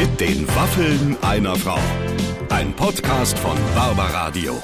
Mit 0.00 0.18
den 0.18 0.48
Waffeln 0.56 1.14
einer 1.20 1.54
Frau. 1.56 1.78
Ein 2.48 2.72
Podcast 2.72 3.38
von 3.38 3.58
Barbaradio. 3.74 4.62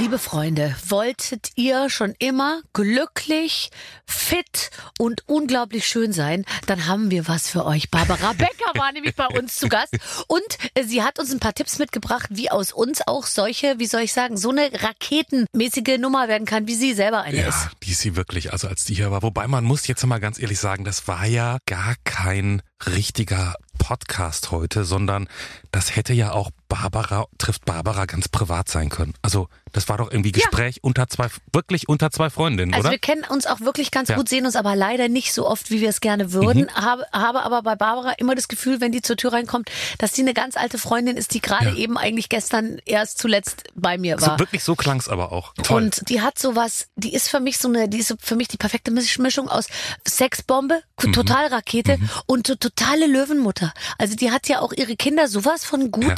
Liebe 0.00 0.18
Freunde, 0.18 0.74
wolltet 0.88 1.50
ihr 1.56 1.90
schon 1.90 2.14
immer 2.18 2.62
glücklich, 2.72 3.70
fit 4.06 4.70
und 4.98 5.28
unglaublich 5.28 5.86
schön 5.86 6.14
sein? 6.14 6.46
Dann 6.66 6.86
haben 6.86 7.10
wir 7.10 7.28
was 7.28 7.50
für 7.50 7.66
euch. 7.66 7.90
Barbara 7.90 8.32
Becker 8.38 8.72
war 8.76 8.92
nämlich 8.92 9.14
bei 9.14 9.26
uns 9.26 9.56
zu 9.56 9.68
Gast 9.68 9.94
und 10.26 10.42
äh, 10.72 10.84
sie 10.84 11.02
hat 11.02 11.18
uns 11.18 11.30
ein 11.30 11.38
paar 11.38 11.52
Tipps 11.52 11.78
mitgebracht, 11.78 12.30
wie 12.30 12.50
aus 12.50 12.72
uns 12.72 13.02
auch 13.06 13.26
solche, 13.26 13.78
wie 13.78 13.84
soll 13.84 14.00
ich 14.00 14.14
sagen, 14.14 14.38
so 14.38 14.48
eine 14.48 14.70
raketenmäßige 14.72 15.98
Nummer 15.98 16.28
werden 16.28 16.46
kann, 16.46 16.66
wie 16.66 16.76
sie 16.76 16.94
selber 16.94 17.20
eine 17.20 17.42
Ja, 17.42 17.48
ist. 17.48 17.68
die 17.82 17.90
ist 17.90 18.00
sie 18.00 18.16
wirklich, 18.16 18.54
also 18.54 18.68
als 18.68 18.84
die 18.84 18.94
hier 18.94 19.10
war. 19.10 19.22
Wobei 19.22 19.46
man 19.48 19.64
muss 19.64 19.86
jetzt 19.86 20.04
mal 20.06 20.18
ganz 20.18 20.38
ehrlich 20.40 20.60
sagen, 20.60 20.84
das 20.84 21.08
war 21.08 21.26
ja 21.26 21.58
gar 21.66 21.94
kein 22.04 22.62
richtiger 22.86 23.54
Podcast 23.76 24.50
heute, 24.50 24.84
sondern 24.84 25.28
das 25.72 25.94
hätte 25.96 26.12
ja 26.12 26.32
auch 26.32 26.50
Barbara 26.68 27.26
trifft 27.38 27.64
Barbara 27.64 28.04
ganz 28.06 28.28
privat 28.28 28.68
sein 28.68 28.90
können. 28.90 29.14
Also 29.22 29.48
das 29.72 29.88
war 29.88 29.98
doch 29.98 30.10
irgendwie 30.10 30.30
Gespräch 30.32 30.82
unter 30.82 31.08
zwei, 31.08 31.26
wirklich 31.52 31.88
unter 31.88 32.10
zwei 32.12 32.30
Freundinnen, 32.30 32.72
Also 32.74 32.82
oder? 32.84 32.90
wir 32.92 32.98
kennen 32.98 33.24
uns 33.28 33.46
auch 33.46 33.60
wirklich 33.60 33.90
ganz 33.90 34.08
Ja. 34.08 34.14
Mhm. 34.14 34.20
gut, 34.20 34.28
sehen 34.28 34.46
uns 34.46 34.54
aber 34.56 34.76
leider 34.76 35.08
nicht 35.08 35.32
so 35.32 35.46
oft, 35.48 35.70
wie 35.70 35.80
wir 35.80 35.88
es 35.88 36.00
gerne 36.00 36.32
würden. 36.32 36.72
Habe, 36.74 37.06
habe 37.12 37.42
aber 37.42 37.62
bei 37.62 37.74
Barbara 37.74 38.12
immer 38.18 38.34
das 38.36 38.46
Gefühl, 38.48 38.80
wenn 38.80 38.92
die 38.92 39.02
zur 39.02 39.16
Tür 39.16 39.32
reinkommt, 39.32 39.68
dass 39.98 40.12
sie 40.14 40.22
eine 40.22 40.32
ganz 40.34 40.56
alte 40.56 40.78
Freundin 40.78 41.16
ist, 41.16 41.34
die 41.34 41.40
gerade 41.40 41.70
Ja. 41.70 41.74
eben 41.76 41.98
eigentlich 41.98 42.28
gestern 42.28 42.78
erst 42.86 43.18
zuletzt 43.18 43.64
bei 43.74 43.98
mir 43.98 44.20
war. 44.20 44.34
So, 44.34 44.38
wirklich 44.38 44.62
so 44.64 44.76
klang's 44.76 45.08
aber 45.08 45.32
auch. 45.32 45.54
Toll. 45.62 45.82
Und 45.84 46.08
die 46.08 46.20
hat 46.20 46.38
sowas, 46.38 46.86
die 46.96 47.12
ist 47.14 47.28
für 47.28 47.40
mich 47.40 47.58
so 47.58 47.68
eine, 47.68 47.88
die 47.88 47.98
ist 47.98 48.14
für 48.20 48.36
mich 48.36 48.46
die 48.48 48.56
perfekte 48.58 48.90
Misch- 48.92 49.20
Mischung 49.20 49.48
aus 49.48 49.66
Sexbombe, 50.06 50.82
Mhm. 51.02 51.12
Totalrakete 51.12 51.98
und 52.26 52.46
so 52.46 52.54
totale 52.54 53.06
Löwenmutter. 53.06 53.72
Also 53.98 54.14
die 54.16 54.30
hat 54.30 54.48
ja 54.48 54.60
auch 54.60 54.72
ihre 54.72 54.96
Kinder 54.96 55.28
sowas 55.28 55.59
von 55.64 55.90
gut 55.90 56.04
Ja. 56.04 56.14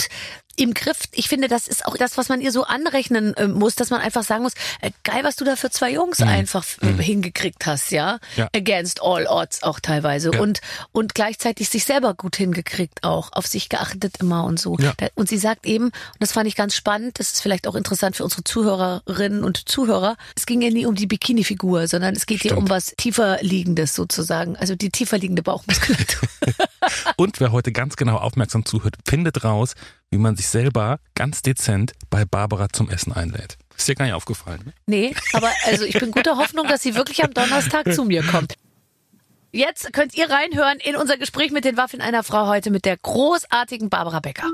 Im 0.57 0.75
Griff. 0.75 0.99
Ich 1.13 1.29
finde, 1.29 1.49
das 1.49 1.69
ist 1.69 1.87
auch 1.87 1.97
das, 1.97 2.19
was 2.19 2.29
man 2.29 2.41
ihr 2.41 2.53
so 2.53 2.65
anrechnen 2.65 3.35
äh, 3.35 3.49
muss, 3.49 3.75
dass 3.75 3.91
man 3.91 4.01
einfach 4.01 4.23
sagen 4.23 4.43
muss, 4.43 4.55
äh, 4.81 4.91
geil, 5.03 5.25
was 5.25 5.37
du 5.37 5.45
da 5.45 5.57
für 5.57 5.71
zwei 5.71 5.93
Jungs 5.93 6.21
einfach 6.21 6.65
äh, 6.81 7.03
hingekriegt 7.03 7.67
hast, 7.67 7.91
ja? 7.91 8.15
Mhm. 8.15 8.19
Ja. 8.37 8.49
Against 8.55 9.03
all 9.03 9.27
odds 9.27 9.63
auch 9.63 9.81
teilweise. 9.81 10.31
Ja. 10.33 10.41
Und, 10.41 10.61
und 10.93 11.15
gleichzeitig 11.15 11.69
sich 11.69 11.85
selber 11.85 12.15
gut 12.15 12.37
hingekriegt 12.37 13.03
auch, 13.05 13.33
auf 13.33 13.47
sich 13.47 13.69
geachtet 13.69 14.19
immer 14.21 14.45
und 14.45 14.61
so. 14.61 14.77
Ja. 14.79 14.93
Und 15.15 15.29
sie 15.29 15.39
sagt 15.39 15.67
eben, 15.67 15.87
und 15.87 15.95
das 16.21 16.33
fand 16.33 16.47
ich 16.47 16.57
ganz 16.57 16.75
spannend, 16.75 17.19
das 17.19 17.33
ist 17.33 17.41
vielleicht 17.41 17.67
auch 17.67 17.75
interessant 17.75 18.17
für 18.17 18.25
unsere 18.25 18.45
Zuhörerinnen 18.45 19.45
und 19.45 19.69
Zuhörer, 19.69 20.17
es 20.37 20.47
ging 20.47 20.63
ihr 20.63 20.71
nie 20.71 20.87
um 20.87 20.95
die 20.95 21.07
Bikini-Figur, 21.07 21.89
sondern 21.89 22.15
es 22.15 22.27
geht 22.27 22.41
Stimmt. 22.41 22.59
um 22.59 22.71
was 22.71 22.95
tiefer 22.97 23.39
liegendes 23.43 23.95
sozusagen, 23.95 24.57
also 24.57 24.75
die 24.75 24.91
tiefer 24.91 25.19
liegende 25.19 25.43
Bauchmuskulatur. 25.43 26.29
Und 27.17 27.41
wer 27.41 27.53
heute 27.53 27.73
ganz 27.73 27.97
genau 27.97 28.17
aufmerksam 28.17 28.65
zuhört, 28.65 28.97
findet 29.07 29.45
raus, 29.45 29.75
wie 30.13 30.19
man 30.19 30.37
sich 30.37 30.47
selber 30.47 31.01
ganz 31.15 31.43
dezent 31.43 31.95
bei 32.11 32.25
Barbara 32.25 32.69
zum 32.69 32.91
Essen 32.91 33.13
einlädt. 33.13 33.57
Ist 33.77 33.89
dir 33.89 33.95
gar 33.95 34.05
nicht 34.05 34.15
aufgefallen. 34.15 34.61
Ne? 34.67 34.73
nee, 34.87 35.15
aber 35.33 35.51
also 35.65 35.85
ich 35.85 35.99
bin 35.99 36.13
guter 36.13 36.37
Hoffnung, 36.37 36.69
dass 36.69 36.83
sie 36.83 36.95
wirklich 36.95 37.25
am 37.25 37.33
Donnerstag 37.33 37.93
zu 37.93 38.05
mir 38.05 38.23
kommt. 38.23 38.55
Jetzt 39.53 39.93
könnt 39.93 40.15
ihr 40.15 40.31
reinhören 40.31 40.79
in 40.79 40.97
unser 40.97 41.17
Gespräch 41.17 41.51
mit 41.51 41.65
den 41.65 41.77
Waffeln 41.77 42.03
einer 42.03 42.23
Frau 42.23 42.47
heute 42.47 42.71
mit 42.71 42.85
der 42.85 42.97
großartigen 42.99 43.89
Barbara 43.89 44.21
Becker. 44.21 44.49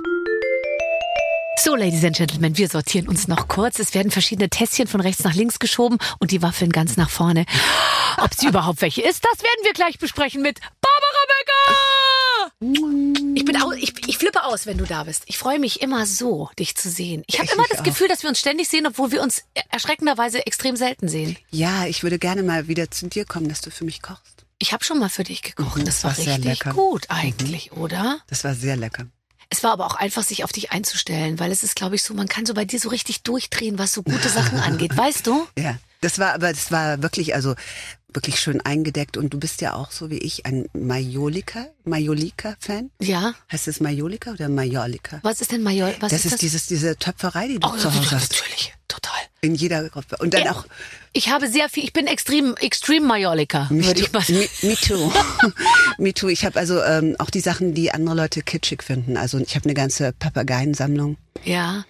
So, 1.56 1.74
Ladies 1.74 2.04
and 2.04 2.16
Gentlemen, 2.16 2.56
wir 2.56 2.68
sortieren 2.68 3.08
uns 3.08 3.26
noch 3.26 3.48
kurz. 3.48 3.80
Es 3.80 3.92
werden 3.94 4.12
verschiedene 4.12 4.48
Tässchen 4.48 4.86
von 4.86 5.00
rechts 5.00 5.24
nach 5.24 5.34
links 5.34 5.58
geschoben 5.58 5.98
und 6.20 6.30
die 6.30 6.40
Waffeln 6.40 6.70
ganz 6.70 6.96
nach 6.96 7.10
vorne. 7.10 7.46
Ob 8.18 8.32
sie 8.32 8.46
überhaupt 8.46 8.80
welche 8.80 9.02
ist, 9.02 9.24
das 9.24 9.42
werden 9.42 9.64
wir 9.64 9.72
gleich 9.72 9.98
besprechen 9.98 10.40
mit 10.40 10.60
Barbara 10.60 11.24
Becker! 11.26 11.97
Ich 12.60 13.44
bin 13.44 13.56
au 13.62 13.70
ich, 13.72 13.92
ich 14.08 14.18
flippe 14.18 14.42
aus, 14.44 14.66
wenn 14.66 14.78
du 14.78 14.84
da 14.84 15.04
bist. 15.04 15.22
Ich 15.26 15.38
freue 15.38 15.60
mich 15.60 15.80
immer 15.80 16.06
so, 16.06 16.50
dich 16.58 16.76
zu 16.76 16.90
sehen. 16.90 17.22
Ich 17.28 17.38
habe 17.38 17.48
immer 17.52 17.64
das 17.70 17.80
auch. 17.80 17.84
Gefühl, 17.84 18.08
dass 18.08 18.22
wir 18.22 18.28
uns 18.30 18.40
ständig 18.40 18.68
sehen, 18.68 18.86
obwohl 18.86 19.12
wir 19.12 19.22
uns 19.22 19.44
erschreckenderweise 19.70 20.44
extrem 20.44 20.74
selten 20.74 21.08
sehen. 21.08 21.36
Ja, 21.50 21.86
ich 21.86 22.02
würde 22.02 22.18
gerne 22.18 22.42
mal 22.42 22.66
wieder 22.66 22.90
zu 22.90 23.06
dir 23.06 23.24
kommen, 23.24 23.48
dass 23.48 23.60
du 23.60 23.70
für 23.70 23.84
mich 23.84 24.02
kochst. 24.02 24.44
Ich 24.58 24.72
habe 24.72 24.82
schon 24.82 24.98
mal 24.98 25.08
für 25.08 25.22
dich 25.22 25.42
gekocht. 25.42 25.76
Mhm, 25.76 25.84
das 25.84 26.02
war 26.02 26.16
richtig 26.18 26.44
lecker. 26.44 26.72
Mhm. 26.72 26.76
gut 26.76 27.06
eigentlich, 27.10 27.72
oder? 27.72 28.20
Das 28.26 28.42
war 28.42 28.54
sehr 28.54 28.76
lecker. 28.76 29.06
Es 29.50 29.62
war 29.62 29.70
aber 29.72 29.86
auch 29.86 29.94
einfach, 29.94 30.24
sich 30.24 30.42
auf 30.42 30.52
dich 30.52 30.72
einzustellen, 30.72 31.38
weil 31.38 31.52
es 31.52 31.62
ist, 31.62 31.76
glaube 31.76 31.94
ich, 31.94 32.02
so, 32.02 32.12
man 32.12 32.28
kann 32.28 32.44
so 32.44 32.54
bei 32.54 32.64
dir 32.64 32.80
so 32.80 32.88
richtig 32.88 33.22
durchdrehen, 33.22 33.78
was 33.78 33.92
so 33.92 34.02
gute 34.02 34.28
Sachen 34.28 34.58
angeht. 34.60 34.96
Weißt 34.96 35.26
du? 35.28 35.46
Ja, 35.56 35.78
das 36.00 36.18
war 36.18 36.34
aber, 36.34 36.52
das 36.52 36.70
war 36.70 37.02
wirklich, 37.02 37.34
also 37.34 37.54
wirklich 38.12 38.40
schön 38.40 38.60
eingedeckt 38.62 39.16
und 39.18 39.34
du 39.34 39.38
bist 39.38 39.60
ja 39.60 39.74
auch 39.74 39.90
so 39.90 40.08
wie 40.10 40.16
ich 40.18 40.46
ein 40.46 40.66
Majolika, 40.72 41.66
Majolika-Fan. 41.84 42.90
Ja. 43.00 43.34
Heißt 43.52 43.68
es 43.68 43.80
Majolika 43.80 44.32
oder 44.32 44.48
Majolika? 44.48 45.20
Was 45.22 45.40
ist 45.42 45.52
denn 45.52 45.62
Major? 45.62 45.88
Was 46.00 46.10
das 46.10 46.20
ist 46.20 46.24
ist, 46.26 46.32
das? 46.32 46.40
dieses, 46.40 46.66
diese 46.68 46.96
Töpferei, 46.96 47.48
die 47.48 47.58
du 47.60 47.68
oh, 47.68 47.76
zu 47.76 47.92
Hause 47.94 48.12
hast. 48.12 48.32
natürlich, 48.32 48.72
total. 48.88 49.12
In 49.42 49.54
jeder 49.54 49.88
Gruppe. 49.90 50.16
Und 50.18 50.32
dann 50.34 50.44
Ja. 50.44 50.52
auch 50.52 50.64
Ich 51.12 51.28
habe 51.28 51.48
sehr 51.48 51.68
viel, 51.68 51.84
ich 51.84 51.92
bin 51.92 52.06
extrem, 52.06 52.56
extrem 52.56 53.04
Majorika, 53.06 53.68
würde 53.70 54.00
ich 54.00 54.10
mal 54.12 54.22
sagen. 54.22 54.38
Me, 54.38 54.68
me 54.70 54.76
too. 54.76 55.12
me 55.98 56.14
too. 56.14 56.28
Ich 56.28 56.44
habe 56.46 56.58
also 56.58 56.82
ähm, 56.82 57.14
auch 57.18 57.30
die 57.30 57.40
Sachen, 57.40 57.74
die 57.74 57.92
andere 57.92 58.16
Leute 58.16 58.40
kitschig 58.42 58.82
finden. 58.82 59.16
Also 59.18 59.38
ich 59.38 59.54
habe 59.54 59.64
eine 59.66 59.74
ganze 59.74 60.12
Papageiensammlung 60.12 61.18
Ja. 61.44 61.84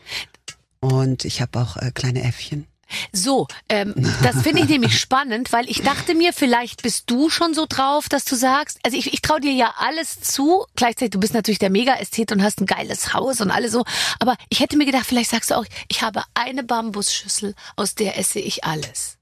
und 0.81 1.25
ich 1.25 1.41
habe 1.41 1.61
auch 1.61 1.77
äh, 1.77 1.91
kleine 1.95 2.23
Äffchen. 2.25 2.67
So, 3.13 3.47
ähm, 3.69 3.95
das 4.23 4.43
finde 4.43 4.63
ich 4.63 4.69
nämlich 4.69 4.99
spannend, 4.99 5.53
weil 5.53 5.69
ich 5.69 5.83
dachte 5.83 6.15
mir, 6.15 6.33
vielleicht 6.33 6.83
bist 6.83 7.11
du 7.11 7.31
schon 7.31 7.55
so 7.55 7.67
drauf, 7.69 8.09
dass 8.09 8.25
du 8.25 8.35
sagst, 8.35 8.79
also 8.83 8.97
ich, 8.97 9.13
ich 9.13 9.23
traue 9.23 9.41
dir 9.41 9.53
ja 9.53 9.75
alles 9.79 10.21
zu, 10.21 10.65
gleichzeitig, 10.77 11.11
du 11.11 11.21
bist 11.21 11.35
natürlich 11.35 11.59
der 11.59 11.71
Mega-Ästhet 11.71 12.33
und 12.33 12.43
hast 12.43 12.61
ein 12.61 12.67
geiles 12.67 13.13
Haus 13.13 13.41
und 13.41 13.51
alles 13.51 13.73
so, 13.73 13.85
aber 14.19 14.37
ich 14.49 14.61
hätte 14.61 14.77
mir 14.77 14.87
gedacht, 14.87 15.07
vielleicht 15.07 15.31
sagst 15.31 15.51
du 15.51 15.55
auch, 15.57 15.67
ich 15.89 16.03
habe 16.03 16.23
eine 16.35 16.63
Bambusschüssel, 16.63 17.55
aus 17.77 17.95
der 17.95 18.19
esse 18.19 18.39
ich 18.39 18.65
alles. 18.65 19.19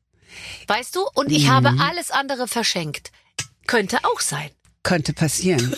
Weißt 0.66 0.94
du? 0.97 1.04
Und 1.15 1.33
ich 1.33 1.48
habe 1.48 1.75
alles 1.78 2.10
andere 2.10 2.47
verschenkt. 2.47 3.10
Könnte 3.66 3.98
auch 4.04 4.21
sein. 4.21 4.50
Könnte 4.86 5.12
passieren. 5.12 5.74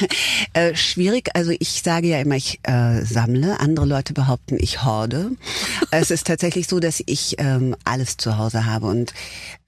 äh, 0.52 0.74
schwierig, 0.74 1.30
also 1.34 1.50
ich 1.58 1.80
sage 1.82 2.08
ja 2.08 2.20
immer, 2.20 2.36
ich 2.36 2.60
äh, 2.64 3.02
sammle. 3.06 3.58
Andere 3.58 3.86
Leute 3.86 4.12
behaupten, 4.12 4.58
ich 4.60 4.84
horde. 4.84 5.30
es 5.90 6.10
ist 6.10 6.26
tatsächlich 6.26 6.68
so, 6.68 6.78
dass 6.78 7.02
ich 7.06 7.36
ähm, 7.38 7.74
alles 7.84 8.18
zu 8.18 8.36
Hause 8.36 8.66
habe 8.66 8.88
und 8.88 9.14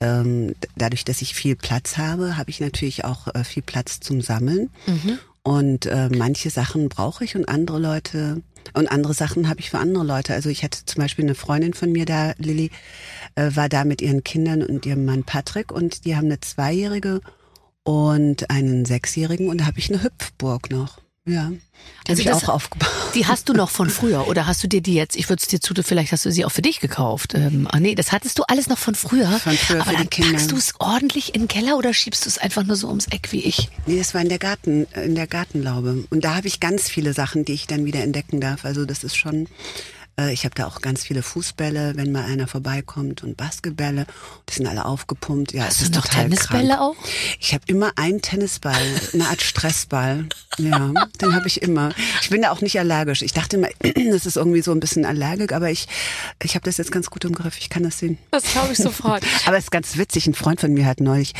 ähm, 0.00 0.54
dadurch, 0.76 1.06
dass 1.06 1.22
ich 1.22 1.34
viel 1.34 1.56
Platz 1.56 1.96
habe, 1.96 2.36
habe 2.36 2.50
ich 2.50 2.60
natürlich 2.60 3.06
auch 3.06 3.34
äh, 3.34 3.44
viel 3.44 3.62
Platz 3.62 4.00
zum 4.00 4.20
Sammeln. 4.20 4.68
Und 5.42 5.86
äh, 5.86 6.10
manche 6.10 6.50
Sachen 6.50 6.90
brauche 6.90 7.24
ich 7.24 7.34
und 7.34 7.48
andere 7.48 7.78
Leute 7.78 8.42
und 8.74 8.92
andere 8.92 9.14
Sachen 9.14 9.48
habe 9.48 9.60
ich 9.60 9.70
für 9.70 9.78
andere 9.78 10.04
Leute. 10.04 10.34
Also 10.34 10.50
ich 10.50 10.64
hatte 10.64 10.84
zum 10.84 11.00
Beispiel 11.00 11.24
eine 11.24 11.34
Freundin 11.34 11.72
von 11.72 11.90
mir 11.90 12.04
da, 12.04 12.34
Lilly, 12.36 12.70
äh, 13.36 13.52
war 13.54 13.70
da 13.70 13.86
mit 13.86 14.02
ihren 14.02 14.22
Kindern 14.22 14.62
und 14.62 14.84
ihrem 14.84 15.06
Mann 15.06 15.24
Patrick 15.24 15.72
und 15.72 16.04
die 16.04 16.14
haben 16.14 16.26
eine 16.26 16.40
Zweijährige 16.40 17.22
und 17.84 18.50
einen 18.50 18.84
Sechsjährigen 18.84 19.48
und 19.48 19.58
da 19.58 19.66
habe 19.66 19.78
ich 19.78 19.90
eine 19.90 20.02
Hüpfburg 20.02 20.70
noch. 20.70 20.98
Ja, 21.24 21.50
die 21.50 21.60
Also 22.10 22.10
habe 22.10 22.20
ich 22.20 22.26
das- 22.26 22.44
auch 22.48 22.54
aufgebaut. 22.54 22.88
Die 23.14 23.26
hast 23.26 23.48
du 23.48 23.52
noch 23.52 23.70
von 23.70 23.88
früher 24.00 24.26
oder 24.26 24.46
hast 24.48 24.62
du 24.64 24.66
dir 24.68 24.80
die 24.80 24.94
jetzt, 24.94 25.14
ich 25.14 25.28
würde 25.28 25.40
es 25.40 25.46
dir 25.48 25.60
zu, 25.60 25.72
vielleicht 25.80 26.10
hast 26.10 26.24
du 26.24 26.32
sie 26.32 26.44
auch 26.44 26.50
für 26.50 26.62
dich 26.62 26.80
gekauft. 26.80 27.34
Ähm, 27.34 27.68
ah 27.70 27.78
nee, 27.78 27.94
das 27.94 28.10
hattest 28.10 28.40
du 28.40 28.42
alles 28.48 28.66
noch 28.68 28.78
von 28.78 28.96
früher. 28.96 29.28
Von 29.38 29.52
früher 29.56 29.82
Aber 29.82 29.92
dann 29.92 30.08
packst 30.08 30.50
du 30.50 30.56
es 30.56 30.74
ordentlich 30.80 31.34
in 31.36 31.42
den 31.42 31.48
Keller 31.48 31.76
oder 31.78 31.94
schiebst 31.94 32.24
du 32.24 32.28
es 32.28 32.38
einfach 32.38 32.64
nur 32.64 32.74
so 32.74 32.88
ums 32.88 33.06
Eck 33.06 33.30
wie 33.30 33.44
ich? 33.44 33.68
Nee, 33.86 33.98
das 33.98 34.14
war 34.14 34.20
in 34.20 34.30
der 34.30 34.40
Garten, 34.40 34.86
in 34.96 35.14
der 35.14 35.28
Gartenlaube. 35.28 36.04
Und 36.10 36.24
da 36.24 36.34
habe 36.34 36.48
ich 36.48 36.58
ganz 36.58 36.88
viele 36.88 37.12
Sachen, 37.12 37.44
die 37.44 37.52
ich 37.52 37.68
dann 37.68 37.84
wieder 37.84 38.02
entdecken 38.02 38.40
darf. 38.40 38.64
Also 38.64 38.84
das 38.84 39.04
ist 39.04 39.16
schon, 39.16 39.46
äh, 40.18 40.32
ich 40.32 40.44
habe 40.44 40.54
da 40.54 40.66
auch 40.66 40.80
ganz 40.80 41.02
viele 41.04 41.22
Fußbälle, 41.22 41.92
wenn 41.96 42.12
mal 42.12 42.24
einer 42.24 42.46
vorbeikommt 42.46 43.22
und 43.22 43.36
Basketbälle. 43.36 44.06
Die 44.48 44.54
sind 44.54 44.66
alle 44.66 44.84
aufgepumpt. 44.84 45.52
Ja, 45.52 45.64
Hast 45.64 45.74
es 45.74 45.78
du 45.78 45.84
ist 45.84 45.94
noch 45.94 46.06
Tennisbälle 46.06 46.68
krank. 46.68 46.80
auch? 46.80 46.96
Ich 47.40 47.54
habe 47.54 47.64
immer 47.66 47.92
einen 47.96 48.22
Tennisball, 48.22 48.82
eine 49.12 49.28
Art 49.28 49.42
Stressball. 49.42 50.26
Ja, 50.58 50.92
den 51.20 51.34
habe 51.34 51.46
ich 51.46 51.62
immer. 51.62 51.90
Ich 52.20 52.30
bin 52.30 52.42
da 52.42 52.50
auch 52.50 52.60
nicht 52.60 52.78
allergisch. 52.78 53.22
Ich 53.22 53.32
dachte 53.32 53.56
immer, 53.56 53.68
das 54.12 54.26
ist 54.26 54.36
irgendwie 54.36 54.62
so 54.62 54.72
ein 54.72 54.80
bisschen 54.80 55.04
Allergik, 55.04 55.52
aber 55.52 55.70
ich, 55.70 55.88
ich 56.42 56.54
habe 56.54 56.64
das 56.64 56.76
jetzt 56.76 56.92
ganz 56.92 57.10
gut 57.10 57.24
im 57.24 57.34
Griff. 57.34 57.58
Ich 57.58 57.70
kann 57.70 57.82
das 57.82 57.98
sehen. 57.98 58.18
Das 58.30 58.44
glaube 58.44 58.72
ich 58.72 58.78
sofort. 58.78 59.24
Aber 59.46 59.56
es 59.56 59.64
ist 59.64 59.70
ganz 59.70 59.96
witzig. 59.96 60.26
Ein 60.26 60.34
Freund 60.34 60.60
von 60.60 60.72
mir 60.72 60.86
hat 60.86 61.00
neulich, 61.00 61.32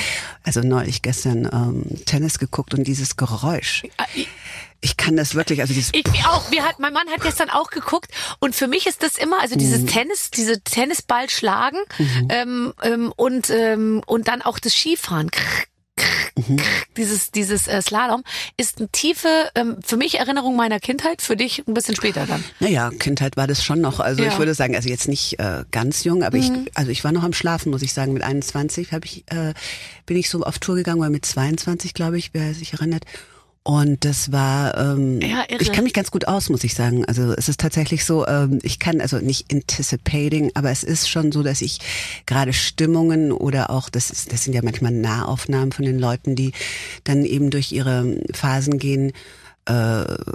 also 0.42 0.60
neulich 0.60 1.02
gestern 1.02 1.48
ähm, 1.52 2.04
Tennis 2.04 2.38
geguckt 2.38 2.74
und 2.74 2.84
dieses 2.86 3.16
Geräusch. 3.16 3.82
Ich 4.84 4.96
kann 4.96 5.16
das 5.16 5.34
wirklich, 5.36 5.60
also 5.60 5.72
dieses 5.72 5.90
Ich 5.94 6.04
auch. 6.26 6.50
Wir 6.50 6.64
hat, 6.64 6.78
mein 6.80 6.92
Mann 6.92 7.08
hat 7.08 7.22
gestern 7.22 7.48
auch 7.50 7.70
geguckt 7.70 8.10
und 8.40 8.54
für 8.54 8.66
mich 8.66 8.86
ist 8.86 9.02
das 9.02 9.16
immer, 9.16 9.40
also 9.40 9.54
Mhm. 9.54 9.58
dieses 9.60 9.84
Tennis, 9.86 10.30
diese 10.32 10.60
Tennisball 10.60 11.30
schlagen 11.30 11.78
ähm, 12.28 12.74
ähm, 12.82 13.12
und 13.16 13.48
ähm, 13.50 14.02
und 14.06 14.26
dann 14.28 14.42
auch 14.42 14.58
das 14.58 14.74
Skifahren. 14.74 15.30
Krr, 15.30 15.44
krr, 15.96 16.06
Mhm. 16.34 16.56
krr, 16.56 16.64
Dieses 16.96 17.30
dieses 17.30 17.68
äh, 17.68 17.80
Slalom 17.80 18.22
ist 18.56 18.78
eine 18.78 18.88
tiefe 18.88 19.28
ähm, 19.54 19.76
für 19.84 19.96
mich 19.96 20.18
Erinnerung 20.18 20.56
meiner 20.56 20.80
Kindheit, 20.80 21.22
für 21.22 21.36
dich 21.36 21.62
ein 21.68 21.74
bisschen 21.74 21.94
später 21.94 22.26
dann. 22.26 22.42
Naja, 22.58 22.90
Kindheit 22.98 23.36
war 23.36 23.46
das 23.46 23.62
schon 23.62 23.80
noch. 23.80 24.00
Also 24.00 24.22
Ja. 24.22 24.28
Mhm. 24.28 24.32
ich 24.32 24.38
würde 24.38 24.54
sagen, 24.54 24.74
also 24.74 24.88
jetzt 24.88 25.06
nicht 25.08 25.38
äh, 25.38 25.64
ganz 25.70 26.02
jung, 26.04 26.22
aber 26.24 26.38
ich, 26.38 26.50
also 26.74 26.90
ich 26.90 27.04
war 27.04 27.12
noch 27.12 27.22
am 27.22 27.34
Schlafen, 27.34 27.70
muss 27.70 27.82
ich 27.82 27.92
sagen. 27.92 28.14
Mit 28.14 28.22
21 28.24 28.92
habe 28.92 29.06
ich, 29.06 29.24
äh, 29.30 29.54
bin 30.06 30.16
ich 30.16 30.28
so 30.28 30.42
auf 30.42 30.58
Tour 30.58 30.74
gegangen, 30.74 31.00
oder 31.00 31.10
mit 31.10 31.24
22, 31.24 31.94
glaube 31.94 32.18
ich, 32.18 32.30
wer 32.32 32.52
sich 32.54 32.72
erinnert. 32.72 33.04
Und 33.64 34.04
das 34.04 34.32
war, 34.32 34.76
ähm, 34.76 35.20
Ja, 35.20 35.44
ich 35.48 35.70
kann 35.70 35.84
mich 35.84 35.92
ganz 35.92 36.10
gut 36.10 36.26
aus, 36.26 36.48
muss 36.50 36.64
ich 36.64 36.74
sagen. 36.74 37.04
Also 37.04 37.32
es 37.32 37.48
ist 37.48 37.60
tatsächlich 37.60 38.04
so, 38.04 38.26
ähm, 38.26 38.58
ich 38.62 38.80
kann 38.80 39.00
also 39.00 39.18
nicht 39.18 39.52
anticipating, 39.52 40.50
aber 40.54 40.70
es 40.70 40.82
ist 40.82 41.08
schon 41.08 41.30
so, 41.30 41.44
dass 41.44 41.62
ich 41.62 41.78
gerade 42.26 42.52
Stimmungen 42.52 43.30
oder 43.30 43.70
auch, 43.70 43.88
das, 43.88 44.10
ist, 44.10 44.32
das 44.32 44.42
sind 44.42 44.54
ja 44.54 44.62
manchmal 44.64 44.90
Nahaufnahmen 44.90 45.70
von 45.70 45.84
den 45.84 46.00
Leuten, 46.00 46.34
die 46.34 46.52
dann 47.04 47.24
eben 47.24 47.50
durch 47.50 47.70
ihre 47.70 48.16
Phasen 48.34 48.78
gehen, 48.78 49.12
äh, 49.66 49.72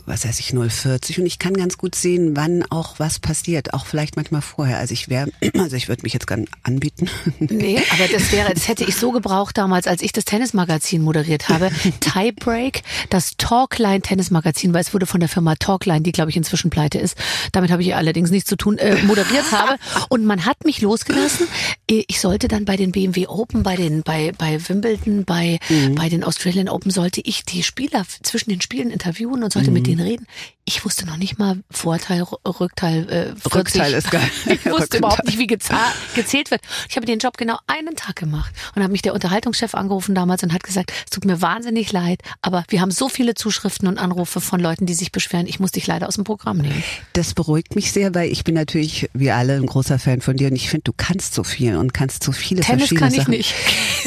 was 0.05 0.25
weiß 0.25 0.39
ich, 0.39 0.53
040 0.53 1.19
und 1.19 1.25
ich 1.25 1.37
kann 1.37 1.53
ganz 1.53 1.77
gut 1.77 1.95
sehen, 1.95 2.37
wann 2.37 2.63
auch 2.69 2.97
was 2.97 3.19
passiert, 3.19 3.73
auch 3.73 3.85
vielleicht 3.85 4.15
manchmal 4.15 4.41
vorher. 4.41 4.77
Also 4.77 4.93
ich 4.93 5.09
wäre, 5.09 5.29
also 5.57 5.75
ich 5.75 5.89
würde 5.89 6.03
mich 6.03 6.13
jetzt 6.13 6.27
gern 6.27 6.45
anbieten. 6.63 7.09
Nee, 7.39 7.81
aber 7.91 8.07
das 8.11 8.31
wäre, 8.31 8.53
das 8.53 8.67
hätte 8.67 8.83
ich 8.83 8.95
so 8.95 9.11
gebraucht 9.11 9.57
damals, 9.57 9.87
als 9.87 10.01
ich 10.01 10.11
das 10.11 10.25
Tennismagazin 10.25 11.01
moderiert 11.01 11.49
habe. 11.49 11.69
Tiebreak, 11.99 12.83
das 13.09 13.35
Talkline 13.37 14.01
Tennismagazin, 14.01 14.73
weil 14.73 14.81
es 14.81 14.93
wurde 14.93 15.05
von 15.05 15.19
der 15.19 15.29
Firma 15.29 15.55
Talkline, 15.55 16.01
die 16.01 16.11
glaube 16.11 16.29
ich 16.29 16.37
inzwischen 16.37 16.69
pleite 16.69 16.99
ist. 16.99 17.17
Damit 17.51 17.71
habe 17.71 17.81
ich 17.81 17.95
allerdings 17.95 18.31
nichts 18.31 18.49
zu 18.49 18.55
tun, 18.55 18.77
äh, 18.77 19.01
moderiert 19.03 19.51
habe. 19.51 19.77
Und 20.09 20.25
man 20.25 20.45
hat 20.45 20.65
mich 20.65 20.81
losgelassen. 20.81 21.47
Ich 21.89 22.19
sollte 22.19 22.49
dann 22.49 22.65
bei 22.65 22.75
den 22.75 22.91
BMW 22.91 23.27
Open, 23.27 23.63
bei 23.63 23.77
den, 23.77 24.03
bei, 24.03 24.33
bei 24.37 24.59
Wimbledon, 24.67 25.23
bei, 25.23 25.57
bei 25.95 26.09
den 26.09 26.25
Australian 26.25 26.67
Open 26.67 26.91
sollte 26.91 27.21
ich 27.21 27.45
die 27.45 27.63
Spieler 27.63 28.05
zwischen 28.23 28.49
den 28.49 28.59
Spielen 28.59 28.91
interviewen 28.91 29.41
und 29.41 29.53
sollte 29.53 29.71
mit 29.71 29.87
denen 29.87 30.01
reden. 30.01 30.27
Ich 30.69 30.83
wusste 30.83 31.05
noch 31.05 31.15
nicht 31.15 31.39
mal 31.39 31.63
Vorteil, 31.71 32.23
Rückteil, 32.45 33.07
äh, 33.09 33.25
40. 33.49 33.55
Rückteil 33.55 33.93
ist 33.93 34.11
geil. 34.11 34.29
Ich 34.47 34.65
wusste 34.65 34.73
Rückteil. 34.73 34.99
überhaupt 34.99 35.25
nicht, 35.25 35.39
wie 35.39 35.47
gezählt 35.47 36.51
wird. 36.51 36.61
Ich 36.89 36.97
habe 36.97 37.05
den 37.05 37.19
Job 37.19 37.37
genau 37.37 37.57
einen 37.67 37.95
Tag 37.95 38.17
gemacht 38.17 38.53
und 38.75 38.83
hat 38.83 38.91
mich 38.91 39.01
der 39.01 39.13
Unterhaltungschef 39.13 39.75
angerufen 39.75 40.13
damals 40.13 40.43
und 40.43 40.51
hat 40.51 40.63
gesagt, 40.63 40.91
es 41.05 41.09
tut 41.09 41.23
mir 41.23 41.41
wahnsinnig 41.41 41.93
leid, 41.93 42.19
aber 42.41 42.65
wir 42.67 42.81
haben 42.81 42.91
so 42.91 43.07
viele 43.07 43.33
Zuschriften 43.33 43.87
und 43.87 43.97
Anrufe 43.97 44.41
von 44.41 44.59
Leuten, 44.59 44.85
die 44.85 44.93
sich 44.93 45.13
beschweren, 45.13 45.47
ich 45.47 45.61
muss 45.61 45.71
dich 45.71 45.87
leider 45.87 46.09
aus 46.09 46.15
dem 46.15 46.25
Programm 46.25 46.57
nehmen. 46.57 46.83
Das 47.13 47.33
beruhigt 47.33 47.77
mich 47.77 47.93
sehr, 47.93 48.13
weil 48.13 48.29
ich 48.29 48.43
bin 48.43 48.55
natürlich, 48.55 49.09
wie 49.13 49.31
alle, 49.31 49.55
ein 49.55 49.67
großer 49.67 49.99
Fan 49.99 50.19
von 50.19 50.35
dir 50.35 50.49
und 50.49 50.55
ich 50.57 50.69
finde, 50.69 50.83
du 50.83 50.93
kannst 50.97 51.33
so 51.33 51.45
viel 51.45 51.77
und 51.77 51.93
kannst 51.93 52.23
so 52.23 52.33
viele 52.33 52.59
Tennis 52.59 52.89
verschiedene 52.89 52.99
kann 52.99 53.13
ich 53.13 53.19
Sachen. 53.21 53.31
nicht. 53.31 53.55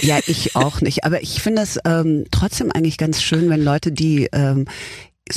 Ja, 0.02 0.18
ich 0.26 0.56
auch 0.56 0.82
nicht. 0.82 1.04
Aber 1.04 1.22
ich 1.22 1.40
finde 1.40 1.62
es 1.62 1.78
ähm, 1.86 2.26
trotzdem 2.30 2.70
eigentlich 2.70 2.98
ganz 2.98 3.22
schön, 3.22 3.48
wenn 3.48 3.64
Leute, 3.64 3.92
die 3.92 4.28
ähm, 4.32 4.66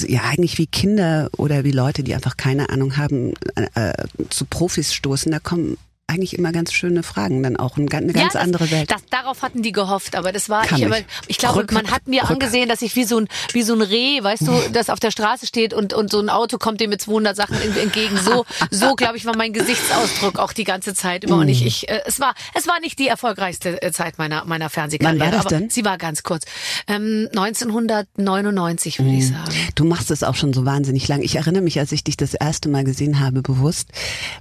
ja 0.02 0.22
eigentlich 0.24 0.58
wie 0.58 0.68
Kinder 0.68 1.30
oder 1.38 1.64
wie 1.64 1.72
Leute, 1.72 2.04
die 2.04 2.16
einfach 2.16 2.38
keine 2.38 2.70
Ahnung 2.70 2.98
haben, 2.98 3.34
äh, 3.76 3.94
zu 4.30 4.46
Profis 4.46 4.94
stoßen, 4.94 5.32
da 5.32 5.40
kommen 5.40 5.78
eigentlich 6.08 6.38
immer 6.38 6.52
ganz 6.52 6.74
schöne 6.74 7.02
Fragen 7.02 7.42
dann 7.44 7.56
auch 7.58 7.78
eine 7.78 7.86
ganz 7.88 8.14
ja, 8.14 8.26
das, 8.26 8.36
andere 8.36 8.70
Welt. 8.72 8.92
Das, 8.92 9.04
darauf 9.10 9.42
hatten 9.42 9.62
die 9.64 9.72
gehofft, 9.72 10.16
aber 10.16 10.32
das 10.32 10.50
war 10.50 10.66
Kann 10.66 10.78
ich, 10.80 10.86
aber 10.86 10.98
ich 11.28 11.38
glaube, 11.38 11.62
Rück- 11.64 11.74
man 11.74 11.90
hat 11.92 12.08
mir 12.08 12.24
Rück- 12.24 12.34
angesehen, 12.34 12.68
dass 12.70 12.82
ich 12.82 12.96
wie 12.96 13.06
so 13.06 13.20
ein 13.20 13.28
wie 13.54 13.64
so 13.64 13.74
ein 13.74 13.82
Reh, 13.82 14.22
weißt 14.22 14.46
du, 14.48 14.52
das 14.74 14.90
auf 14.90 15.00
der 15.00 15.12
Straße 15.12 15.48
steht 15.48 15.74
und 15.74 15.94
und 15.94 16.12
so 16.12 16.20
ein 16.20 16.30
Auto 16.30 16.58
kommt 16.58 16.82
dem 16.82 16.90
mit 16.90 17.02
200 17.02 17.36
Sachen 17.36 17.56
en- 17.62 17.78
entgegen. 17.78 18.18
So 18.18 18.46
so 18.70 18.96
glaube 18.96 19.18
ich 19.18 19.26
war 19.26 19.36
mein 19.36 19.54
Gesichtsausdruck 19.54 20.40
auch 20.40 20.52
die 20.54 20.66
ganze 20.66 20.94
Zeit 20.94 21.24
über 21.24 21.36
und 21.38 21.48
ich, 21.48 21.66
ich 21.66 21.90
äh, 21.90 22.02
es 22.06 22.20
war 22.20 22.36
es 22.54 22.68
war 22.68 22.80
nicht 22.82 23.00
die 23.00 23.08
erfolgreichste 23.08 23.82
äh, 23.82 23.92
Zeit 23.92 24.18
meiner 24.18 24.44
meiner 24.46 24.70
Fernsehkarriere, 24.70 25.20
Wann 25.22 25.26
war 25.32 25.38
das 25.38 25.46
aber 25.48 25.58
denn? 25.58 25.70
sie 25.70 25.86
war 25.86 25.98
ganz 25.98 26.24
kurz. 26.24 26.44
Ähm, 26.88 27.30
1999 27.34 29.00
würde 29.00 29.12
ich 29.14 29.28
sagen. 29.30 29.52
Du 29.76 29.86
machst 29.86 30.12
es 30.12 30.24
auch 30.24 30.36
schon 30.36 30.54
so 30.54 30.66
wahnsinnig 30.66 31.08
lang. 31.08 31.22
Ich 31.22 31.36
erinnere 31.36 31.62
mich, 31.64 31.80
als 31.80 31.92
ich 31.92 32.04
dich 32.04 32.18
das 32.18 32.34
erste 32.34 32.70
Mal 32.70 32.84
gesehen 32.84 33.20
habe, 33.20 33.42
bewusst 33.42 33.90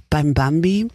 beim 0.09 0.33
Bambi. 0.33 0.87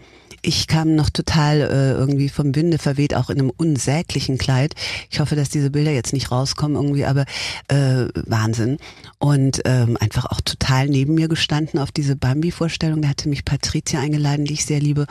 Ich 0.43 0.67
kam 0.67 0.95
noch 0.95 1.11
total 1.11 1.61
äh, 1.61 1.93
irgendwie 1.93 2.29
vom 2.29 2.55
Winde 2.55 2.79
verweht, 2.79 3.15
auch 3.15 3.31
in 3.31 3.39
einem 3.39 3.51
unsäglichen 3.51 4.39
Kleid. 4.39 4.75
Ich 5.11 5.21
hoffe, 5.21 5.37
dass 5.37 5.49
diese 5.49 5.71
Bilder 5.71 5.93
jetzt 5.93 6.13
nicht 6.13 6.31
rauskommen 6.31 6.77
irgendwie, 6.77 7.05
aber 7.05 7.25
äh, 7.69 8.07
Wahnsinn. 8.27 8.79
Und 9.19 9.63
ähm, 9.65 9.97
einfach 10.01 10.27
auch 10.27 10.41
total 10.41 10.89
neben 10.89 11.15
mir 11.15 11.29
gestanden 11.29 11.81
auf 11.81 11.93
diese 11.93 12.17
Bambi-Vorstellung. 12.17 13.03
Da 13.03 13.09
hatte 13.09 13.29
mich 13.29 13.45
Patricia 13.45 14.01
eingeladen, 14.01 14.45
die 14.45 14.55
ich 14.55 14.65
sehr 14.65 14.81
liebe. 14.81 15.07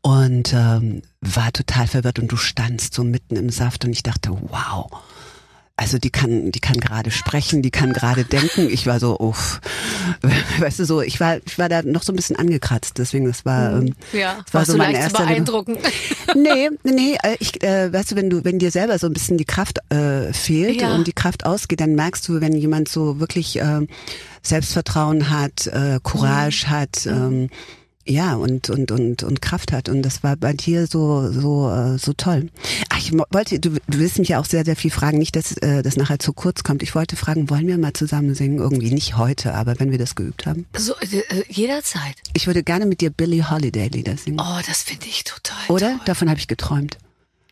Und 0.00 0.52
ähm, 0.52 1.00
war 1.22 1.50
total 1.52 1.86
verwirrt 1.86 2.18
und 2.18 2.30
du 2.30 2.36
standst 2.36 2.92
so 2.92 3.04
mitten 3.04 3.36
im 3.36 3.48
Saft 3.48 3.86
und 3.86 3.92
ich 3.92 4.02
dachte, 4.02 4.30
wow. 4.50 4.90
Also 5.76 5.98
die 5.98 6.10
kann, 6.10 6.52
die 6.52 6.60
kann 6.60 6.76
gerade 6.78 7.10
sprechen, 7.10 7.60
die 7.60 7.72
kann 7.72 7.92
gerade 7.92 8.24
denken. 8.24 8.68
Ich 8.70 8.86
war 8.86 9.00
so, 9.00 9.18
uff, 9.18 9.60
weißt 10.60 10.78
du 10.78 10.84
so, 10.84 11.02
ich 11.02 11.18
war, 11.18 11.38
ich 11.44 11.58
war 11.58 11.68
da 11.68 11.82
noch 11.82 12.04
so 12.04 12.12
ein 12.12 12.16
bisschen 12.16 12.36
angekratzt, 12.36 12.96
deswegen 12.98 13.24
das 13.26 13.44
war, 13.44 13.72
ähm, 13.78 13.92
Ja, 14.12 14.36
das 14.44 14.54
war 14.54 14.60
warst 14.60 14.70
so 14.70 14.76
mein 14.78 14.94
erster. 14.94 15.24
beeindrucken. 15.24 15.76
Nee, 16.36 16.70
nee, 16.84 16.92
nee, 16.92 17.18
äh, 17.24 17.36
ich, 17.40 17.60
äh, 17.64 17.92
weißt 17.92 18.12
du, 18.12 18.16
wenn 18.16 18.30
du, 18.30 18.44
wenn 18.44 18.60
dir 18.60 18.70
selber 18.70 18.96
so 19.00 19.08
ein 19.08 19.12
bisschen 19.12 19.36
die 19.36 19.44
Kraft 19.44 19.80
äh, 19.92 20.32
fehlt 20.32 20.80
Ja. 20.80 20.94
und 20.94 21.08
die 21.08 21.12
Kraft 21.12 21.44
ausgeht, 21.44 21.80
dann 21.80 21.96
merkst 21.96 22.28
du, 22.28 22.40
wenn 22.40 22.52
jemand 22.52 22.88
so 22.88 23.18
wirklich 23.18 23.60
äh, 23.60 23.80
Selbstvertrauen 24.42 25.28
hat, 25.30 25.66
äh, 25.66 25.98
Courage 26.02 26.68
hat, 26.70 27.04
ähm, 27.06 27.48
ja 28.06 28.34
und 28.34 28.70
und 28.70 28.90
und 28.90 29.22
und 29.22 29.42
Kraft 29.42 29.72
hat 29.72 29.88
und 29.88 30.02
das 30.02 30.22
war 30.22 30.36
bei 30.36 30.52
dir 30.52 30.86
so 30.86 31.30
so 31.30 31.70
äh, 31.70 31.98
so 31.98 32.12
toll. 32.12 32.50
Ach, 32.90 32.98
ich 32.98 33.12
wollte, 33.12 33.60
du, 33.60 33.70
du 33.70 33.98
willst 33.98 34.18
mich 34.18 34.28
ja 34.28 34.40
auch 34.40 34.44
sehr 34.44 34.64
sehr 34.64 34.76
viel 34.76 34.90
fragen, 34.90 35.18
nicht 35.18 35.36
dass 35.36 35.56
äh, 35.58 35.82
das 35.82 35.96
nachher 35.96 36.18
zu 36.18 36.32
kurz 36.32 36.62
kommt. 36.62 36.82
Ich 36.82 36.94
wollte 36.94 37.16
fragen, 37.16 37.50
wollen 37.50 37.66
wir 37.66 37.78
mal 37.78 37.92
zusammen 37.92 38.34
singen? 38.34 38.58
Irgendwie 38.58 38.92
nicht 38.92 39.16
heute, 39.16 39.54
aber 39.54 39.78
wenn 39.78 39.90
wir 39.90 39.98
das 39.98 40.14
geübt 40.14 40.46
haben. 40.46 40.66
So 40.76 40.94
äh, 41.00 41.18
äh, 41.18 41.44
jederzeit. 41.48 42.16
Ich 42.34 42.46
würde 42.46 42.62
gerne 42.62 42.86
mit 42.86 43.00
dir 43.00 43.10
Billie 43.10 43.50
Holiday 43.50 43.88
Lieder 43.88 44.16
singen. 44.16 44.40
Oh, 44.40 44.60
das 44.66 44.82
finde 44.82 45.06
ich 45.06 45.24
total 45.24 45.56
Oder? 45.68 45.90
toll. 45.90 46.00
Davon 46.04 46.28
habe 46.30 46.38
ich 46.38 46.48
geträumt. 46.48 46.98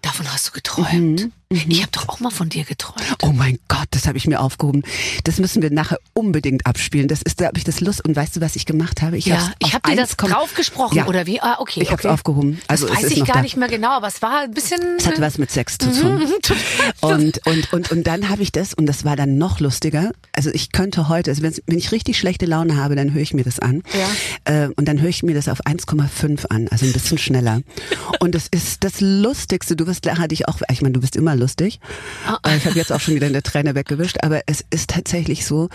Davon 0.02 0.30
hast 0.32 0.48
du 0.48 0.52
geträumt. 0.52 1.30
Ich 1.48 1.82
habe 1.82 1.92
doch 1.92 2.08
auch 2.08 2.18
mal 2.18 2.30
von 2.30 2.48
dir 2.48 2.64
geträumt. 2.64 3.04
Oh 3.22 3.30
mein 3.32 3.58
Gott, 3.68 3.86
das 3.90 4.06
habe 4.06 4.16
ich 4.16 4.26
mir 4.26 4.40
aufgehoben. 4.40 4.82
Das 5.24 5.38
müssen 5.38 5.60
wir 5.62 5.70
nachher 5.70 5.98
unbedingt 6.14 6.64
abspielen. 6.66 7.08
Das 7.08 7.20
ist, 7.20 7.40
da 7.40 7.46
habe 7.46 7.58
ich 7.58 7.64
das 7.64 7.80
Lust. 7.80 8.02
Und 8.04 8.16
weißt 8.16 8.36
du, 8.36 8.40
was 8.40 8.56
ich 8.56 8.64
gemacht 8.64 9.02
habe? 9.02 9.18
Ich 9.18 9.26
Ja, 9.26 9.52
ich 9.58 9.74
habe 9.74 9.90
dir 9.90 9.96
das 9.96 10.18
1,- 10.18 10.28
draufgesprochen 10.28 10.96
Ja. 10.96 11.06
oder 11.06 11.26
wie? 11.26 11.40
Ah, 11.42 11.56
okay. 11.60 11.82
Ich 11.82 11.90
habe 11.90 12.00
es 12.00 12.06
okay. 12.06 12.14
aufgehoben. 12.14 12.58
Also 12.68 12.86
das 12.88 12.98
es 12.98 13.04
weiß 13.04 13.10
ich 13.12 13.24
gar 13.26 13.36
da. 13.36 13.42
nicht 13.42 13.56
mehr 13.58 13.68
genau, 13.68 13.90
aber 13.90 14.08
es 14.08 14.22
war 14.22 14.40
ein 14.40 14.52
bisschen. 14.52 14.80
Es 14.98 15.06
hatte 15.06 15.20
was 15.20 15.36
mit 15.38 15.50
Sex 15.50 15.76
zu 15.78 15.92
tun. 15.92 16.22
Und, 17.00 17.44
und, 17.46 17.72
und, 17.72 17.90
und 17.90 18.06
dann 18.06 18.28
habe 18.28 18.42
ich 18.42 18.52
das, 18.52 18.74
und 18.74 18.86
das 18.86 19.04
war 19.04 19.16
dann 19.16 19.36
noch 19.36 19.60
lustiger. 19.60 20.12
Also 20.32 20.50
ich 20.52 20.72
könnte 20.72 21.08
heute, 21.08 21.30
also 21.30 21.42
wenn, 21.42 21.54
wenn 21.66 21.78
ich 21.78 21.90
richtig 21.92 22.16
schlechte 22.18 22.46
Laune 22.46 22.76
habe, 22.76 22.94
dann 22.96 23.12
höre 23.12 23.22
ich 23.22 23.34
mir 23.34 23.44
das 23.44 23.58
an. 23.58 23.82
Ja. 24.46 24.64
Äh, 24.64 24.68
und 24.76 24.86
dann 24.86 25.00
höre 25.00 25.08
ich 25.10 25.22
mir 25.22 25.34
das 25.34 25.48
auf 25.48 25.64
1,5 25.66 26.46
an, 26.46 26.68
also 26.68 26.86
ein 26.86 26.92
bisschen 26.92 27.18
schneller. 27.18 27.60
Und 28.20 28.34
das 28.34 28.46
ist 28.50 28.84
das 28.84 29.00
Lustigste. 29.00 29.74
Du 29.76 29.84
wirst 29.92 30.06
nachher 30.06 30.28
dich 30.28 30.48
auch, 30.48 30.60
ich 30.70 30.80
meine, 30.80 30.94
du 30.94 31.00
bist 31.00 31.16
immer 31.16 31.36
lustig. 31.36 31.78
Äh, 32.44 32.56
Ich 32.56 32.64
habe 32.66 32.76
jetzt 32.78 32.90
auch 32.92 33.00
schon 33.00 33.14
wieder 33.14 33.26
eine 33.26 33.42
Träne 33.42 33.74
weggewischt, 33.74 34.18
aber 34.22 34.40
es 34.46 34.64
ist 34.70 34.88
tatsächlich 34.90 35.44
so, 35.44 35.68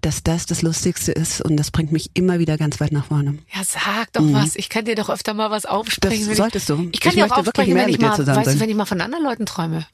dass 0.00 0.22
das 0.22 0.46
das 0.46 0.62
Lustigste 0.62 1.12
ist 1.12 1.40
und 1.42 1.56
das 1.56 1.70
bringt 1.70 1.92
mich 1.92 2.10
immer 2.14 2.38
wieder 2.38 2.56
ganz 2.56 2.80
weit 2.80 2.92
nach 2.92 3.06
vorne. 3.06 3.38
Ja, 3.54 3.62
sag 3.64 4.12
doch 4.14 4.22
was. 4.32 4.56
Ich 4.56 4.68
kann 4.68 4.84
dir 4.86 4.94
doch 4.94 5.10
öfter 5.10 5.34
mal 5.34 5.50
was 5.50 5.66
aufsprechen. 5.66 6.28
Das 6.28 6.36
solltest 6.36 6.70
ich, 6.70 6.76
du. 6.76 6.88
Ich 6.92 7.00
kann 7.00 7.10
Ich 7.10 7.16
dir 7.18 7.26
auch 7.26 7.36
aufsprechen, 7.36 7.74
mehr 7.74 7.84
wenn 7.84 7.90
ich 7.94 7.98
mal, 8.00 8.14
zusammen 8.16 8.38
weißt 8.38 8.54
du, 8.56 8.60
wenn 8.60 8.70
ich 8.70 8.76
mal 8.76 8.86
von 8.86 9.00
anderen 9.00 9.24
Leuten 9.24 9.44
träume. 9.44 9.86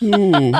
Du, 0.00 0.52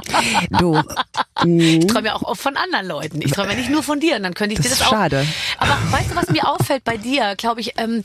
Ich 1.45 1.87
träume 1.87 2.09
ja 2.09 2.15
auch 2.15 2.23
oft 2.23 2.41
von 2.43 2.57
anderen 2.57 2.87
Leuten. 2.87 3.23
Ich 3.23 3.33
träume 3.33 3.53
ja 3.53 3.59
nicht 3.59 3.71
nur 3.71 3.83
von 3.83 4.01
dir. 4.01 4.17
Und 4.17 4.23
dann 4.25 4.35
könnte 4.35 4.53
ich 4.55 4.59
Das 4.59 4.67
dir 4.67 4.71
das 4.71 4.81
ist 4.81 4.87
auch. 4.87 4.91
schade. 4.91 5.27
Aber 5.59 5.77
weißt 5.93 6.11
du, 6.11 6.17
was 6.17 6.29
mir 6.31 6.47
auffällt 6.49 6.85
bei 6.85 6.97
dir, 6.97 7.35
glaube 7.37 7.61
ich, 7.61 7.79
ähm, 7.79 8.03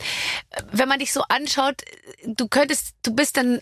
wenn 0.72 0.88
man 0.88 0.98
dich 0.98 1.12
so 1.12 1.22
anschaut, 1.28 1.82
du 2.26 2.48
könntest, 2.48 2.94
du 3.02 3.14
bist 3.14 3.36
dann 3.36 3.60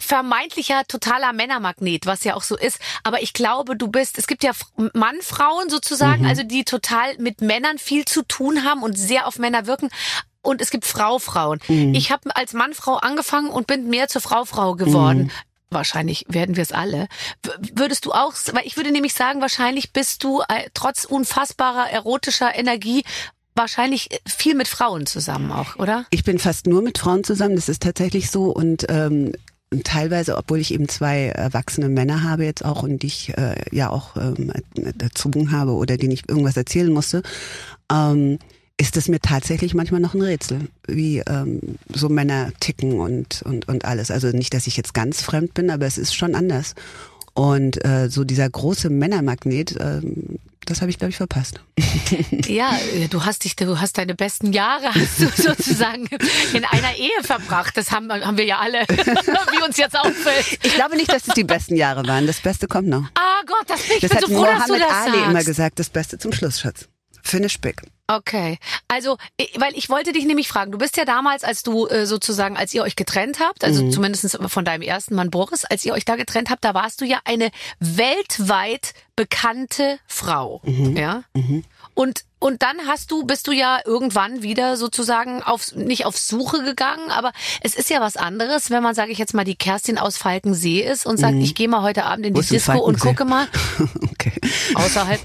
vermeintlicher 0.00 0.84
totaler 0.86 1.32
Männermagnet, 1.32 2.06
was 2.06 2.24
ja 2.24 2.34
auch 2.34 2.42
so 2.42 2.56
ist. 2.56 2.78
Aber 3.04 3.22
ich 3.22 3.32
glaube, 3.32 3.76
du 3.76 3.88
bist, 3.88 4.18
es 4.18 4.26
gibt 4.26 4.42
ja 4.42 4.52
Mann-Frauen 4.94 5.70
sozusagen, 5.70 6.26
also 6.26 6.42
die 6.42 6.64
total 6.64 7.16
mit 7.18 7.40
Männern 7.40 7.78
viel 7.78 8.04
zu 8.04 8.22
tun 8.22 8.64
haben 8.64 8.82
und 8.82 8.98
sehr 8.98 9.26
auf 9.26 9.38
Männer 9.38 9.66
wirken. 9.66 9.88
Und 10.42 10.62
es 10.62 10.70
gibt 10.70 10.86
Frau-Frauen. 10.86 11.60
Ich 11.94 12.10
habe 12.10 12.34
als 12.34 12.54
Mann-Frau 12.54 12.96
angefangen 12.96 13.50
und 13.50 13.66
bin 13.66 13.88
mehr 13.88 14.08
zur 14.08 14.22
Frau-Frau 14.22 14.74
geworden. 14.74 15.30
Wahrscheinlich 15.70 16.24
werden 16.28 16.56
wir 16.56 16.62
es 16.62 16.72
alle. 16.72 17.06
Würdest 17.74 18.04
du 18.04 18.12
auch, 18.12 18.32
weil 18.52 18.66
ich 18.66 18.76
würde 18.76 18.90
nämlich 18.90 19.14
sagen, 19.14 19.40
wahrscheinlich 19.40 19.92
bist 19.92 20.24
du 20.24 20.40
äh, 20.48 20.68
trotz 20.74 21.04
unfassbarer 21.04 21.90
erotischer 21.90 22.54
Energie 22.56 23.04
wahrscheinlich 23.54 24.08
viel 24.26 24.54
mit 24.54 24.68
Frauen 24.68 25.06
zusammen 25.06 25.52
auch, 25.52 25.76
oder? 25.76 26.06
Ich 26.10 26.24
bin 26.24 26.38
fast 26.38 26.66
nur 26.66 26.82
mit 26.82 26.98
Frauen 26.98 27.24
zusammen, 27.24 27.56
das 27.56 27.68
ist 27.68 27.82
tatsächlich 27.82 28.30
so 28.30 28.44
und 28.50 28.86
ähm, 28.88 29.32
und 29.72 29.84
teilweise, 29.84 30.36
obwohl 30.36 30.58
ich 30.58 30.74
eben 30.74 30.88
zwei 30.88 31.26
erwachsene 31.26 31.88
Männer 31.88 32.24
habe 32.24 32.44
jetzt 32.44 32.64
auch 32.64 32.82
und 32.82 33.04
ich 33.04 33.36
äh, 33.38 33.54
ja 33.70 33.90
auch 33.90 34.16
ähm, 34.16 34.52
erzogen 34.98 35.52
habe 35.52 35.72
oder 35.72 35.96
denen 35.96 36.12
ich 36.12 36.28
irgendwas 36.28 36.56
erzählen 36.56 36.92
musste, 36.92 37.22
ähm, 37.90 38.38
ist 38.78 38.96
es 38.96 39.08
mir 39.08 39.20
tatsächlich 39.20 39.74
manchmal 39.74 40.00
noch 40.00 40.14
ein 40.14 40.22
Rätsel, 40.22 40.68
wie 40.88 41.18
ähm, 41.18 41.60
so 41.94 42.08
Männer 42.08 42.50
ticken 42.60 42.94
und, 42.94 43.42
und, 43.42 43.68
und 43.68 43.84
alles. 43.84 44.10
Also 44.10 44.28
nicht, 44.28 44.54
dass 44.54 44.66
ich 44.66 44.76
jetzt 44.76 44.94
ganz 44.94 45.22
fremd 45.22 45.54
bin, 45.54 45.70
aber 45.70 45.86
es 45.86 45.98
ist 45.98 46.14
schon 46.14 46.34
anders. 46.34 46.74
Und 47.34 47.84
äh, 47.84 48.08
so 48.08 48.24
dieser 48.24 48.48
große 48.50 48.90
Männermagnet, 48.90 49.76
ähm, 49.78 50.38
das 50.66 50.80
habe 50.80 50.90
ich, 50.90 50.98
glaube 50.98 51.10
ich, 51.10 51.16
verpasst. 51.16 51.60
Ja, 52.46 52.76
du 53.10 53.24
hast 53.24 53.44
dich, 53.44 53.54
du 53.56 53.78
hast 53.80 53.96
deine 53.98 54.14
besten 54.14 54.52
Jahre 54.52 54.92
hast 54.94 55.20
du 55.20 55.28
sozusagen 55.42 56.06
in 56.52 56.64
einer 56.64 56.96
Ehe 56.96 57.22
verbracht. 57.22 57.76
Das 57.76 57.90
haben, 57.92 58.10
haben 58.10 58.36
wir 58.36 58.44
ja 58.44 58.58
alle, 58.58 58.80
wie 58.88 59.62
uns 59.64 59.76
jetzt 59.76 59.96
auffällt. 59.96 60.58
Ich 60.62 60.74
glaube 60.74 60.96
nicht, 60.96 61.12
dass 61.12 61.26
es 61.28 61.34
die 61.34 61.44
besten 61.44 61.76
Jahre 61.76 62.06
waren. 62.06 62.26
Das 62.26 62.40
Beste 62.40 62.66
kommt 62.66 62.88
noch. 62.88 63.04
Ah, 63.14 63.42
Gott, 63.46 63.64
das, 63.68 63.80
ich 63.88 64.00
Das 64.00 64.10
bin 64.10 64.18
hat 64.18 64.26
so 64.26 64.34
froh, 64.34 64.44
dass 64.44 64.66
du 64.66 64.78
das 64.78 64.90
Ali 64.90 65.12
sagst. 65.12 65.30
immer 65.30 65.44
gesagt, 65.44 65.78
das 65.78 65.88
Beste 65.90 66.18
zum 66.18 66.32
Schluss, 66.32 66.60
Schatz. 66.60 66.88
Finish 67.22 67.60
big. 67.60 67.82
Okay, 68.16 68.58
also 68.88 69.18
weil 69.56 69.76
ich 69.76 69.88
wollte 69.88 70.12
dich 70.12 70.24
nämlich 70.24 70.48
fragen, 70.48 70.72
du 70.72 70.78
bist 70.78 70.96
ja 70.96 71.04
damals, 71.04 71.44
als 71.44 71.62
du 71.62 71.86
äh, 71.86 72.06
sozusagen, 72.06 72.56
als 72.56 72.74
ihr 72.74 72.82
euch 72.82 72.96
getrennt 72.96 73.38
habt, 73.38 73.62
also 73.62 73.84
Mhm. 73.84 73.92
zumindest 73.92 74.38
von 74.48 74.64
deinem 74.64 74.82
ersten 74.82 75.14
Mann 75.14 75.30
Boris, 75.30 75.64
als 75.64 75.84
ihr 75.84 75.92
euch 75.92 76.04
da 76.04 76.16
getrennt 76.16 76.50
habt, 76.50 76.64
da 76.64 76.74
warst 76.74 77.00
du 77.00 77.04
ja 77.04 77.20
eine 77.24 77.50
weltweit 77.78 78.94
bekannte 79.16 79.98
Frau, 80.06 80.60
Mhm. 80.64 80.96
ja. 80.96 81.22
Und 82.00 82.24
und 82.42 82.62
dann 82.62 82.78
hast 82.86 83.10
du 83.10 83.24
bist 83.24 83.46
du 83.46 83.52
ja 83.52 83.80
irgendwann 83.84 84.42
wieder 84.42 84.78
sozusagen 84.78 85.42
auf 85.42 85.74
nicht 85.74 86.06
auf 86.06 86.16
Suche 86.16 86.62
gegangen, 86.64 87.10
aber 87.10 87.32
es 87.60 87.74
ist 87.74 87.90
ja 87.90 88.00
was 88.00 88.16
anderes, 88.16 88.70
wenn 88.70 88.82
man 88.82 88.94
sage 88.94 89.12
ich 89.12 89.18
jetzt 89.18 89.34
mal 89.34 89.44
die 89.44 89.54
Kerstin 89.54 89.98
aus 89.98 90.16
Falkensee 90.16 90.80
ist 90.80 91.04
und 91.04 91.18
sagt, 91.18 91.34
ich 91.34 91.54
gehe 91.54 91.68
mal 91.68 91.82
heute 91.82 92.04
Abend 92.06 92.24
in 92.24 92.32
Mhm. 92.32 92.38
Wo 92.38 92.40
die 92.40 92.48
Disco 92.48 92.78
und 92.78 92.98
gucke 92.98 93.26
mal 93.26 93.46
okay. 94.12 94.32
außerhalb. 94.74 95.20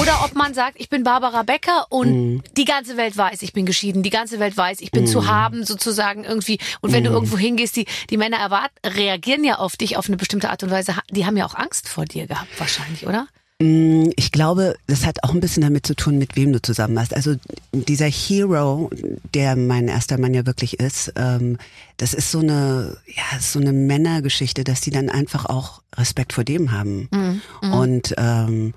Oder 0.00 0.24
ob 0.24 0.36
man 0.36 0.54
sagt, 0.54 0.74
ich 0.78 0.88
bin 0.88 1.02
Barbara 1.02 1.42
Becker 1.42 1.86
und 1.88 2.10
Mhm. 2.34 2.42
die 2.56 2.64
ganze 2.64 2.96
Welt 2.96 3.16
weiß, 3.16 3.42
ich 3.42 3.52
bin 3.52 3.66
geschieden, 3.66 4.04
die 4.04 4.10
ganze 4.10 4.38
Welt 4.38 4.56
weiß, 4.56 4.80
ich 4.82 4.92
bin 4.92 5.02
Mhm. 5.02 5.08
zu 5.08 5.26
haben 5.26 5.64
sozusagen 5.64 6.22
irgendwie. 6.22 6.60
Und 6.80 6.92
wenn 6.92 7.02
du 7.02 7.10
irgendwo 7.10 7.36
hingehst, 7.38 7.74
die, 7.74 7.86
die 8.10 8.16
Männer 8.16 8.36
erwarten, 8.36 8.76
reagieren 8.86 9.42
ja 9.42 9.56
auf 9.58 9.74
dich 9.76 9.96
auf 9.96 10.06
eine 10.06 10.16
bestimmte 10.16 10.50
Art 10.50 10.62
und 10.62 10.70
Weise. 10.70 10.94
Die 11.10 11.26
haben 11.26 11.36
ja 11.36 11.46
auch 11.46 11.56
Angst 11.56 11.88
vor 11.88 12.04
dir 12.04 12.28
gehabt 12.28 12.50
wahrscheinlich, 12.60 13.08
oder? 13.08 13.26
Mm, 13.60 14.10
Ich 14.16 14.32
glaube, 14.32 14.74
das 14.86 15.04
hat 15.06 15.22
auch 15.22 15.32
ein 15.34 15.40
bisschen 15.40 15.62
damit 15.62 15.86
zu 15.86 15.94
tun, 15.94 16.18
mit 16.18 16.34
wem 16.36 16.52
du 16.52 16.60
zusammen 16.62 16.98
hast. 16.98 17.14
Also 17.14 17.34
dieser 17.72 18.06
Hero, 18.06 18.90
der 19.34 19.54
mein 19.56 19.88
erster 19.88 20.18
Mann 20.18 20.34
ja 20.34 20.46
wirklich 20.46 20.80
ist, 20.80 21.12
ähm, 21.16 21.58
das 21.98 22.14
ist 22.14 22.30
so 22.30 22.40
eine, 22.40 22.96
ja, 23.06 23.38
so 23.38 23.60
eine 23.60 23.72
Männergeschichte, 23.72 24.64
dass 24.64 24.80
die 24.80 24.90
dann 24.90 25.10
einfach 25.10 25.46
auch 25.46 25.82
Respekt 25.96 26.32
vor 26.32 26.44
dem 26.44 26.72
haben 26.72 27.08
und 27.60 28.14
ähm, 28.16 28.72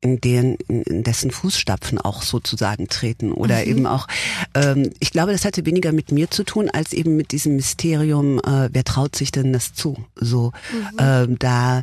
in, 0.00 0.20
den, 0.20 0.56
in 0.68 1.02
dessen 1.02 1.30
Fußstapfen 1.30 1.98
auch 1.98 2.22
sozusagen 2.22 2.88
treten 2.88 3.32
oder 3.32 3.64
eben 3.64 3.86
auch, 3.86 4.06
ähm, 4.54 4.90
ich 5.00 5.10
glaube, 5.10 5.32
das 5.32 5.44
hatte 5.46 5.64
weniger 5.66 5.92
mit 5.92 6.12
mir 6.12 6.30
zu 6.30 6.44
tun, 6.44 6.68
als 6.70 6.92
eben 6.92 7.16
mit 7.16 7.32
diesem 7.32 7.56
Mysterium, 7.56 8.38
äh, 8.38 8.68
wer 8.72 8.84
traut 8.84 9.16
sich 9.16 9.32
denn 9.32 9.52
das 9.52 9.72
zu? 9.74 10.04
So, 10.14 10.52
ähm, 10.98 11.38
da 11.38 11.82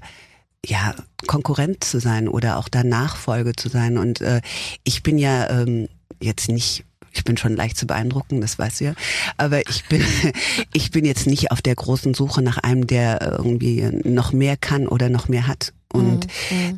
ja, 0.66 0.96
Konkurrent 1.28 1.84
zu 1.84 2.00
sein 2.00 2.28
oder 2.28 2.58
auch 2.58 2.70
da 2.70 2.84
Nachfolge 2.84 3.54
zu 3.56 3.70
sein. 3.70 3.98
Und 3.98 4.22
äh, 4.22 4.42
ich 4.84 5.04
bin 5.04 5.18
ja 5.18 5.50
ähm, 5.50 5.88
jetzt 6.20 6.50
nicht, 6.50 6.86
ich 7.12 7.24
bin 7.24 7.38
schon 7.38 7.56
leicht 7.56 7.78
zu 7.78 7.88
beeindrucken, 7.88 8.42
das 8.42 8.58
weißt 8.58 8.82
du 8.82 8.86
ja, 8.86 8.94
aber 9.38 9.68
ich 9.68 9.86
bin, 9.86 10.04
ich 10.74 10.92
bin 10.92 11.06
jetzt 11.06 11.28
nicht 11.28 11.52
auf 11.52 11.62
der 11.62 11.76
großen 11.76 12.14
Suche 12.14 12.42
nach 12.42 12.58
einem, 12.58 12.88
der 12.88 13.38
irgendwie 13.38 13.90
noch 14.04 14.34
mehr 14.34 14.58
kann 14.58 14.88
oder 14.88 15.10
noch 15.10 15.28
mehr 15.28 15.48
hat. 15.48 15.74
Und 15.94 16.28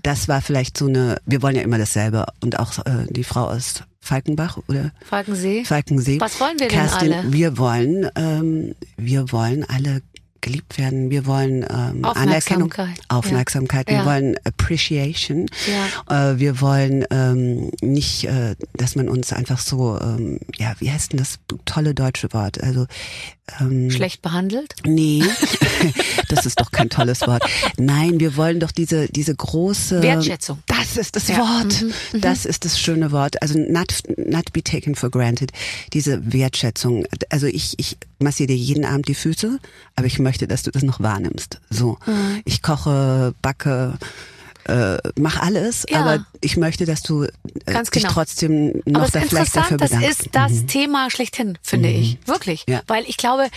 das 0.02 0.28
war 0.28 0.42
vielleicht 0.42 0.76
so 0.76 0.88
eine, 0.88 1.18
wir 1.28 1.44
wollen 1.44 1.56
ja 1.56 1.62
immer 1.62 1.78
dasselbe 1.78 2.26
und 2.42 2.58
auch 2.58 2.80
äh, 2.80 3.06
die 3.10 3.24
Frau 3.24 3.46
aus 3.46 3.84
Falkenbach 4.00 4.58
oder 4.68 4.92
Falkensee? 5.06 5.64
Falkensee. 5.64 6.20
Was 6.20 6.40
wollen 6.40 6.60
wir 6.60 6.68
denn 6.68 6.78
Kerstin, 6.78 7.14
alle? 7.14 7.32
Wir 7.32 7.58
wollen, 7.58 8.10
ähm, 8.16 8.76
wir 8.98 9.32
wollen 9.32 9.64
alle 9.64 10.02
geliebt 10.44 10.78
werden. 10.78 11.10
Wir 11.10 11.26
wollen 11.26 11.64
ähm, 11.64 12.06
Anerkennung, 12.06 12.72
Aufmerksamkeit. 12.72 13.00
Aufmerksamkeit. 13.08 13.88
Wir 13.90 13.96
Ja. 13.98 14.06
wollen 14.06 14.36
Appreciation. 14.44 15.48
Äh, 16.10 16.38
wir 16.38 16.62
wollen 16.62 17.06
ähm, 17.10 17.72
nicht, 17.82 18.26
äh, 18.26 18.56
dass 18.74 18.96
man 18.96 19.10
uns 19.10 19.34
einfach 19.34 19.58
so, 19.60 20.00
ähm, 20.00 20.40
ja, 20.58 20.74
wie 20.80 20.92
heißt 20.92 21.14
denn 21.14 21.20
das 21.20 21.40
tolle 21.66 21.96
deutsche 21.96 22.32
Wort? 22.34 22.62
Also 22.62 22.86
ähm, 23.60 23.92
Schlecht 23.92 24.22
behandelt? 24.22 24.76
Nee, 24.86 25.24
das 26.30 26.46
ist 26.46 26.60
doch 26.60 26.72
kein 26.72 26.90
tolles 26.90 27.22
Wort. 27.22 27.44
Nein, 27.78 28.20
wir 28.20 28.38
wollen 28.38 28.60
doch 28.60 28.72
diese, 28.72 29.08
diese 29.08 29.36
große 29.36 30.02
Wertschätzung. 30.02 30.60
Das 30.68 30.98
ist 30.98 31.16
das 31.16 31.28
Ja. 31.28 31.38
Wort. 31.40 31.82
Mhm, 31.82 32.22
Das 32.22 32.46
ist 32.46 32.66
das 32.66 32.80
schöne 32.80 33.12
Wort. 33.12 33.42
Also 33.42 33.60
not, 33.60 33.94
not 34.18 34.52
be 34.54 34.64
taken 34.64 34.96
for 34.96 35.10
granted. 35.10 35.52
Diese 35.94 36.32
Wertschätzung. 36.34 37.06
Also 37.30 37.48
ich, 37.48 37.74
ich 37.78 37.98
massiere 38.20 38.48
dir 38.48 38.56
jeden 38.58 38.86
Abend 38.86 39.08
die 39.08 39.16
Füße, 39.16 39.60
aber 39.96 40.08
ich 40.08 40.20
möchte, 40.20 40.48
dass 40.48 40.64
du 40.64 40.72
das 40.72 40.84
noch 40.84 41.00
wahrnimmst. 41.02 41.60
So. 41.70 41.98
Mhm. 42.06 42.42
Ich 42.46 42.62
koche, 42.62 43.34
backe, 43.42 43.98
äh, 44.66 44.98
mach 45.18 45.40
alles, 45.42 45.86
Ja. 45.90 46.00
aber 46.02 46.26
ich 46.42 46.58
möchte, 46.58 46.86
dass 46.86 47.02
du 47.04 47.24
äh, 47.24 47.30
Ganz 47.66 47.90
dich 47.92 48.04
genau. 48.04 48.14
trotzdem 48.14 48.82
noch 48.86 49.02
Aber 49.02 49.06
es 49.06 49.12
da 49.12 49.20
ist 49.20 49.30
vielleicht 49.30 49.56
dafür 49.56 49.72
interessant, 49.74 49.82
das 49.82 49.90
bedankst. 49.92 50.20
ist 50.22 50.30
das 50.36 50.66
Thema 50.68 51.10
schlechthin, 51.10 51.58
finde 51.62 51.90
ich. 51.90 52.18
Wirklich. 52.26 52.66
Ja. 52.68 52.82
Weil 52.88 53.04
ich 53.08 53.18
glaube, 53.18 53.48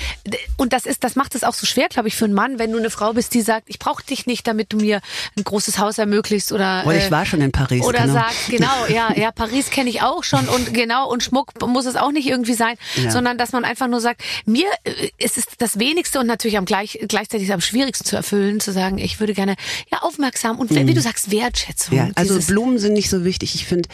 und 0.56 0.72
das 0.72 0.86
ist, 0.86 1.04
das 1.04 1.16
macht 1.16 1.34
es 1.34 1.44
auch 1.44 1.54
so 1.54 1.66
schwer, 1.66 1.88
glaube 1.88 2.08
ich, 2.08 2.16
für 2.16 2.24
einen 2.24 2.34
Mann, 2.34 2.58
wenn 2.58 2.72
du 2.72 2.78
eine 2.78 2.90
Frau 2.90 3.12
bist, 3.12 3.34
die 3.34 3.42
sagt, 3.42 3.64
ich 3.68 3.78
brauche 3.78 4.02
dich 4.04 4.26
nicht, 4.26 4.46
damit 4.46 4.72
du 4.72 4.78
mir 4.78 5.00
ein 5.36 5.44
großes 5.44 5.78
Haus 5.78 5.98
ermöglichst 5.98 6.52
oder. 6.52 6.82
Oder 6.86 6.96
ich 6.96 7.04
äh, 7.06 7.10
war 7.10 7.24
schon 7.26 7.40
in 7.40 7.52
Paris. 7.52 7.84
Oder 7.84 8.00
genau. 8.02 8.14
sagt, 8.14 8.34
genau, 8.48 8.86
ja, 8.88 9.12
ja, 9.14 9.30
Paris 9.32 9.70
kenne 9.70 9.90
ich 9.90 10.02
auch 10.02 10.24
schon 10.24 10.48
und 10.48 10.74
genau, 10.74 11.08
und 11.10 11.22
Schmuck 11.22 11.52
muss 11.66 11.86
es 11.86 11.96
auch 11.96 12.12
nicht 12.12 12.26
irgendwie 12.26 12.54
sein, 12.54 12.76
Ja. 12.96 13.10
sondern 13.10 13.38
dass 13.38 13.52
man 13.52 13.64
einfach 13.64 13.86
nur 13.88 14.00
sagt, 14.00 14.22
mir 14.44 14.66
äh, 14.84 15.10
es 15.18 15.36
ist 15.36 15.50
das 15.58 15.78
Wenigste 15.78 16.18
und 16.20 16.26
natürlich 16.26 16.58
am 16.58 16.64
gleich, 16.64 16.98
gleichzeitig 17.08 17.52
am 17.52 17.60
schwierigsten 17.60 18.04
zu 18.04 18.16
erfüllen, 18.16 18.60
zu 18.60 18.72
sagen, 18.72 18.98
ich 18.98 19.20
würde 19.20 19.34
gerne, 19.34 19.56
ja, 19.92 19.98
aufmerksam 20.02 20.58
und 20.58 20.70
wie 20.70 20.95
du 20.96 21.02
sagst, 21.02 21.30
Wertschätzung. 21.30 21.96
Ja, 21.96 22.08
also 22.14 22.38
Blumen 22.40 22.78
sind 22.78 22.92
nicht 22.94 23.10
so 23.10 23.24
wichtig. 23.24 23.54
Ich 23.54 23.66
finde, 23.66 23.88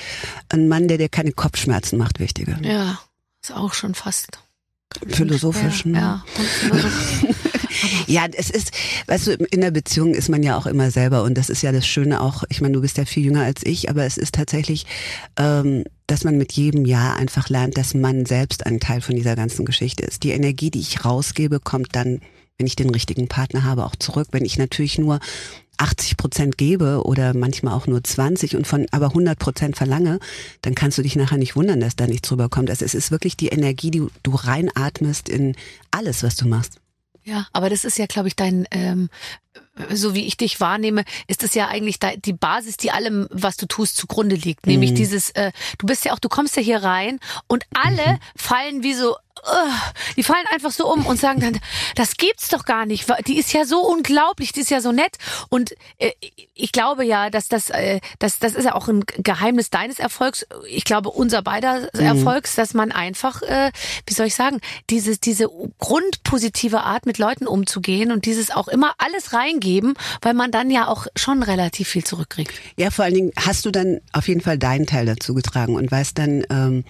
ein 0.48 0.68
Mann, 0.68 0.88
der 0.88 0.98
dir 0.98 1.08
keine 1.08 1.32
Kopfschmerzen 1.32 1.98
macht, 1.98 2.20
wichtiger. 2.20 2.58
Ja, 2.62 2.98
ist 3.42 3.52
auch 3.52 3.74
schon 3.74 3.94
fast. 3.94 4.38
Philosophisch. 5.08 5.84
ne? 5.84 5.98
Ja. 5.98 6.24
Ja, 8.06 8.26
es 8.32 8.50
ist, 8.50 8.72
weißt 9.06 9.26
du, 9.28 9.32
in 9.50 9.60
der 9.60 9.70
Beziehung 9.70 10.14
ist 10.14 10.28
man 10.28 10.42
ja 10.42 10.56
auch 10.56 10.66
immer 10.66 10.90
selber 10.90 11.22
und 11.22 11.36
das 11.38 11.48
ist 11.48 11.62
ja 11.62 11.72
das 11.72 11.86
Schöne 11.86 12.20
auch, 12.20 12.44
ich 12.48 12.60
meine, 12.60 12.74
du 12.74 12.80
bist 12.80 12.98
ja 12.98 13.04
viel 13.04 13.24
jünger 13.24 13.42
als 13.42 13.62
ich, 13.64 13.88
aber 13.90 14.04
es 14.04 14.18
ist 14.18 14.34
tatsächlich, 14.34 14.86
ähm, 15.38 15.84
dass 16.06 16.24
man 16.24 16.36
mit 16.36 16.52
jedem 16.52 16.84
Jahr 16.84 17.16
einfach 17.16 17.48
lernt, 17.48 17.78
dass 17.78 17.94
man 17.94 18.26
selbst 18.26 18.66
ein 18.66 18.80
Teil 18.80 19.00
von 19.00 19.16
dieser 19.16 19.36
ganzen 19.36 19.64
Geschichte 19.64 20.04
ist. 20.04 20.22
Die 20.22 20.32
Energie, 20.32 20.70
die 20.70 20.80
ich 20.80 21.04
rausgebe, 21.04 21.60
kommt 21.60 21.96
dann, 21.96 22.20
wenn 22.58 22.66
ich 22.66 22.76
den 22.76 22.90
richtigen 22.90 23.28
Partner 23.28 23.64
habe, 23.64 23.84
auch 23.86 23.96
zurück. 23.96 24.28
Wenn 24.32 24.44
ich 24.44 24.58
natürlich 24.58 24.98
nur 24.98 25.20
80 25.78 26.16
Prozent 26.16 26.58
gebe 26.58 27.02
oder 27.04 27.34
manchmal 27.34 27.74
auch 27.74 27.86
nur 27.86 28.02
20 28.02 28.56
und 28.56 28.66
von 28.66 28.86
aber 28.90 29.06
100 29.06 29.38
Prozent 29.38 29.76
verlange, 29.76 30.18
dann 30.62 30.74
kannst 30.74 30.98
du 30.98 31.02
dich 31.02 31.16
nachher 31.16 31.38
nicht 31.38 31.56
wundern, 31.56 31.80
dass 31.80 31.96
da 31.96 32.06
nichts 32.06 32.28
drüber 32.28 32.48
kommt. 32.48 32.70
Also 32.70 32.84
es 32.84 32.94
ist 32.94 33.10
wirklich 33.10 33.36
die 33.36 33.48
Energie, 33.48 33.90
die 33.90 34.06
du 34.22 34.34
reinatmest 34.34 35.28
in 35.28 35.56
alles, 35.90 36.22
was 36.22 36.36
du 36.36 36.46
machst. 36.46 36.78
Ja, 37.24 37.46
aber 37.52 37.70
das 37.70 37.84
ist 37.84 37.98
ja, 37.98 38.06
glaube 38.06 38.28
ich, 38.28 38.36
dein, 38.36 38.66
ähm, 38.72 39.08
so 39.90 40.14
wie 40.14 40.26
ich 40.26 40.36
dich 40.36 40.60
wahrnehme, 40.60 41.04
ist 41.28 41.42
das 41.42 41.54
ja 41.54 41.68
eigentlich 41.68 41.98
de- 41.98 42.18
die 42.18 42.34
Basis, 42.34 42.76
die 42.76 42.90
allem, 42.90 43.26
was 43.30 43.56
du 43.56 43.66
tust, 43.66 43.96
zugrunde 43.96 44.36
liegt. 44.36 44.66
Nämlich 44.66 44.90
Mhm. 44.90 44.94
dieses, 44.96 45.30
äh, 45.30 45.50
du 45.78 45.86
bist 45.86 46.04
ja 46.04 46.12
auch, 46.12 46.18
du 46.18 46.28
kommst 46.28 46.56
ja 46.56 46.62
hier 46.62 46.82
rein 46.82 47.18
und 47.46 47.64
alle 47.74 48.12
Mhm. 48.14 48.18
fallen 48.36 48.82
wie 48.82 48.92
so, 48.94 49.12
uh, 49.12 49.70
die 50.16 50.22
fallen 50.22 50.44
einfach 50.52 50.70
so 50.72 50.92
um 50.92 51.06
und 51.06 51.18
sagen 51.18 51.40
dann, 51.40 51.58
das 51.96 52.16
gibt's 52.18 52.48
doch 52.48 52.64
gar 52.66 52.84
nicht. 52.84 53.06
Die 53.26 53.38
ist 53.38 53.52
ja 53.54 53.64
so 53.64 53.80
unglaublich, 53.80 54.52
die 54.52 54.60
ist 54.60 54.70
ja 54.70 54.82
so 54.82 54.92
nett. 54.92 55.16
Und 55.48 55.72
äh, 55.98 56.12
ich 56.54 56.70
glaube 56.70 57.04
ja, 57.04 57.30
dass 57.30 57.48
das, 57.48 57.70
äh, 57.70 58.00
das, 58.18 58.38
das 58.40 58.52
ist 58.54 58.66
ja 58.66 58.74
auch 58.74 58.88
ein 58.88 59.04
Geheimnis 59.18 59.70
deines 59.70 59.98
Erfolgs. 59.98 60.46
Ich 60.68 60.84
glaube 60.84 61.08
unser 61.08 61.40
beider 61.40 61.88
Mhm. 61.94 62.00
Erfolgs, 62.00 62.54
dass 62.56 62.74
man 62.74 62.92
einfach, 62.92 63.40
äh, 63.42 63.72
wie 64.06 64.12
soll 64.14 64.26
ich 64.26 64.34
sagen, 64.34 64.60
dieses, 64.90 65.18
diese 65.18 65.48
grundpositive 65.78 66.82
Art 66.82 67.06
mit 67.06 67.18
Leuten 67.18 67.46
umzugehen 67.46 68.12
und 68.12 68.26
dieses 68.26 68.50
auch 68.50 68.68
immer 68.68 68.94
alles 68.98 69.32
reingeben, 69.62 69.94
weil 70.20 70.34
man 70.34 70.50
dann 70.50 70.70
ja 70.70 70.88
auch 70.88 71.06
schon 71.16 71.42
relativ 71.42 71.88
viel 71.88 72.04
zurückkriegt. 72.04 72.52
Ja, 72.76 72.90
vor 72.90 73.04
allen 73.04 73.14
Dingen 73.14 73.32
hast 73.36 73.64
du 73.64 73.70
dann 73.70 74.00
auf 74.12 74.28
jeden 74.28 74.40
Fall 74.40 74.58
deinen 74.58 74.86
Teil 74.86 75.06
dazu 75.06 75.34
getragen 75.34 75.74
und 75.74 75.90
weißt 75.90 76.18
dann, 76.18 76.44
ähm, 76.50 76.84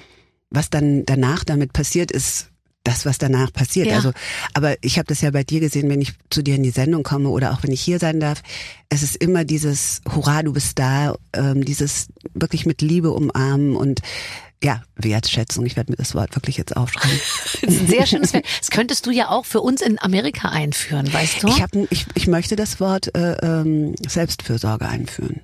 was 0.50 0.70
dann 0.70 1.04
danach 1.06 1.44
damit 1.44 1.72
passiert 1.72 2.10
ist, 2.10 2.48
das, 2.84 3.06
was 3.06 3.18
danach 3.18 3.52
passiert. 3.52 3.86
Ja. 3.86 3.96
Also, 3.96 4.10
aber 4.54 4.74
ich 4.82 4.98
habe 4.98 5.06
das 5.06 5.20
ja 5.20 5.30
bei 5.30 5.44
dir 5.44 5.60
gesehen, 5.60 5.88
wenn 5.88 6.00
ich 6.00 6.14
zu 6.30 6.42
dir 6.42 6.56
in 6.56 6.64
die 6.64 6.70
Sendung 6.70 7.04
komme 7.04 7.28
oder 7.28 7.52
auch 7.52 7.62
wenn 7.62 7.70
ich 7.70 7.80
hier 7.80 8.00
sein 8.00 8.18
darf. 8.18 8.42
Es 8.88 9.04
ist 9.04 9.16
immer 9.16 9.44
dieses 9.44 10.00
Hurra, 10.12 10.42
du 10.42 10.52
bist 10.52 10.78
da, 10.80 11.14
ähm, 11.32 11.64
dieses 11.64 12.08
wirklich 12.34 12.66
mit 12.66 12.82
Liebe 12.82 13.12
umarmen 13.12 13.76
und 13.76 14.00
ja, 14.62 14.82
Wertschätzung. 14.96 15.66
Ich 15.66 15.76
werde 15.76 15.92
mir 15.92 15.96
das 15.96 16.14
Wort 16.14 16.34
wirklich 16.36 16.56
jetzt 16.56 16.76
aufschreiben. 16.76 17.20
Das 17.62 17.74
ist 17.74 17.80
ein 17.80 17.86
sehr 17.86 18.06
schönes 18.06 18.32
Wert. 18.32 18.44
Das 18.58 18.70
könntest 18.70 19.06
du 19.06 19.10
ja 19.10 19.28
auch 19.28 19.44
für 19.44 19.60
uns 19.60 19.82
in 19.82 20.00
Amerika 20.00 20.48
einführen, 20.48 21.12
weißt 21.12 21.42
du? 21.42 21.48
Ich, 21.48 21.62
hab, 21.62 21.70
ich, 21.90 22.06
ich 22.14 22.26
möchte 22.26 22.56
das 22.56 22.80
Wort 22.80 23.14
äh, 23.16 23.34
ähm, 23.34 23.94
Selbstfürsorge 24.06 24.86
einführen. 24.88 25.40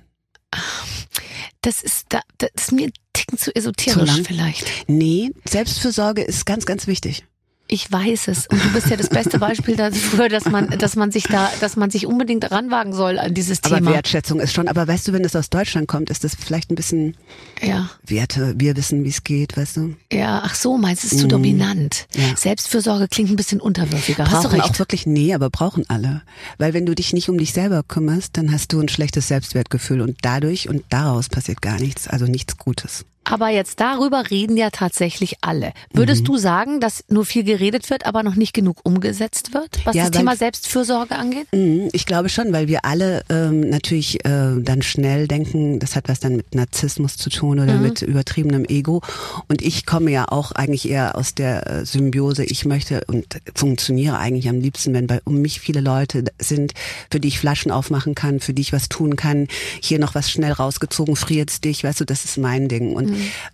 das 1.61 1.81
ist 1.81 2.07
da, 2.09 2.21
das 2.37 2.49
ist 2.55 2.71
mir 2.71 2.87
ein 2.87 2.93
Ticken 3.13 3.37
zu 3.37 3.55
esoterisch 3.55 4.15
Zu 4.15 4.23
vielleicht. 4.23 4.65
Nee, 4.87 5.31
Selbstfürsorge 5.47 6.23
ist 6.23 6.45
ganz, 6.45 6.65
ganz 6.65 6.87
wichtig. 6.87 7.25
Ich 7.71 7.91
weiß 7.91 8.29
es. 8.29 8.47
Und 8.47 8.63
du 8.63 8.73
bist 8.73 8.87
ja 8.89 8.97
das 8.97 9.09
beste 9.09 9.37
Beispiel 9.37 9.75
dafür, 9.75 10.27
dass 10.27 10.45
man, 10.45 10.69
dass 10.79 10.95
man 10.95 11.11
sich 11.11 11.25
da, 11.25 11.51
dass 11.61 11.75
man 11.75 11.91
sich 11.91 12.07
unbedingt 12.07 12.49
ranwagen 12.49 12.93
soll 12.93 13.19
an 13.19 13.31
dieses 13.35 13.63
Aber 13.63 13.75
Thema. 13.75 13.91
Wertschätzung 13.91 14.39
ist 14.39 14.53
schon, 14.55 14.67
aber 14.67 14.87
weißt 14.87 15.07
du, 15.07 15.13
wenn 15.13 15.23
es 15.23 15.35
aus 15.35 15.51
Deutschland 15.51 15.87
kommt, 15.87 16.09
ist 16.09 16.23
das 16.23 16.33
vielleicht 16.33 16.71
ein 16.71 16.75
bisschen 16.75 17.15
Ja, 17.61 17.91
Werte, 18.07 18.55
wir 18.57 18.75
wissen, 18.75 19.03
wie 19.03 19.09
es 19.09 19.23
geht, 19.23 19.55
weißt 19.55 19.77
du? 19.77 19.95
ja, 20.11 20.41
ach 20.43 20.55
so, 20.55 20.79
meinst 20.79 21.03
du, 21.03 21.07
es 21.07 21.13
ist 21.13 21.19
zu 21.19 21.27
dominant. 21.27 22.07
Mhm. 22.15 22.21
Ja. 22.23 22.35
Selbstfürsorge 22.35 23.07
klingt 23.07 23.29
ein 23.29 23.35
bisschen 23.35 23.61
unterwürfiger. 23.61 24.25
Hast 24.25 24.45
du 24.45 24.49
Brauchen 24.49 24.61
recht. 24.61 24.73
auch 24.73 24.79
wirklich, 24.79 25.05
nee, 25.05 25.35
aber 25.35 25.51
brauchen 25.51 25.85
alle. 25.89 26.23
Weil 26.57 26.73
wenn 26.73 26.87
du 26.87 26.95
dich 26.95 27.13
nicht 27.13 27.29
um 27.29 27.37
dich 27.37 27.53
selber 27.53 27.83
kümmerst, 27.87 28.35
dann 28.35 28.51
hast 28.51 28.73
du 28.73 28.79
ein 28.81 28.89
schlechtes 28.89 29.27
Selbstwertgefühl 29.27 30.01
und 30.01 30.17
dadurch 30.23 30.67
und 30.69 30.83
daraus 30.89 31.29
passiert 31.29 31.61
gar 31.61 31.79
nichts, 31.79 32.07
also 32.07 32.25
nichts 32.25 32.57
Gutes. 32.57 33.05
Aber 33.29 33.49
jetzt 33.49 33.79
darüber 33.79 34.29
reden 34.29 34.57
ja 34.57 34.69
tatsächlich 34.71 35.37
alle. 35.41 35.73
Würdest 35.93 36.21
Mhm. 36.23 36.25
du 36.25 36.37
sagen, 36.37 36.79
dass 36.79 37.03
nur 37.09 37.25
viel 37.25 37.43
geredet 37.43 37.89
wird, 37.89 38.05
aber 38.05 38.23
noch 38.23 38.35
nicht 38.35 38.53
genug 38.53 38.77
umgesetzt 38.83 39.53
wird, 39.53 39.85
was 39.85 39.95
Ja, 39.95 40.03
das 40.03 40.11
Thema 40.11 40.35
Selbstfürsorge 40.35 41.15
angeht? 41.15 41.47
Mhm, 41.53 41.89
Ich 41.93 42.05
glaube 42.05 42.29
schon, 42.29 42.51
weil 42.53 42.67
wir 42.67 42.85
alle 42.85 43.23
ähm, 43.29 43.69
natürlich 43.69 44.25
äh, 44.25 44.55
dann 44.59 44.81
schnell 44.81 45.27
denken, 45.27 45.79
das 45.79 45.95
hat 45.95 46.09
was 46.09 46.19
dann 46.19 46.35
mit 46.37 46.55
Narzissmus 46.55 47.17
zu 47.17 47.29
tun 47.29 47.59
oder 47.59 47.75
mit 47.77 48.01
übertriebenem 48.01 48.65
Ego. 48.65 49.01
Und 49.47 49.61
ich 49.61 49.85
komme 49.85 50.11
ja 50.11 50.25
auch 50.29 50.51
eigentlich 50.51 50.89
eher 50.89 51.15
aus 51.15 51.35
der 51.35 51.67
äh, 51.67 51.85
Symbiose. 51.85 52.43
Ich 52.45 52.65
möchte 52.65 53.03
und 53.07 53.25
funktioniere 53.55 54.17
eigentlich 54.17 54.49
am 54.49 54.59
liebsten, 54.59 54.93
wenn 54.93 55.07
bei 55.07 55.19
um 55.25 55.41
mich 55.41 55.59
viele 55.59 55.81
Leute 55.81 56.23
sind, 56.39 56.73
für 57.11 57.19
die 57.19 57.27
ich 57.27 57.39
Flaschen 57.39 57.71
aufmachen 57.71 58.15
kann, 58.15 58.39
für 58.39 58.53
die 58.53 58.61
ich 58.61 58.73
was 58.73 58.89
tun 58.89 59.15
kann. 59.15 59.47
Hier 59.81 59.99
noch 59.99 60.15
was 60.15 60.31
schnell 60.31 60.51
rausgezogen, 60.51 61.15
friert's 61.15 61.61
dich, 61.61 61.83
weißt 61.83 61.99
du, 61.99 62.05
das 62.05 62.25
ist 62.25 62.37
mein 62.37 62.67
Ding. 62.67 62.93
Und 62.93 63.09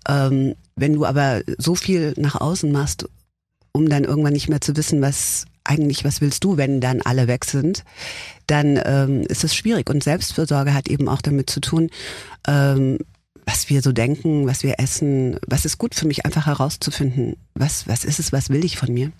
ähm, 0.07 0.55
wenn 0.75 0.93
du 0.93 1.05
aber 1.05 1.41
so 1.57 1.75
viel 1.75 2.13
nach 2.17 2.39
außen 2.39 2.71
machst, 2.71 3.07
um 3.71 3.89
dann 3.89 4.03
irgendwann 4.03 4.33
nicht 4.33 4.49
mehr 4.49 4.61
zu 4.61 4.75
wissen, 4.75 5.01
was 5.01 5.45
eigentlich, 5.63 6.05
was 6.05 6.21
willst 6.21 6.43
du, 6.43 6.57
wenn 6.57 6.79
dann 6.79 7.01
alle 7.01 7.27
weg 7.27 7.43
sind, 7.45 7.83
dann 8.47 8.79
ähm, 8.85 9.21
ist 9.21 9.43
es 9.43 9.55
schwierig. 9.55 9.89
Und 9.89 10.03
Selbstfürsorge 10.03 10.73
hat 10.73 10.87
eben 10.87 11.09
auch 11.09 11.21
damit 11.21 11.49
zu 11.49 11.59
tun, 11.59 11.89
ähm, 12.47 12.99
was 13.45 13.69
wir 13.69 13.81
so 13.81 13.91
denken, 13.91 14.47
was 14.47 14.63
wir 14.63 14.79
essen, 14.79 15.39
was 15.47 15.65
ist 15.65 15.77
gut 15.77 15.95
für 15.95 16.07
mich, 16.07 16.25
einfach 16.25 16.45
herauszufinden, 16.45 17.35
was, 17.53 17.87
was 17.87 18.05
ist 18.05 18.19
es, 18.19 18.31
was 18.31 18.49
will 18.49 18.63
ich 18.63 18.77
von 18.77 18.93
mir? 18.93 19.11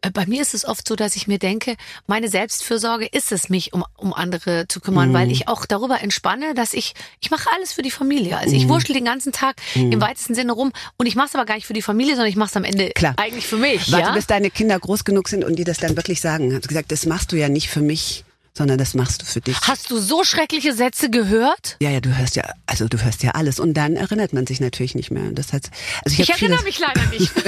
Äh, 0.00 0.10
Bei 0.10 0.26
mir 0.26 0.42
ist 0.42 0.54
es 0.54 0.64
oft 0.64 0.86
so, 0.86 0.96
dass 0.96 1.16
ich 1.16 1.26
mir 1.26 1.38
denke, 1.38 1.76
meine 2.06 2.28
Selbstfürsorge 2.28 3.06
ist 3.06 3.32
es, 3.32 3.48
mich 3.48 3.72
um, 3.72 3.84
um 3.96 4.12
andere 4.12 4.66
zu 4.68 4.80
kümmern, 4.80 5.12
weil 5.12 5.30
ich 5.30 5.48
auch 5.48 5.66
darüber 5.66 6.00
entspanne, 6.00 6.54
dass 6.54 6.74
ich, 6.74 6.94
ich 7.20 7.30
mache 7.30 7.48
alles 7.54 7.72
für 7.72 7.82
die 7.82 7.90
Familie. 7.90 8.36
Also 8.36 8.54
ich 8.56 8.68
wurschtel 8.68 8.94
den 8.94 9.04
ganzen 9.04 9.32
Tag 9.32 9.56
im 9.74 10.00
weitesten 10.00 10.34
Sinne 10.34 10.52
rum 10.52 10.72
und 10.96 11.06
ich 11.06 11.16
mache 11.16 11.28
es 11.28 11.34
aber 11.34 11.44
gar 11.44 11.54
nicht 11.54 11.66
für 11.66 11.72
die 11.72 11.82
Familie, 11.82 12.14
sondern 12.14 12.28
ich 12.28 12.36
mache 12.36 12.50
es 12.50 12.56
am 12.56 12.64
Ende 12.64 12.90
Klar. 12.90 13.14
eigentlich 13.16 13.46
für 13.46 13.56
mich. 13.56 13.90
Warte, 13.92 14.08
ja? 14.08 14.12
bis 14.12 14.26
deine 14.26 14.50
Kinder 14.50 14.78
groß 14.78 15.04
genug 15.04 15.28
sind 15.28 15.44
und 15.44 15.56
die 15.56 15.64
das 15.64 15.78
dann 15.78 15.96
wirklich 15.96 16.20
sagen. 16.20 16.54
Hast 16.54 16.68
gesagt, 16.68 16.92
das 16.92 17.06
machst 17.06 17.32
du 17.32 17.36
ja 17.36 17.48
nicht 17.48 17.68
für 17.68 17.80
mich, 17.80 18.24
sondern 18.54 18.78
das 18.78 18.94
machst 18.94 19.22
du 19.22 19.26
für 19.26 19.40
dich. 19.40 19.56
Hast 19.62 19.90
du 19.90 19.98
so 19.98 20.24
schreckliche 20.24 20.74
Sätze 20.74 21.10
gehört? 21.10 21.76
Ja, 21.80 21.90
ja, 21.90 22.00
du 22.00 22.16
hörst 22.16 22.36
ja, 22.36 22.44
also 22.66 22.88
du 22.88 23.02
hörst 23.02 23.22
ja 23.22 23.30
alles 23.32 23.60
und 23.60 23.74
dann 23.74 23.96
erinnert 23.96 24.32
man 24.32 24.46
sich 24.46 24.60
natürlich 24.60 24.94
nicht 24.94 25.10
mehr. 25.10 25.30
Das 25.32 25.52
heißt, 25.52 25.70
also 26.04 26.14
ich, 26.14 26.28
Ich 26.28 26.30
erinnere 26.30 26.62
mich 26.64 26.78
leider 26.78 27.06
nicht. 27.06 27.32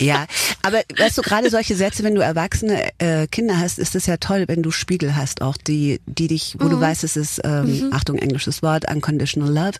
Ja, 0.00 0.26
aber 0.62 0.82
weißt 0.96 1.18
du, 1.18 1.22
gerade 1.22 1.50
solche 1.50 1.76
Sätze, 1.76 2.02
wenn 2.02 2.14
du 2.14 2.20
erwachsene 2.20 2.90
äh, 2.98 3.26
Kinder 3.26 3.58
hast, 3.58 3.78
ist 3.78 3.94
es 3.94 4.06
ja 4.06 4.16
toll, 4.16 4.44
wenn 4.48 4.62
du 4.62 4.70
Spiegel 4.70 5.14
hast, 5.16 5.40
auch 5.40 5.56
die, 5.56 6.00
die 6.06 6.26
dich, 6.26 6.56
wo 6.58 6.68
du 6.68 6.80
weißt, 6.80 7.04
es 7.04 7.16
ist, 7.16 7.40
ähm, 7.44 7.90
Achtung, 7.92 8.18
englisches 8.18 8.62
Wort, 8.62 8.90
unconditional 8.90 9.52
love, 9.52 9.78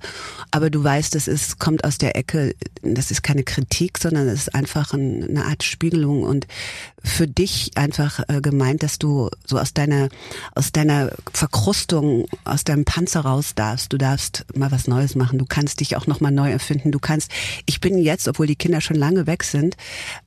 aber 0.51 0.71
du 0.71 0.83
weißt, 0.83 1.15
es 1.17 1.29
ist, 1.29 1.59
kommt 1.59 1.85
aus 1.85 1.99
der 1.99 2.17
Ecke, 2.17 2.55
das 2.83 3.11
ist 3.11 3.23
keine 3.23 3.43
Kritik, 3.43 3.99
sondern 3.99 4.29
es 4.29 4.43
ist 4.43 4.55
einfach 4.55 4.93
ein, 4.93 5.25
eine 5.29 5.45
Art 5.47 5.63
Spiegelung 5.63 6.23
und 6.23 6.47
für 7.03 7.27
dich 7.27 7.73
einfach 7.75 8.21
äh, 8.29 8.41
gemeint, 8.41 8.83
dass 8.83 8.99
du 8.99 9.31
so 9.45 9.59
aus 9.59 9.75
deiner, 9.75 10.09
aus 10.55 10.73
deiner 10.73 11.11
Verkrustung, 11.33 12.27
aus 12.45 12.65
deinem 12.65 12.85
Panzer 12.85 13.21
raus 13.21 13.55
darfst. 13.55 13.93
Du 13.93 13.99
darfst 13.99 14.45
mal 14.55 14.71
was 14.71 14.87
Neues 14.87 15.15
machen. 15.15 15.39
Du 15.39 15.47
kannst 15.47 15.81
dich 15.81 15.97
auch 15.97 16.07
nochmal 16.07 16.33
neu 16.33 16.51
erfinden. 16.51 16.93
Du 16.93 16.99
kannst, 16.99 17.31
ich 17.67 17.81
bin 17.81 17.99
jetzt, 17.99 18.29
obwohl 18.29 18.47
die 18.47 18.57
Kinder 18.57 18.81
schon 18.81 18.97
lange 18.97 19.27
weg 19.27 19.45
sind, 19.45 19.77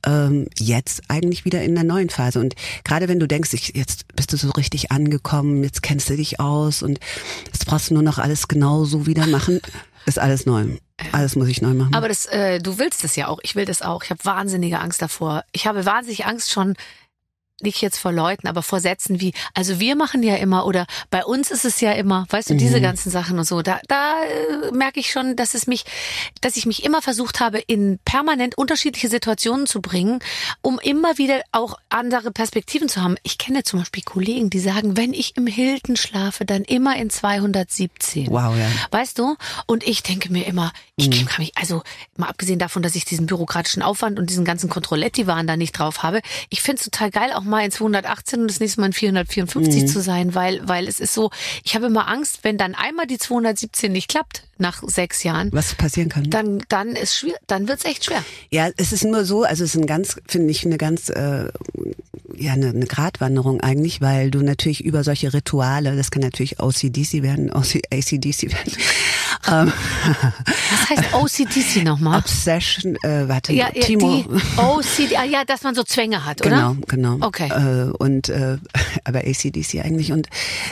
ähm, 0.06 0.46
jetzt 0.58 1.02
eigentlich 1.08 1.44
wieder 1.44 1.62
in 1.62 1.74
der 1.74 1.84
neuen 1.84 2.10
Phase. 2.10 2.40
Und 2.40 2.54
gerade 2.84 3.08
wenn 3.08 3.20
du 3.20 3.26
denkst, 3.26 3.52
ich, 3.52 3.74
jetzt 3.74 4.04
bist 4.14 4.32
du 4.32 4.36
so 4.36 4.50
richtig 4.50 4.90
angekommen, 4.90 5.62
jetzt 5.62 5.82
kennst 5.82 6.10
du 6.10 6.16
dich 6.16 6.40
aus 6.40 6.82
und 6.82 7.00
jetzt 7.46 7.66
brauchst 7.66 7.90
du 7.90 7.94
nur 7.94 8.02
noch 8.02 8.18
alles 8.18 8.48
genau 8.48 8.84
so 8.84 9.06
wieder 9.06 9.26
machen, 9.26 9.60
ist 10.06 10.18
alles 10.18 10.46
neu. 10.46 10.66
Alles 11.12 11.36
muss 11.36 11.48
ich 11.48 11.62
neu 11.62 11.74
machen. 11.74 11.94
Aber 11.94 12.08
das, 12.08 12.26
äh, 12.26 12.58
du 12.58 12.78
willst 12.78 13.04
es 13.04 13.14
ja 13.14 13.28
auch. 13.28 13.38
Ich 13.42 13.54
will 13.54 13.64
das 13.64 13.82
auch. 13.82 14.02
Ich 14.02 14.10
habe 14.10 14.24
wahnsinnige 14.24 14.80
Angst 14.80 15.00
davor. 15.00 15.44
Ich 15.52 15.66
habe 15.66 15.84
wahnsinnig 15.86 16.26
Angst 16.26 16.50
schon, 16.50 16.74
nicht 17.60 17.80
jetzt 17.80 17.98
vor 17.98 18.12
Leuten, 18.12 18.46
aber 18.46 18.62
vor 18.62 18.80
Sätzen 18.80 19.20
wie, 19.20 19.32
also 19.54 19.80
wir 19.80 19.96
machen 19.96 20.22
ja 20.22 20.36
immer 20.36 20.64
oder 20.66 20.86
bei 21.10 21.24
uns 21.24 21.50
ist 21.50 21.64
es 21.64 21.80
ja 21.80 21.92
immer, 21.92 22.26
weißt 22.30 22.50
du, 22.50 22.54
Mhm. 22.54 22.58
diese 22.58 22.80
ganzen 22.80 23.10
Sachen 23.10 23.38
und 23.38 23.44
so. 23.44 23.62
Da, 23.62 23.80
da 23.88 24.14
äh, 24.22 24.72
merke 24.72 25.00
ich 25.00 25.10
schon, 25.10 25.34
dass 25.36 25.54
es 25.54 25.66
mich, 25.66 25.84
dass 26.40 26.56
ich 26.56 26.66
mich 26.66 26.84
immer 26.84 27.02
versucht 27.02 27.40
habe, 27.40 27.58
in 27.58 27.98
permanent 28.04 28.56
unterschiedliche 28.56 29.08
Situationen 29.08 29.66
zu 29.66 29.80
bringen, 29.80 30.20
um 30.62 30.78
immer 30.78 31.18
wieder 31.18 31.42
auch 31.52 31.76
andere 31.88 32.30
Perspektiven 32.30 32.88
zu 32.88 33.02
haben. 33.02 33.16
Ich 33.22 33.38
kenne 33.38 33.62
zum 33.64 33.80
Beispiel 33.80 34.02
Kollegen, 34.02 34.50
die 34.50 34.60
sagen, 34.60 34.96
wenn 34.96 35.12
ich 35.12 35.36
im 35.36 35.46
Hilton 35.46 35.96
schlafe, 35.96 36.44
dann 36.44 36.62
immer 36.62 36.96
in 36.96 37.10
217. 37.10 38.28
Wow, 38.30 38.56
ja. 38.56 38.66
Weißt 38.90 39.18
du? 39.18 39.36
Und 39.66 39.86
ich 39.86 40.02
denke 40.02 40.30
mir 40.32 40.46
immer, 40.46 40.72
ich 40.96 41.10
kann 41.10 41.26
mich, 41.38 41.52
also 41.56 41.82
mal 42.16 42.28
abgesehen 42.28 42.58
davon, 42.58 42.82
dass 42.82 42.94
ich 42.94 43.04
diesen 43.04 43.26
bürokratischen 43.26 43.82
Aufwand 43.82 44.18
und 44.18 44.30
diesen 44.30 44.44
ganzen 44.44 44.68
Kontrolletti-Waren 44.68 45.46
da 45.46 45.56
nicht 45.56 45.72
drauf 45.78 46.02
habe, 46.02 46.20
ich 46.50 46.60
finde 46.62 46.78
es 46.80 46.84
total 46.84 47.10
geil, 47.10 47.32
auch 47.32 47.44
mal 47.48 47.64
in 47.64 47.70
218 47.70 48.40
und 48.40 48.50
das 48.50 48.60
nächste 48.60 48.80
Mal 48.80 48.88
in 48.88 48.92
454 48.92 49.86
zu 49.86 50.00
sein, 50.00 50.34
weil, 50.34 50.66
weil 50.66 50.86
es 50.86 51.00
ist 51.00 51.14
so, 51.14 51.30
ich 51.64 51.74
habe 51.74 51.86
immer 51.86 52.08
Angst, 52.08 52.40
wenn 52.42 52.58
dann 52.58 52.74
einmal 52.74 53.06
die 53.06 53.18
217 53.18 53.90
nicht 53.90 54.08
klappt 54.08 54.47
nach 54.60 54.82
sechs 54.86 55.22
Jahren, 55.22 55.50
Was 55.52 55.74
passieren 55.74 56.08
kann. 56.08 56.28
dann, 56.30 56.62
dann 56.68 56.90
ist 56.90 57.16
schwer, 57.16 57.34
dann 57.46 57.68
wird's 57.68 57.84
echt 57.84 58.04
schwer. 58.04 58.24
Ja, 58.50 58.68
es 58.76 58.92
ist 58.92 59.04
nur 59.04 59.24
so, 59.24 59.44
also 59.44 59.64
es 59.64 59.74
ist 59.74 59.80
ein 59.80 59.86
ganz, 59.86 60.16
finde 60.26 60.50
ich, 60.50 60.64
eine 60.64 60.78
ganz, 60.78 61.08
äh, 61.08 61.48
ja, 62.36 62.52
eine, 62.52 62.68
eine 62.68 62.86
Gratwanderung 62.86 63.60
eigentlich, 63.60 64.00
weil 64.00 64.30
du 64.30 64.40
natürlich 64.42 64.84
über 64.84 65.02
solche 65.04 65.32
Rituale, 65.32 65.96
das 65.96 66.10
kann 66.10 66.22
natürlich 66.22 66.60
OCDC 66.60 67.22
werden, 67.22 67.50
OC, 67.52 67.80
ACDC 67.92 68.42
werden, 68.52 68.72
ähm, 69.48 69.72
Was 70.70 70.90
heißt 70.90 71.04
OCDC 71.14 71.84
nochmal? 71.84 72.18
Obsession, 72.20 72.96
äh, 73.02 73.28
warte, 73.28 73.52
Ja, 73.52 73.68
ja, 73.74 73.82
Timo. 73.82 74.24
OCD, 74.56 75.16
ah, 75.16 75.24
ja, 75.24 75.44
dass 75.44 75.62
man 75.62 75.74
so 75.74 75.82
Zwänge 75.84 76.24
hat, 76.24 76.40
oder? 76.44 76.50
Genau, 76.50 76.76
genau. 77.16 77.26
Okay. 77.26 77.48
Äh, 77.48 77.90
und 77.98 78.28
äh, 78.28 78.58
aber 79.04 79.20
ACDC 79.20 79.84
eigentlich 79.84 80.12
und 80.12 80.28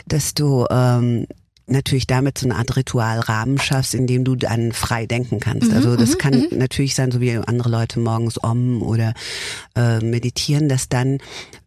dass 0.07 0.35
du 0.35 0.67
ähm, 0.71 1.27
natürlich 1.67 2.07
damit 2.07 2.39
so 2.39 2.47
eine 2.47 2.57
Art 2.57 2.77
Ritualrahmen 2.77 3.59
schaffst, 3.59 3.95
in 3.95 4.07
dem 4.07 4.25
du 4.25 4.37
dann 4.37 4.73
frei 4.73 5.07
denken 5.07 5.41
kannst. 5.41 5.71
Mhm, 5.71 5.77
also 5.77 5.97
das 5.97 6.19
kann 6.19 6.47
natürlich 6.51 6.95
sein, 6.95 7.11
so 7.11 7.21
wie 7.21 7.37
andere 7.37 7.69
Leute 7.69 7.99
morgens 7.99 8.43
om 8.43 8.83
oder 8.83 9.15
äh, 9.75 9.99
meditieren, 10.01 10.69
dass 10.69 10.89
dann 10.89 11.19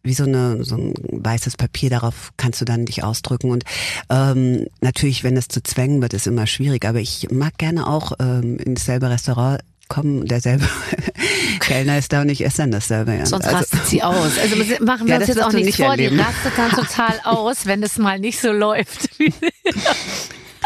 wie 0.02 0.14
so 0.14 0.24
eine 0.24 0.64
so 0.64 0.76
ein 0.76 0.94
weißes 1.10 1.56
Papier 1.56 1.90
darauf 1.90 2.32
kannst 2.38 2.60
du 2.60 2.64
dann 2.64 2.86
dich 2.86 3.04
ausdrücken 3.04 3.50
und 3.50 3.64
ähm, 4.08 4.66
natürlich, 4.80 5.22
wenn 5.24 5.36
es 5.36 5.48
zu 5.48 5.62
Zwängen 5.62 6.00
wird, 6.00 6.14
ist 6.14 6.26
immer 6.26 6.46
schwierig. 6.46 6.86
Aber 6.86 7.00
ich 7.00 7.28
mag 7.30 7.58
gerne 7.58 7.86
auch 7.86 8.12
ähm, 8.18 8.58
in 8.58 8.74
dasselbe 8.74 9.10
Restaurant 9.10 9.60
kommen, 9.90 10.24
derselbe 10.24 10.66
Kellner 11.60 11.98
ist 11.98 12.10
da 12.14 12.22
und 12.22 12.30
ich 12.30 12.42
esse 12.42 12.58
dann 12.58 12.70
dasselbe. 12.70 13.14
Ja. 13.14 13.26
Sonst 13.26 13.44
Also- 13.44 13.58
rastet 13.58 13.86
sie 13.86 14.02
aus. 14.02 14.38
Also 14.38 14.56
machen 14.82 15.06
wir 15.06 15.14
Ja, 15.14 15.16
uns 15.18 15.26
das 15.26 15.36
jetzt 15.36 15.42
auch 15.42 15.52
nichts 15.52 15.66
nicht 15.66 15.76
vor. 15.76 15.96
Die 15.98 16.04
erleben. 16.04 16.22
rastet 16.22 16.52
dann 16.56 16.70
total 16.70 17.20
aus, 17.24 17.66
wenn 17.66 17.82
es 17.82 17.98
mal 17.98 18.18
nicht 18.18 18.40
so 18.40 18.50
läuft. 18.52 19.10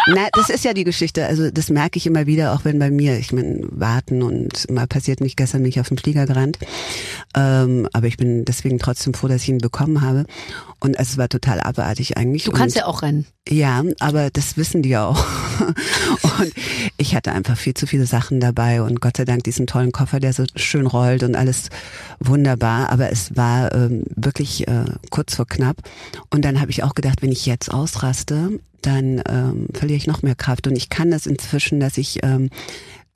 Na, 0.06 0.26
das 0.34 0.50
ist 0.50 0.64
ja 0.64 0.74
die 0.74 0.84
Geschichte. 0.84 1.24
Also 1.26 1.50
das 1.50 1.70
merke 1.70 1.96
ich 1.96 2.06
immer 2.06 2.26
wieder, 2.26 2.52
auch 2.52 2.64
wenn 2.64 2.78
bei 2.78 2.90
mir, 2.90 3.16
ich 3.18 3.32
meine, 3.32 3.60
warten 3.70 4.22
und 4.22 4.70
mal 4.70 4.86
passiert 4.86 5.20
nicht, 5.20 5.36
gestern 5.36 5.62
bin 5.62 5.70
ich 5.70 5.80
auf 5.80 5.88
den 5.88 5.96
Flieger 5.98 6.26
gerannt. 6.26 6.58
Ähm, 7.34 7.88
aber 7.92 8.06
ich 8.06 8.16
bin 8.16 8.44
deswegen 8.44 8.78
trotzdem 8.78 9.14
froh, 9.14 9.28
dass 9.28 9.42
ich 9.42 9.48
ihn 9.48 9.58
bekommen 9.58 10.00
habe. 10.00 10.24
Und 10.80 10.98
es 10.98 11.16
war 11.16 11.28
total 11.28 11.60
abartig 11.60 12.16
eigentlich. 12.16 12.44
Du 12.44 12.52
kannst 12.52 12.76
und, 12.76 12.80
ja 12.80 12.86
auch 12.86 13.02
rennen. 13.02 13.26
Ja, 13.48 13.82
aber 14.00 14.30
das 14.30 14.56
wissen 14.56 14.82
die 14.82 14.90
ja 14.90 15.06
auch. 15.06 15.24
Und 16.38 16.52
ich 16.96 17.14
hatte 17.14 17.32
einfach 17.32 17.56
viel 17.56 17.74
zu 17.74 17.86
viele 17.86 18.06
Sachen 18.06 18.40
dabei 18.40 18.82
und 18.82 19.00
Gott 19.00 19.18
sei 19.18 19.24
Dank 19.24 19.44
diesen 19.44 19.66
tollen 19.66 19.92
Koffer, 19.92 20.18
der 20.18 20.32
so 20.32 20.44
schön 20.56 20.86
rollt 20.86 21.22
und 21.22 21.36
alles 21.36 21.68
wunderbar. 22.18 22.90
Aber 22.90 23.12
es 23.12 23.36
war 23.36 23.72
ähm, 23.72 24.02
wirklich 24.16 24.66
äh, 24.66 24.86
kurz 25.10 25.36
vor 25.36 25.46
knapp. 25.46 25.76
Und 26.30 26.44
dann 26.44 26.60
habe 26.60 26.70
ich 26.70 26.82
auch 26.82 26.94
gedacht, 26.94 27.22
wenn 27.22 27.30
ich 27.30 27.46
jetzt 27.46 27.72
ausraste, 27.72 28.58
dann 28.82 29.22
ähm, 29.28 29.68
verliere 29.72 29.96
ich 29.96 30.06
noch 30.06 30.22
mehr 30.22 30.34
Kraft. 30.34 30.66
Und 30.66 30.76
ich 30.76 30.88
kann 30.88 31.10
das 31.10 31.26
inzwischen, 31.26 31.80
dass 31.80 31.98
ich 31.98 32.18
ähm, 32.22 32.50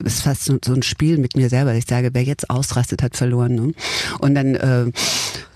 ist 0.03 0.21
fast 0.21 0.45
so, 0.45 0.57
so 0.63 0.73
ein 0.73 0.83
Spiel 0.83 1.17
mit 1.17 1.35
mir 1.35 1.49
selber. 1.49 1.73
Ich 1.75 1.85
sage, 1.87 2.09
wer 2.13 2.23
jetzt 2.23 2.49
ausrastet, 2.49 3.03
hat 3.03 3.17
verloren. 3.17 3.55
Ne? 3.55 3.73
Und 4.19 4.35
dann, 4.35 4.55
äh, 4.55 4.91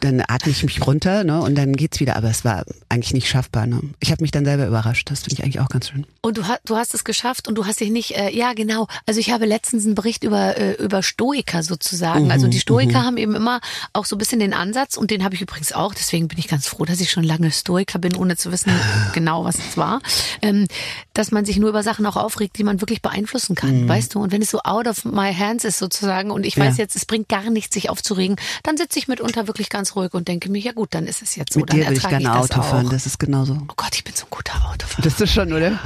dann 0.04 0.22
atme 0.28 0.52
ich 0.52 0.64
mich 0.64 0.86
runter 0.86 1.24
ne? 1.24 1.42
und 1.42 1.56
dann 1.56 1.76
geht's 1.76 2.00
wieder. 2.00 2.16
Aber 2.16 2.30
es 2.30 2.44
war 2.44 2.66
eigentlich 2.90 3.14
nicht 3.14 3.28
schaffbar. 3.30 3.66
Ne? 3.68 3.82
Ich 4.00 4.12
habe 4.12 4.22
mich 4.22 4.32
dann 4.32 4.46
selber 4.46 4.68
überrascht. 4.68 5.10
Das 5.10 5.22
finde 5.22 5.36
ich 5.36 5.44
eigentlich 5.44 5.60
auch 5.60 5.70
ganz 5.70 5.90
schön. 5.90 6.06
Und 6.22 6.38
du, 6.38 6.48
hast 6.48 6.62
du 6.66 6.76
hast 6.76 6.94
es 6.94 7.04
geschafft 7.04 7.48
und 7.48 7.56
du 7.56 7.66
hast 7.66 7.80
dich 7.80 7.90
nicht, 7.90 8.18
äh, 8.18 8.30
ja 8.30 8.54
genau. 8.54 8.88
Also 9.06 9.20
ich 9.20 9.32
habe 9.32 9.46
letztens 9.46 9.86
einen 9.86 9.96
Bericht 9.96 10.24
über, 10.24 10.58
äh, 10.58 10.74
über 10.74 11.04
Stoiker 11.04 11.64
sozusagen. 11.64 12.26
Mhm, 12.26 12.32
also 12.32 12.48
die 12.48 12.60
Stoiker 12.60 13.04
haben 13.04 13.18
eben 13.18 13.36
immer 13.36 13.62
auch 13.94 14.06
so 14.06 14.16
ein 14.16 14.20
bisschen 14.20 14.40
den 14.40 14.54
Ansatz 14.54 14.98
und 14.98 15.12
den 15.12 15.24
habe 15.24 15.36
ich 15.36 15.42
übrigens 15.42 15.72
auch. 15.74 15.94
Deswegen 15.94 16.28
bin 16.28 16.38
ich 16.38 16.48
ganz 16.48 16.68
froh, 16.68 16.86
dass 16.86 17.00
ich 17.00 17.12
schon 17.12 17.24
lange 17.24 17.52
Stoiker 17.52 18.00
bin, 18.00 18.16
ohne 18.16 18.36
zu 18.36 18.52
wissen 18.52 18.72
genau, 19.14 19.46
was 19.46 19.56
es 19.58 19.78
war. 19.78 20.02
Ähm, 20.42 20.68
dass 21.14 21.32
man 21.32 21.46
sich 21.46 21.58
nur 21.58 21.70
über 21.70 21.84
Sachen 21.84 22.06
auch 22.06 22.18
aufregt, 22.18 22.58
die 22.58 22.64
man 22.64 22.82
wirklich 22.82 23.02
beeinflussen 23.02 23.56
kann, 23.56 23.88
weißt 23.88 24.16
du? 24.16 24.20
Und 24.22 24.32
wenn 24.32 24.42
es 24.42 24.50
so 24.52 24.60
out 24.64 24.88
of 24.88 25.06
my 25.06 25.34
hands 25.34 25.64
ist 25.64 25.78
sozusagen 25.80 26.32
und 26.32 26.46
ich 26.46 26.58
weiß 26.58 26.74
Mhm. 26.74 26.78
Ja. 26.78 26.84
jetzt, 26.84 26.96
es 26.96 27.06
bringt 27.06 27.30
gar 27.30 27.50
nichts, 27.50 27.74
sich 27.74 27.90
aufzuregen, 27.90 28.38
dann 28.64 28.78
sitze 28.78 28.98
ich 28.98 29.08
mitunter 29.08 29.48
wirklich 29.48 29.70
ganz 29.70 29.93
ruhig 29.96 30.14
und 30.14 30.28
denke 30.28 30.50
mir, 30.50 30.60
ja 30.60 30.72
gut, 30.72 30.94
dann 30.94 31.06
ist 31.06 31.22
es 31.22 31.36
jetzt 31.36 31.54
so. 31.54 31.60
mit 31.60 31.70
dann 31.70 31.80
dir 31.80 31.88
will 31.88 31.98
ich 31.98 32.08
gerne 32.08 32.24
das 32.24 32.52
Auto 32.52 32.62
auch. 32.62 32.66
fahren. 32.66 32.90
Das 32.90 33.06
ist 33.06 33.20
genauso. 33.20 33.54
Oh 33.54 33.74
Gott, 33.76 33.94
ich 33.94 34.04
bin 34.04 34.14
so 34.16 34.26
ein 34.26 34.30
guter 34.30 34.54
Autofahrer. 34.70 35.02
Bist 35.02 35.20
du 35.20 35.28
schon, 35.28 35.54
oder? 35.54 35.80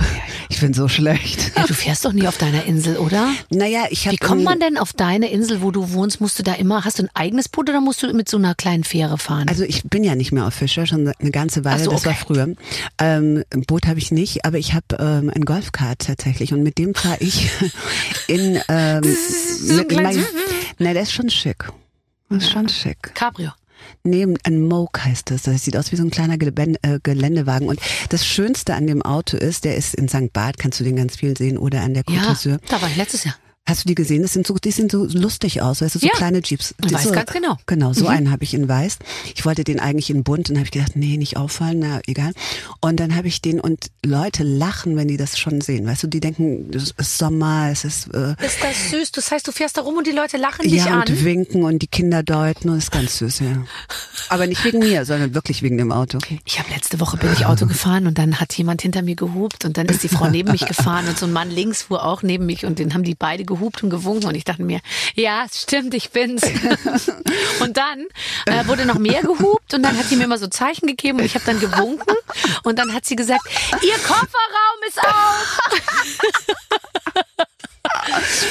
Ich 0.50 0.60
bin 0.60 0.74
so 0.74 0.88
schlecht. 0.88 1.52
Ja, 1.56 1.66
du 1.66 1.74
fährst 1.74 2.06
doch 2.06 2.14
nie 2.14 2.28
auf 2.28 2.38
deiner 2.38 2.66
Insel, 2.66 2.98
oder? 2.98 3.30
Naja, 3.50 3.86
ich 3.90 4.06
habe 4.06 4.14
Wie 4.14 4.18
kommt 4.18 4.44
man 4.44 4.60
denn 4.60 4.78
auf 4.78 4.94
deine 4.94 5.30
Insel, 5.30 5.62
wo 5.62 5.72
du 5.72 5.92
wohnst? 5.92 6.22
Musst 6.22 6.40
du 6.40 6.44
da 6.44 6.54
immer, 6.54 6.86
hast 6.86 7.00
du 7.00 7.04
ein 7.04 7.10
eigenes 7.14 7.50
Boot 7.50 7.70
oder 7.70 7.82
musst 7.82 8.04
du 8.04 8.14
mit 8.14 8.30
so 8.30 8.38
einer 8.38 8.56
kleinen 8.56 8.84
Fähre 8.84 9.18
fahren? 9.18 9.48
Also 9.48 9.64
ich 9.64 9.84
bin 9.84 10.04
ja 10.04 10.16
nicht 10.16 10.32
mehr 10.32 10.48
auf 10.48 10.54
Fischer, 10.54 10.86
schon 10.86 11.08
eine 11.08 11.32
ganze 11.32 11.66
Weile, 11.66 11.84
so, 11.84 11.92
das 11.92 12.06
war 12.06 12.14
okay. 12.14 12.24
früher. 12.26 12.56
Ähm, 13.00 13.44
ein 13.54 13.62
Boot 13.62 13.88
habe 13.88 14.00
ich 14.00 14.12
nicht, 14.12 14.46
aber 14.46 14.58
ich 14.58 14.74
habe 14.74 14.98
ähm, 15.00 15.32
ein 15.34 15.46
Golfkart 15.46 16.00
tatsächlich 16.00 16.54
und 16.54 16.64
mit 16.64 16.78
dem 16.78 16.96
fahre 16.96 17.18
ich 17.20 17.50
in 18.28 18.60
ähm, 18.68 19.02
mit 19.68 19.96
meinem, 19.96 20.26
na, 20.80 20.94
der 20.94 21.04
ist 21.04 21.14
schon 21.14 21.30
schick. 21.30 21.70
Das 22.30 22.44
ist 22.44 22.52
schon 22.52 22.68
schick. 22.68 23.14
Cabrio. 23.14 23.52
Nee, 24.04 24.28
ein 24.44 24.62
Moke 24.62 25.04
heißt 25.04 25.32
das. 25.32 25.44
Das 25.44 25.64
sieht 25.64 25.78
aus 25.78 25.92
wie 25.92 25.96
so 25.96 26.04
ein 26.04 26.12
kleiner 26.12 26.36
äh, 26.36 27.00
Geländewagen. 27.02 27.68
Und 27.68 27.80
das 28.10 28.26
Schönste 28.26 28.76
an 28.76 28.88
dem 28.88 29.02
Auto 29.02 29.38
ist, 29.38 29.66
der 29.66 29.76
ist 29.76 29.96
in 29.96 30.08
St. 30.08 30.34
Barth, 30.34 30.58
kannst 30.58 30.80
du 30.80 30.84
den 30.84 30.96
ganz 30.96 31.16
viel 31.16 31.38
sehen, 31.38 31.58
oder 31.58 31.82
an 31.82 31.94
der 31.94 32.04
Côte 32.04 32.50
Ja, 32.50 32.58
da 32.70 32.82
war 32.82 32.90
ich 32.90 32.96
letztes 32.96 33.24
Jahr. 33.24 33.36
Hast 33.68 33.84
du 33.84 33.90
die 33.90 33.96
gesehen? 33.96 34.22
Das 34.22 34.32
sind 34.34 34.48
so, 34.48 34.56
die 34.56 34.72
sind 34.72 34.92
so 34.94 35.06
lustig 35.06 35.62
aus, 35.62 35.82
weißt 35.82 35.96
du, 35.96 36.00
so 36.00 36.08
Ja. 36.08 36.14
kleine 36.14 36.42
Jeeps. 36.44 36.74
Die 36.84 36.94
weiß 36.94 37.04
so, 37.04 37.12
ganz 37.12 37.32
genau. 37.32 37.58
Genau, 37.66 37.92
so 37.92 38.08
einen 38.08 38.32
habe 38.32 38.44
ich 38.46 38.54
in 38.54 38.68
weiß. 38.70 38.98
Ich 39.36 39.46
wollte 39.46 39.64
den 39.66 39.80
eigentlich 39.82 40.10
in 40.10 40.24
bunt 40.24 40.50
und 40.50 40.56
habe 40.56 40.66
ich 40.66 40.72
gedacht, 40.72 40.96
nee, 40.96 41.18
nicht 41.18 41.36
auffallen, 41.36 41.80
na 41.80 42.00
egal. 42.08 42.32
Und 42.80 43.00
dann 43.02 43.16
habe 43.16 43.28
ich 43.28 43.42
den 43.42 43.60
und 43.60 43.88
Leute 44.06 44.44
lachen, 44.44 44.96
wenn 44.96 45.10
die 45.10 45.18
das 45.18 45.38
schon 45.38 45.60
sehen. 45.60 45.86
Weißt 45.86 46.04
du, 46.04 46.08
die 46.08 46.22
denken, 46.22 46.72
es 46.74 46.92
ist 46.98 47.18
Sommer, 47.18 47.68
es 47.70 47.84
ist 47.84 48.08
äh, 48.14 48.36
Ist 48.44 48.64
das 48.64 48.90
süß? 48.92 49.12
Das 49.12 49.32
heißt, 49.32 49.46
du 49.48 49.52
fährst 49.52 49.76
da 49.78 49.82
rum 49.82 49.98
und 49.98 50.08
die 50.08 50.12
Leute 50.12 50.38
lachen 50.38 50.64
dich 50.64 50.74
ja 50.86 51.02
an. 51.02 51.08
und 51.10 51.26
winken 51.26 51.64
und 51.64 51.80
die 51.80 51.88
Kinder 51.88 52.24
deuten 52.24 52.70
und 52.70 52.78
das 52.78 52.86
ist 52.86 52.92
ganz 52.92 53.18
süß, 53.18 53.40
ja. 53.40 53.66
Aber 54.30 54.48
nicht 54.48 54.64
wegen 54.64 54.80
mir, 54.80 55.04
sondern 55.04 55.34
wirklich 55.34 55.62
wegen 55.62 55.78
dem 55.78 55.92
Auto. 55.92 56.20
Ich 56.46 56.58
habe 56.60 56.70
letzte 56.74 57.02
Woche 57.02 57.18
bin 57.18 57.34
ich 57.34 57.46
Auto 57.46 57.66
gefahren 57.68 58.08
und 58.08 58.18
dann 58.18 58.40
hat 58.40 58.54
jemand 58.54 58.82
hinter 58.82 59.02
mir 59.02 59.16
gehupt 59.18 59.66
und 59.66 59.78
dann 59.78 59.88
ist 59.88 60.04
die 60.04 60.10
Frau 60.10 60.30
neben 60.30 60.52
mich 60.52 60.66
gefahren 60.66 61.06
und 61.10 61.18
so 61.18 61.26
ein 61.26 61.34
Mann 61.34 61.52
links 61.52 61.82
fuhr 61.84 62.06
auch 62.06 62.24
neben 62.24 62.46
mich 62.46 62.66
und 62.66 62.80
den 62.80 62.94
haben 62.94 63.04
die 63.04 63.16
beide 63.16 63.44
gehupt 63.44 63.57
und 63.84 63.90
gewunken 63.90 64.28
und 64.28 64.36
ich 64.36 64.44
dachte 64.44 64.64
mir, 64.64 64.80
ja, 65.16 65.46
es 65.46 65.62
stimmt, 65.64 65.94
ich 65.94 66.12
bin's. 66.12 66.44
und 67.60 67.78
dann 67.78 68.06
äh, 68.46 68.66
wurde 68.68 68.86
noch 68.86 68.98
mehr 68.98 69.22
gehupt 69.22 69.74
und 69.74 69.84
dann 69.84 69.98
hat 69.98 70.06
sie 70.06 70.16
mir 70.16 70.26
immer 70.26 70.38
so 70.38 70.48
Zeichen 70.48 70.88
gegeben 70.88 71.20
und 71.20 71.26
ich 71.26 71.36
habe 71.36 71.46
dann 71.46 71.60
gewunken 71.60 72.16
und 72.64 72.80
dann 72.80 72.94
hat 72.94 73.06
sie 73.06 73.16
gesagt, 73.16 73.44
ihr 73.82 73.98
Kofferraum 74.00 74.80
ist 74.88 75.00
auf. 75.00 75.60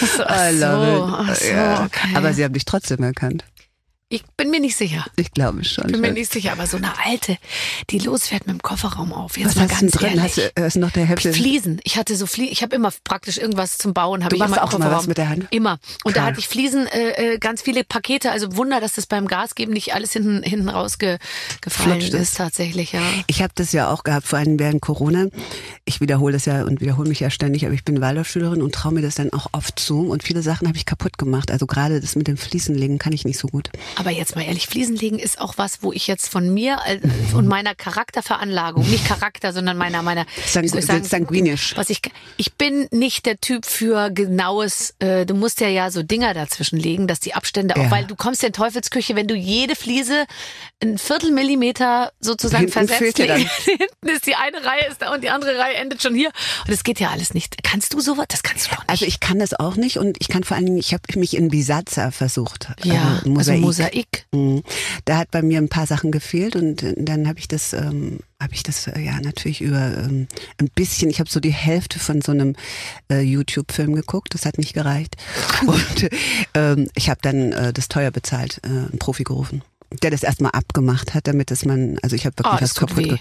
so, 0.16 0.24
ach 0.24 0.50
so, 0.52 0.66
ach 0.66 1.34
so, 1.34 1.84
okay. 1.84 2.14
Aber 2.14 2.32
sie 2.32 2.44
haben 2.44 2.54
dich 2.54 2.64
trotzdem 2.64 3.02
erkannt. 3.02 3.44
Ich 4.16 4.24
bin 4.36 4.50
mir 4.50 4.60
nicht 4.60 4.76
sicher. 4.76 5.04
Ich 5.16 5.30
glaube 5.32 5.64
schon. 5.64 5.86
Bin 5.92 6.00
mir 6.00 6.12
nicht 6.12 6.32
sicher, 6.32 6.52
aber 6.52 6.66
so 6.66 6.76
eine 6.76 6.92
alte, 7.04 7.38
die 7.90 7.98
losfährt 7.98 8.46
mit 8.46 8.54
dem 8.56 8.62
Kofferraum 8.62 9.12
auf. 9.12 9.38
Jetzt 9.38 9.48
Was 9.48 9.54
mal 9.56 9.62
hast 9.68 9.70
du 9.70 9.80
ganz 9.86 9.92
denn 9.92 10.00
drin? 10.00 10.18
ehrlich. 10.18 10.36
Hast 10.36 10.52
du, 10.58 10.62
hast 10.64 10.76
du 10.76 10.80
noch 10.80 10.90
der 10.90 11.04
Hälfte? 11.06 11.32
Fliesen. 11.32 11.80
Ich 11.84 11.96
hatte 11.96 12.16
so 12.16 12.26
Fliesen. 12.26 12.52
Ich 12.52 12.62
habe 12.62 12.74
immer 12.74 12.92
praktisch 13.04 13.38
irgendwas 13.38 13.78
zum 13.78 13.94
Bauen. 13.94 14.24
Habe 14.24 14.30
Du 14.30 14.36
ich 14.36 14.40
machst 14.40 14.52
immer 14.54 14.62
im 14.62 14.68
auch 14.68 14.72
immer 14.74 14.78
Kofferraum. 14.86 14.98
was 15.00 15.06
mit 15.06 15.18
der 15.18 15.28
Hand? 15.28 15.46
Immer. 15.50 15.78
Und 16.04 16.16
da 16.16 16.20
Klar. 16.20 16.26
hatte 16.26 16.40
ich 16.40 16.48
Fliesen, 16.48 16.86
äh, 16.88 17.34
äh, 17.34 17.38
ganz 17.38 17.62
viele 17.62 17.84
Pakete. 17.84 18.30
Also 18.32 18.56
Wunder, 18.56 18.80
dass 18.80 18.94
das 18.94 19.06
beim 19.06 19.26
Gas 19.28 19.54
geben 19.54 19.72
nicht 19.72 19.94
alles 19.94 20.12
hinten 20.12 20.42
hinten 20.42 20.68
rausgefallen 20.68 22.00
ist. 22.00 22.14
ist 22.14 22.36
tatsächlich. 22.36 22.92
Ja. 22.92 23.00
Ich 23.26 23.42
habe 23.42 23.52
das 23.54 23.72
ja 23.72 23.90
auch 23.90 24.04
gehabt, 24.04 24.26
vor 24.26 24.38
allem 24.38 24.58
während 24.58 24.80
Corona. 24.82 25.26
Ich 25.84 26.00
wiederhole 26.00 26.32
das 26.32 26.44
ja 26.46 26.62
und 26.64 26.80
wiederhole 26.80 27.08
mich 27.08 27.20
ja 27.20 27.30
ständig, 27.30 27.64
aber 27.64 27.74
ich 27.74 27.84
bin 27.84 28.00
Waldorfschülerin 28.00 28.62
und 28.62 28.74
traue 28.74 28.92
mir 28.92 29.02
das 29.02 29.16
dann 29.16 29.32
auch 29.32 29.48
oft 29.52 29.78
zu. 29.78 30.08
Und 30.08 30.22
viele 30.22 30.42
Sachen 30.42 30.66
habe 30.68 30.76
ich 30.76 30.86
kaputt 30.86 31.18
gemacht. 31.18 31.50
Also 31.50 31.66
gerade 31.66 32.00
das 32.00 32.16
mit 32.16 32.26
dem 32.28 32.36
Fliesenlegen 32.36 32.98
kann 32.98 33.12
ich 33.12 33.24
nicht 33.24 33.38
so 33.38 33.48
gut. 33.48 33.70
Aber 33.96 34.05
jetzt 34.10 34.36
mal 34.36 34.42
ehrlich, 34.42 34.66
Fliesenlegen 34.66 35.18
ist 35.18 35.40
auch 35.40 35.54
was, 35.56 35.82
wo 35.82 35.92
ich 35.92 36.06
jetzt 36.06 36.28
von 36.28 36.52
mir 36.52 36.78
äh, 36.86 36.98
und 37.34 37.46
meiner 37.46 37.74
Charakterveranlagung, 37.74 38.88
nicht 38.88 39.06
Charakter, 39.06 39.52
sondern 39.52 39.76
meiner 39.76 40.02
meiner 40.02 40.26
ich 40.44 40.50
Sangu- 40.52 41.04
sanguinisch. 41.04 41.76
Was 41.76 41.90
ich 41.90 42.00
ich 42.36 42.54
bin 42.54 42.88
nicht 42.90 43.26
der 43.26 43.40
Typ 43.40 43.66
für 43.66 44.10
genaues. 44.10 44.94
Äh, 44.98 45.26
du 45.26 45.34
musst 45.34 45.60
ja 45.60 45.68
ja 45.68 45.90
so 45.90 46.02
Dinger 46.02 46.34
dazwischen 46.34 46.78
legen, 46.78 47.06
dass 47.06 47.20
die 47.20 47.34
Abstände 47.34 47.74
auch, 47.76 47.82
Ja. 47.84 47.90
weil 47.90 48.04
du 48.04 48.16
kommst 48.16 48.42
ja 48.42 48.48
in 48.48 48.52
Teufelsküche, 48.52 49.16
wenn 49.16 49.26
du 49.28 49.34
jede 49.34 49.74
Fliese 49.76 50.24
ein 50.82 50.98
Viertel 50.98 51.32
Millimeter 51.32 52.12
sozusagen 52.20 52.64
Hinten 52.68 52.86
versetzt. 52.88 53.18
Hinten 53.18 54.08
ist 54.08 54.26
die 54.26 54.34
eine 54.36 54.64
Reihe 54.64 54.86
ist 54.90 55.02
da 55.02 55.12
und 55.14 55.22
die 55.24 55.30
andere 55.30 55.58
Reihe 55.58 55.74
endet 55.74 56.02
schon 56.02 56.14
hier. 56.14 56.28
Und 56.64 56.70
das 56.72 56.84
geht 56.84 57.00
ja 57.00 57.10
alles 57.10 57.34
nicht. 57.34 57.62
Kannst 57.62 57.92
du 57.94 58.00
sowas? 58.00 58.26
Das 58.28 58.42
kannst 58.42 58.66
du 58.66 58.70
doch 58.70 58.78
nicht. 58.78 58.90
Also 58.90 59.04
ich 59.06 59.20
kann 59.20 59.38
das 59.38 59.54
auch 59.54 59.76
nicht 59.76 59.98
und 59.98 60.16
ich 60.20 60.28
kann 60.28 60.44
vor 60.44 60.56
allen 60.56 60.66
Dingen, 60.66 60.78
ich 60.78 60.92
habe 60.92 61.02
mich 61.16 61.36
in 61.36 61.48
Bisazza 61.48 62.10
versucht. 62.10 62.68
ja, 62.84 63.16
also 63.24 63.28
Mosaik. 63.30 63.38
also 63.54 63.66
Mosaik. 63.66 63.85
Mhm. 64.32 64.62
Da 65.04 65.18
hat 65.18 65.30
bei 65.30 65.42
mir 65.42 65.58
ein 65.58 65.68
paar 65.68 65.86
Sachen 65.86 66.10
gefehlt 66.10 66.56
und 66.56 66.82
äh, 66.82 66.94
dann 66.96 67.28
habe 67.28 67.38
ich 67.38 67.48
das, 67.48 67.72
ähm, 67.72 68.20
habe 68.40 68.54
ich 68.54 68.62
das 68.62 68.86
äh, 68.86 69.00
ja 69.00 69.20
natürlich 69.20 69.60
über 69.60 69.96
ähm, 69.98 70.28
ein 70.58 70.68
bisschen. 70.74 71.10
Ich 71.10 71.20
habe 71.20 71.30
so 71.30 71.40
die 71.40 71.52
Hälfte 71.52 71.98
von 71.98 72.20
so 72.20 72.32
einem 72.32 72.56
äh, 73.10 73.20
YouTube-Film 73.20 73.94
geguckt. 73.94 74.34
Das 74.34 74.44
hat 74.46 74.58
nicht 74.58 74.74
gereicht 74.74 75.16
und 75.66 76.08
ähm, 76.54 76.88
ich 76.94 77.10
habe 77.10 77.20
dann 77.22 77.52
äh, 77.52 77.72
das 77.72 77.88
teuer 77.88 78.10
bezahlt, 78.10 78.60
äh, 78.64 78.68
einen 78.68 78.98
Profi 78.98 79.24
gerufen 79.24 79.62
der 80.02 80.10
das 80.10 80.22
erstmal 80.22 80.50
abgemacht 80.52 81.14
hat, 81.14 81.26
damit 81.26 81.50
es 81.50 81.64
man, 81.64 81.98
also 82.02 82.16
ich 82.16 82.26
habe 82.26 82.36
wirklich 82.38 82.58
Oh, 82.58 82.62
was 82.62 82.74
kaputt. 82.74 83.18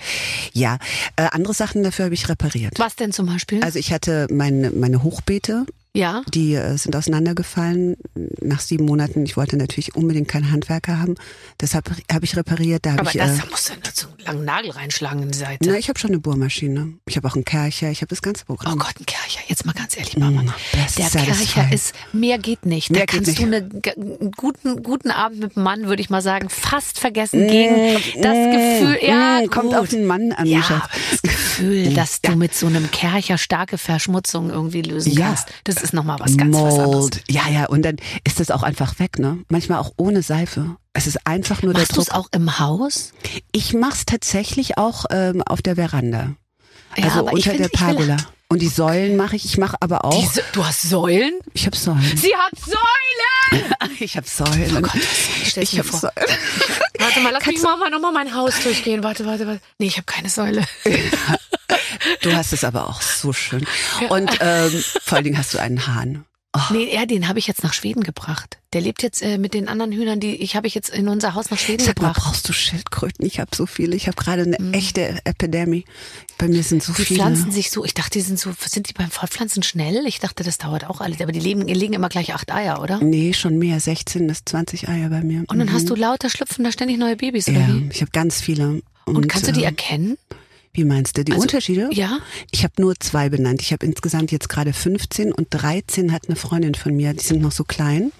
Ja, 0.53 0.79
äh, 1.15 1.27
andere 1.31 1.53
Sachen 1.53 1.83
dafür 1.83 2.05
habe 2.05 2.15
ich 2.15 2.27
repariert. 2.27 2.73
Was 2.77 2.95
denn 2.95 3.11
zum 3.11 3.27
Beispiel? 3.27 3.63
Also 3.63 3.79
ich 3.79 3.93
hatte 3.93 4.27
meine 4.31 4.71
meine 4.71 5.03
Hochbeete, 5.03 5.65
ja. 5.95 6.21
die 6.33 6.53
äh, 6.55 6.77
sind 6.77 6.95
auseinandergefallen 6.95 7.97
nach 8.41 8.59
sieben 8.59 8.85
Monaten. 8.85 9.23
Ich 9.25 9.37
wollte 9.37 9.57
natürlich 9.57 9.95
unbedingt 9.95 10.27
keinen 10.27 10.51
Handwerker 10.51 10.99
haben. 10.99 11.15
Deshalb 11.61 11.89
habe 12.11 12.25
ich 12.25 12.35
repariert. 12.37 12.85
Da 12.85 12.91
habe 12.91 13.01
Aber 13.01 13.09
ich, 13.11 13.17
das 13.17 13.37
äh, 13.37 13.41
da 13.41 13.45
musst 13.49 13.69
du 13.69 13.73
so 13.93 14.07
einen 14.07 14.25
langen 14.25 14.45
Nagel 14.45 14.71
reinschlagen 14.71 15.23
in 15.23 15.31
die 15.31 15.37
Seite. 15.37 15.67
na, 15.69 15.77
ich 15.77 15.89
habe 15.89 15.97
schon 15.99 16.11
eine 16.11 16.19
Bohrmaschine. 16.19 16.93
Ich 17.07 17.17
habe 17.17 17.27
auch 17.27 17.35
einen 17.35 17.45
Kercher. 17.45 17.89
Ich 17.91 18.01
habe 18.01 18.09
das 18.09 18.21
ganze 18.21 18.43
Oh 18.47 18.55
Programm. 18.55 18.77
Gott, 18.79 18.93
ein 18.99 19.05
Kercher. 19.05 19.39
Jetzt 19.47 19.65
mal 19.65 19.73
ganz 19.73 19.97
ehrlich, 19.97 20.17
Mama. 20.17 20.41
Mm, 20.43 20.53
der. 20.97 21.09
Kercher 21.09 21.71
ist, 21.73 21.93
mehr 22.13 22.37
geht 22.37 22.65
nicht. 22.65 22.91
Mehr 22.91 23.05
da 23.05 23.05
kannst 23.05 23.37
du 23.39 23.43
einen 23.43 24.31
guten, 24.35 24.83
guten 24.83 25.11
Abend 25.11 25.39
mit 25.39 25.55
dem 25.55 25.63
Mann, 25.63 25.87
würde 25.87 26.01
ich 26.01 26.09
mal 26.09 26.21
sagen, 26.21 26.49
fast 26.49 26.99
vergessen 26.99 27.47
gegen 27.47 27.75
das 28.21 28.33
Gefühl, 28.33 28.97
ja, 29.01 29.41
Mm, 29.41 29.49
kommt 29.49 29.69
gut. 29.69 29.75
auf 29.79 29.89
den 29.89 30.05
Mann 30.05 30.31
an, 30.33 30.45
ja, 30.45 30.87
das 31.11 31.21
Gefühl, 31.21 31.93
dass 31.95 32.21
du 32.21 32.35
mit 32.35 32.53
so 32.55 32.67
einem 32.67 32.89
Kercher 32.91 33.37
starke 33.37 33.77
Verschmutzung 33.77 34.49
irgendwie 34.49 34.81
lösen 34.81 35.11
Ja. 35.13 35.27
kannst, 35.27 35.47
das 35.63 35.81
ist 35.85 35.93
nochmal 35.93 36.19
was 36.19 36.37
ganz 36.37 36.55
was 36.55 36.73
anderes. 36.73 36.87
Mold. 36.87 37.23
Ja, 37.29 37.47
ja. 37.49 37.65
Und 37.67 37.83
dann 37.83 37.97
ist 38.23 38.39
das 38.39 38.51
auch 38.51 38.63
einfach 38.63 38.99
weg, 38.99 39.19
ne? 39.19 39.39
Manchmal 39.49 39.79
auch 39.79 39.91
ohne 39.97 40.21
Seife. 40.21 40.75
Es 40.93 41.07
ist 41.07 41.25
einfach 41.25 41.61
nur 41.61 41.73
Machst 41.73 41.89
der 41.89 41.95
du 41.95 42.01
es 42.01 42.07
Druck. 42.07 42.17
auch 42.19 42.29
im 42.31 42.59
Haus? 42.59 43.13
Ich 43.51 43.73
mach's 43.73 44.05
tatsächlich 44.05 44.77
auch 44.77 45.05
ähm, 45.09 45.41
auf 45.41 45.61
der 45.61 45.75
Veranda. 45.75 46.31
Ja, 46.97 47.05
also 47.05 47.25
unter 47.29 47.53
der 47.53 47.69
Pergola. 47.69 48.17
Und 48.47 48.61
die 48.61 48.67
Säulen 48.67 49.17
mache 49.17 49.35
ich. 49.35 49.45
Ich 49.45 49.57
mache 49.57 49.75
aber 49.79 50.05
auch. 50.05 50.19
Diese, 50.21 50.43
du 50.53 50.63
hast 50.63 50.83
Säulen? 50.83 51.33
ich 51.53 51.65
habe 51.65 51.75
Säulen. 51.75 52.15
Sie 52.17 52.33
hat 52.35 52.51
Säulen! 52.59 52.75
Ich 53.99 54.17
habe 54.17 54.27
Säulen. 54.27 54.75
Oh 54.77 54.81
Gott, 54.81 54.95
ich 54.95 55.55
ich 55.55 55.77
habe 55.79 55.87
vor. 55.87 55.99
Säulen. 55.99 56.13
Warte 56.99 57.19
mal, 57.21 57.31
lass 57.31 57.45
mich 57.45 57.61
mal, 57.61 57.77
mal 57.77 57.89
nochmal 57.89 58.11
mein 58.11 58.33
Haus 58.35 58.59
durchgehen. 58.61 59.03
Warte, 59.03 59.25
warte, 59.25 59.47
warte. 59.47 59.61
Nee, 59.77 59.87
ich 59.87 59.97
habe 59.97 60.05
keine 60.05 60.29
Säule. 60.29 60.65
Du 62.21 62.33
hast 62.35 62.53
es 62.53 62.63
aber 62.63 62.89
auch 62.89 63.01
so 63.01 63.33
schön. 63.33 63.65
Und 64.09 64.31
ähm, 64.41 64.83
vor 65.03 65.15
allen 65.17 65.23
Dingen 65.25 65.37
hast 65.37 65.53
du 65.53 65.57
einen 65.59 65.87
Hahn. 65.87 66.25
Nee, 66.71 66.95
ja, 66.95 67.05
den 67.05 67.27
habe 67.27 67.37
ich 67.37 67.47
jetzt 67.47 67.63
nach 67.63 67.73
Schweden 67.73 68.01
gebracht. 68.01 68.59
Der 68.71 68.79
lebt 68.79 69.03
jetzt 69.03 69.21
äh, 69.21 69.37
mit 69.37 69.53
den 69.53 69.67
anderen 69.67 69.91
Hühnern, 69.91 70.21
die 70.21 70.37
ich 70.37 70.55
habe 70.55 70.67
ich 70.67 70.73
jetzt 70.73 70.87
in 70.89 71.09
unser 71.09 71.33
Haus 71.33 71.49
nach 71.51 71.59
Schweden 71.59 71.83
Sag 71.83 72.01
mal, 72.01 72.07
gebracht. 72.13 72.23
brauchst 72.23 72.47
du 72.47 72.53
Schildkröten? 72.53 73.25
Ich 73.25 73.41
habe 73.41 73.53
so 73.53 73.65
viele. 73.65 73.93
Ich 73.93 74.07
habe 74.07 74.15
gerade 74.15 74.43
eine 74.43 74.71
echte 74.71 75.19
Epidemie. 75.25 75.83
Bei 76.37 76.47
mir 76.47 76.63
sind 76.63 76.81
so. 76.81 76.93
Die 76.93 77.03
viele. 77.03 77.19
pflanzen 77.19 77.51
sich 77.51 77.71
so, 77.71 77.83
ich 77.83 77.93
dachte, 77.93 78.11
die 78.11 78.21
sind 78.21 78.39
so, 78.39 78.53
sind 78.65 78.87
die 78.87 78.93
beim 78.93 79.11
Fortpflanzen 79.11 79.63
schnell? 79.63 80.05
Ich 80.07 80.19
dachte, 80.21 80.45
das 80.45 80.57
dauert 80.57 80.85
auch 80.89 81.01
alles. 81.01 81.19
Aber 81.19 81.33
die 81.33 81.41
leben, 81.41 81.67
legen 81.67 81.91
immer 81.93 82.07
gleich 82.07 82.33
acht 82.33 82.49
Eier, 82.53 82.81
oder? 82.81 82.99
Nee, 83.03 83.33
schon 83.33 83.57
mehr. 83.57 83.81
16 83.81 84.25
bis 84.25 84.43
20 84.45 84.87
Eier 84.87 85.09
bei 85.09 85.23
mir. 85.23 85.43
Und 85.47 85.59
dann 85.59 85.67
Mhm. 85.67 85.73
hast 85.73 85.89
du 85.89 85.95
lauter 85.95 86.29
schlüpfen 86.29 86.63
da 86.63 86.71
ständig 86.71 86.97
neue 86.99 87.17
Babys, 87.17 87.49
oder 87.49 87.59
Ja, 87.59 87.67
wie? 87.67 87.89
ich 87.91 87.99
habe 87.99 88.11
ganz 88.11 88.39
viele. 88.39 88.81
Und 89.03 89.27
kannst 89.27 89.47
du 89.47 89.51
die 89.51 89.63
äh, 89.63 89.65
erkennen? 89.65 90.17
Wie 90.75 90.83
meinst 90.83 91.17
du 91.17 91.23
die 91.23 91.31
Also, 91.31 91.43
Unterschiede? 91.43 91.89
ja. 91.91 92.19
Ich 92.51 92.63
habe 92.63 92.73
nur 92.81 92.95
zwei 92.99 93.29
benannt. 93.29 93.61
Ich 93.61 93.71
habe 93.71 93.85
insgesamt 93.85 94.31
jetzt 94.31 94.49
gerade 94.49 94.73
15 94.73 95.31
und 95.31 95.47
13 95.49 96.11
hat 96.11 96.27
eine 96.27 96.35
Freundin 96.35 96.75
von 96.75 96.95
mir. 96.95 97.13
Die 97.13 97.23
sind 97.23 97.41
noch 97.41 97.51
so 97.53 97.63
klein. 97.63 98.11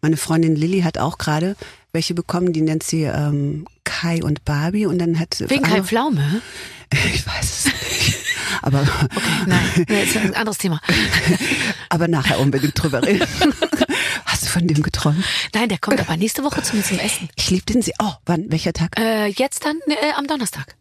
Meine 0.00 0.16
Freundin 0.16 0.56
Lilly 0.56 0.80
hat 0.80 0.96
auch 0.98 1.18
gerade 1.18 1.54
welche 1.92 2.14
bekommen. 2.14 2.52
Die 2.52 2.62
nennt 2.62 2.82
sie 2.82 3.02
ähm, 3.02 3.66
Kai 3.84 4.22
und 4.22 4.44
Barbie 4.44 4.86
und 4.86 4.98
dann 4.98 5.18
hat 5.18 5.38
Wegen 5.48 5.62
Kai 5.62 5.82
Pflaume? 5.82 6.40
Ich 6.90 7.26
weiß 7.26 7.42
es 7.44 7.64
nicht. 7.66 8.16
Aber 8.62 8.82
Nein, 9.46 9.84
nee, 9.90 10.04
ist 10.04 10.16
ein 10.16 10.34
anderes 10.34 10.56
Thema. 10.56 10.80
aber 11.90 12.08
nachher 12.08 12.40
unbedingt 12.40 12.82
drüber 12.82 13.02
reden. 13.02 13.26
Hast 14.24 14.44
du 14.44 14.48
von 14.48 14.66
dem 14.66 14.82
geträumt? 14.82 15.22
Nein, 15.54 15.68
der 15.68 15.76
kommt 15.76 16.00
aber 16.00 16.16
nächste 16.16 16.44
Woche 16.44 16.62
zu 16.62 16.76
mir 16.76 16.82
zum 16.82 16.98
Essen. 16.98 17.28
Ich 17.36 17.50
liebe 17.50 17.66
den 17.66 17.82
sehr. 17.82 17.92
Oh, 17.98 18.12
wann? 18.24 18.46
Welcher 18.50 18.72
Tag? 18.72 18.98
Äh, 18.98 19.26
jetzt 19.26 19.66
dann 19.66 19.76
äh, 19.88 20.12
am 20.16 20.26
Donnerstag. 20.26 20.76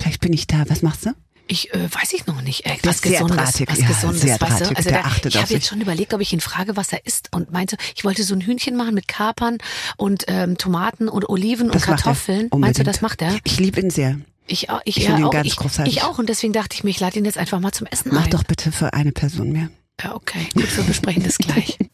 Vielleicht 0.00 0.20
bin 0.20 0.32
ich 0.32 0.46
da. 0.46 0.64
Was 0.68 0.82
machst 0.82 1.06
du? 1.06 1.10
Ich 1.46 1.74
äh, 1.74 1.88
weiß 1.92 2.12
ich 2.12 2.26
noch 2.26 2.42
nicht. 2.42 2.64
Äh, 2.64 2.76
was 2.84 3.02
Gesundes, 3.02 3.36
drahtig, 3.36 3.68
was 3.68 3.78
ja, 3.80 3.88
Gesundes, 3.88 4.20
sehr 4.20 4.40
weißt 4.40 4.60
du? 4.70 4.76
Also 4.76 4.90
da, 4.90 5.02
ich 5.26 5.36
habe 5.36 5.52
jetzt 5.52 5.66
schon 5.66 5.80
überlegt, 5.80 6.14
ob 6.14 6.20
ich 6.20 6.32
ihn 6.32 6.40
frage, 6.40 6.76
was 6.76 6.92
er 6.92 7.04
isst 7.06 7.28
und 7.32 7.50
meinte, 7.50 7.76
ich 7.96 8.04
wollte 8.04 8.22
so 8.22 8.34
ein 8.36 8.40
Hühnchen 8.40 8.76
machen 8.76 8.94
mit 8.94 9.08
Kapern 9.08 9.58
und 9.96 10.24
ähm, 10.28 10.58
Tomaten 10.58 11.08
und 11.08 11.28
Oliven 11.28 11.66
und 11.66 11.74
Das 11.74 11.82
er. 11.82 11.96
Kartoffeln. 11.96 12.48
Meinst 12.56 12.78
du, 12.78 12.84
das 12.84 13.00
macht 13.00 13.20
er? 13.22 13.36
Ich 13.42 13.58
liebe 13.58 13.80
ihn 13.80 13.90
sehr. 13.90 14.20
Ich, 14.46 14.70
auch- 14.70 14.80
ich, 14.84 14.96
Ich 14.98 15.04
ja, 15.04 15.16
ihn 15.18 15.24
auch, 15.24 15.32
ganz 15.32 15.48
ich, 15.48 15.56
großartig. 15.56 15.96
ich 15.96 16.02
auch 16.02 16.18
und 16.18 16.28
deswegen 16.28 16.52
dachte 16.52 16.74
ich 16.76 16.84
mir, 16.84 16.90
ich 16.90 17.00
lade 17.00 17.18
ihn 17.18 17.24
jetzt 17.24 17.36
einfach 17.38 17.58
mal 17.58 17.72
zum 17.72 17.86
Essen 17.88 18.10
Mach 18.14 18.24
ein. 18.26 18.30
doch 18.30 18.44
bitte 18.44 18.70
für 18.70 18.92
eine 18.94 19.10
Person 19.12 19.50
mehr. 19.50 19.70
Ja, 20.02 20.14
okay, 20.14 20.46
gut, 20.54 20.76
wir 20.76 20.84
besprechen 20.84 21.24
das 21.24 21.36
gleich. 21.38 21.76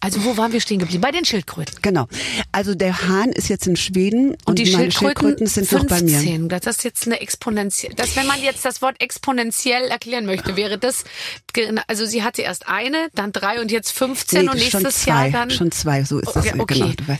Also 0.00 0.24
wo 0.24 0.36
waren 0.36 0.52
wir 0.52 0.60
stehen 0.60 0.78
geblieben? 0.78 1.00
Bei 1.00 1.10
den 1.10 1.24
Schildkröten. 1.24 1.76
Genau. 1.82 2.06
Also 2.52 2.74
der 2.74 3.08
Hahn 3.08 3.30
ist 3.30 3.48
jetzt 3.48 3.66
in 3.66 3.76
Schweden 3.76 4.30
und, 4.32 4.46
Und 4.46 4.58
die 4.58 4.66
Schildkröten, 4.66 4.92
Schildkröten 4.92 5.46
sind 5.46 5.72
noch 5.72 5.86
bei 5.86 6.02
mir. 6.02 6.18
15. 6.18 6.48
Das 6.48 6.66
ist 6.66 6.84
jetzt 6.84 7.06
eine 7.06 7.20
exponentiell. 7.20 7.92
Das, 7.94 8.16
wenn 8.16 8.26
man 8.26 8.42
jetzt 8.42 8.64
das 8.64 8.82
Wort 8.82 8.96
exponentiell 9.00 9.84
erklären 9.88 10.26
möchte, 10.26 10.56
wäre 10.56 10.78
das, 10.78 11.04
also 11.86 12.06
sie 12.06 12.22
hatte 12.22 12.42
erst 12.42 12.68
eine, 12.68 13.08
dann 13.14 13.32
drei 13.32 13.60
und 13.60 13.70
jetzt 13.70 13.92
15 13.92 14.42
Nee, 14.44 14.48
und 14.50 14.58
nächstes 14.58 15.02
zwei, 15.02 15.10
Jahr 15.10 15.30
dann. 15.30 15.50
schon 15.50 15.70
zwei, 15.72 16.04
so 16.04 16.18
ist 16.18 16.34
das. 16.34 16.46
Okay. 16.58 16.94
Genau, 16.96 17.16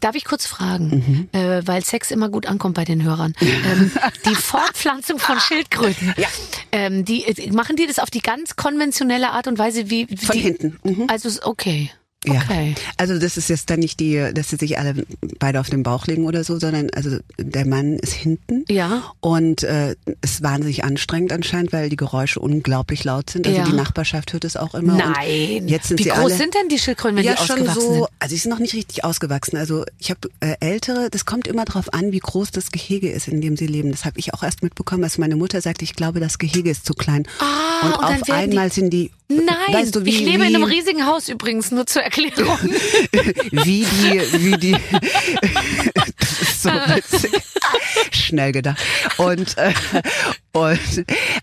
Darf 0.00 0.14
ich 0.14 0.24
kurz 0.24 0.46
fragen, 0.46 1.28
Mhm. 1.32 1.38
äh, 1.38 1.66
weil 1.66 1.84
Sex 1.84 2.10
immer 2.10 2.28
gut 2.28 2.46
ankommt 2.46 2.74
bei 2.74 2.84
den 2.84 3.02
Hörern. 3.02 3.34
Ähm, 3.40 3.90
die 4.26 4.34
Fortpflanzung 4.34 5.18
von 5.18 5.38
Schildkröten. 5.40 6.14
Ja. 6.16 6.28
Ähm, 6.72 7.04
die, 7.04 7.24
äh, 7.24 7.50
machen 7.52 7.76
die 7.76 7.86
das 7.86 7.98
auf 7.98 8.10
die 8.10 8.20
ganz 8.20 8.56
konventionelle 8.56 9.30
Art 9.30 9.46
und 9.46 9.58
Weise 9.58 9.90
wie, 9.90 10.06
Von 10.06 10.34
die, 10.36 10.40
hinten. 10.40 10.78
Mhm. 10.82 11.06
Also 11.08 11.28
okay. 11.42 11.90
Ja. 12.26 12.40
Okay. 12.42 12.74
Also 12.96 13.16
das 13.20 13.36
ist 13.36 13.48
jetzt 13.48 13.70
dann 13.70 13.78
nicht 13.78 14.00
die, 14.00 14.30
dass 14.34 14.48
sie 14.48 14.56
sich 14.56 14.76
alle 14.76 15.06
beide 15.38 15.60
auf 15.60 15.70
den 15.70 15.84
Bauch 15.84 16.06
legen 16.08 16.26
oder 16.26 16.42
so, 16.42 16.58
sondern 16.58 16.90
also 16.90 17.18
der 17.38 17.64
Mann 17.64 17.94
ist 17.96 18.12
hinten. 18.12 18.64
Ja. 18.68 19.04
Und 19.20 19.62
äh, 19.62 19.94
ist 20.20 20.42
wahnsinnig 20.42 20.82
anstrengend 20.82 21.32
anscheinend, 21.32 21.72
weil 21.72 21.88
die 21.90 21.96
Geräusche 21.96 22.40
unglaublich 22.40 23.04
laut 23.04 23.30
sind. 23.30 23.46
Also 23.46 23.58
Ja. 23.60 23.64
die 23.64 23.72
Nachbarschaft 23.72 24.32
hört 24.32 24.44
es 24.44 24.56
auch 24.56 24.74
immer. 24.74 24.96
Nein. 24.96 25.62
Und 25.62 25.68
jetzt 25.68 25.86
sind 25.88 26.00
wie 26.00 26.04
sie 26.04 26.08
groß 26.10 26.18
alle, 26.18 26.34
sind 26.34 26.54
denn 26.54 26.68
die 26.68 26.78
Schildkröten, 26.80 27.16
wenn 27.18 27.24
ja, 27.24 27.34
die 27.34 27.46
schon 27.46 27.50
ausgewachsen 27.60 27.80
so, 27.82 27.92
sind? 27.94 28.06
also 28.18 28.34
die 28.34 28.38
sind 28.40 28.50
noch 28.50 28.58
nicht 28.58 28.74
richtig 28.74 29.04
ausgewachsen. 29.04 29.56
Also 29.56 29.84
ich 30.00 30.10
habe 30.10 30.28
äh, 30.40 30.56
ältere, 30.58 31.10
das 31.10 31.24
kommt 31.24 31.46
immer 31.46 31.66
drauf 31.66 31.92
an, 31.94 32.10
wie 32.10 32.18
groß 32.18 32.50
das 32.50 32.72
Gehege 32.72 33.10
ist, 33.12 33.28
in 33.28 33.40
dem 33.40 33.56
sie 33.56 33.68
leben. 33.68 33.92
Das 33.92 34.04
habe 34.04 34.18
ich 34.18 34.34
auch 34.34 34.42
erst 34.42 34.64
mitbekommen, 34.64 35.04
als 35.04 35.18
meine 35.18 35.36
Mutter 35.36 35.60
sagte, 35.60 35.84
ich 35.84 35.94
glaube, 35.94 36.18
das 36.18 36.38
Gehege 36.38 36.68
ist 36.68 36.84
zu 36.84 36.94
klein. 36.94 37.28
Ah, 37.38 37.86
und, 37.86 37.92
und 37.92 38.04
auf 38.04 38.10
werden 38.10 38.22
die- 38.26 38.32
einmal 38.32 38.72
sind 38.72 38.90
die 38.90 39.12
Nein, 39.30 39.46
weißt 39.72 39.94
du, 39.94 40.04
wie, 40.06 40.10
ich 40.10 40.20
lebe 40.20 40.42
wie, 40.42 40.48
in 40.48 40.56
einem 40.56 40.64
riesigen 40.64 41.04
Haus 41.04 41.28
übrigens, 41.28 41.70
nur 41.70 41.86
zur 41.86 42.02
Erklärung. 42.02 42.58
wie 43.50 43.84
die, 43.84 44.42
wie 44.42 44.56
die, 44.56 44.72
das 45.94 46.42
ist 46.42 46.62
so 46.62 46.70
witzig. 46.86 47.32
Schnell 48.16 48.52
gedacht. 48.52 48.78
Und, 49.18 49.56
äh, 49.58 49.72
und, 50.52 50.78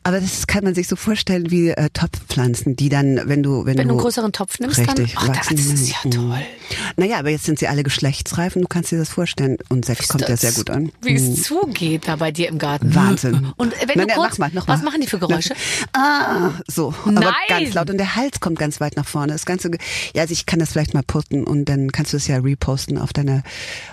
aber 0.04 0.19
das 0.19 0.47
kann 0.47 0.63
man 0.63 0.75
sich 0.75 0.88
so 0.88 0.95
vorstellen 0.95 1.51
wie 1.51 1.69
äh, 1.69 1.89
Topfpflanzen, 1.93 2.75
die 2.75 2.89
dann, 2.89 3.21
wenn 3.25 3.43
du, 3.43 3.65
wenn, 3.65 3.78
Wenn 3.78 3.88
du 3.88 3.93
einen 3.93 4.01
größeren 4.01 4.32
Topf 4.32 4.60
nimmst, 4.60 4.80
Richtig, 4.80 5.13
dann. 5.13 5.23
Ach, 5.23 5.28
das 5.28 5.38
wachsen 5.38 5.56
die 5.58 5.63
ist 5.63 5.89
ja 5.89 6.10
toll. 6.10 6.41
Naja, 6.97 7.19
aber 7.19 7.30
jetzt 7.30 7.45
sind 7.45 7.60
sie 7.60 7.67
alle 7.67 7.84
geschlechtsreif 7.84 8.56
und 8.56 8.63
du 8.63 8.67
kannst 8.67 8.91
dir 8.91 8.97
das 8.97 9.10
vorstellen. 9.10 9.58
Und 9.69 9.86
Sex 9.86 10.08
kommt 10.08 10.21
ja 10.23 10.28
Das- 10.30 10.41
sehr 10.41 10.51
gut 10.54 10.69
an. 10.69 10.91
Wie 11.01 11.15
es 11.15 11.43
zugeht 11.43 12.08
da 12.08 12.15
bei 12.17 12.32
dir 12.32 12.47
im 12.49 12.58
Garten. 12.58 12.93
Wahnsinn. 12.95 13.51
Und 13.58 13.73
äh, 13.73 13.88
wenn 13.88 13.97
Nein, 13.99 14.08
du 14.10 14.13
kurz, 14.15 14.38
mach 14.38 14.49
mal, 14.51 14.56
noch 14.56 14.67
was 14.67 14.80
mal. 14.80 14.86
machen 14.86 15.01
die 15.01 15.08
für 15.08 15.19
Geräusche? 15.19 15.54
Ah, 15.93 16.51
so. 16.67 16.93
Aber 17.04 17.12
Nein! 17.12 17.34
ganz 17.47 17.73
laut. 17.73 17.89
Und 17.89 17.97
der 17.97 18.15
Hals 18.15 18.39
kommt 18.39 18.60
ganz 18.60 18.80
weit 18.80 18.95
nach 18.95 19.08
vorne. 19.08 19.34
Das 19.34 19.45
Ganze, 19.45 19.71
ja, 20.13 20.21
also 20.23 20.32
ich 20.34 20.45
kann 20.45 20.60
das 20.60 20.71
vielleicht 20.71 20.93
mal 20.93 21.04
posten 21.04 21.43
und 21.43 21.65
dann 21.65 21.91
kannst 21.91 22.13
du 22.13 22.17
es 22.17 22.28
ja 22.28 22.38
reposten 22.38 22.97
auf 22.97 23.13
deiner, 23.13 23.43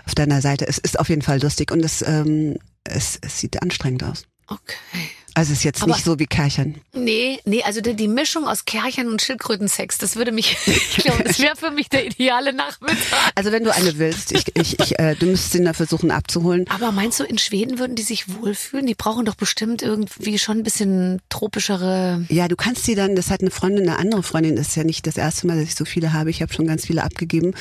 auf 0.06 0.14
deiner 0.14 0.40
Seite. 0.40 0.66
Es 0.66 0.78
ist 0.78 0.98
auf 0.98 1.08
jeden 1.08 1.22
Fall 1.22 1.40
lustig 1.42 1.70
und 1.70 1.84
es, 1.84 2.02
ähm, 2.02 2.56
es, 2.84 3.18
es 3.20 3.38
sieht 3.40 3.62
anstrengend 3.62 4.04
aus. 4.04 4.24
Okay. 4.48 5.08
Also 5.34 5.52
es 5.52 5.58
ist 5.60 5.64
jetzt 5.64 5.82
Aber- 5.82 5.94
nicht 5.94 6.04
so 6.04 6.18
wie 6.18 6.26
Kerchern. 6.26 6.74
Nee, 6.92 7.38
nee, 7.46 7.62
also 7.62 7.80
die, 7.80 7.94
die 7.94 8.06
Mischung 8.08 8.46
aus 8.46 8.66
Kerchern 8.66 9.08
und 9.08 9.22
Schildkrötensex, 9.22 9.96
das 9.96 10.16
würde 10.16 10.30
mich, 10.30 10.58
ich 10.66 10.96
glaube, 10.98 11.24
das 11.24 11.38
wäre 11.38 11.56
für 11.56 11.70
mich 11.70 11.88
der 11.88 12.04
ideale 12.04 12.52
Nachmittag. 12.52 12.98
Also 13.34 13.50
wenn 13.50 13.64
du 13.64 13.72
eine 13.72 13.96
willst, 13.96 14.32
ich, 14.32 14.44
ich, 14.54 14.78
ich, 14.78 14.98
äh, 14.98 15.14
du 15.14 15.24
müsstest 15.24 15.54
ihn 15.54 15.64
da 15.64 15.72
versuchen 15.72 16.10
abzuholen. 16.10 16.66
Aber 16.68 16.92
meinst 16.92 17.18
du, 17.18 17.24
in 17.24 17.38
Schweden 17.38 17.78
würden 17.78 17.96
die 17.96 18.02
sich 18.02 18.26
wohlfühlen? 18.42 18.84
Die 18.84 18.94
brauchen 18.94 19.24
doch 19.24 19.36
bestimmt 19.36 19.80
irgendwie 19.80 20.38
schon 20.38 20.58
ein 20.58 20.64
bisschen 20.64 21.22
tropischere. 21.30 22.26
Ja, 22.28 22.46
du 22.48 22.56
kannst 22.56 22.84
sie 22.84 22.94
dann, 22.94 23.16
das 23.16 23.30
hat 23.30 23.40
eine 23.40 23.50
Freundin, 23.50 23.88
eine 23.88 23.98
andere 23.98 24.22
Freundin, 24.22 24.56
das 24.56 24.68
ist 24.68 24.76
ja 24.76 24.84
nicht 24.84 25.06
das 25.06 25.16
erste 25.16 25.46
Mal, 25.46 25.56
dass 25.58 25.64
ich 25.68 25.76
so 25.76 25.86
viele 25.86 26.12
habe, 26.12 26.28
ich 26.28 26.42
habe 26.42 26.52
schon 26.52 26.66
ganz 26.66 26.86
viele 26.86 27.02
abgegeben. 27.04 27.54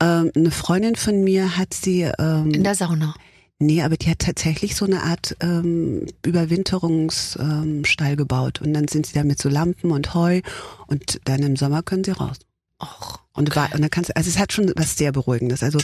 Ähm, 0.00 0.32
eine 0.34 0.50
Freundin 0.50 0.96
von 0.96 1.22
mir 1.22 1.56
hat 1.56 1.72
sie, 1.72 2.02
ähm, 2.18 2.50
In 2.52 2.64
der 2.64 2.74
Sauna. 2.74 3.14
Nee, 3.62 3.82
aber 3.82 3.96
die 3.96 4.10
hat 4.10 4.18
tatsächlich 4.18 4.76
so 4.76 4.84
eine 4.84 5.02
Art 5.02 5.36
ähm, 5.40 6.06
Überwinterungsstall 6.24 8.10
ähm, 8.12 8.16
gebaut 8.16 8.60
und 8.60 8.74
dann 8.74 8.88
sind 8.88 9.06
sie 9.06 9.14
da 9.14 9.24
mit 9.24 9.40
so 9.40 9.48
Lampen 9.48 9.90
und 9.90 10.14
Heu 10.14 10.40
und 10.86 11.20
dann 11.24 11.42
im 11.42 11.56
Sommer 11.56 11.82
können 11.82 12.04
sie 12.04 12.10
raus. 12.12 12.36
Och. 12.82 13.20
Und, 13.34 13.56
wa- 13.56 13.70
und 13.72 13.80
dann 13.80 13.90
kannst 13.90 14.10
du, 14.10 14.16
also 14.16 14.28
es 14.28 14.38
hat 14.38 14.52
schon 14.52 14.70
was 14.76 14.98
sehr 14.98 15.12
Beruhigendes. 15.12 15.62
Also 15.62 15.78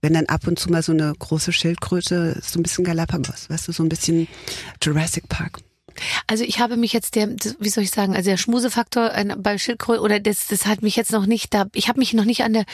wenn 0.00 0.14
dann 0.14 0.26
ab 0.26 0.46
und 0.46 0.58
zu 0.58 0.70
mal 0.70 0.82
so 0.82 0.92
eine 0.92 1.12
große 1.18 1.52
Schildkröte, 1.52 2.40
so 2.42 2.58
ein 2.58 2.62
bisschen 2.62 2.84
Galapagos, 2.84 3.50
weißt 3.50 3.68
du, 3.68 3.72
so 3.72 3.82
ein 3.82 3.88
bisschen 3.90 4.26
Jurassic 4.80 5.28
Park. 5.28 5.60
Also 6.26 6.44
ich 6.44 6.60
habe 6.60 6.76
mich 6.76 6.92
jetzt 6.92 7.14
der, 7.14 7.28
wie 7.58 7.68
soll 7.68 7.84
ich 7.84 7.90
sagen, 7.90 8.14
also 8.14 8.30
der 8.30 8.36
Schmusefaktor 8.36 9.12
bei 9.38 9.58
Schildkröte 9.58 10.00
oder 10.00 10.20
das, 10.20 10.46
das 10.48 10.66
hat 10.66 10.82
mich 10.82 10.96
jetzt 10.96 11.12
noch 11.12 11.26
nicht 11.26 11.54
da, 11.54 11.66
ich 11.72 11.88
habe 11.88 11.98
mich 11.98 12.12
noch 12.14 12.24
nicht 12.24 12.42
an 12.44 12.52
der 12.52 12.64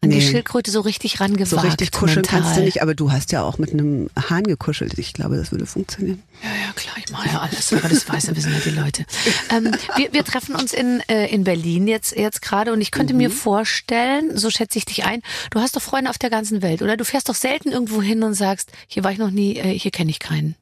an 0.00 0.10
die 0.10 0.16
Nee. 0.16 0.20
Schildkröte 0.22 0.70
so 0.70 0.80
richtig 0.80 1.20
rangewagt. 1.20 1.50
So 1.50 1.58
richtig 1.58 1.92
kuscheln 1.92 2.22
mental. 2.22 2.40
kannst 2.42 2.56
du 2.58 2.62
nicht, 2.62 2.82
aber 2.82 2.94
du 2.94 3.10
hast 3.10 3.32
ja 3.32 3.42
auch 3.42 3.58
mit 3.58 3.72
einem 3.72 4.08
Hahn 4.30 4.44
gekuschelt. 4.44 4.98
Ich 4.98 5.12
glaube, 5.12 5.36
das 5.36 5.50
würde 5.52 5.66
funktionieren. 5.66 6.22
Ja, 6.42 6.48
ja, 6.66 6.72
klar, 6.74 6.94
ich 6.98 7.10
mache 7.10 7.28
ja 7.28 7.40
alles, 7.40 7.72
aber 7.72 7.88
das 7.88 8.08
weiß 8.08 8.26
ja, 8.26 8.36
wissen 8.36 8.52
ja 8.52 8.58
die 8.58 8.70
Leute. 8.70 9.04
Ähm, 9.50 9.72
wir, 9.96 10.12
wir 10.12 10.24
treffen 10.24 10.54
uns 10.54 10.72
in, 10.72 11.00
äh, 11.08 11.26
in 11.28 11.44
Berlin 11.44 11.86
jetzt, 11.88 12.16
jetzt 12.16 12.42
gerade 12.42 12.72
und 12.72 12.80
ich 12.80 12.90
könnte 12.90 13.14
mir 13.14 13.30
vorstellen, 13.30 14.36
so 14.36 14.50
schätze 14.50 14.78
ich 14.78 14.84
dich 14.84 15.04
ein, 15.04 15.22
du 15.50 15.60
hast 15.60 15.76
doch 15.76 15.82
Freunde 15.82 16.10
auf 16.10 16.18
der 16.18 16.30
ganzen 16.30 16.60
Welt, 16.62 16.82
oder? 16.82 16.96
Du 16.96 17.04
fährst 17.04 17.28
doch 17.28 17.34
selten 17.34 17.70
irgendwo 17.70 18.02
hin 18.02 18.22
und 18.22 18.34
sagst, 18.34 18.70
hier 18.88 19.04
war 19.04 19.12
ich 19.12 19.18
noch 19.18 19.30
nie, 19.30 19.56
äh, 19.56 19.78
hier 19.78 19.90
kenne 19.90 20.10
ich 20.10 20.18
keinen. 20.18 20.56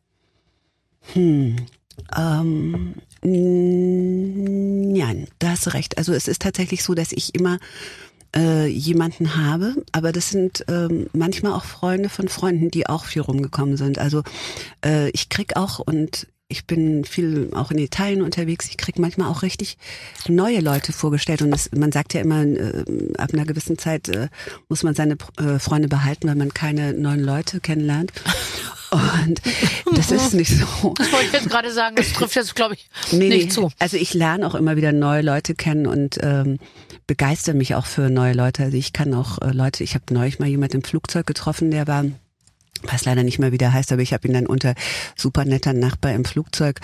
Ähm, 2.16 2.94
nein, 3.22 5.26
da 5.38 5.50
hast 5.50 5.66
du 5.66 5.74
recht. 5.74 5.98
Also 5.98 6.12
es 6.12 6.28
ist 6.28 6.42
tatsächlich 6.42 6.82
so, 6.82 6.94
dass 6.94 7.12
ich 7.12 7.34
immer 7.34 7.58
äh, 8.34 8.66
jemanden 8.66 9.36
habe, 9.36 9.74
aber 9.92 10.12
das 10.12 10.30
sind 10.30 10.64
ähm, 10.68 11.08
manchmal 11.12 11.52
auch 11.52 11.64
Freunde 11.64 12.08
von 12.08 12.28
Freunden, 12.28 12.70
die 12.70 12.86
auch 12.86 13.04
viel 13.04 13.22
rumgekommen 13.22 13.76
sind. 13.76 13.98
Also 13.98 14.22
äh, 14.84 15.10
ich 15.10 15.28
krieg 15.28 15.56
auch 15.56 15.78
und 15.78 16.26
ich 16.48 16.66
bin 16.66 17.04
viel 17.04 17.50
auch 17.54 17.70
in 17.70 17.78
Italien 17.78 18.20
unterwegs. 18.20 18.68
Ich 18.68 18.76
krieg 18.76 18.98
manchmal 18.98 19.28
auch 19.28 19.42
richtig 19.42 19.78
neue 20.28 20.60
Leute 20.60 20.92
vorgestellt 20.92 21.40
und 21.40 21.50
das, 21.50 21.70
man 21.72 21.92
sagt 21.92 22.14
ja 22.14 22.20
immer, 22.20 22.42
äh, 22.42 22.84
ab 23.16 23.32
einer 23.32 23.46
gewissen 23.46 23.78
Zeit 23.78 24.08
äh, 24.08 24.28
muss 24.68 24.82
man 24.82 24.94
seine 24.94 25.16
äh, 25.38 25.58
Freunde 25.58 25.88
behalten, 25.88 26.28
weil 26.28 26.34
man 26.34 26.52
keine 26.52 26.92
neuen 26.92 27.20
Leute 27.20 27.60
kennenlernt. 27.60 28.12
Und 28.92 29.40
das 29.96 30.10
ist 30.10 30.34
nicht 30.34 30.50
so. 30.50 30.94
Das 30.96 31.10
wollte 31.12 31.26
ich 31.26 31.32
jetzt 31.32 31.48
gerade 31.50 31.72
sagen, 31.72 31.96
das 31.96 32.12
trifft 32.12 32.36
jetzt, 32.36 32.54
glaube 32.54 32.74
ich, 32.74 32.88
Nee, 33.10 33.28
nicht 33.28 33.44
nee. 33.44 33.48
zu. 33.48 33.70
Also 33.78 33.96
ich 33.96 34.12
lerne 34.14 34.46
auch 34.46 34.54
immer 34.54 34.76
wieder 34.76 34.92
neue 34.92 35.22
Leute 35.22 35.54
kennen 35.54 35.86
und 35.86 36.18
ähm, 36.22 36.58
begeister 37.06 37.54
mich 37.54 37.74
auch 37.74 37.86
für 37.86 38.10
neue 38.10 38.34
Leute. 38.34 38.64
Also 38.64 38.76
ich 38.76 38.92
kann 38.92 39.14
auch 39.14 39.38
äh, 39.40 39.52
Leute, 39.52 39.82
ich 39.82 39.94
habe 39.94 40.04
neulich 40.12 40.38
mal 40.38 40.48
jemand 40.48 40.74
im 40.74 40.82
Flugzeug 40.82 41.26
getroffen, 41.26 41.70
der 41.70 41.86
war 41.86 42.04
weiß 42.90 43.04
leider 43.04 43.22
nicht 43.22 43.38
mehr, 43.38 43.52
wie 43.52 43.58
der 43.58 43.72
heißt, 43.72 43.92
aber 43.92 44.02
ich 44.02 44.12
habe 44.12 44.26
ihn 44.28 44.34
dann 44.34 44.46
unter 44.46 44.74
super 45.16 45.44
netter 45.44 45.72
Nachbar 45.72 46.12
im 46.12 46.24
Flugzeug 46.24 46.80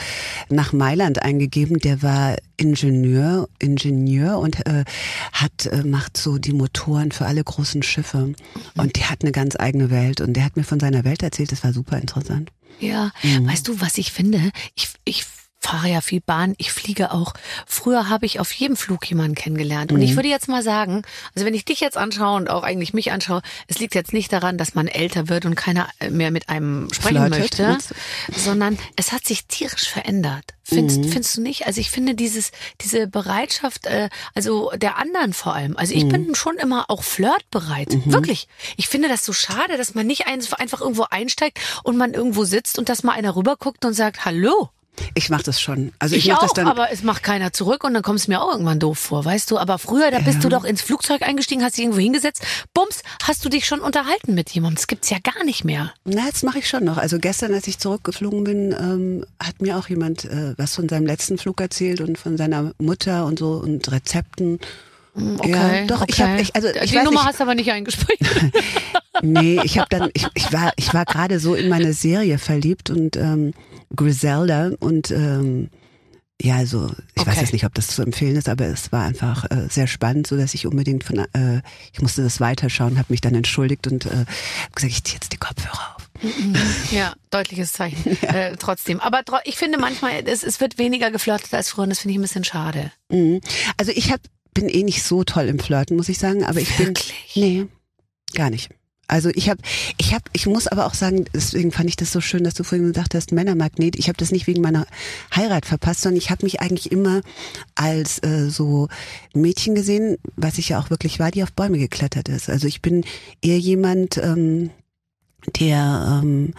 nach 0.49 0.73
Mailand 0.73 1.23
eingegeben. 1.23 1.79
Der 1.79 2.03
war 2.03 2.37
Ingenieur, 2.57 3.49
Ingenieur 3.59 4.39
und 4.39 4.67
äh, 4.67 4.85
hat 5.33 5.67
äh, 5.67 5.83
macht 5.85 6.17
so 6.17 6.39
die 6.39 6.53
Motoren 6.53 7.13
für 7.13 7.27
alle 7.27 7.43
großen 7.43 7.83
Schiffe 7.83 8.35
und 8.77 8.97
der 8.97 9.11
hat 9.11 9.23
eine 9.23 9.33
ganz 9.33 9.57
eigene 9.59 9.91
Welt 9.91 10.21
und 10.21 10.35
der 10.35 10.45
hat 10.45 10.57
mir 10.57 10.65
von 10.65 10.81
seiner 10.81 11.05
Welt 11.05 11.23
erzählt. 11.23 11.53
Das 11.53 11.65
war 11.65 11.73
super 11.73 11.99
interessant. 11.99 12.51
Ja, 12.81 13.11
Mhm. 13.23 13.49
weißt 13.49 13.67
du, 13.67 13.81
was 13.81 13.99
ich 13.99 14.13
finde? 14.13 14.51
Ich, 14.77 14.89
ich 15.05 15.25
fahre 15.69 15.89
ja 15.91 16.01
viel 16.01 16.21
Bahn, 16.21 16.55
ich 16.57 16.73
fliege 16.73 17.13
auch. 17.13 17.35
Früher 17.67 18.09
habe 18.09 18.25
ich 18.27 18.41
auf 18.41 18.51
jedem 18.53 18.77
Flug 18.77 19.09
jemanden 19.09 19.35
kennengelernt. 19.35 19.93
Und 19.93 20.01
ich 20.01 20.17
würde 20.17 20.29
jetzt 20.29 20.49
mal 20.49 20.63
sagen, 20.63 21.03
also 21.35 21.45
wenn 21.47 21.53
ich 21.55 21.65
dich 21.67 21.81
jetzt 21.81 21.97
anschaue 21.99 22.37
und 22.37 22.49
auch 22.49 22.63
eigentlich 22.63 22.95
mich 22.95 23.13
anschaue, 23.13 23.43
es 23.67 23.79
liegt 23.79 23.95
jetzt 23.95 24.13
nicht 24.15 24.33
daran, 24.33 24.57
dass 24.57 24.75
man 24.75 24.89
älter 24.89 25.29
wird 25.29 25.45
und 25.45 25.57
keiner 25.57 25.89
mehr 26.09 26.31
mit 26.31 26.49
einem 26.49 26.89
sprechen 26.93 27.33
Flirtet, 27.33 27.59
möchte, 27.59 27.79
sondern 28.35 28.79
es 28.97 29.13
hat 29.13 29.27
sich 29.27 29.47
tierisch 29.47 29.89
verändert. 29.89 30.45
Findest, 30.65 31.05
findest 31.07 31.37
du 31.37 31.41
nicht? 31.43 31.67
Also 31.67 31.81
ich 31.81 31.91
finde 31.91 32.15
dieses, 32.15 32.51
diese 32.83 33.07
Bereitschaft, 33.07 33.87
äh, 33.87 34.11
also 34.35 34.71
der 34.77 34.99
anderen 34.99 35.33
vor 35.33 35.55
allem. 35.55 35.77
Also 35.79 35.95
ich 35.95 36.07
bin 36.09 36.35
schon 36.35 36.57
immer 36.57 36.87
auch 36.89 37.03
flirtbereit. 37.05 37.89
Wirklich. 38.05 38.49
Ich 38.77 38.87
finde 38.89 39.09
das 39.09 39.25
so 39.25 39.33
schade, 39.33 39.77
dass 39.79 39.95
man 39.95 40.07
nicht 40.07 40.27
ein- 40.27 40.45
einfach 40.59 40.81
irgendwo 40.83 41.05
einsteigt 41.11 41.59
und 41.85 41.97
man 41.97 42.13
irgendwo 42.13 42.45
sitzt 42.45 42.79
und 42.79 42.89
dass 42.91 43.03
mal 43.03 43.13
einer 43.13 43.35
rüberguckt 43.37 43.85
und 43.87 43.95
sagt, 43.95 44.25
hallo. 44.27 44.69
Ich 45.15 45.31
mache 45.31 45.43
das 45.43 45.61
schon. 45.61 45.93
Also 45.99 46.17
ich, 46.17 46.25
Ich, 46.25 46.31
mache 46.31 46.39
auch, 46.39 46.43
das 46.43 46.53
dann. 46.55 46.69
aber 46.69 46.91
es 46.93 47.03
macht 47.03 47.23
keiner 47.23 47.53
zurück 47.53 47.85
und 47.85 47.95
dann 47.95 48.03
kommt 48.03 48.19
es 48.19 48.29
mir 48.29 48.41
auch 48.43 48.53
irgendwann 48.53 48.79
doof 48.79 48.99
vor, 48.99 49.25
weißt 49.25 49.51
du? 49.51 49.59
Aber 49.59 49.79
früher, 49.79 50.11
da 50.11 50.21
bist 50.21 50.45
du 50.45 50.49
doch 50.49 50.65
ins 50.65 50.83
Flugzeug 50.83 51.23
eingestiegen, 51.23 51.63
hast 51.63 51.77
dich 51.77 51.85
irgendwo 51.85 52.01
hingesetzt, 52.01 52.43
bums, 52.75 53.03
hast 53.23 53.45
du 53.45 53.49
dich 53.49 53.67
schon 53.67 53.81
unterhalten 53.81 54.35
mit 54.35 54.51
jemandem. 54.51 54.77
Das 54.77 54.87
gibt's 54.87 55.11
ja 55.11 55.19
gar 55.23 55.45
nicht 55.45 55.65
mehr. 55.65 55.93
Na, 56.05 56.27
das 56.31 56.43
mache 56.43 56.59
ich 56.59 56.69
schon 56.69 56.85
noch. 56.85 56.99
Also 56.99 57.19
gestern, 57.19 57.55
als 57.55 57.67
ich 57.67 57.79
zurückgeflogen 57.79 58.45
bin, 58.45 58.73
ähm, 58.73 59.25
hat 59.41 59.61
mir 59.61 59.77
auch 59.79 59.89
jemand 59.89 60.25
äh, 60.25 60.55
was 60.57 60.75
von 60.75 60.89
seinem 60.89 61.07
letzten 61.07 61.39
Flug 61.39 61.61
erzählt 61.61 62.01
und 62.01 62.19
von 62.19 62.37
seiner 62.37 62.73
Mutter 62.79 63.25
und 63.27 63.39
so 63.39 63.53
und 63.53 63.91
Rezepten. 63.91 64.59
Okay, 65.15 65.51
ja, 65.51 65.87
doch, 65.87 66.03
okay. 66.03 66.13
ich 66.13 66.21
habe, 66.23 66.41
ich, 66.41 66.55
also 66.55 66.69
ich 66.69 66.91
Die 66.91 66.97
weiß 66.97 67.05
Nummer 67.05 67.21
nicht, 67.21 67.29
hast 67.29 67.41
du 67.41 67.43
aber 67.45 67.55
nicht 67.57 67.73
eingespielt. 67.73 68.21
nee, 69.23 69.61
ich 69.65 69.79
habe 69.79 69.89
dann, 69.91 70.11
ich, 70.15 70.27
ich 70.35 70.53
war, 70.53 70.73
ich 70.77 70.95
war 70.95 71.05
gerade 71.07 71.41
so 71.41 71.55
in 71.55 71.69
meine 71.69 71.93
Serie 71.93 72.39
verliebt 72.39 72.91
und 72.91 73.17
ähm, 73.17 73.53
Griselda 73.95 74.71
und 74.81 75.11
ähm, 75.11 75.71
ja, 76.41 76.55
also 76.57 76.87
ich 77.17 77.27
weiß 77.27 77.35
Okay. 77.35 77.41
jetzt 77.41 77.53
nicht, 77.53 77.65
ob 77.65 77.75
das 77.75 77.89
zu 77.89 78.03
empfehlen 78.03 78.37
ist, 78.37 78.49
aber 78.49 78.67
es 78.67 78.93
war 78.93 79.05
einfach 79.05 79.45
äh, 79.51 79.67
sehr 79.69 79.89
spannend, 79.89 80.29
so 80.29 80.37
dass 80.37 80.55
ich 80.55 80.67
unbedingt 80.69 81.03
von, 81.03 81.19
äh, 81.19 81.63
ich 81.93 82.01
musste 82.01 82.23
das 82.23 82.39
weiterschauen, 82.41 82.97
habe 82.97 83.13
mich 83.13 83.21
dann 83.21 83.35
entschuldigt 83.35 83.89
und 83.89 84.07
äh, 84.07 84.25
hab 84.63 84.77
gesagt, 84.77 84.93
ich 84.93 85.03
ziehe 85.03 85.17
jetzt 85.17 85.33
die 85.33 85.37
Kopfhörer 85.37 85.97
auf. 85.97 86.09
ja, 86.93 87.15
deutliches 87.31 87.73
Zeichen. 87.73 88.17
Äh, 88.29 88.57
trotzdem. 88.57 89.01
Aber 89.01 89.23
ich 89.45 89.57
finde 89.57 89.79
manchmal, 89.79 90.23
es, 90.27 90.43
es 90.45 90.61
wird 90.61 90.79
weniger 90.79 91.11
geflirtet 91.11 91.53
als 91.55 91.71
früher 91.71 91.85
und 91.85 91.91
das 91.91 92.01
finde 92.01 92.13
ich 92.13 92.19
ein 92.19 92.23
bisschen 92.23 92.45
schade. 92.45 92.93
Mhm. 93.09 93.41
Also 93.77 93.91
ich 93.95 94.13
hab, 94.13 94.21
bin 94.55 94.69
eh 94.69 94.85
nicht 94.85 95.03
so 95.03 95.25
toll 95.25 95.47
im 95.47 95.59
Flirten, 95.59 95.97
muss 95.97 96.09
ich 96.09 96.19
sagen, 96.19 96.45
aber 96.45 96.61
ich 96.61 96.79
Wirklich? 96.79 97.15
bin 97.35 97.43
nee, 97.43 97.67
gar 98.35 98.51
nicht. 98.51 98.71
Also 99.09 99.31
ich 99.35 99.49
habe, 99.49 99.61
ich 99.97 100.13
habe, 100.13 100.25
ich 100.35 100.47
muss 100.47 100.67
aber 100.67 100.87
auch 100.87 100.93
sagen, 100.93 101.25
deswegen 101.35 101.73
fand 101.73 101.89
ich 101.89 101.97
das 101.97 102.13
so 102.13 102.21
schön, 102.21 102.45
dass 102.45 102.55
du 102.55 102.63
vorhin 102.63 102.87
gesagt 102.87 103.15
hast, 103.15 103.33
Männermagnet. 103.33 103.97
Ich 103.97 104.09
habe 104.09 104.19
das 104.19 104.31
nicht 104.31 104.47
wegen 104.47 104.61
meiner 104.61 104.87
Heirat 105.35 105.65
verpasst, 105.65 106.03
sondern 106.03 106.19
ich 106.19 106.31
habe 106.31 106.45
mich 106.45 106.61
eigentlich 106.61 106.93
immer 106.93 107.23
als 107.75 108.23
äh, 108.23 108.51
so 108.51 108.89
Mädchen 109.33 109.75
gesehen, 109.75 110.19
was 110.37 110.59
ich 110.59 110.69
ja 110.69 110.79
auch 110.79 110.91
wirklich 110.91 111.19
war, 111.19 111.31
die 111.31 111.43
auf 111.43 111.55
Bäume 111.55 111.79
geklettert 111.79 112.29
ist. 112.29 112.51
Also 112.51 112.69
ich 112.69 112.83
bin 112.83 113.05
eher 113.41 113.59
jemand, 113.59 114.19
ähm, 114.19 114.71
der, 115.59 116.21
ähm, 116.23 116.53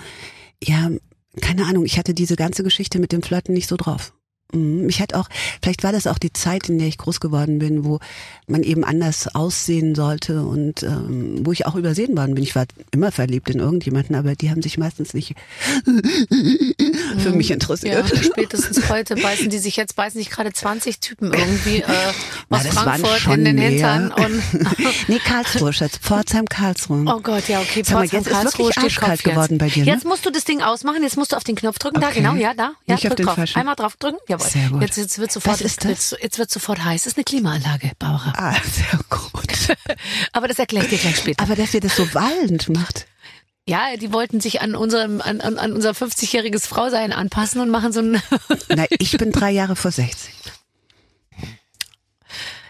ja, 0.64 0.90
keine 1.42 1.66
Ahnung, 1.66 1.86
ich 1.86 2.00
hatte 2.00 2.16
diese 2.16 2.36
ganze 2.36 2.64
Geschichte 2.64 2.98
mit 2.98 3.12
dem 3.12 3.22
Flirten 3.22 3.54
nicht 3.54 3.70
so 3.70 3.78
drauf. 3.78 4.14
Mhm. 4.52 4.86
Mich 4.88 5.00
hat 5.02 5.14
auch, 5.14 5.28
vielleicht 5.62 5.84
war 5.84 5.92
das 5.92 6.08
auch 6.08 6.18
die 6.18 6.34
Zeit, 6.34 6.70
in 6.70 6.80
der 6.80 6.88
ich 6.88 6.98
groß 6.98 7.20
geworden 7.20 7.60
bin, 7.60 7.84
wo 7.86 8.00
man 8.48 8.64
eben 8.64 8.84
anders 8.84 9.34
aussehen 9.36 9.94
sollte 9.96 10.44
und 10.44 10.84
ähm, 10.84 11.46
wo 11.46 11.52
ich 11.52 11.66
auch 11.68 11.76
übersehen 11.76 12.18
worden 12.18 12.34
bin. 12.36 12.44
Ich 12.44 12.56
war 12.56 12.66
immer 12.92 13.12
verliebt 13.12 13.50
in 13.50 13.60
irgendjemanden, 13.60 14.16
aber 14.16 14.36
die 14.36 14.50
haben 14.50 14.62
sich 14.62 14.78
meistens 14.78 15.14
nicht 15.14 15.36
für 17.20 17.32
mich 17.32 17.50
Ja, 17.50 17.54
interessiert. 17.56 18.08
spätestens 18.26 18.90
heute 18.90 19.16
beißen 19.16 19.50
die 19.50 19.60
sich 19.60 19.76
jetzt, 19.76 19.96
beißen 19.96 20.20
sich 20.20 20.30
gerade 20.30 20.52
20 20.54 21.00
Typen 21.00 21.34
irgendwie 21.34 21.78
äh, 21.82 21.84
Na, 22.50 22.58
aus 22.58 22.76
waren 22.76 23.02
Frankfurt 23.02 23.38
in 23.38 23.46
den 23.46 23.56
mehr. 23.58 23.70
Hintern 23.70 24.12
und 24.12 24.42
nee, 25.08 25.20
Karlsruhe, 25.20 25.74
Schatz. 25.74 25.98
Pforzheim, 25.98 26.46
Karlsruhe. 26.48 27.06
Oh 27.08 27.20
Gott, 27.20 27.48
ja, 27.50 27.60
okay. 27.62 27.84
Sag 27.86 27.96
mal, 27.96 28.08
Pforzheim, 28.08 28.20
jetzt 28.20 28.28
ist 28.28 28.34
Karlsruhe 28.34 28.66
wirklich 28.68 28.74
steht 28.74 28.84
arschkalt 29.04 29.24
geworden 29.24 29.58
bei 29.58 29.70
dir, 29.70 29.86
ne? 29.86 29.92
Jetzt 29.92 30.06
musst 30.06 30.26
du 30.26 30.32
das 30.32 30.46
Ding 30.46 30.62
ausmachen, 30.62 31.04
jetzt 31.04 31.18
musst 31.18 31.32
du 31.34 31.36
auf 31.36 31.44
den 31.44 31.56
Knopf 31.56 31.80
drücken. 31.80 32.02
Da, 32.02 32.10
Okay. 32.10 32.22
genau, 32.22 32.34
ja, 32.36 32.54
da. 32.56 32.72
Ja, 32.88 32.96
auf 32.96 33.02
drück 33.02 33.16
den 33.18 33.26
drauf. 33.28 33.38
Einmal 33.56 33.76
drauf 33.76 33.96
drücken. 33.98 34.18
Jawohl. 34.40 34.50
Sehr 34.52 34.70
gut. 34.70 34.82
Jetzt, 34.82 34.98
jetzt 34.98 35.20
wird 35.20 35.32
sofort? 35.32 35.60
Jetzt, 35.60 35.86
jetzt 36.22 36.40
wird 36.40 36.50
sofort 36.50 36.84
heiß. 36.84 37.04
Das 37.04 37.14
ist 37.14 37.18
eine 37.18 37.24
Klimaanlage, 37.24 37.92
Barbara. 38.00 38.34
Ah, 38.36 38.56
sehr 38.64 39.00
gut. 39.10 39.78
Aber 40.34 40.48
das 40.48 40.60
erkläre 40.60 40.86
ich 40.86 40.92
dir 40.92 40.98
gleich 40.98 41.18
später. 41.18 41.44
Aber 41.44 41.56
dass 41.56 41.74
ihr 41.74 41.82
das 41.82 41.96
so 41.96 42.14
wallend 42.14 42.70
macht. 42.70 43.06
Ja, 43.68 43.98
die 43.98 44.12
wollten 44.12 44.42
sich 44.42 44.62
an 44.62 44.74
unserem, 44.74 45.22
an, 45.22 45.42
an, 45.42 45.60
an 45.60 45.74
unser 45.74 45.92
50-jähriges 45.92 46.66
Frausein 46.66 47.14
anpassen 47.14 47.62
und 47.62 47.70
machen 47.70 47.92
so 47.92 48.00
ein, 48.00 48.22
Na, 48.76 48.86
ich 48.90 49.12
bin 49.18 49.32
drei 49.32 49.52
Jahre 49.52 49.76
vor 49.76 49.92
60. 49.92 50.34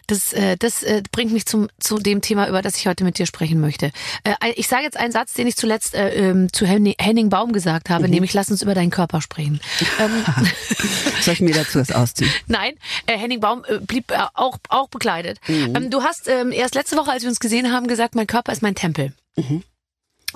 Das, 0.10 0.34
äh, 0.34 0.58
das 0.58 0.82
äh, 0.82 1.04
bringt 1.12 1.32
mich 1.32 1.46
zum, 1.46 1.70
zu 1.80 2.00
dem 2.00 2.22
Thema, 2.22 2.50
über 2.50 2.64
das 2.64 2.76
ich 2.78 2.88
heute 2.88 3.04
mit 3.04 3.20
dir 3.20 3.28
sprechen 3.28 3.62
möchte. 3.62 3.92
Äh, 4.24 4.54
ich 4.56 4.68
sage 4.68 4.84
jetzt 4.84 4.98
einen 4.98 5.12
Satz, 5.12 5.36
den 5.36 5.46
ich 5.46 5.56
zuletzt 5.56 5.94
äh, 5.94 6.10
ähm, 6.30 6.52
zu 6.52 6.66
Henning, 6.66 6.96
Henning 7.00 7.30
Baum 7.30 7.54
gesagt 7.54 7.92
habe, 7.92 8.10
nämlich 8.10 8.34
lass 8.34 8.50
uns 8.50 8.64
über 8.64 8.74
deinen 8.74 8.90
Körper 8.90 9.22
sprechen. 9.22 9.62
Ähm, 10.00 10.26
Soll 11.22 11.36
ich 11.36 11.42
mir 11.42 11.54
dazu 11.54 11.80
was 11.80 11.92
ausziehen? 11.92 12.32
Nein, 12.48 12.74
äh, 13.06 13.18
Henning 13.18 13.40
Baum 13.40 13.64
äh, 13.68 13.78
blieb 13.80 14.12
äh, 14.12 14.18
auch, 14.34 14.58
auch 14.70 14.90
bekleidet. 14.90 15.40
Ähm, 15.48 15.92
du 15.92 16.02
hast 16.02 16.28
ähm, 16.28 16.52
erst 16.52 16.74
letzte 16.74 16.98
Woche, 16.98 17.12
als 17.12 17.22
wir 17.22 17.30
uns 17.30 17.40
gesehen 17.40 17.72
haben, 17.72 17.88
gesagt, 17.88 18.16
mein 18.16 18.28
Körper 18.28 18.52
ist 18.52 18.64
mein 18.64 18.74
Tempel. 18.76 19.14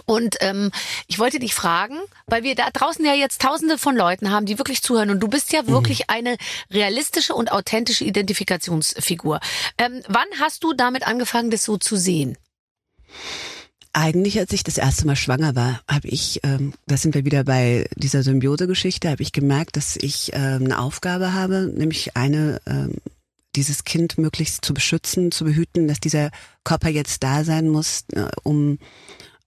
Und 0.05 0.37
ähm, 0.41 0.71
ich 1.07 1.19
wollte 1.19 1.39
dich 1.39 1.53
fragen, 1.53 1.97
weil 2.25 2.43
wir 2.43 2.55
da 2.55 2.69
draußen 2.71 3.05
ja 3.05 3.13
jetzt 3.13 3.41
tausende 3.41 3.77
von 3.77 3.95
Leuten 3.95 4.31
haben, 4.31 4.45
die 4.45 4.57
wirklich 4.57 4.81
zuhören 4.81 5.09
und 5.09 5.19
du 5.19 5.27
bist 5.27 5.53
ja 5.53 5.67
wirklich 5.67 6.09
eine 6.09 6.37
realistische 6.71 7.33
und 7.35 7.51
authentische 7.51 8.03
Identifikationsfigur. 8.03 9.39
Ähm, 9.77 10.01
wann 10.07 10.27
hast 10.39 10.63
du 10.63 10.73
damit 10.73 11.05
angefangen, 11.05 11.51
das 11.51 11.63
so 11.63 11.77
zu 11.77 11.95
sehen? 11.95 12.37
Eigentlich, 13.95 14.39
als 14.39 14.51
ich 14.51 14.63
das 14.63 14.79
erste 14.79 15.05
Mal 15.05 15.15
schwanger 15.15 15.55
war, 15.55 15.81
habe 15.87 16.07
ich, 16.07 16.39
ähm, 16.41 16.73
da 16.87 16.97
sind 16.97 17.13
wir 17.13 17.25
wieder 17.25 17.43
bei 17.43 17.87
dieser 17.95 18.23
Symbiose-Geschichte, 18.23 19.11
habe 19.11 19.21
ich 19.21 19.31
gemerkt, 19.31 19.77
dass 19.77 19.97
ich 19.97 20.31
ähm, 20.33 20.65
eine 20.65 20.79
Aufgabe 20.79 21.33
habe, 21.33 21.71
nämlich 21.71 22.17
eine, 22.17 22.59
ähm, 22.65 22.95
dieses 23.55 23.83
Kind 23.83 24.17
möglichst 24.17 24.65
zu 24.65 24.73
beschützen, 24.73 25.31
zu 25.31 25.43
behüten, 25.45 25.87
dass 25.87 25.99
dieser 25.99 26.31
Körper 26.63 26.89
jetzt 26.89 27.21
da 27.21 27.43
sein 27.43 27.69
muss, 27.69 28.05
äh, 28.13 28.25
um 28.41 28.79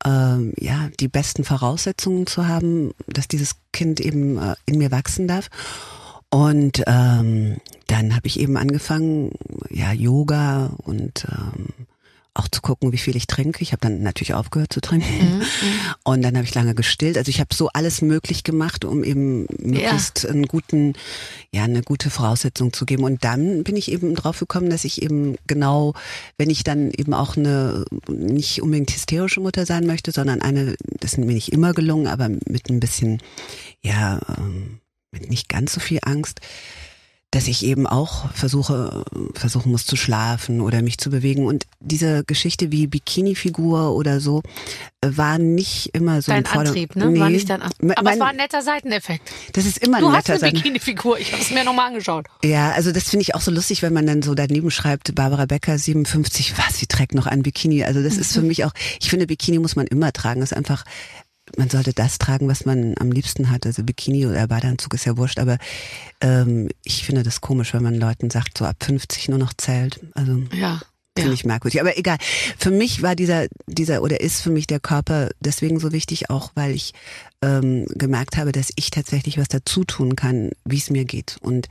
ähm, 0.04 0.52
ja 0.58 0.88
die 1.00 1.08
besten 1.08 1.44
Voraussetzungen 1.44 2.26
zu 2.26 2.46
haben, 2.46 2.92
dass 3.06 3.28
dieses 3.28 3.56
Kind 3.72 4.00
eben 4.00 4.38
äh, 4.38 4.54
in 4.66 4.78
mir 4.78 4.90
wachsen 4.90 5.28
darf. 5.28 5.48
Und 6.30 6.82
ähm, 6.86 7.58
dann 7.86 8.14
habe 8.14 8.26
ich 8.26 8.40
eben 8.40 8.56
angefangen, 8.56 9.30
ja 9.70 9.92
Yoga 9.92 10.70
und 10.82 11.26
ähm, 11.30 11.85
auch 12.38 12.48
zu 12.48 12.60
gucken, 12.60 12.92
wie 12.92 12.98
viel 12.98 13.16
ich 13.16 13.26
trinke. 13.26 13.62
Ich 13.62 13.72
habe 13.72 13.80
dann 13.80 14.02
natürlich 14.02 14.34
aufgehört 14.34 14.72
zu 14.72 14.80
trinken. 14.80 15.42
Und 16.04 16.22
dann 16.22 16.36
habe 16.36 16.44
ich 16.44 16.54
lange 16.54 16.74
gestillt. 16.74 17.16
Also 17.18 17.30
ich 17.30 17.40
habe 17.40 17.54
so 17.54 17.68
alles 17.72 18.02
möglich 18.02 18.44
gemacht, 18.44 18.84
um 18.84 19.04
eben 19.04 19.46
möglichst 19.58 20.26
einen 20.26 20.46
guten, 20.46 20.94
ja, 21.52 21.64
eine 21.64 21.82
gute 21.82 22.10
Voraussetzung 22.10 22.72
zu 22.72 22.86
geben. 22.86 23.04
Und 23.04 23.24
dann 23.24 23.64
bin 23.64 23.76
ich 23.76 23.90
eben 23.90 24.14
drauf 24.14 24.38
gekommen, 24.38 24.70
dass 24.70 24.84
ich 24.84 25.02
eben 25.02 25.36
genau, 25.46 25.94
wenn 26.38 26.50
ich 26.50 26.64
dann 26.64 26.90
eben 26.90 27.14
auch 27.14 27.36
eine 27.36 27.84
nicht 28.08 28.62
unbedingt 28.62 28.90
hysterische 28.90 29.40
Mutter 29.40 29.66
sein 29.66 29.86
möchte, 29.86 30.12
sondern 30.12 30.42
eine, 30.42 30.76
das 31.00 31.12
ist 31.12 31.18
mir 31.18 31.26
nicht 31.26 31.52
immer 31.52 31.72
gelungen, 31.72 32.06
aber 32.06 32.28
mit 32.28 32.68
ein 32.70 32.80
bisschen, 32.80 33.20
ja, 33.82 34.20
ähm, 34.36 34.80
mit 35.10 35.30
nicht 35.30 35.48
ganz 35.48 35.72
so 35.72 35.80
viel 35.80 36.00
Angst, 36.02 36.40
dass 37.36 37.48
ich 37.48 37.64
eben 37.66 37.86
auch 37.86 38.30
versuche, 38.32 39.04
versuchen 39.34 39.70
muss 39.70 39.84
zu 39.84 39.94
schlafen 39.94 40.62
oder 40.62 40.80
mich 40.80 40.96
zu 40.96 41.10
bewegen. 41.10 41.44
Und 41.46 41.66
diese 41.80 42.24
Geschichte 42.24 42.72
wie 42.72 42.86
Bikini-Figur 42.86 43.94
oder 43.94 44.20
so 44.20 44.42
äh, 45.02 45.08
war 45.10 45.36
nicht 45.38 45.90
immer 45.92 46.22
so 46.22 46.32
Dein 46.32 46.44
im 46.44 46.44
Vorder- 46.46 46.70
Antrieb, 46.70 46.96
ne? 46.96 47.06
Nee. 47.10 47.20
War 47.20 47.28
nicht 47.28 47.50
dein 47.50 47.60
Aber 47.60 47.72
es 47.80 48.02
mein- 48.02 48.18
war 48.20 48.28
ein 48.28 48.36
netter 48.36 48.62
Seiteneffekt. 48.62 49.30
das 49.52 49.66
ist 49.66 49.78
immer 49.78 50.00
Du 50.00 50.06
ein 50.06 50.12
hast 50.14 50.28
netter 50.28 50.32
eine 50.32 50.40
Seiten. 50.40 50.56
Bikini-Figur. 50.56 51.18
Ich 51.18 51.32
habe 51.32 51.42
es 51.42 51.50
mir 51.50 51.62
nochmal 51.62 51.88
angeschaut. 51.88 52.26
Ja, 52.42 52.70
also 52.72 52.90
das 52.90 53.10
finde 53.10 53.22
ich 53.22 53.34
auch 53.34 53.42
so 53.42 53.50
lustig, 53.50 53.82
wenn 53.82 53.92
man 53.92 54.06
dann 54.06 54.22
so 54.22 54.34
daneben 54.34 54.70
schreibt, 54.70 55.14
Barbara 55.14 55.44
Becker, 55.44 55.78
57, 55.78 56.54
was, 56.56 56.78
sie 56.78 56.86
trägt 56.86 57.14
noch 57.14 57.26
ein 57.26 57.42
Bikini. 57.42 57.84
Also 57.84 58.02
das 58.02 58.16
ist 58.16 58.32
für 58.32 58.40
Mhm. 58.40 58.48
mich 58.48 58.64
auch, 58.64 58.72
ich 59.00 59.10
finde, 59.10 59.26
Bikini 59.26 59.58
muss 59.58 59.76
man 59.76 59.86
immer 59.86 60.10
tragen. 60.12 60.40
Das 60.40 60.52
ist 60.52 60.56
einfach, 60.56 60.84
man 61.56 61.70
sollte 61.70 61.92
das 61.92 62.18
tragen, 62.18 62.48
was 62.48 62.64
man 62.64 62.94
am 62.98 63.12
liebsten 63.12 63.50
hat. 63.50 63.66
Also 63.66 63.82
Bikini 63.82 64.26
oder 64.26 64.46
Badeanzug 64.46 64.94
ist 64.94 65.04
ja 65.04 65.16
wurscht, 65.16 65.38
aber 65.38 65.58
ähm, 66.20 66.68
ich 66.84 67.04
finde 67.04 67.22
das 67.22 67.40
komisch, 67.40 67.74
wenn 67.74 67.82
man 67.82 67.94
Leuten 67.94 68.30
sagt, 68.30 68.58
so 68.58 68.64
ab 68.64 68.76
50 68.82 69.28
nur 69.28 69.38
noch 69.38 69.52
zählt. 69.54 70.00
Also 70.14 70.42
Ja. 70.52 70.80
Finde 71.16 71.30
ja. 71.30 71.34
ich 71.34 71.44
merkwürdig. 71.46 71.80
Aber 71.80 71.96
egal. 71.96 72.18
Für 72.58 72.70
mich 72.70 73.02
war 73.02 73.16
dieser, 73.16 73.46
dieser 73.66 74.02
oder 74.02 74.20
ist 74.20 74.42
für 74.42 74.50
mich 74.50 74.66
der 74.66 74.80
Körper 74.80 75.30
deswegen 75.40 75.80
so 75.80 75.90
wichtig, 75.90 76.28
auch 76.28 76.50
weil 76.54 76.72
ich 76.72 76.92
ähm, 77.40 77.86
gemerkt 77.94 78.36
habe, 78.36 78.52
dass 78.52 78.70
ich 78.76 78.90
tatsächlich 78.90 79.38
was 79.38 79.48
dazu 79.48 79.84
tun 79.84 80.14
kann, 80.14 80.50
wie 80.66 80.76
es 80.76 80.90
mir 80.90 81.06
geht. 81.06 81.38
Und 81.40 81.68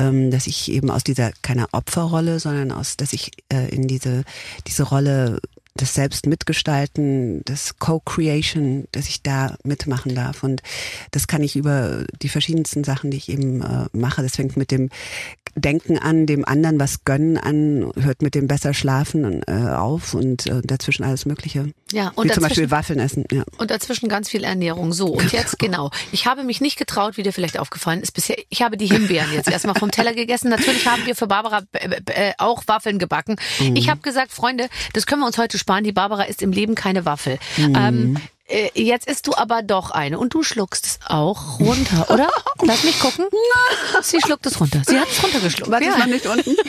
ähm, 0.00 0.32
dass 0.32 0.48
ich 0.48 0.72
eben 0.72 0.90
aus 0.90 1.04
dieser 1.04 1.30
keiner 1.42 1.68
Opferrolle, 1.70 2.40
sondern 2.40 2.72
aus, 2.72 2.96
dass 2.96 3.12
ich 3.12 3.30
äh, 3.52 3.68
in 3.68 3.86
diese, 3.86 4.24
diese 4.66 4.82
Rolle 4.82 5.38
das 5.74 5.94
selbst 5.94 6.26
mitgestalten, 6.26 7.42
das 7.44 7.78
Co-Creation, 7.78 8.86
dass 8.92 9.08
ich 9.08 9.22
da 9.22 9.56
mitmachen 9.62 10.14
darf. 10.14 10.42
Und 10.42 10.62
das 11.10 11.26
kann 11.26 11.42
ich 11.42 11.56
über 11.56 12.04
die 12.22 12.28
verschiedensten 12.28 12.84
Sachen, 12.84 13.10
die 13.10 13.16
ich 13.16 13.28
eben 13.28 13.62
äh, 13.62 13.86
mache. 13.92 14.22
Das 14.22 14.36
fängt 14.36 14.56
mit 14.56 14.70
dem 14.70 14.90
Denken 15.54 15.98
an, 15.98 16.26
dem 16.26 16.44
anderen 16.44 16.78
was 16.78 17.04
gönnen 17.04 17.36
an, 17.36 17.90
hört 17.98 18.22
mit 18.22 18.34
dem 18.34 18.46
besser 18.46 18.74
schlafen 18.74 19.42
äh, 19.46 19.52
auf 19.52 20.14
und 20.14 20.46
äh, 20.46 20.60
dazwischen 20.62 21.04
alles 21.04 21.26
Mögliche. 21.26 21.72
Ja, 21.92 22.12
und 22.14 22.28
Wie 22.28 22.32
zum 22.32 22.42
Beispiel 22.42 22.70
Waffeln 22.70 22.98
essen. 23.00 23.24
Ja. 23.32 23.44
Und 23.56 23.70
dazwischen 23.70 24.08
ganz 24.08 24.28
viel 24.28 24.44
Ernährung. 24.44 24.92
So, 24.92 25.06
und 25.06 25.32
jetzt 25.32 25.58
genau. 25.58 25.90
Ich 26.12 26.26
habe 26.26 26.44
mich 26.44 26.60
nicht 26.60 26.78
getraut, 26.78 27.16
wie 27.16 27.22
dir 27.22 27.32
vielleicht 27.32 27.58
aufgefallen 27.58 28.02
ist 28.02 28.12
bisher. 28.12 28.36
Ich 28.50 28.62
habe 28.62 28.76
die 28.76 28.86
Himbeeren 28.86 29.32
jetzt 29.32 29.50
erstmal 29.50 29.74
vom 29.74 29.90
Teller 29.90 30.14
gegessen. 30.14 30.48
Natürlich 30.50 30.86
haben 30.86 31.04
wir 31.06 31.16
für 31.16 31.26
Barbara 31.26 31.62
äh, 31.72 32.00
äh, 32.06 32.32
auch 32.38 32.62
Waffeln 32.66 32.98
gebacken. 32.98 33.36
Ich 33.74 33.88
habe 33.88 34.00
gesagt, 34.00 34.32
Freunde, 34.32 34.68
das 34.92 35.06
können 35.06 35.22
wir 35.22 35.26
uns 35.26 35.38
heute 35.38 35.57
sparen. 35.58 35.84
Die 35.84 35.92
Barbara 35.92 36.24
isst 36.24 36.42
im 36.42 36.52
Leben 36.52 36.74
keine 36.74 37.04
Waffel. 37.04 37.38
Ähm, 37.58 38.16
äh, 38.48 38.70
jetzt 38.74 39.06
isst 39.06 39.26
du 39.26 39.34
aber 39.34 39.62
doch 39.62 39.90
eine 39.90 40.18
und 40.18 40.32
du 40.32 40.42
schluckst 40.42 40.86
es 40.86 40.98
auch 41.06 41.60
runter, 41.60 42.10
oder? 42.10 42.30
Lass 42.62 42.82
mich 42.82 42.98
gucken. 42.98 43.26
Sie 44.02 44.20
schluckt 44.20 44.46
es 44.46 44.58
runter. 44.58 44.82
Sie 44.86 44.98
hat 44.98 45.08
es 45.10 45.22
runtergeschluckt. 45.22 45.70
Was 45.70 45.84
ja. 45.84 45.90
ist 45.90 45.98
noch 45.98 46.06
nicht 46.06 46.26
unten? 46.26 46.56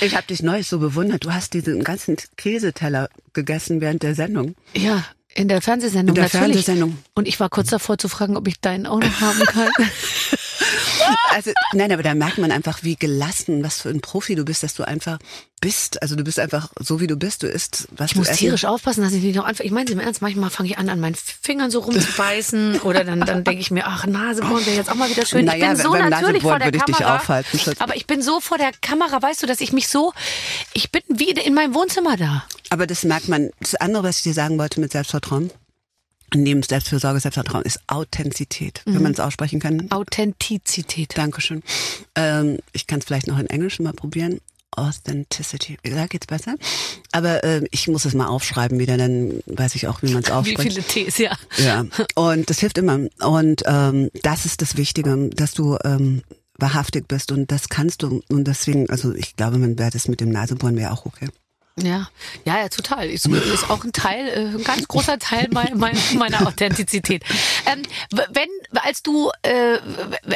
Ich 0.00 0.14
habe 0.14 0.26
dich 0.26 0.42
neulich 0.42 0.68
so 0.68 0.78
bewundert. 0.78 1.24
Du 1.24 1.32
hast 1.32 1.54
diesen 1.54 1.82
ganzen 1.82 2.16
Käseteller 2.36 3.08
gegessen 3.32 3.80
während 3.80 4.02
der 4.02 4.14
Sendung. 4.14 4.54
ja, 4.74 5.04
in 5.34 5.48
der 5.48 5.60
Fernsehsendung 5.60 6.16
In 6.16 6.22
der 6.22 6.24
natürlich. 6.24 6.64
Fernsehsendung. 6.64 6.98
Und 7.14 7.28
ich 7.28 7.38
war 7.38 7.48
kurz 7.48 7.70
davor 7.70 7.98
zu 7.98 8.08
fragen, 8.08 8.36
ob 8.36 8.48
ich 8.48 8.60
deinen 8.60 8.86
auch 8.86 8.98
noch 8.98 9.20
haben 9.20 9.44
kann. 9.44 9.70
Also, 11.34 11.52
nein, 11.74 11.92
aber 11.92 12.02
da 12.02 12.14
merkt 12.14 12.38
man 12.38 12.50
einfach, 12.50 12.82
wie 12.82 12.96
gelassen, 12.96 13.62
was 13.62 13.82
für 13.82 13.90
ein 13.90 14.00
Profi 14.00 14.34
du 14.34 14.44
bist, 14.44 14.62
dass 14.62 14.74
du 14.74 14.82
einfach 14.86 15.18
bist. 15.60 16.00
Also 16.02 16.16
du 16.16 16.24
bist 16.24 16.38
einfach 16.40 16.70
so, 16.80 17.00
wie 17.00 17.06
du 17.06 17.16
bist. 17.16 17.42
Du 17.42 17.46
isst, 17.46 17.86
was 17.96 18.06
Ich 18.08 18.12
du 18.14 18.18
muss 18.20 18.28
essen. 18.28 18.38
tierisch 18.38 18.64
aufpassen, 18.64 19.02
dass 19.02 19.12
ich 19.12 19.22
nicht 19.22 19.36
noch 19.36 19.44
anfange. 19.44 19.66
Ich 19.66 19.72
meine 19.72 19.86
es 19.86 19.92
im 19.92 20.00
Ernst, 20.00 20.22
manchmal 20.22 20.50
fange 20.50 20.70
ich 20.70 20.78
an, 20.78 20.88
an 20.88 20.98
meinen 21.00 21.14
Fingern 21.14 21.70
so 21.70 21.80
rumzubeißen 21.80 22.80
oder 22.82 23.04
dann, 23.04 23.20
dann 23.20 23.44
denke 23.44 23.60
ich 23.60 23.70
mir, 23.70 23.86
ach, 23.86 24.06
Naseborn 24.06 24.64
wäre 24.66 24.76
jetzt 24.76 24.90
auch 24.90 24.94
mal 24.94 25.10
wieder 25.10 25.26
schön. 25.26 25.44
Naja, 25.44 25.72
ich 25.72 25.82
bin 25.82 25.82
so 25.82 25.94
natürlich 25.94 26.42
vor 26.42 26.58
der 26.58 26.68
würde 26.68 26.78
ich 26.78 26.84
dich 26.84 26.96
Kamera. 26.96 27.16
aufhalten, 27.16 27.60
aber 27.78 27.94
ich 27.96 28.06
bin 28.06 28.22
so 28.22 28.40
vor 28.40 28.58
der 28.58 28.72
Kamera, 28.80 29.20
weißt 29.20 29.42
du, 29.42 29.46
dass 29.46 29.60
ich 29.60 29.72
mich 29.72 29.88
so, 29.88 30.12
ich 30.72 30.90
bin 30.90 31.02
wie 31.08 31.30
in 31.30 31.54
meinem 31.54 31.74
Wohnzimmer 31.74 32.16
da. 32.16 32.44
Aber 32.70 32.86
das 32.86 33.04
merkt 33.04 33.28
man. 33.28 33.50
Das 33.60 33.74
andere, 33.76 34.02
was 34.04 34.18
ich 34.18 34.22
dir 34.24 34.34
sagen 34.34 34.58
wollte 34.58 34.80
mit 34.80 34.92
Selbstvertrauen, 34.92 35.50
neben 36.34 36.62
Selbstfürsorge, 36.62 37.20
Selbstvertrauen, 37.20 37.64
ist 37.64 37.80
Authentizität, 37.86 38.82
Mhm. 38.86 38.94
wenn 38.94 39.02
man 39.02 39.12
es 39.12 39.20
aussprechen 39.20 39.60
kann. 39.60 39.90
Authentizität. 39.90 41.16
Dankeschön. 41.16 41.62
Ähm, 42.14 42.58
ich 42.72 42.86
kann 42.86 42.98
es 43.00 43.04
vielleicht 43.06 43.26
noch 43.26 43.38
in 43.38 43.46
Englisch 43.46 43.78
mal 43.80 43.92
probieren. 43.92 44.40
Authenticity. 44.76 45.76
Da 45.82 46.06
geht's 46.06 46.26
besser. 46.26 46.54
Aber 47.12 47.42
ähm, 47.44 47.66
ich 47.70 47.88
muss 47.88 48.04
es 48.04 48.14
mal 48.14 48.26
aufschreiben 48.26 48.78
wieder, 48.78 48.96
dann 48.96 49.42
weiß 49.46 49.74
ich 49.74 49.86
auch, 49.88 50.02
wie 50.02 50.12
man 50.12 50.22
es 50.22 50.28
Wie 50.28 50.32
ausspricht. 50.32 50.60
viele 50.72 50.82
Tees, 50.82 51.18
ja. 51.18 51.36
Ja, 51.56 51.84
und 52.14 52.48
das 52.50 52.58
hilft 52.60 52.78
immer. 52.78 53.00
Und 53.20 53.62
ähm, 53.66 54.10
das 54.22 54.44
ist 54.46 54.62
das 54.62 54.76
Wichtige, 54.76 55.30
dass 55.34 55.52
du 55.52 55.76
ähm, 55.84 56.22
wahrhaftig 56.58 57.08
bist 57.08 57.32
und 57.32 57.50
das 57.50 57.68
kannst 57.68 58.02
du. 58.02 58.20
Und 58.28 58.44
deswegen, 58.44 58.88
also 58.90 59.14
ich 59.14 59.36
glaube, 59.36 59.58
man 59.58 59.78
wäre 59.78 59.90
das 59.90 60.06
mit 60.08 60.20
dem 60.20 60.30
Nasebohren 60.30 60.76
wäre 60.76 60.92
auch 60.92 61.06
okay. 61.06 61.28
Ja, 61.82 62.08
ja, 62.44 62.58
ja, 62.58 62.68
total. 62.68 63.08
Ist, 63.08 63.26
ist 63.26 63.70
auch 63.70 63.84
ein 63.84 63.92
Teil, 63.92 64.28
äh, 64.28 64.56
ein 64.56 64.64
ganz 64.64 64.88
großer 64.88 65.18
Teil 65.18 65.48
mein, 65.52 65.76
mein, 65.76 65.96
meiner 66.14 66.46
Authentizität. 66.46 67.22
Ähm, 67.66 67.82
wenn, 68.10 68.48
als 68.82 69.02
du, 69.02 69.30
äh, 69.42 69.78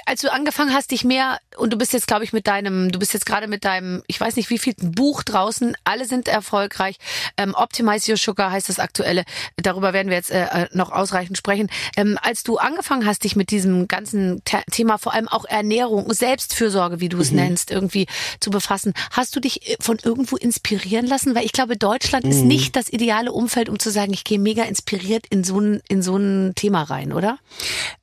als 0.07 0.21
du 0.21 0.33
angefangen 0.33 0.73
hast, 0.73 0.91
dich 0.91 1.05
mehr 1.05 1.39
und 1.57 1.73
du 1.73 1.79
bist 1.79 1.93
jetzt, 1.93 2.07
glaube 2.07 2.25
ich, 2.25 2.33
mit 2.33 2.47
deinem, 2.47 2.93
du 2.93 2.99
bist 2.99 3.13
jetzt 3.13 3.27
gerade 3.27 3.49
mit 3.49 3.65
deinem, 3.65 4.03
ich 4.07 4.21
weiß 4.21 4.37
nicht, 4.37 4.51
wie 4.51 4.59
viel 4.59 4.75
Buch 4.79 5.23
draußen. 5.23 5.77
Alle 5.85 6.07
sind 6.07 6.29
erfolgreich. 6.29 6.97
Ähm, 7.37 7.55
Optimize 7.55 8.11
Your 8.11 8.17
Sugar 8.17 8.51
heißt 8.51 8.69
das 8.69 8.79
aktuelle. 8.79 9.25
Darüber 9.57 9.93
werden 9.93 10.09
wir 10.09 10.17
jetzt 10.17 10.31
äh, 10.31 10.69
noch 10.73 10.93
ausreichend 10.93 11.37
sprechen. 11.37 11.69
Ähm, 11.97 12.19
als 12.23 12.43
du 12.43 12.59
angefangen 12.59 13.07
hast, 13.07 13.25
dich 13.25 13.37
mit 13.37 13.51
diesem 13.51 13.89
ganzen 13.89 14.43
The 14.49 14.59
Thema, 14.71 14.99
vor 14.99 15.15
allem 15.15 15.29
auch 15.29 15.45
Ernährung, 15.45 16.13
Selbstfürsorge, 16.13 17.01
wie 17.01 17.09
du 17.09 17.19
es 17.19 17.31
nennst, 17.31 17.71
irgendwie 17.71 18.07
zu 18.41 18.51
befassen, 18.51 18.95
hast 19.11 19.35
du 19.37 19.41
dich 19.41 19.69
äh, 19.69 19.77
von 19.81 19.99
irgendwo 20.03 20.37
inspirieren 20.37 21.07
lassen? 21.07 21.32
Weil 21.35 21.45
ich 21.45 21.53
glaube, 21.53 21.77
Deutschland 21.77 22.25
ist 22.27 22.43
nicht 22.45 22.77
das 22.77 22.93
ideale 22.93 23.33
Umfeld, 23.33 23.69
um 23.69 23.79
zu 23.79 23.91
sagen, 23.91 24.13
ich 24.13 24.25
gehe 24.25 24.39
mega 24.39 24.63
inspiriert 24.65 25.27
in 25.31 25.45
so 25.45 25.61
ein, 25.61 25.81
in 25.89 26.03
so 26.03 26.17
ein 26.17 26.53
Thema 26.55 26.83
rein, 26.83 27.13
oder? 27.13 27.39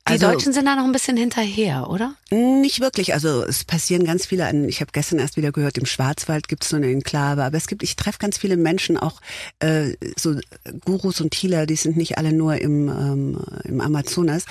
Die 0.08 0.12
Also- 0.14 0.26
Deutschen 0.26 0.52
sind 0.52 0.66
da 0.66 0.76
noch 0.76 0.84
ein 0.84 0.92
bisschen 0.92 1.16
hinterher, 1.16 1.88
oder? 1.90 2.14
Nicht 2.30 2.80
wirklich. 2.80 3.12
Also 3.14 3.44
es 3.44 3.64
passieren 3.64 4.04
ganz 4.04 4.26
viele. 4.26 4.46
An, 4.46 4.68
ich 4.68 4.80
habe 4.80 4.90
gestern 4.92 5.18
erst 5.18 5.36
wieder 5.36 5.52
gehört, 5.52 5.78
im 5.78 5.86
Schwarzwald 5.86 6.48
gibt 6.48 6.62
es 6.64 6.70
so 6.70 6.76
eine 6.76 6.86
Enklave. 6.90 7.44
Aber 7.44 7.56
es 7.56 7.66
gibt, 7.66 7.82
ich 7.82 7.96
treffe 7.96 8.18
ganz 8.18 8.38
viele 8.38 8.56
Menschen, 8.56 8.96
auch 8.96 9.20
äh, 9.60 9.94
so 10.18 10.36
Gurus 10.84 11.20
und 11.20 11.34
Healer, 11.34 11.66
die 11.66 11.76
sind 11.76 11.96
nicht 11.96 12.18
alle 12.18 12.32
nur 12.32 12.56
im, 12.56 12.88
ähm, 12.88 13.38
im 13.64 13.80
Amazonas. 13.80 14.44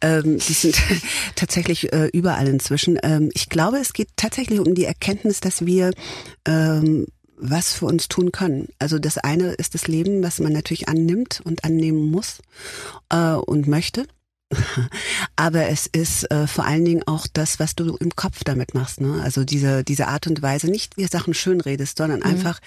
Ähm, 0.00 0.38
die 0.38 0.52
sind 0.52 0.76
tatsächlich 1.36 1.92
äh, 1.92 2.08
überall 2.12 2.48
inzwischen. 2.48 2.98
Ähm, 3.02 3.30
ich 3.34 3.48
glaube, 3.48 3.78
es 3.78 3.92
geht 3.92 4.08
tatsächlich 4.16 4.60
um 4.60 4.74
die 4.74 4.84
Erkenntnis, 4.84 5.40
dass 5.40 5.64
wir 5.66 5.92
ähm, 6.46 7.06
was 7.36 7.74
für 7.74 7.86
uns 7.86 8.08
tun 8.08 8.32
können. 8.32 8.68
Also 8.78 8.98
das 8.98 9.18
eine 9.18 9.52
ist 9.52 9.74
das 9.74 9.88
Leben, 9.88 10.22
was 10.22 10.38
man 10.38 10.52
natürlich 10.52 10.88
annimmt 10.88 11.40
und 11.44 11.64
annehmen 11.64 12.10
muss 12.10 12.40
äh, 13.10 13.34
und 13.34 13.66
möchte. 13.66 14.06
Aber 15.36 15.68
es 15.68 15.86
ist 15.86 16.30
äh, 16.30 16.46
vor 16.46 16.64
allen 16.64 16.84
Dingen 16.84 17.02
auch 17.06 17.26
das, 17.32 17.58
was 17.58 17.74
du 17.74 17.96
im 17.96 18.14
Kopf 18.14 18.44
damit 18.44 18.74
machst. 18.74 19.00
Ne? 19.00 19.20
Also 19.22 19.44
diese, 19.44 19.82
diese 19.84 20.08
Art 20.08 20.26
und 20.26 20.42
Weise, 20.42 20.70
nicht 20.70 20.96
dir 20.96 21.08
Sachen 21.08 21.34
schön 21.34 21.60
redest, 21.60 21.98
sondern 21.98 22.22
einfach 22.22 22.60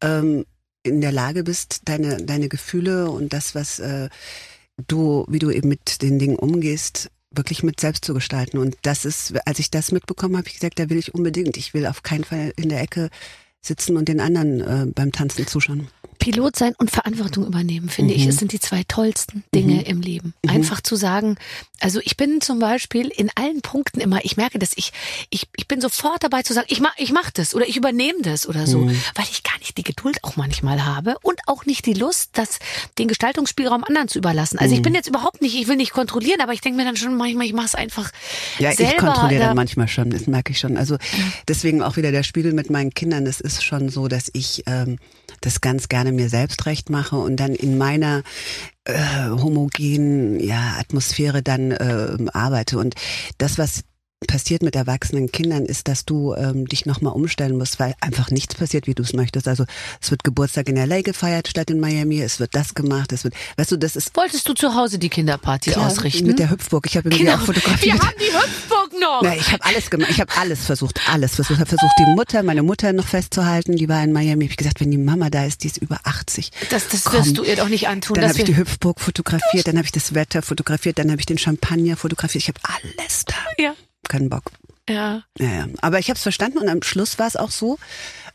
ähm, 0.00 0.44
in 0.82 1.00
der 1.00 1.12
Lage 1.12 1.44
bist, 1.44 1.82
deine, 1.84 2.18
deine 2.18 2.48
Gefühle 2.48 3.10
und 3.10 3.32
das, 3.32 3.54
was 3.54 3.78
äh, 3.78 4.08
du, 4.86 5.24
wie 5.28 5.38
du 5.38 5.50
eben 5.50 5.68
mit 5.68 6.02
den 6.02 6.18
Dingen 6.18 6.36
umgehst, 6.36 7.10
wirklich 7.30 7.62
mit 7.62 7.80
selbst 7.80 8.04
zu 8.04 8.14
gestalten. 8.14 8.58
Und 8.58 8.76
das 8.82 9.04
ist, 9.04 9.34
als 9.46 9.58
ich 9.58 9.70
das 9.70 9.92
mitbekommen 9.92 10.36
habe, 10.36 10.48
ich 10.48 10.54
gesagt, 10.54 10.78
da 10.78 10.90
will 10.90 10.98
ich 10.98 11.14
unbedingt. 11.14 11.56
Ich 11.56 11.74
will 11.74 11.86
auf 11.86 12.02
keinen 12.02 12.24
Fall 12.24 12.52
in 12.56 12.68
der 12.68 12.80
Ecke 12.80 13.10
sitzen 13.60 13.96
und 13.96 14.08
den 14.08 14.20
anderen 14.20 14.60
äh, 14.60 14.86
beim 14.92 15.12
Tanzen 15.12 15.46
zuschauen. 15.46 15.88
Pilot 16.18 16.54
sein 16.54 16.74
und 16.76 16.90
Verantwortung 16.90 17.46
übernehmen, 17.46 17.88
finde 17.88 18.12
Mhm. 18.12 18.20
ich. 18.20 18.26
Es 18.26 18.36
sind 18.36 18.52
die 18.52 18.60
zwei 18.60 18.82
tollsten 18.86 19.42
Dinge 19.54 19.86
im 19.86 20.02
Leben. 20.02 20.34
Einfach 20.46 20.82
zu 20.82 20.94
sagen, 20.94 21.36
also 21.80 21.98
ich 22.04 22.18
bin 22.18 22.42
zum 22.42 22.58
Beispiel 22.58 23.06
in 23.08 23.30
allen 23.36 23.62
Punkten 23.62 24.00
immer, 24.00 24.22
ich 24.22 24.36
merke, 24.36 24.58
dass 24.58 24.72
ich, 24.76 24.92
ich, 25.30 25.46
ich 25.56 25.66
bin 25.66 25.80
sofort 25.80 26.22
dabei 26.22 26.42
zu 26.42 26.52
sagen, 26.52 26.66
ich 26.68 26.80
mach, 26.80 26.92
ich 26.98 27.10
mach 27.12 27.30
das 27.30 27.54
oder 27.54 27.66
ich 27.66 27.78
übernehme 27.78 28.20
das 28.20 28.46
oder 28.46 28.66
so, 28.66 28.80
Mhm. 28.80 29.00
weil 29.14 29.24
ich 29.30 29.42
gar 29.44 29.58
nicht 29.60 29.78
die 29.78 29.82
Geduld 29.82 30.18
auch 30.22 30.36
manchmal 30.36 30.84
habe 30.84 31.16
und 31.22 31.40
auch 31.46 31.64
nicht 31.64 31.86
die 31.86 31.94
Lust, 31.94 32.32
das, 32.34 32.58
den 32.98 33.08
Gestaltungsspielraum 33.08 33.82
anderen 33.84 34.08
zu 34.08 34.18
überlassen. 34.18 34.58
Also 34.58 34.72
Mhm. 34.74 34.76
ich 34.76 34.82
bin 34.82 34.94
jetzt 34.94 35.08
überhaupt 35.08 35.40
nicht, 35.40 35.54
ich 35.54 35.68
will 35.68 35.76
nicht 35.76 35.92
kontrollieren, 35.92 36.42
aber 36.42 36.52
ich 36.52 36.60
denke 36.60 36.76
mir 36.76 36.84
dann 36.84 36.96
schon 36.96 37.16
manchmal, 37.16 37.46
ich 37.46 37.54
mache 37.54 37.66
es 37.68 37.74
einfach 37.74 38.10
Ja, 38.58 38.72
selber. 38.72 38.92
ich 38.92 38.98
kontrolliere 38.98 39.40
da- 39.40 39.46
dann 39.46 39.56
manchmal 39.56 39.88
schon, 39.88 40.10
das 40.10 40.26
merke 40.26 40.52
ich 40.52 40.58
schon. 40.58 40.76
Also 40.76 40.98
deswegen 41.48 41.80
auch 41.80 41.96
wieder 41.96 42.12
der 42.12 42.24
Spiegel 42.24 42.52
mit 42.52 42.68
meinen 42.68 42.92
Kindern. 42.92 43.24
Das 43.24 43.40
ist 43.40 43.49
schon 43.58 43.88
so, 43.88 44.08
dass 44.08 44.30
ich 44.32 44.62
ähm, 44.66 44.98
das 45.40 45.60
ganz 45.60 45.88
gerne 45.88 46.12
mir 46.12 46.28
selbst 46.28 46.66
recht 46.66 46.90
mache 46.90 47.16
und 47.16 47.36
dann 47.36 47.54
in 47.54 47.78
meiner 47.78 48.22
äh, 48.84 49.28
homogenen 49.28 50.40
ja, 50.40 50.76
Atmosphäre 50.78 51.42
dann 51.42 51.70
äh, 51.70 52.16
arbeite. 52.32 52.78
Und 52.78 52.94
das, 53.38 53.58
was 53.58 53.82
passiert 54.26 54.62
mit 54.62 54.76
erwachsenen 54.76 55.32
Kindern, 55.32 55.64
ist, 55.64 55.88
dass 55.88 56.04
du 56.04 56.34
ähm, 56.34 56.66
dich 56.66 56.84
nochmal 56.84 57.14
umstellen 57.14 57.56
musst, 57.56 57.80
weil 57.80 57.94
einfach 58.00 58.30
nichts 58.30 58.54
passiert, 58.54 58.86
wie 58.86 58.94
du 58.94 59.02
es 59.02 59.14
möchtest. 59.14 59.48
Also 59.48 59.64
es 60.00 60.10
wird 60.10 60.24
Geburtstag 60.24 60.68
in 60.68 60.76
LA 60.76 61.00
gefeiert 61.00 61.48
statt 61.48 61.70
in 61.70 61.80
Miami, 61.80 62.20
es 62.20 62.38
wird 62.38 62.54
das 62.54 62.74
gemacht, 62.74 63.12
es 63.12 63.24
wird, 63.24 63.32
weißt 63.56 63.72
du, 63.72 63.76
das 63.78 63.96
ist 63.96 64.14
Wolltest 64.16 64.46
du 64.46 64.52
zu 64.52 64.74
Hause 64.74 64.98
die 64.98 65.08
Kinderparty 65.08 65.70
klar, 65.70 65.86
ausrichten? 65.86 66.26
mit 66.26 66.38
der 66.38 66.50
Hüpfburg. 66.50 66.84
Ich 66.86 66.96
habe 66.98 67.08
mir 67.08 67.16
Genau. 67.16 67.34
auch 67.36 67.40
fotografiert. 67.40 67.82
Wir 67.82 67.98
haben 67.98 68.14
die 68.18 68.32
Hüpfburg 68.32 68.92
noch. 69.00 69.20
Na, 69.22 69.34
ich 69.36 69.50
habe 69.52 69.64
alles 69.64 69.88
gemacht. 69.90 70.10
Ich 70.10 70.20
habe 70.20 70.32
alles 70.38 70.66
versucht, 70.66 71.00
alles 71.08 71.34
versucht. 71.36 71.52
Ich 71.56 71.60
habe 71.60 71.68
versucht, 71.76 71.94
die 71.98 72.14
Mutter, 72.14 72.42
meine 72.42 72.62
Mutter 72.62 72.92
noch 72.92 73.06
festzuhalten. 73.06 73.76
Die 73.76 73.88
war 73.88 74.04
in 74.04 74.12
Miami. 74.12 74.44
Ich 74.44 74.50
habe 74.50 74.56
gesagt, 74.56 74.80
wenn 74.80 74.90
die 74.90 74.98
Mama 74.98 75.30
da 75.30 75.44
ist, 75.46 75.62
die 75.64 75.68
ist 75.68 75.78
über 75.78 75.98
80. 76.04 76.50
Das, 76.68 76.88
das 76.88 77.04
Komm. 77.04 77.14
wirst 77.20 77.38
du 77.38 77.42
ihr 77.44 77.56
doch 77.56 77.68
nicht 77.68 77.88
antun. 77.88 78.16
Dann 78.16 78.28
habe 78.28 78.38
ich 78.38 78.44
die 78.44 78.56
Hüpfburg 78.56 79.00
fotografiert, 79.00 79.66
dann 79.66 79.76
habe 79.78 79.86
ich 79.86 79.92
das 79.92 80.14
Wetter 80.14 80.42
fotografiert, 80.42 80.98
dann 80.98 81.10
habe 81.10 81.20
ich 81.20 81.26
den 81.26 81.38
Champagner 81.38 81.96
fotografiert. 81.96 82.42
Ich 82.44 82.48
habe 82.48 82.60
alles 82.62 83.24
da. 83.24 83.34
ja. 83.58 83.74
Keinen 84.10 84.28
Bock. 84.28 84.42
Ja. 84.88 85.22
Ja, 85.38 85.46
ja. 85.48 85.66
Aber 85.82 85.98
ich 86.00 86.08
habe 86.10 86.16
es 86.16 86.22
verstanden 86.22 86.58
und 86.58 86.68
am 86.68 86.82
Schluss 86.82 87.18
war 87.20 87.28
es 87.28 87.36
auch 87.36 87.50
so, 87.52 87.78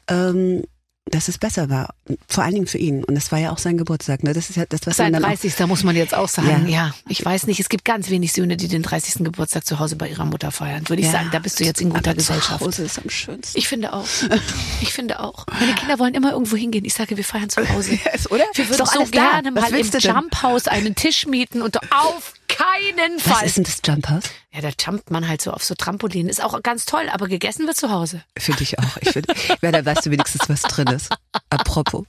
ähm, 0.07 0.63
dass 1.11 1.27
es 1.27 1.37
besser 1.37 1.69
war. 1.69 1.93
Vor 2.27 2.43
allen 2.43 2.55
Dingen 2.55 2.65
für 2.65 2.79
ihn. 2.79 3.03
Und 3.03 3.15
es 3.15 3.31
war 3.31 3.37
ja 3.37 3.51
auch 3.51 3.59
sein 3.59 3.77
Geburtstag. 3.77 4.23
Ne? 4.23 4.33
Das 4.33 4.49
ist 4.49 4.55
ja 4.55 4.65
das, 4.67 4.79
was 4.85 4.97
Sein 4.97 5.11
man 5.11 5.21
dann 5.21 5.31
auch 5.31 5.37
30. 5.39 5.67
muss 5.67 5.83
man 5.83 5.95
jetzt 5.95 6.15
auch 6.15 6.29
sagen. 6.29 6.67
Ja. 6.67 6.87
Ja. 6.87 6.95
ich 7.09 7.23
weiß 7.23 7.45
nicht. 7.45 7.59
Es 7.59 7.69
gibt 7.69 7.85
ganz 7.85 8.09
wenig 8.09 8.33
Söhne, 8.33 8.57
die 8.57 8.67
den 8.67 8.81
30. 8.81 9.23
Geburtstag 9.23 9.65
zu 9.65 9.77
Hause 9.77 9.97
bei 9.97 10.09
ihrer 10.09 10.25
Mutter 10.25 10.49
feiern. 10.51 10.87
Würde 10.89 11.01
ich 11.01 11.07
Ja. 11.07 11.11
sagen, 11.13 11.29
da 11.31 11.37
bist 11.39 11.59
du 11.59 11.63
jetzt 11.63 11.79
in 11.81 11.89
guter 11.91 12.09
Aber 12.11 12.15
Gesellschaft. 12.17 12.59
Zu 12.59 12.65
Hause 12.65 12.83
ist 12.85 12.97
am 12.97 13.09
schönsten. 13.11 13.57
Ich 13.57 13.67
finde 13.67 13.93
auch. 13.93 14.07
Ich 14.81 14.93
finde 14.93 15.19
auch. 15.19 15.45
Meine 15.59 15.75
Kinder 15.75 15.99
wollen 15.99 16.13
immer 16.15 16.31
irgendwo 16.31 16.55
hingehen. 16.55 16.85
Ich 16.85 16.93
sage, 16.95 17.17
wir 17.17 17.23
feiern 17.23 17.49
zu 17.49 17.67
Hause. 17.69 17.99
Yes, 18.05 18.31
oder? 18.31 18.43
Wir 18.53 18.67
würden 18.69 18.77
doch 18.79 18.91
so 18.91 19.03
gerne 19.05 19.51
mal 19.51 19.69
im? 19.73 19.87
Jumphaus 19.99 20.67
einen 20.67 20.95
Tisch 20.95 21.27
mieten 21.27 21.61
und 21.61 21.77
auf 21.91 22.33
keinen 22.57 23.17
Was 23.17 23.37
Fall. 23.37 23.45
ist 23.45 23.57
denn 23.57 23.63
das 23.65 23.81
Jump 23.85 24.09
House? 24.09 24.23
Ja, 24.51 24.61
da 24.61 24.69
jumpt 24.69 25.11
man 25.11 25.27
halt 25.27 25.41
so 25.41 25.51
auf 25.51 25.63
so 25.63 25.75
Trampolinen. 25.75 26.29
Ist 26.29 26.41
auch 26.41 26.61
ganz 26.63 26.85
toll, 26.85 27.09
aber 27.11 27.27
gegessen 27.27 27.67
wird 27.67 27.75
zu 27.75 27.91
Hause. 27.91 28.23
Finde 28.37 28.63
ich 28.63 28.79
auch. 28.79 28.97
Ich 29.01 29.09
finde, 29.09 29.33
ja, 29.61 29.71
da 29.71 29.85
weißt 29.85 30.05
du 30.05 30.11
wenigstens, 30.11 30.47
was 30.47 30.61
drin 30.61 30.87
ist. 30.87 31.09
Aber 31.49 31.63
Apropos. 31.75 32.05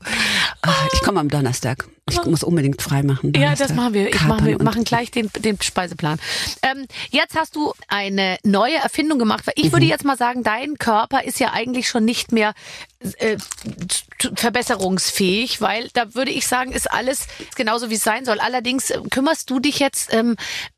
Ah, 0.62 0.72
Ich 0.92 1.00
komme 1.02 1.18
am 1.20 1.28
Donnerstag. 1.28 1.86
Ich 2.08 2.24
muss 2.24 2.44
unbedingt 2.44 2.80
frei 2.82 3.02
machen. 3.02 3.32
Ja, 3.36 3.56
das 3.56 3.72
machen 3.72 3.92
wir. 3.94 4.14
Ich 4.14 4.22
machen, 4.22 4.46
wir 4.46 4.62
machen 4.62 4.84
gleich 4.84 5.10
den, 5.10 5.28
den 5.40 5.60
Speiseplan. 5.60 6.20
Ähm, 6.62 6.86
jetzt 7.10 7.34
hast 7.34 7.56
du 7.56 7.72
eine 7.88 8.38
neue 8.44 8.76
Erfindung 8.76 9.18
gemacht. 9.18 9.44
Ich 9.56 9.64
Mhm. 9.66 9.72
würde 9.72 9.86
jetzt 9.86 10.04
mal 10.04 10.16
sagen, 10.16 10.44
dein 10.44 10.78
Körper 10.78 11.24
ist 11.24 11.40
ja 11.40 11.52
eigentlich 11.52 11.88
schon 11.88 12.04
nicht 12.04 12.30
mehr 12.30 12.54
äh, 13.18 13.38
verbesserungsfähig, 14.36 15.60
weil 15.60 15.88
da 15.94 16.14
würde 16.14 16.30
ich 16.30 16.46
sagen, 16.46 16.70
ist 16.72 16.90
alles 16.90 17.26
genauso 17.56 17.90
wie 17.90 17.94
es 17.94 18.04
sein 18.04 18.24
soll. 18.24 18.38
Allerdings 18.38 18.90
äh, 18.90 19.00
kümmerst 19.10 19.50
du 19.50 19.58
dich 19.58 19.80
jetzt 19.80 20.12
ähm, 20.14 20.36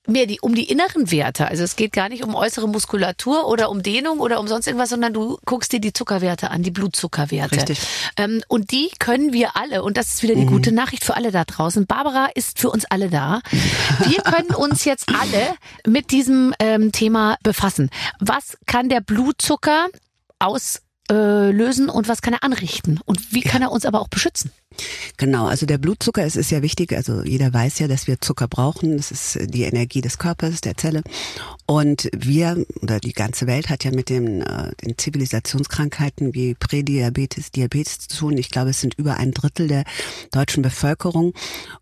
mehr 0.09 0.27
die, 0.27 0.41
um 0.41 0.55
die 0.55 0.65
inneren 0.65 1.11
Werte. 1.11 1.47
Also 1.47 1.63
es 1.63 1.77
geht 1.77 1.93
gar 1.93 2.09
nicht 2.09 2.25
um 2.25 2.35
äußere 2.35 2.69
Muskulatur 2.69 3.47
oder 3.47 3.71
um 3.71 3.83
Dehnung 3.83 4.21
oder 4.21 4.41
um 4.41 4.49
sonst 4.49 4.67
irgendwas, 4.67 4.91
sondern 4.91 5.13
du 5.13 5.39
guckst 5.45 5.73
dir 5.73 5.81
die 5.81 5.93
Zuckerwerte 5.93 6.51
an, 6.51 6.63
die 6.63 6.71
Blutzuckerwerte. 6.71 7.57
Richtig. 7.57 7.81
Ähm, 8.17 8.43
und 8.49 8.73
die 8.73 8.91
können 8.99 9.33
wir 9.33 9.57
alle, 9.57 9.83
und 9.83 9.97
das 9.97 10.15
ist 10.15 10.23
wieder 10.23 10.35
die 10.35 10.47
gute 10.47 10.73
Nachricht 10.73 11.05
für 11.05 11.15
alle 11.17 11.31
da 11.31 11.45
draußen. 11.45 11.87
Barbara 11.87 12.29
ist 12.35 12.59
für 12.59 12.71
uns 12.71 12.85
alle 12.87 13.11
da. 13.11 13.41
Wir 14.07 14.23
können 14.23 14.55
uns 14.55 14.85
jetzt 14.85 15.09
alle 15.09 15.55
mit 15.87 16.11
diesem 16.11 16.55
ähm, 16.59 16.93
Thema 16.93 17.37
befassen. 17.43 17.91
Was 18.19 18.57
kann 18.67 18.89
der 18.89 19.01
Blutzucker 19.01 19.89
auslösen 21.09 21.89
und 21.89 22.09
was 22.09 22.23
kann 22.23 22.35
er 22.35 22.43
anrichten? 22.43 23.01
Und 23.05 23.33
wie 23.33 23.41
kann 23.41 23.63
er 23.63 23.73
uns 23.73 23.85
aber 23.85 24.01
auch 24.01 24.09
beschützen? 24.09 24.51
Genau, 25.17 25.47
also 25.47 25.67
der 25.67 25.79
Blutzucker, 25.79 26.25
es 26.25 26.37
ist 26.37 26.51
ja 26.51 26.63
wichtig, 26.63 26.93
also 26.93 27.23
jeder 27.25 27.53
weiß 27.53 27.81
ja, 27.81 27.89
dass 27.89 28.07
wir 28.07 28.21
Zucker 28.21 28.47
brauchen, 28.47 28.97
das 28.97 29.11
ist 29.11 29.37
äh, 29.37 29.47
die 29.47 29.63
Energie 29.63 30.01
des 30.01 30.19
Körpers, 30.19 30.61
der 30.61 30.77
Zelle. 30.77 31.03
Und 31.67 32.09
wir, 32.17 32.65
oder 32.81 33.01
die 33.01 33.13
ganze 33.13 33.47
Welt 33.47 33.71
hat 33.71 33.85
ja 33.85 33.91
mit 33.91 34.09
den, 34.09 34.43
äh, 34.43 34.71
den 34.85 34.97
Zivilisationskrankheiten 34.97 36.35
wie 36.35 36.55
Prädiabetes, 36.55 37.51
Diabetes 37.51 37.99
zu 37.99 38.19
tun. 38.19 38.37
Ich 38.37 38.51
glaube, 38.51 38.71
es 38.71 38.81
sind 38.81 38.95
über 38.95 39.17
ein 39.17 39.33
Drittel 39.33 39.67
der 39.67 39.85
deutschen 40.31 40.63
Bevölkerung 40.63 41.33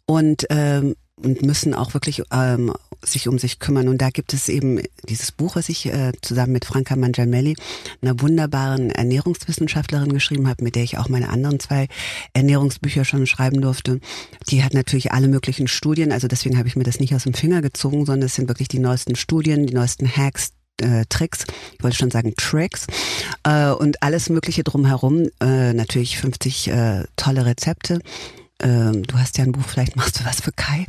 und, 0.07 0.47
ähm, 0.51 0.97
und 1.22 1.42
müssen 1.42 1.74
auch 1.74 1.94
wirklich 1.94 2.22
ähm, 2.30 2.72
sich 3.02 3.28
um 3.28 3.38
sich 3.38 3.58
kümmern. 3.58 3.88
Und 3.88 4.02
da 4.02 4.10
gibt 4.10 4.32
es 4.32 4.48
eben 4.48 4.80
dieses 5.08 5.32
Buch, 5.32 5.56
was 5.56 5.68
ich 5.68 5.86
äh, 5.86 6.12
zusammen 6.20 6.52
mit 6.52 6.64
Franka 6.64 6.96
Mangiamelli, 6.96 7.56
einer 8.02 8.20
wunderbaren 8.20 8.90
Ernährungswissenschaftlerin 8.90 10.12
geschrieben 10.12 10.48
habe, 10.48 10.62
mit 10.62 10.74
der 10.76 10.82
ich 10.82 10.98
auch 10.98 11.08
meine 11.08 11.28
anderen 11.28 11.60
zwei 11.60 11.88
Ernährungsbücher 12.34 13.04
schon 13.04 13.26
schreiben 13.26 13.60
durfte. 13.60 14.00
Die 14.50 14.62
hat 14.62 14.74
natürlich 14.74 15.12
alle 15.12 15.28
möglichen 15.28 15.68
Studien, 15.68 16.12
also 16.12 16.28
deswegen 16.28 16.58
habe 16.58 16.68
ich 16.68 16.76
mir 16.76 16.84
das 16.84 17.00
nicht 17.00 17.14
aus 17.14 17.24
dem 17.24 17.34
Finger 17.34 17.62
gezogen, 17.62 18.04
sondern 18.04 18.26
es 18.26 18.34
sind 18.34 18.48
wirklich 18.48 18.68
die 18.68 18.78
neuesten 18.78 19.16
Studien, 19.16 19.66
die 19.66 19.74
neuesten 19.74 20.08
Hacks, 20.08 20.52
äh, 20.82 21.04
Tricks, 21.08 21.44
ich 21.76 21.82
wollte 21.82 21.96
schon 21.96 22.10
sagen 22.10 22.34
Tricks 22.36 22.86
äh, 23.44 23.70
und 23.70 24.02
alles 24.02 24.28
Mögliche 24.28 24.62
drumherum. 24.62 25.28
Äh, 25.40 25.72
natürlich 25.72 26.18
50 26.18 26.68
äh, 26.68 27.04
tolle 27.16 27.46
Rezepte. 27.46 28.00
Ähm, 28.62 29.02
du 29.02 29.18
hast 29.18 29.38
ja 29.38 29.44
ein 29.44 29.52
Buch, 29.52 29.64
vielleicht 29.66 29.96
machst 29.96 30.20
du 30.20 30.24
was 30.24 30.40
für 30.40 30.52
Kai. 30.52 30.86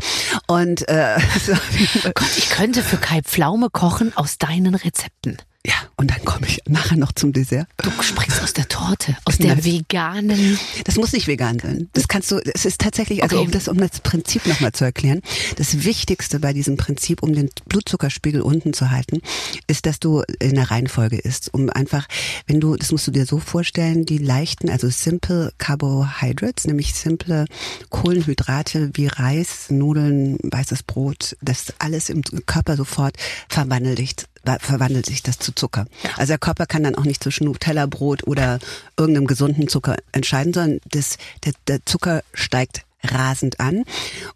Und 0.47 0.87
äh, 0.87 1.17
ich 2.37 2.49
könnte 2.49 2.81
für 2.81 2.97
Kai 2.97 3.21
Pflaume 3.21 3.69
kochen 3.69 4.15
aus 4.15 4.37
deinen 4.37 4.75
Rezepten. 4.75 5.37
Ja, 5.65 5.73
und 5.97 6.11
dann 6.11 6.23
komme 6.23 6.47
ich 6.47 6.61
nachher 6.67 6.97
noch 6.97 7.11
zum 7.11 7.33
Dessert. 7.33 7.67
Du 7.77 7.89
springst 8.01 8.41
aus 8.41 8.53
der 8.53 8.67
Torte, 8.69 9.17
aus 9.25 9.37
der 9.37 9.65
veganen. 9.65 10.57
Das 10.85 10.95
muss 10.95 11.11
nicht 11.11 11.27
vegan 11.27 11.59
sein. 11.59 11.89
Das 11.93 12.07
kannst 12.07 12.31
du, 12.31 12.39
es 12.53 12.65
ist 12.65 12.79
tatsächlich, 12.79 13.23
also 13.23 13.37
Okay. 13.37 13.45
um 13.45 13.51
das, 13.51 13.67
um 13.67 13.77
das 13.77 13.99
Prinzip 13.99 14.45
nochmal 14.45 14.71
zu 14.71 14.85
erklären, 14.85 15.21
das 15.57 15.83
Wichtigste 15.83 16.39
bei 16.39 16.53
diesem 16.53 16.77
Prinzip, 16.77 17.21
um 17.21 17.33
den 17.33 17.49
Blutzuckerspiegel 17.67 18.41
unten 18.41 18.71
zu 18.73 18.91
halten, 18.91 19.21
ist, 19.67 19.85
dass 19.85 19.99
du 19.99 20.23
in 20.39 20.55
der 20.55 20.71
Reihenfolge 20.71 21.17
isst. 21.17 21.53
Um 21.53 21.69
einfach, 21.69 22.07
wenn 22.45 22.61
du, 22.61 22.75
das 22.77 22.91
musst 22.91 23.07
du 23.07 23.11
dir 23.11 23.25
so 23.25 23.39
vorstellen, 23.39 24.05
die 24.05 24.19
leichten, 24.19 24.69
also 24.69 24.89
simple 24.89 25.51
Carbohydrates, 25.57 26.65
nämlich 26.65 26.93
simple 26.93 27.45
Kohlenhydrate 27.89 28.91
wie 28.93 29.07
Reis, 29.07 29.65
Nudeln, 29.69 30.37
weißes 30.43 30.83
Brot, 30.83 31.35
das 31.41 31.73
alles 31.79 32.09
im 32.09 32.21
Körper 32.45 32.77
sofort 32.77 33.17
verwandelt 33.49 34.27
verwandelt 34.59 35.05
sich 35.05 35.23
das 35.23 35.39
zu 35.39 35.53
Zucker. 35.53 35.85
Also 36.17 36.31
der 36.31 36.39
Körper 36.39 36.65
kann 36.65 36.83
dann 36.83 36.95
auch 36.95 37.05
nicht 37.05 37.23
zwischen 37.23 37.45
Nutella-Brot 37.45 38.25
oder 38.27 38.59
irgendeinem 38.97 39.27
gesunden 39.27 39.67
Zucker 39.67 39.97
entscheiden, 40.11 40.53
sondern 40.53 40.79
das, 40.89 41.17
der, 41.45 41.53
der 41.67 41.85
Zucker 41.85 42.23
steigt 42.33 42.83
rasend 43.03 43.59
an 43.59 43.83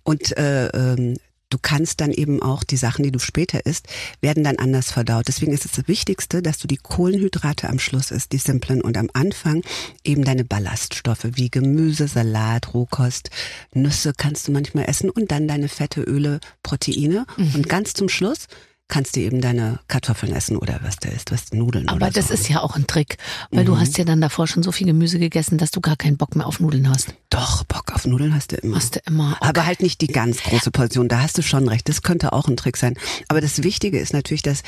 und 0.04 0.38
äh, 0.38 0.68
ähm, 0.68 1.16
du 1.52 1.58
kannst 1.62 2.02
dann 2.02 2.12
eben 2.12 2.42
auch 2.42 2.64
die 2.64 2.78
Sachen, 2.78 3.04
die 3.04 3.12
du 3.12 3.20
später 3.20 3.66
isst, 3.66 3.88
werden 4.22 4.44
dann 4.44 4.58
anders 4.58 4.92
verdaut. 4.92 5.28
Deswegen 5.28 5.52
ist 5.52 5.66
es 5.66 5.74
das 5.74 5.88
Wichtigste, 5.88 6.42
dass 6.42 6.58
du 6.58 6.68
die 6.68 6.78
Kohlenhydrate 6.78 7.70
am 7.70 7.78
Schluss 7.80 8.12
isst, 8.12 8.32
die 8.32 8.38
simplen 8.38 8.82
und 8.82 8.98
am 8.98 9.10
Anfang 9.14 9.62
eben 10.04 10.24
deine 10.24 10.46
Ballaststoffe 10.46 11.28
wie 11.34 11.50
Gemüse, 11.50 12.08
Salat, 12.08 12.74
Rohkost, 12.74 13.30
Nüsse 13.74 14.14
kannst 14.16 14.48
du 14.48 14.52
manchmal 14.52 14.86
essen 14.86 15.10
und 15.10 15.32
dann 15.32 15.48
deine 15.48 15.68
Fette, 15.68 16.02
Öle, 16.02 16.40
Proteine 16.64 17.26
und 17.38 17.68
ganz 17.70 17.94
zum 17.94 18.10
Schluss 18.10 18.48
kannst 18.92 19.16
du 19.16 19.22
eben 19.22 19.42
deine 19.42 19.80
Kartoffeln 19.88 20.36
essen 20.36 20.58
oder 20.58 20.80
was 20.84 20.98
da 20.98 21.10
ist, 21.10 21.32
was 21.32 21.52
Nudeln 21.54 21.88
Aber 21.88 22.12
das 22.12 22.28
so. 22.28 22.34
ist 22.34 22.50
ja 22.50 22.62
auch 22.62 22.76
ein 22.76 22.86
Trick, 22.86 23.18
weil 23.50 23.66
du 23.66 23.80
hast 23.80 23.98
ja 23.98 24.04
dann 24.04 24.22
davor 24.22 24.48
schon 24.48 24.62
so 24.64 24.72
viel 24.72 24.86
Gemüse 24.86 25.18
gegessen, 25.18 25.58
dass 25.58 25.72
du 25.72 25.80
gar 25.80 25.96
keinen 25.96 26.18
Bock 26.18 26.36
mehr 26.36 26.46
auf 26.46 26.60
Nudeln 26.60 26.90
hast. 26.90 27.16
Doch, 27.30 27.64
Bock 27.64 27.94
auf 27.96 28.06
Nudeln 28.06 28.36
hast 28.36 28.52
du 28.52 28.58
immer. 28.58 28.76
Hast 28.76 28.98
du 28.98 29.00
immer. 29.08 29.38
Aber 29.40 29.66
halt 29.66 29.82
nicht 29.82 30.02
die 30.02 30.08
ganz 30.08 30.44
große 30.44 30.72
Portion. 30.72 31.08
Da 31.08 31.22
hast 31.22 31.38
du 31.38 31.42
schon 31.42 31.70
recht. 31.70 31.88
Das 31.88 32.02
könnte 32.02 32.34
auch 32.34 32.50
ein 32.50 32.58
Trick 32.58 32.76
sein. 32.76 32.96
Aber 33.30 33.40
das 33.40 33.64
Wichtige 33.64 33.98
ist 33.98 34.14
natürlich, 34.14 34.42
dass 34.42 34.62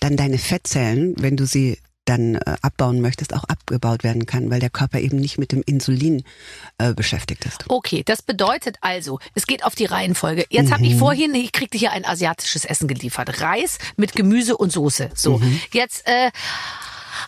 dann 0.00 0.16
deine 0.16 0.38
Fettzellen, 0.38 1.14
wenn 1.18 1.36
du 1.36 1.46
sie 1.46 1.78
dann 2.08 2.36
äh, 2.36 2.56
abbauen 2.62 3.00
möchtest, 3.00 3.34
auch 3.34 3.44
abgebaut 3.44 4.04
werden 4.04 4.26
kann, 4.26 4.50
weil 4.50 4.60
der 4.60 4.70
Körper 4.70 4.98
eben 5.00 5.16
nicht 5.18 5.38
mit 5.38 5.52
dem 5.52 5.62
Insulin 5.66 6.24
äh, 6.78 6.94
beschäftigt 6.94 7.44
ist. 7.44 7.64
Okay, 7.68 8.02
das 8.04 8.22
bedeutet 8.22 8.76
also, 8.80 9.18
es 9.34 9.46
geht 9.46 9.64
auf 9.64 9.74
die 9.74 9.84
Reihenfolge. 9.86 10.46
Jetzt 10.50 10.72
habe 10.72 10.84
ich 10.84 10.94
Mhm. 10.94 10.98
vorhin, 10.98 11.34
ich 11.34 11.52
kriegte 11.52 11.76
hier 11.78 11.92
ein 11.92 12.04
asiatisches 12.04 12.64
Essen 12.64 12.88
geliefert. 12.88 13.40
Reis 13.40 13.78
mit 13.96 14.14
Gemüse 14.14 14.56
und 14.56 14.72
Soße. 14.72 15.10
So, 15.14 15.38
Mhm. 15.38 15.60
jetzt 15.72 16.06
äh, 16.06 16.30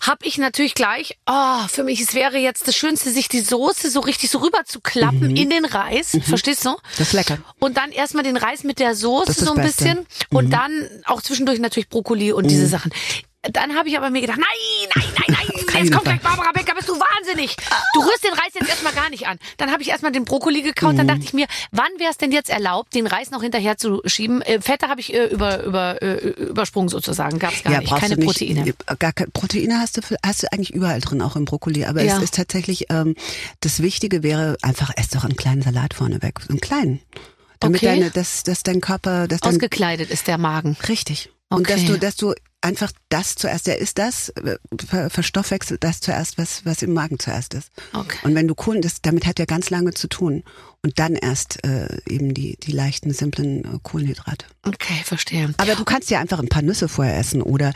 habe 0.03 0.25
ich 0.25 0.39
natürlich 0.39 0.75
gleich, 0.75 1.19
oh, 1.27 1.67
für 1.69 1.83
mich, 1.83 2.01
es 2.01 2.15
wäre 2.15 2.39
jetzt 2.39 2.67
das 2.69 2.77
Schönste, 2.77 3.11
sich 3.11 3.29
die 3.29 3.41
Soße 3.41 3.91
so 3.91 4.01
richtig 4.01 4.31
so 4.31 4.39
rüber 4.39 4.65
zu 4.65 4.81
klappen 4.81 5.31
Mhm. 5.31 5.37
in 5.37 5.51
den 5.51 5.65
Reis. 5.65 6.17
Verstehst 6.23 6.65
du? 6.65 6.77
Das 6.97 7.09
ist 7.09 7.13
lecker. 7.13 7.39
Und 7.59 7.77
dann 7.77 7.91
erstmal 7.91 8.23
den 8.25 8.37
Reis 8.37 8.63
mit 8.65 8.79
der 8.79 8.95
Soße 8.95 9.33
so 9.45 9.51
ein 9.51 9.57
Beste. 9.57 9.85
bisschen 9.85 10.07
und 10.31 10.51
dann 10.53 10.89
auch 11.07 11.21
zwischendurch 11.23 11.59
natürlich 11.59 11.89
Brokkoli 11.89 12.33
und 12.33 12.49
diese 12.51 12.67
Sachen. 12.67 12.93
Dann 13.43 13.75
habe 13.75 13.89
ich 13.89 13.97
aber 13.97 14.11
mir 14.11 14.21
gedacht, 14.21 14.39
nein, 14.39 14.91
nein, 14.95 15.05
nein, 15.17 15.37
nein, 15.73 15.83
jetzt 15.85 15.93
kommt 15.93 16.05
gleich 16.05 16.21
Barbara 16.21 16.53
Becker, 16.53 16.75
bist 16.75 16.91
du 16.91 16.93
wahnsinnig. 16.93 17.57
Du 17.95 18.01
rührst 18.01 18.23
den 18.23 18.35
Reis 18.35 18.53
jetzt 18.53 18.69
erstmal 18.69 18.93
gar 18.93 19.09
nicht 19.09 19.27
an. 19.29 19.39
Dann 19.57 19.71
habe 19.73 19.81
ich 19.83 19.89
erstmal 19.89 20.13
den 20.13 20.27
Brokkoli 20.27 20.61
gekaut, 20.61 20.93
Mhm. 20.93 20.97
dann 20.99 21.09
dachte 21.09 21.23
ich 21.23 21.33
mir, 21.33 21.47
wann 21.73 21.89
wäre 21.97 22.11
es 22.11 22.19
denn 22.19 22.33
jetzt 22.33 22.51
erlaubt, 22.51 22.95
den 22.95 23.07
Reis 23.07 23.31
noch 23.31 23.41
hinterher 23.43 23.79
zu 23.79 24.03
schieben? 24.05 24.43
Äh, 24.43 24.61
Fette 24.61 24.89
habe 24.89 25.01
ich 25.01 25.15
äh, 25.15 25.25
über, 25.29 25.63
über, 25.65 26.03
äh, 26.03 26.17
übersprungen 26.29 26.91
sozusagen, 26.91 27.39
gab 27.39 27.55
es 27.55 27.63
gar 27.63 27.79
nicht, 27.79 27.89
brauchst 27.89 28.03
keine 28.03 28.17
nicht, 28.17 28.27
Proteine. 28.27 28.75
Gar 28.99 29.13
keine 29.15 29.31
Proteine 29.31 29.79
hast 29.81 29.97
du, 29.97 30.03
hast 30.23 30.43
du 30.43 30.53
eigentlich 30.53 30.75
überall 30.75 31.01
drin, 31.01 31.23
auch 31.23 31.35
im 31.35 31.47
Brokkoli. 31.47 31.87
Aber 31.87 32.03
Ja. 32.03 32.19
es 32.19 32.23
ist 32.23 32.35
tatsächlich, 32.35 32.87
ähm, 32.91 33.15
das 33.61 33.81
Wichtige 33.81 34.23
wäre 34.23 34.59
einfach, 34.61 34.91
ess 34.97 35.09
doch 35.09 35.25
einen 35.25 35.37
kleinen 35.37 35.63
Salat 35.63 35.95
vorneweg. 35.95 36.41
Einen 36.51 36.61
kleinen. 36.61 37.01
Damit 37.59 37.83
Okay. 37.83 37.87
deine, 38.01 38.11
dass, 38.11 38.43
dass 38.43 38.63
dein 38.65 38.83
Körper, 38.83 39.29
dass 39.29 39.41
dein, 39.41 39.55
Ausgekleidet 39.55 40.11
ist 40.11 40.27
der 40.27 40.37
Magen. 40.37 40.77
Richtig. 40.89 41.31
Und 41.51 41.61
Okay. 41.69 41.75
dass 41.75 41.85
du, 41.85 41.99
dass 41.99 42.17
du 42.17 42.35
einfach 42.63 42.93
das 43.09 43.35
zuerst, 43.35 43.67
der 43.67 43.79
ist 43.79 43.99
das, 43.99 44.29
äh, 44.31 44.57
ver, 44.89 45.11
verstoffwechselt 45.11 45.83
das 45.83 46.01
zuerst, 46.01 46.39
was, 46.39 46.65
was 46.65 46.83
im 46.83 46.93
Magen 46.93 47.19
zuerst 47.19 47.55
ist. 47.55 47.71
Okay. 47.93 48.19
Und 48.23 48.35
wenn 48.35 48.47
du 48.47 48.55
Kohlen, 48.55 48.83
das, 48.83 49.01
damit 49.03 49.27
hat 49.27 49.39
ja 49.39 49.47
ganz 49.47 49.71
lange 49.71 49.93
zu 49.95 50.09
tun. 50.09 50.45
Und 50.83 50.99
dann 50.99 51.15
erst 51.17 51.65
äh, 51.65 51.89
eben 52.09 52.33
die, 52.35 52.57
die 52.63 52.73
leichten, 52.73 53.13
simplen 53.13 53.65
äh, 53.65 53.79
Kohlenhydrate. 53.83 54.47
Okay, 54.67 55.03
verstehe. 55.05 55.53
Aber 55.59 55.75
du 55.75 55.85
kannst 55.85 56.11
ja 56.11 56.21
einfach 56.21 56.39
ein 56.39 56.49
paar 56.49 56.63
Nüsse 56.63 56.89
vorher 56.89 57.19
essen 57.19 57.43
oder 57.43 57.69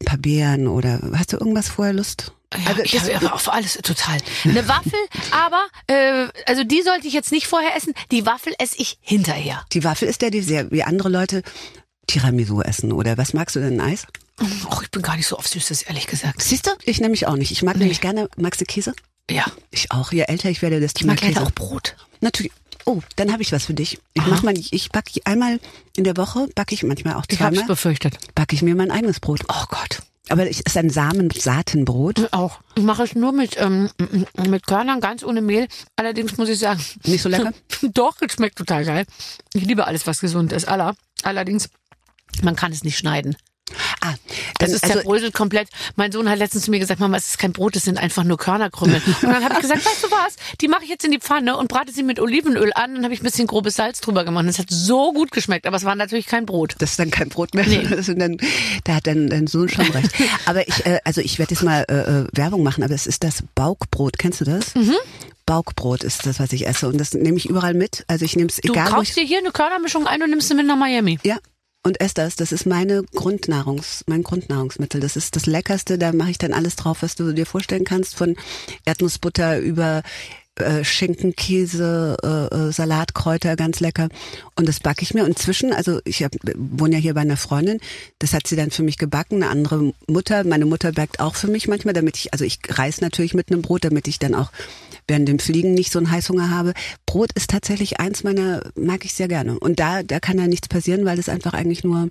ein 0.00 0.04
paar 0.04 0.18
Beeren 0.18 0.66
oder 0.68 1.00
hast 1.14 1.32
du 1.32 1.36
irgendwas 1.38 1.68
vorher 1.68 1.94
Lust? 1.94 2.32
Ja, 2.54 2.70
Also 2.70 2.82
ich 2.82 3.14
habe 3.14 3.32
auf 3.32 3.48
alles 3.52 3.74
total. 3.82 4.18
Eine 4.44 4.68
Waffel, 4.68 4.92
aber 5.32 5.64
äh, 5.88 6.28
also 6.46 6.62
die 6.62 6.82
sollte 6.82 7.08
ich 7.08 7.12
jetzt 7.14 7.32
nicht 7.32 7.46
vorher 7.48 7.74
essen. 7.76 7.94
Die 8.12 8.26
Waffel 8.26 8.54
esse 8.58 8.76
ich 8.78 8.98
hinterher. 9.00 9.64
die 9.72 9.82
Waffel 9.82 10.06
ist 10.08 10.22
der 10.22 10.30
Dessert, 10.30 10.70
wie 10.70 10.84
andere 10.84 11.08
Leute 11.08 11.42
Tiramisu 12.06 12.60
essen 12.62 12.92
oder 12.92 13.16
was 13.18 13.32
magst 13.34 13.56
du 13.56 13.60
denn 13.60 13.80
Eis? 13.80 14.06
Och, 14.70 14.82
ich 14.82 14.90
bin 14.90 15.02
gar 15.02 15.16
nicht 15.16 15.26
so 15.26 15.36
auf 15.36 15.46
Süßes, 15.48 15.82
ehrlich 15.82 16.06
gesagt. 16.06 16.42
Siehst 16.42 16.66
du? 16.66 16.70
Ich 16.84 17.00
nämlich 17.00 17.26
auch 17.26 17.36
nicht. 17.36 17.52
Ich 17.52 17.62
mag 17.62 17.76
nämlich 17.76 18.00
gerne, 18.00 18.28
magst 18.36 18.60
du 18.60 18.64
Käse? 18.64 18.92
Ja, 19.30 19.44
Ich 19.70 19.90
auch. 19.90 20.12
Je 20.12 20.22
älter 20.22 20.50
ich 20.50 20.60
werde, 20.60 20.80
desto 20.80 21.00
ich 21.00 21.06
mag 21.06 21.20
mehr 21.22 21.30
leider 21.30 21.40
Käse. 21.40 21.46
auch 21.46 21.54
Brot. 21.54 21.96
Natürlich. 22.20 22.52
Oh, 22.86 23.00
dann 23.16 23.32
habe 23.32 23.42
ich 23.42 23.52
was 23.52 23.64
für 23.64 23.72
dich. 23.74 23.98
Ich 24.12 24.20
Aha. 24.22 24.28
mach 24.30 24.42
mal, 24.42 24.54
ich 24.58 24.90
backe 24.90 25.10
einmal 25.24 25.58
in 25.96 26.04
der 26.04 26.16
Woche, 26.18 26.48
backe 26.54 26.74
ich 26.74 26.82
manchmal 26.82 27.14
auch 27.14 27.24
Ich 27.30 27.40
habe 27.40 27.54
zweimal, 27.54 27.68
befürchtet. 27.68 28.18
backe 28.34 28.54
ich 28.54 28.60
mir 28.62 28.74
mein 28.74 28.90
eigenes 28.90 29.20
Brot. 29.20 29.40
Oh 29.48 29.64
Gott. 29.68 30.02
Aber 30.28 30.48
es 30.48 30.60
ist 30.60 30.76
ein 30.76 30.90
Samen-Saatenbrot. 30.90 32.32
Auch. 32.32 32.60
Ich 32.74 32.82
mache 32.82 33.02
es 33.04 33.14
nur 33.14 33.32
mit, 33.32 33.56
ähm, 33.58 33.90
mit 34.48 34.66
Körnern, 34.66 35.00
ganz 35.00 35.22
ohne 35.22 35.40
Mehl. 35.42 35.68
Allerdings 35.96 36.36
muss 36.36 36.48
ich 36.48 36.58
sagen. 36.58 36.82
Nicht 37.04 37.22
so 37.22 37.28
lecker? 37.28 37.52
Doch, 37.82 38.16
es 38.20 38.32
schmeckt 38.32 38.56
total 38.58 38.84
geil. 38.84 39.06
Ich 39.54 39.64
liebe 39.64 39.86
alles, 39.86 40.06
was 40.06 40.20
gesund 40.20 40.52
ist. 40.52 40.66
Aller. 40.66 40.94
Allerdings, 41.22 41.68
man 42.42 42.56
kann 42.56 42.72
es 42.72 42.84
nicht 42.84 42.98
schneiden. 42.98 43.36
Ah, 44.02 44.14
Das 44.58 44.72
ist 44.72 44.84
also, 44.84 44.96
zerbröselt 44.96 45.32
komplett. 45.32 45.68
Mein 45.96 46.12
Sohn 46.12 46.28
hat 46.28 46.38
letztens 46.38 46.64
zu 46.64 46.70
mir 46.70 46.78
gesagt, 46.78 47.00
Mama, 47.00 47.16
es 47.16 47.28
ist 47.28 47.38
kein 47.38 47.52
Brot, 47.52 47.74
es 47.76 47.84
sind 47.84 47.98
einfach 47.98 48.22
nur 48.22 48.36
Körnerkrümmel. 48.36 48.96
Und 49.22 49.22
dann 49.22 49.42
habe 49.42 49.54
ich 49.54 49.60
gesagt, 49.60 49.84
weißt 49.84 50.04
du 50.04 50.10
was, 50.10 50.36
die 50.60 50.68
mache 50.68 50.84
ich 50.84 50.90
jetzt 50.90 51.04
in 51.04 51.10
die 51.10 51.18
Pfanne 51.18 51.56
und 51.56 51.68
brate 51.68 51.90
sie 51.92 52.02
mit 52.02 52.20
Olivenöl 52.20 52.72
an. 52.74 52.94
Dann 52.94 53.04
habe 53.04 53.14
ich 53.14 53.20
ein 53.20 53.24
bisschen 53.24 53.46
grobes 53.46 53.74
Salz 53.74 54.00
drüber 54.00 54.24
gemacht. 54.24 54.44
Es 54.46 54.58
hat 54.58 54.66
so 54.68 55.12
gut 55.12 55.32
geschmeckt, 55.32 55.66
aber 55.66 55.76
es 55.76 55.84
war 55.84 55.94
natürlich 55.94 56.26
kein 56.26 56.44
Brot. 56.44 56.74
das 56.78 56.90
ist 56.90 56.98
dann 56.98 57.10
kein 57.10 57.30
Brot 57.30 57.54
mehr. 57.54 57.66
Nee. 57.66 57.86
Das 57.94 58.06
dann, 58.06 58.36
da 58.84 58.96
hat 58.96 59.06
dein, 59.06 59.28
dein 59.28 59.46
Sohn 59.46 59.68
schon 59.68 59.86
recht. 59.86 60.10
Aber 60.46 60.66
ich, 60.68 60.84
äh, 60.84 60.98
also 61.04 61.20
ich 61.20 61.38
werde 61.38 61.54
jetzt 61.54 61.62
mal 61.62 61.84
äh, 61.88 61.94
äh, 61.94 62.26
Werbung 62.32 62.62
machen, 62.62 62.84
aber 62.84 62.94
es 62.94 63.06
ist 63.06 63.24
das 63.24 63.42
Baukbrot. 63.54 64.18
Kennst 64.18 64.40
du 64.40 64.44
das? 64.44 64.74
Mhm. 64.74 64.94
Baukbrot 65.46 66.02
ist 66.04 66.26
das, 66.26 66.38
was 66.38 66.52
ich 66.52 66.66
esse. 66.66 66.88
Und 66.88 66.98
das 66.98 67.14
nehme 67.14 67.36
ich 67.38 67.48
überall 67.48 67.74
mit. 67.74 68.04
Also 68.08 68.24
ich 68.24 68.36
nehme 68.36 68.48
es 68.48 68.56
Du 68.56 68.72
egal, 68.72 68.88
ich 68.88 68.94
kaufst 68.94 69.16
dir 69.16 69.24
hier 69.24 69.38
eine 69.38 69.50
Körnermischung 69.52 70.06
ein 70.06 70.22
und 70.22 70.30
nimmst 70.30 70.48
sie 70.48 70.54
mit 70.54 70.66
nach 70.66 70.76
Miami. 70.76 71.18
Ja. 71.22 71.38
Und 71.86 72.00
esse 72.00 72.14
das. 72.14 72.34
Das 72.36 72.50
ist 72.50 72.64
meine 72.64 73.02
Grundnahrungs, 73.14 74.04
mein 74.06 74.22
Grundnahrungsmittel. 74.22 75.00
Das 75.00 75.16
ist 75.16 75.36
das 75.36 75.44
Leckerste. 75.44 75.98
Da 75.98 76.12
mache 76.12 76.30
ich 76.30 76.38
dann 76.38 76.54
alles 76.54 76.76
drauf, 76.76 77.02
was 77.02 77.14
du 77.14 77.32
dir 77.32 77.44
vorstellen 77.44 77.84
kannst. 77.84 78.16
Von 78.16 78.36
Erdnussbutter 78.86 79.58
über 79.58 80.02
äh, 80.56 80.84
Schinken, 80.84 81.34
Käse, 81.36 82.16
äh, 82.22 82.54
äh, 82.54 82.72
Salatkräuter, 82.72 83.56
ganz 83.56 83.80
lecker. 83.80 84.08
Und 84.56 84.66
das 84.66 84.80
backe 84.80 85.02
ich 85.02 85.12
mir. 85.12 85.24
Und 85.24 85.38
zwischen, 85.38 85.72
also 85.72 86.00
ich 86.04 86.22
hab, 86.22 86.32
wohne 86.54 86.94
ja 86.94 87.00
hier 87.00 87.14
bei 87.14 87.20
einer 87.20 87.36
Freundin, 87.36 87.80
das 88.18 88.32
hat 88.32 88.46
sie 88.46 88.56
dann 88.56 88.70
für 88.70 88.82
mich 88.82 88.96
gebacken. 88.96 89.42
Eine 89.42 89.50
andere 89.50 89.92
Mutter, 90.06 90.44
meine 90.44 90.64
Mutter 90.64 90.92
backt 90.92 91.20
auch 91.20 91.34
für 91.34 91.48
mich 91.48 91.68
manchmal, 91.68 91.92
damit 91.92 92.16
ich, 92.16 92.32
also 92.32 92.44
ich 92.44 92.60
reiß 92.66 93.02
natürlich 93.02 93.34
mit 93.34 93.50
einem 93.50 93.62
Brot, 93.62 93.84
damit 93.84 94.08
ich 94.08 94.18
dann 94.18 94.34
auch 94.34 94.50
während 95.08 95.28
dem 95.28 95.38
Fliegen 95.38 95.74
nicht 95.74 95.92
so 95.92 95.98
einen 95.98 96.10
Heißhunger 96.10 96.50
habe. 96.50 96.74
Brot 97.06 97.30
ist 97.34 97.50
tatsächlich 97.50 98.00
eins 98.00 98.24
meiner, 98.24 98.62
mag 98.74 99.04
ich 99.04 99.14
sehr 99.14 99.28
gerne. 99.28 99.58
Und 99.58 99.78
da, 99.80 100.02
da 100.02 100.20
kann 100.20 100.38
ja 100.38 100.46
nichts 100.46 100.68
passieren, 100.68 101.04
weil 101.04 101.18
es 101.18 101.28
einfach 101.28 101.52
eigentlich 101.54 101.84
nur 101.84 102.08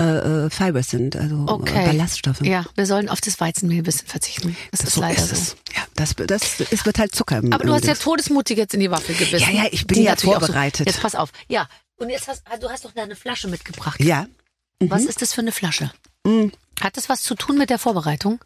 äh, 0.00 0.04
äh, 0.46 0.50
Fibers 0.50 0.88
sind, 0.90 1.16
also 1.16 1.44
Okay. 1.48 1.84
Ballaststoffe. 1.86 2.40
Ja, 2.42 2.64
wir 2.76 2.86
sollen 2.86 3.08
auf 3.08 3.20
das 3.20 3.40
Weizenmehl 3.40 3.78
ein 3.78 3.82
bisschen 3.82 4.06
verzichten. 4.06 4.56
Das, 4.70 4.80
ist 4.80 4.92
so 4.94 5.00
leider 5.00 5.20
ist 5.20 5.46
so. 5.50 5.56
Ja, 5.74 5.82
das, 5.96 6.14
das, 6.14 6.60
es 6.70 6.86
wird 6.86 6.98
halt 7.00 7.14
Zucker. 7.14 7.38
Im, 7.38 7.52
Aber 7.52 7.64
du 7.64 7.70
im 7.70 7.74
hast 7.74 7.86
ja 7.86 7.94
todesmutig 7.94 8.56
jetzt 8.56 8.74
in 8.74 8.80
die 8.80 8.90
Waffel 8.90 9.16
gebissen. 9.16 9.52
Ja, 9.52 9.64
ja, 9.64 9.68
ich 9.72 9.86
bin 9.86 9.98
Die 9.98 10.04
ja 10.04 10.14
vorbereitet. 10.16 10.86
So, 10.86 10.90
jetzt 10.92 11.02
pass 11.02 11.14
auf. 11.16 11.30
Ja, 11.48 11.68
und 11.96 12.10
jetzt 12.10 12.28
hast 12.28 12.44
du 12.60 12.68
hast 12.70 12.84
doch 12.84 12.92
da 12.92 13.02
eine 13.02 13.16
Flasche 13.16 13.48
mitgebracht. 13.48 14.00
Ja. 14.00 14.26
Was 14.80 15.02
Mhm. 15.02 15.08
ist 15.08 15.20
das 15.22 15.32
für 15.34 15.40
eine 15.40 15.50
Flasche? 15.50 15.90
Hat 16.80 16.96
das 16.96 17.08
was 17.08 17.22
zu 17.22 17.34
tun 17.34 17.58
mit 17.58 17.70
der 17.70 17.78
Vorbereitung? 17.78 18.38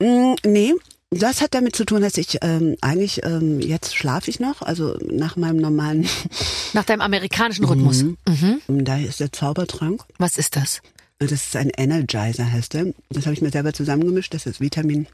Mm, 0.00 0.34
nee, 0.44 0.74
das 1.20 1.40
hat 1.40 1.54
damit 1.54 1.76
zu 1.76 1.84
tun, 1.84 2.00
dass 2.00 2.16
ich 2.16 2.38
ähm, 2.42 2.76
eigentlich, 2.80 3.22
ähm, 3.24 3.60
jetzt 3.60 3.94
schlafe 3.94 4.30
ich 4.30 4.40
noch, 4.40 4.62
also 4.62 4.96
nach 5.10 5.36
meinem 5.36 5.58
normalen, 5.58 6.08
Nach 6.72 6.84
deinem 6.84 7.02
amerikanischen 7.02 7.64
Rhythmus. 7.64 8.02
Mhm. 8.02 8.84
da 8.84 8.96
ist 8.96 9.20
der 9.20 9.32
Zaubertrank. 9.32 10.02
Was 10.18 10.38
ist 10.38 10.56
das? 10.56 10.80
Das 11.18 11.30
ist 11.30 11.54
ein 11.54 11.70
Energizer, 11.76 12.50
heißt 12.50 12.74
der. 12.74 12.94
Das 13.10 13.26
habe 13.26 13.34
ich 13.34 13.42
mir 13.42 13.50
selber 13.50 13.72
zusammengemischt. 13.72 14.34
Das 14.34 14.46
ist 14.46 14.60
Vitamin 14.60 15.06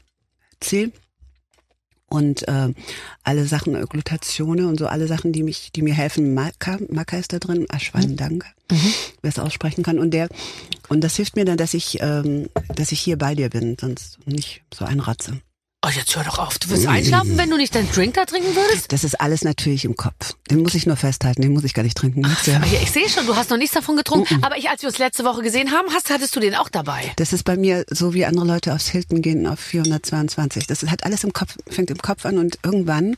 C. 0.59 0.91
Und 2.07 2.47
äh, 2.47 2.73
alle 3.23 3.45
Sachen, 3.45 3.73
Glutatione 3.85 4.67
und 4.67 4.79
so, 4.79 4.87
alle 4.87 5.05
Sachen, 5.07 5.31
die 5.31 5.43
mich, 5.43 5.71
die 5.71 5.83
mir 5.83 5.93
helfen. 5.93 6.33
Maca, 6.33 6.79
Maca 6.89 7.17
ist 7.17 7.33
da 7.33 7.37
drin, 7.37 7.67
Ashwagandha, 7.69 8.47
wer 9.21 9.29
es 9.29 9.37
aussprechen 9.37 9.83
kann. 9.83 9.99
Und 9.99 10.11
der, 10.11 10.29
und 10.87 11.01
das 11.01 11.17
hilft 11.17 11.35
mir 11.35 11.45
dann, 11.45 11.57
dass 11.57 11.75
ich, 11.75 11.99
ähm, 12.01 12.49
dass 12.73 12.91
ich 12.91 12.99
hier 12.99 13.17
bei 13.17 13.35
dir 13.35 13.49
bin, 13.49 13.77
sonst 13.79 14.17
nicht 14.25 14.63
so 14.73 14.85
einratze. 14.85 15.39
Oh, 15.81 15.89
jetzt 15.89 16.13
hör 16.13 16.25
doch 16.25 16.39
auf. 16.39 16.59
Du 16.59 16.69
wirst 16.71 16.85
einschlafen, 16.87 17.37
wenn 17.37 17.49
du 17.49 17.55
nicht 17.55 17.73
deinen 17.73 17.89
Drink 17.89 18.13
da 18.15 18.25
trinken 18.25 18.53
würdest? 18.53 18.91
Das 18.91 19.05
ist 19.05 19.21
alles 19.21 19.45
natürlich 19.45 19.85
im 19.85 19.95
Kopf. 19.95 20.33
Den 20.51 20.61
muss 20.61 20.75
ich 20.75 20.85
nur 20.85 20.97
festhalten, 20.97 21.41
den 21.41 21.53
muss 21.53 21.63
ich 21.63 21.73
gar 21.73 21.83
nicht 21.83 21.95
trinken. 21.95 22.23
Du 22.23 22.51
ja? 22.51 22.61
Ich 22.81 22.91
sehe 22.91 23.07
schon, 23.07 23.25
du 23.25 23.37
hast 23.37 23.49
noch 23.49 23.57
nichts 23.57 23.75
davon 23.75 23.95
getrunken. 23.95 24.43
Aber 24.43 24.57
ich, 24.57 24.69
als 24.69 24.81
wir 24.81 24.89
uns 24.89 24.97
letzte 24.97 25.23
Woche 25.23 25.41
gesehen 25.41 25.71
haben, 25.71 25.87
hast, 25.93 26.09
hattest 26.09 26.35
du 26.35 26.41
den 26.41 26.53
auch 26.53 26.67
dabei. 26.67 27.13
Das 27.15 27.31
ist 27.31 27.43
bei 27.45 27.55
mir 27.55 27.85
so, 27.89 28.13
wie 28.13 28.25
andere 28.25 28.45
Leute 28.45 28.73
aufs 28.73 28.89
Hilton 28.89 29.21
gehen 29.21 29.47
auf 29.47 29.59
422. 29.61 30.67
Das 30.67 30.83
hat 30.83 31.05
alles 31.05 31.23
im 31.23 31.31
Kopf, 31.31 31.55
fängt 31.69 31.91
im 31.91 31.99
Kopf 31.99 32.25
an 32.25 32.39
und 32.39 32.59
irgendwann 32.61 33.15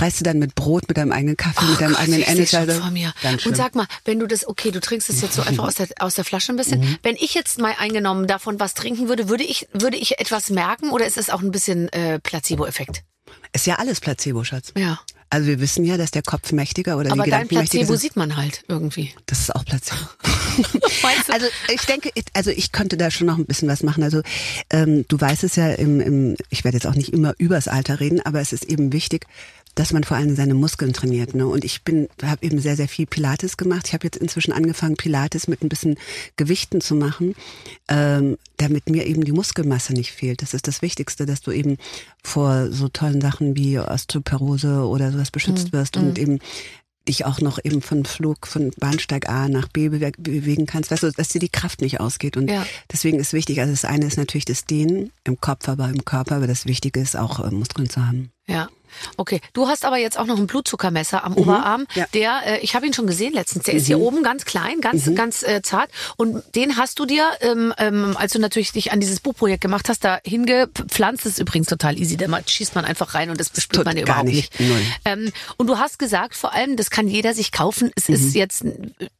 reist 0.00 0.20
du 0.20 0.24
dann 0.24 0.38
mit 0.38 0.54
Brot, 0.54 0.88
mit 0.88 0.96
deinem 0.96 1.12
eigenen 1.12 1.36
Kaffee, 1.36 1.64
mit 1.66 1.80
deinem 1.80 1.92
Oh 1.92 1.96
Gott, 1.96 2.02
eigenen 2.02 2.22
Energizer. 2.22 2.66
vor 2.80 2.90
mir. 2.90 3.12
Und 3.44 3.56
sag 3.56 3.74
mal, 3.74 3.86
wenn 4.04 4.18
du 4.18 4.26
das, 4.26 4.46
okay, 4.46 4.70
du 4.70 4.80
trinkst 4.80 5.08
es 5.10 5.20
jetzt 5.20 5.34
so 5.34 5.42
einfach 5.42 5.64
aus 5.64 5.74
der, 5.74 5.88
aus 5.98 6.14
der 6.14 6.24
Flasche 6.24 6.52
ein 6.52 6.56
bisschen. 6.56 6.80
Mhm. 6.80 6.98
Wenn 7.02 7.16
ich 7.16 7.34
jetzt 7.34 7.58
mal 7.58 7.74
eingenommen 7.78 8.26
davon 8.26 8.60
was 8.60 8.74
trinken 8.74 9.08
würde, 9.08 9.28
würde 9.28 9.44
ich, 9.44 9.68
würde 9.72 9.96
ich 9.96 10.18
etwas 10.18 10.50
merken 10.50 10.90
oder 10.90 11.06
ist 11.06 11.18
es 11.18 11.30
auch 11.30 11.42
ein 11.42 11.50
bisschen 11.50 11.88
äh, 11.92 12.18
Placebo-Effekt? 12.20 13.02
Ist 13.52 13.66
ja 13.66 13.76
alles 13.76 14.00
Placebo, 14.00 14.44
Schatz. 14.44 14.72
Ja. 14.76 15.00
Also 15.30 15.46
wir 15.46 15.60
wissen 15.60 15.84
ja, 15.84 15.96
dass 15.96 16.10
der 16.10 16.22
Kopf 16.22 16.52
mächtiger 16.52 16.98
oder 16.98 17.10
Aber 17.10 17.24
die 17.24 17.30
dein 17.30 17.44
Gedanken 17.44 17.54
mächtiger 17.56 17.84
Placebo 17.84 17.92
sind. 17.94 18.00
sieht 18.00 18.16
man 18.16 18.36
halt 18.36 18.64
irgendwie. 18.68 19.14
Das 19.26 19.40
ist 19.40 19.54
auch 19.54 19.64
Placebo. 19.64 20.00
Also 21.28 21.46
ich 21.72 21.80
denke, 21.82 22.10
also 22.34 22.50
ich 22.50 22.72
könnte 22.72 22.96
da 22.96 23.10
schon 23.10 23.26
noch 23.26 23.38
ein 23.38 23.46
bisschen 23.46 23.68
was 23.68 23.82
machen. 23.82 24.02
Also 24.02 24.20
ähm, 24.70 25.06
du 25.08 25.20
weißt 25.20 25.44
es 25.44 25.56
ja, 25.56 25.70
im, 25.70 26.00
im, 26.00 26.36
ich 26.50 26.64
werde 26.64 26.76
jetzt 26.76 26.86
auch 26.86 26.94
nicht 26.94 27.12
immer 27.12 27.34
übers 27.38 27.68
Alter 27.68 28.00
reden, 28.00 28.20
aber 28.20 28.40
es 28.40 28.52
ist 28.52 28.64
eben 28.64 28.92
wichtig, 28.92 29.26
dass 29.74 29.92
man 29.92 30.04
vor 30.04 30.16
allem 30.16 30.36
seine 30.36 30.54
Muskeln 30.54 30.92
trainiert. 30.92 31.34
Ne? 31.34 31.46
Und 31.46 31.64
ich 31.64 31.82
bin, 31.82 32.08
habe 32.22 32.44
eben 32.44 32.58
sehr, 32.60 32.76
sehr 32.76 32.88
viel 32.88 33.06
Pilates 33.06 33.56
gemacht. 33.56 33.86
Ich 33.88 33.94
habe 33.94 34.04
jetzt 34.04 34.18
inzwischen 34.18 34.52
angefangen, 34.52 34.96
Pilates 34.96 35.48
mit 35.48 35.62
ein 35.62 35.68
bisschen 35.68 35.96
Gewichten 36.36 36.80
zu 36.80 36.94
machen, 36.94 37.34
ähm, 37.88 38.36
damit 38.58 38.88
mir 38.90 39.06
eben 39.06 39.24
die 39.24 39.32
Muskelmasse 39.32 39.94
nicht 39.94 40.12
fehlt. 40.12 40.42
Das 40.42 40.52
ist 40.54 40.68
das 40.68 40.82
Wichtigste, 40.82 41.24
dass 41.24 41.40
du 41.40 41.52
eben 41.52 41.78
vor 42.22 42.70
so 42.70 42.88
tollen 42.88 43.20
Sachen 43.20 43.56
wie 43.56 43.78
Osteoporose 43.78 44.86
oder 44.86 45.10
sowas 45.12 45.30
beschützt 45.30 45.72
wirst 45.72 45.96
und 45.96 46.18
eben 46.18 46.38
dich 47.08 47.24
auch 47.24 47.40
noch 47.40 47.58
eben 47.64 47.82
von 47.82 48.04
Flug 48.04 48.46
von 48.46 48.70
Bahnsteig 48.78 49.28
A 49.28 49.48
nach 49.48 49.66
B 49.68 49.88
bewe 49.88 50.12
bewegen 50.18 50.66
kannst, 50.66 50.90
weißt 50.90 51.02
du, 51.02 51.10
dass 51.10 51.28
dir 51.30 51.40
die 51.40 51.48
Kraft 51.48 51.80
nicht 51.80 51.98
ausgeht. 51.98 52.36
Und 52.36 52.48
Ja. 52.48 52.64
deswegen 52.92 53.18
ist 53.18 53.32
wichtig, 53.32 53.60
also 53.60 53.72
das 53.72 53.84
eine 53.84 54.06
ist 54.06 54.18
natürlich 54.18 54.44
das 54.44 54.66
Dehnen 54.66 55.10
im 55.24 55.40
Kopf, 55.40 55.68
aber 55.68 55.88
im 55.88 56.04
Körper, 56.04 56.36
aber 56.36 56.46
das 56.46 56.66
Wichtige 56.66 57.00
ist 57.00 57.16
auch 57.16 57.40
äh, 57.44 57.50
Muskeln 57.50 57.90
zu 57.90 58.06
haben. 58.06 58.30
Ja. 58.46 58.68
Okay, 59.16 59.40
du 59.52 59.68
hast 59.68 59.84
aber 59.84 59.98
jetzt 59.98 60.18
auch 60.18 60.26
noch 60.26 60.38
ein 60.38 60.46
Blutzuckermesser 60.46 61.24
am 61.24 61.34
Oberarm. 61.34 61.82
Mhm. 61.82 61.86
Ja. 61.94 62.02
Mhm. 62.04 62.06
Der, 62.14 62.40
äh, 62.46 62.58
ich 62.60 62.74
habe 62.74 62.86
ihn 62.86 62.92
schon 62.92 63.06
gesehen 63.06 63.32
letztens. 63.32 63.64
Der 63.64 63.74
ist 63.74 63.86
hier 63.86 63.98
oben 64.00 64.22
ganz 64.22 64.44
klein, 64.44 64.80
ganz, 64.80 65.14
ganz 65.14 65.42
äh, 65.42 65.62
zart. 65.62 65.90
Und 66.16 66.42
den 66.54 66.76
hast 66.76 66.98
du 66.98 67.06
dir, 67.06 67.28
ähm, 67.40 67.72
ähm, 67.78 68.16
als 68.16 68.32
du 68.32 68.38
natürlich 68.38 68.72
dich 68.72 68.92
an 68.92 69.00
dieses 69.00 69.20
Buchprojekt 69.20 69.60
gemacht 69.60 69.88
hast, 69.88 70.04
da 70.04 70.18
hingepflanzt. 70.24 71.24
Das 71.24 71.32
ist 71.32 71.38
übrigens 71.38 71.68
total 71.68 71.98
easy. 71.98 72.16
Da 72.16 72.26
schießt 72.44 72.74
man 72.74 72.84
einfach 72.84 73.14
rein 73.14 73.30
und 73.30 73.38
das 73.40 73.50
bespült 73.50 73.78
Tut 73.78 73.86
man 73.86 73.96
ja 73.96 74.02
überhaupt 74.04 74.26
nicht. 74.26 74.58
nicht. 74.60 74.72
Ähm, 75.04 75.32
und 75.56 75.66
du 75.68 75.78
hast 75.78 75.98
gesagt, 75.98 76.34
vor 76.36 76.52
allem, 76.52 76.76
das 76.76 76.90
kann 76.90 77.08
jeder 77.08 77.34
sich 77.34 77.52
kaufen. 77.52 77.90
Es 77.96 78.08
Mhm. 78.08 78.14
ist 78.14 78.34
jetzt, 78.34 78.64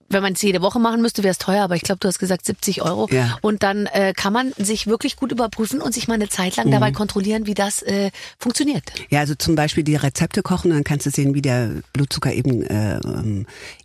wenn 0.09 0.23
man 0.23 0.35
es 0.35 0.43
jede 0.43 0.61
Woche 0.61 0.79
machen 0.79 1.01
müsste, 1.01 1.23
wäre 1.23 1.33
es 1.33 1.39
teuer. 1.39 1.62
Aber 1.64 1.75
ich 1.77 1.83
glaube, 1.83 1.99
du 2.01 2.09
hast 2.09 2.18
gesagt 2.18 2.45
70 2.45 2.83
Euro. 2.83 3.09
Ja. 3.11 3.39
Und 3.41 3.62
dann 3.62 3.87
äh, 3.87 4.12
kann 4.14 4.33
man 4.33 4.53
sich 4.59 4.87
wirklich 4.87 5.16
gut 5.16 5.33
überprüfen 5.33 5.81
und 5.81 5.95
sich 5.95 6.09
mal 6.09 6.14
eine 6.14 6.29
Zeit 6.29 6.57
lang 6.57 6.66
Mhm. 6.66 6.73
dabei 6.73 6.93
kontrollieren, 6.93 7.47
wie 7.47 7.55
das 7.55 7.83
äh, 7.83 8.11
funktioniert. 8.39 8.83
Ja, 9.11 9.20
also 9.20 9.35
zum 9.35 9.55
Beispiel 9.55 9.62
die 9.85 9.97
Rezepte 9.97 10.43
kochen, 10.43 10.71
dann 10.71 10.85
kannst 10.85 11.07
du 11.07 11.11
sehen, 11.11 11.35
wie 11.35 11.43
der 11.43 11.71
Blutzucker 11.93 12.33
eben 12.33 12.63
äh, 12.63 13.01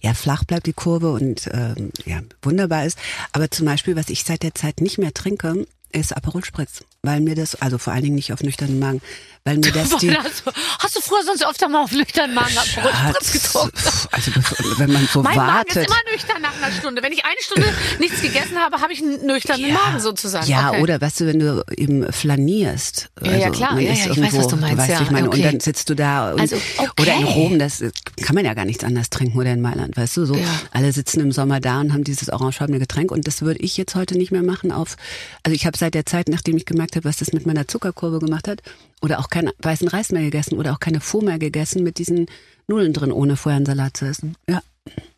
ja, 0.02 0.14
flach 0.14 0.44
bleibt, 0.44 0.68
die 0.68 0.74
Kurve 0.74 1.12
und 1.12 1.50
ähm, 1.54 1.92
ja, 2.06 2.22
wunderbar 2.42 2.86
ist. 2.86 2.98
Aber 3.32 3.52
zum 3.52 3.66
Beispiel, 3.66 3.96
was 3.96 4.10
ich 4.10 4.24
seit 4.24 4.44
der 4.44 4.56
Zeit 4.56 4.82
nicht 4.82 4.98
mehr 4.98 5.14
trinke, 5.14 5.66
ist 5.92 6.16
Aperol 6.16 6.44
Spritz. 6.44 6.84
Weil 7.04 7.22
mir 7.22 7.36
das, 7.36 7.56
also 7.62 7.78
vor 7.78 7.94
allen 7.94 8.04
Dingen 8.04 8.16
nicht 8.16 8.34
auf 8.34 8.42
nüchternen 8.42 8.80
Magen, 8.80 9.02
weil 9.44 9.58
mir 9.58 9.72
das 9.72 9.96
die... 9.98 10.12
hast, 10.12 10.46
du, 10.46 10.52
du 10.52 11.02
früher 11.02 11.24
sonst 11.24 11.46
öfter 11.48 11.70
mal 11.70 11.84
auf 11.84 11.92
nüchternen 11.92 12.36
Magen 12.36 12.50
Spritz 12.50 13.32
getrunken? 13.32 13.78
Also 14.12 14.32
wenn 14.78 14.92
man 14.92 15.08
so 15.08 15.22
Mein 15.22 15.38
Magen 15.38 15.54
wartet. 15.70 15.76
ist 15.78 15.88
immer 15.88 16.12
nüchtern 16.12 16.42
nach 16.42 16.54
einer 16.62 16.74
Stunde. 16.76 17.02
Wenn 17.02 17.14
ich 17.14 17.24
eine 17.24 17.36
Stunde 17.40 17.70
nichts 18.00 18.22
gegessen 18.22 18.58
habe, 18.58 18.82
habe 18.82 18.92
ich 18.92 19.02
einen 19.02 19.26
nüchternen 19.26 19.72
Magen 19.72 20.00
sozusagen. 20.02 20.48
Ja, 20.48 20.72
okay. 20.72 20.82
oder 20.82 21.00
weißt 21.00 21.22
du, 21.22 21.28
wenn 21.28 21.40
du 21.40 21.64
eben 21.78 22.12
flanierst. 22.12 23.10
Ja, 23.24 23.36
ja, 23.38 23.50
klar. 23.52 23.74
man 23.74 23.84
Ja, 23.84 23.94
ja, 23.94 24.12
ich 24.12 24.22
weiß, 24.22 24.38
was 24.38 24.48
du 24.48 24.58
meinst, 24.58 24.78
Weißt, 24.78 24.90
ja, 24.90 25.02
ich 25.02 25.12
meine, 25.12 25.28
okay. 25.28 25.38
Und 25.38 25.46
dann 25.46 25.60
sitzt 25.62 25.90
du 25.90 25.96
da 25.96 26.34
und, 26.34 26.42
Also, 26.42 26.58
okay. 26.78 26.90
oder 27.00 27.16
in 27.16 27.24
Rom, 27.24 27.60
das 27.60 27.84
kann 28.22 28.36
man 28.36 28.44
ja 28.44 28.54
gar 28.54 28.66
nichts 28.66 28.84
anderes 28.84 29.10
trinken 29.10 29.38
oder 29.38 29.54
in 29.54 29.62
Mailand, 29.62 29.96
weißt 29.96 30.18
du, 30.18 30.26
so 30.26 30.36
Ja. 30.36 30.46
alle 30.72 30.92
sitzen 30.92 31.22
im 31.22 31.32
Sommer 31.32 31.60
da 31.60 31.80
und 31.80 31.94
haben 31.94 32.04
dieses 32.04 32.30
orangefarbene 32.30 32.80
Getränk 32.80 33.12
und 33.12 33.28
das 33.28 33.42
würde 33.44 33.60
ich 33.62 33.78
jetzt 33.78 33.96
heute 33.96 34.18
nicht 34.18 34.32
mehr 34.32 34.44
machen 34.44 34.72
auf, 34.72 34.98
also 35.44 35.56
ich 35.56 35.66
habe 35.66 35.78
seit 35.78 35.94
der 35.94 36.06
Zeit, 36.06 36.28
nachdem 36.28 36.58
ich 36.58 36.66
gemerkt 36.66 36.87
habe, 36.96 37.06
was 37.06 37.18
das 37.18 37.34
mit 37.34 37.46
meiner 37.46 37.68
Zuckerkurve 37.68 38.20
gemacht 38.20 38.48
hat, 38.48 38.62
oder 39.02 39.20
auch 39.20 39.30
keinen 39.30 39.52
weißen 39.60 39.88
Reis 39.88 40.12
mehr 40.12 40.24
gegessen 40.24 40.58
oder 40.58 40.74
auch 40.74 40.80
keine 40.80 41.02
Faux 41.02 41.24
mehr 41.24 41.40
gegessen 41.40 41.84
mit 41.84 41.98
diesen 41.98 42.28
Nudeln 42.68 42.94
drin, 42.94 43.12
ohne 43.12 43.36
vorher 43.36 43.58
einen 43.58 43.66
Salat 43.66 43.98
zu 43.98 44.06
essen. 44.06 44.36
Ja. 44.50 44.62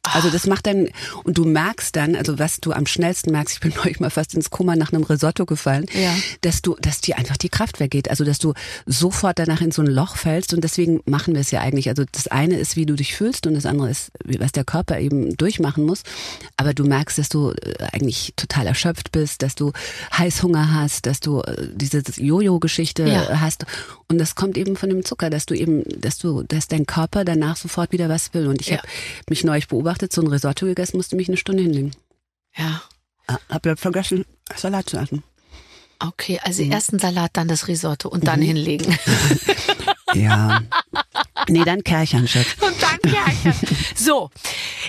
Also 0.03 0.29
das 0.29 0.47
macht 0.47 0.65
dann, 0.65 0.87
und 1.23 1.37
du 1.37 1.45
merkst 1.45 1.95
dann, 1.95 2.15
also 2.15 2.39
was 2.39 2.59
du 2.61 2.71
am 2.71 2.85
schnellsten 2.87 3.31
merkst, 3.31 3.55
ich 3.55 3.59
bin 3.59 3.73
neulich 3.75 3.99
mal 3.99 4.09
fast 4.09 4.33
ins 4.33 4.49
Koma 4.49 4.75
nach 4.75 4.91
einem 4.93 5.03
Risotto 5.03 5.45
gefallen, 5.45 5.85
Ja. 5.93 6.15
dass 6.41 6.61
du, 6.61 6.75
dass 6.81 7.01
dir 7.01 7.17
einfach 7.17 7.37
die 7.37 7.49
Kraft 7.49 7.79
weggeht. 7.79 8.09
Also 8.09 8.23
dass 8.23 8.39
du 8.39 8.53
sofort 8.85 9.37
danach 9.39 9.61
in 9.61 9.71
so 9.71 9.81
ein 9.81 9.87
Loch 9.87 10.15
fällst 10.15 10.53
und 10.53 10.63
deswegen 10.63 11.01
machen 11.05 11.33
wir 11.35 11.41
es 11.41 11.51
ja 11.51 11.61
eigentlich. 11.61 11.89
Also 11.89 12.05
das 12.11 12.27
eine 12.27 12.57
ist, 12.57 12.75
wie 12.75 12.85
du 12.85 12.95
dich 12.95 13.13
fühlst 13.15 13.45
und 13.45 13.53
das 13.53 13.65
andere 13.65 13.89
ist, 13.91 14.11
was 14.25 14.51
der 14.51 14.63
Körper 14.63 14.99
eben 14.99 15.35
durchmachen 15.37 15.85
muss. 15.85 16.03
Aber 16.57 16.73
du 16.73 16.85
merkst, 16.85 17.17
dass 17.17 17.29
du 17.29 17.51
äh, 17.51 17.75
eigentlich 17.91 18.33
total 18.35 18.67
erschöpft 18.67 19.11
bist, 19.11 19.43
dass 19.43 19.53
du 19.55 19.73
Heißhunger 20.17 20.73
hast, 20.73 21.05
dass 21.05 21.19
du 21.19 21.41
äh, 21.41 21.67
diese 21.75 22.01
Jojo-Geschichte 22.17 23.03
Ja. 23.07 23.41
hast. 23.41 23.65
Und 24.07 24.17
das 24.17 24.33
kommt 24.35 24.57
eben 24.57 24.75
von 24.75 24.89
dem 24.89 25.03
Zucker, 25.05 25.29
dass 25.29 25.45
du 25.45 25.53
eben, 25.53 25.83
dass 25.99 26.17
du, 26.17 26.41
dass 26.43 26.67
dein 26.67 26.85
Körper 26.87 27.25
danach 27.25 27.57
sofort 27.57 27.91
wieder 27.91 28.09
was 28.09 28.33
will. 28.33 28.47
Und 28.47 28.61
ich 28.61 28.69
Ja. 28.69 28.77
habe 28.77 28.87
mich 29.29 29.43
neulich 29.43 29.67
beobachtet, 29.67 29.98
so 30.11 30.21
ein 30.21 30.27
Risotto 30.27 30.65
gegessen, 30.65 30.97
musste 30.97 31.15
mich 31.15 31.27
eine 31.27 31.37
Stunde 31.37 31.63
hinlegen. 31.63 31.91
Ja. 32.55 32.81
Ah, 33.27 33.37
Hab 33.49 33.65
ja 33.65 33.75
vergessen, 33.75 34.25
Salat 34.55 34.89
zu 34.89 34.97
essen. 34.97 35.23
Okay, 35.99 36.39
also 36.43 36.63
erst 36.63 36.93
ein 36.93 36.99
Salat, 36.99 37.31
dann 37.33 37.47
das 37.49 37.67
Risotto 37.67 38.07
und 38.07 38.25
dann 38.25 38.41
hinlegen. 38.41 38.97
Ja. 40.15 40.61
Nee, 41.47 41.63
dann 41.63 41.83
Kerchern, 41.83 42.27
Schatz. 42.27 42.47
Und 42.61 42.75
dann 42.81 43.11
ja. 43.13 43.53
So, 43.95 44.29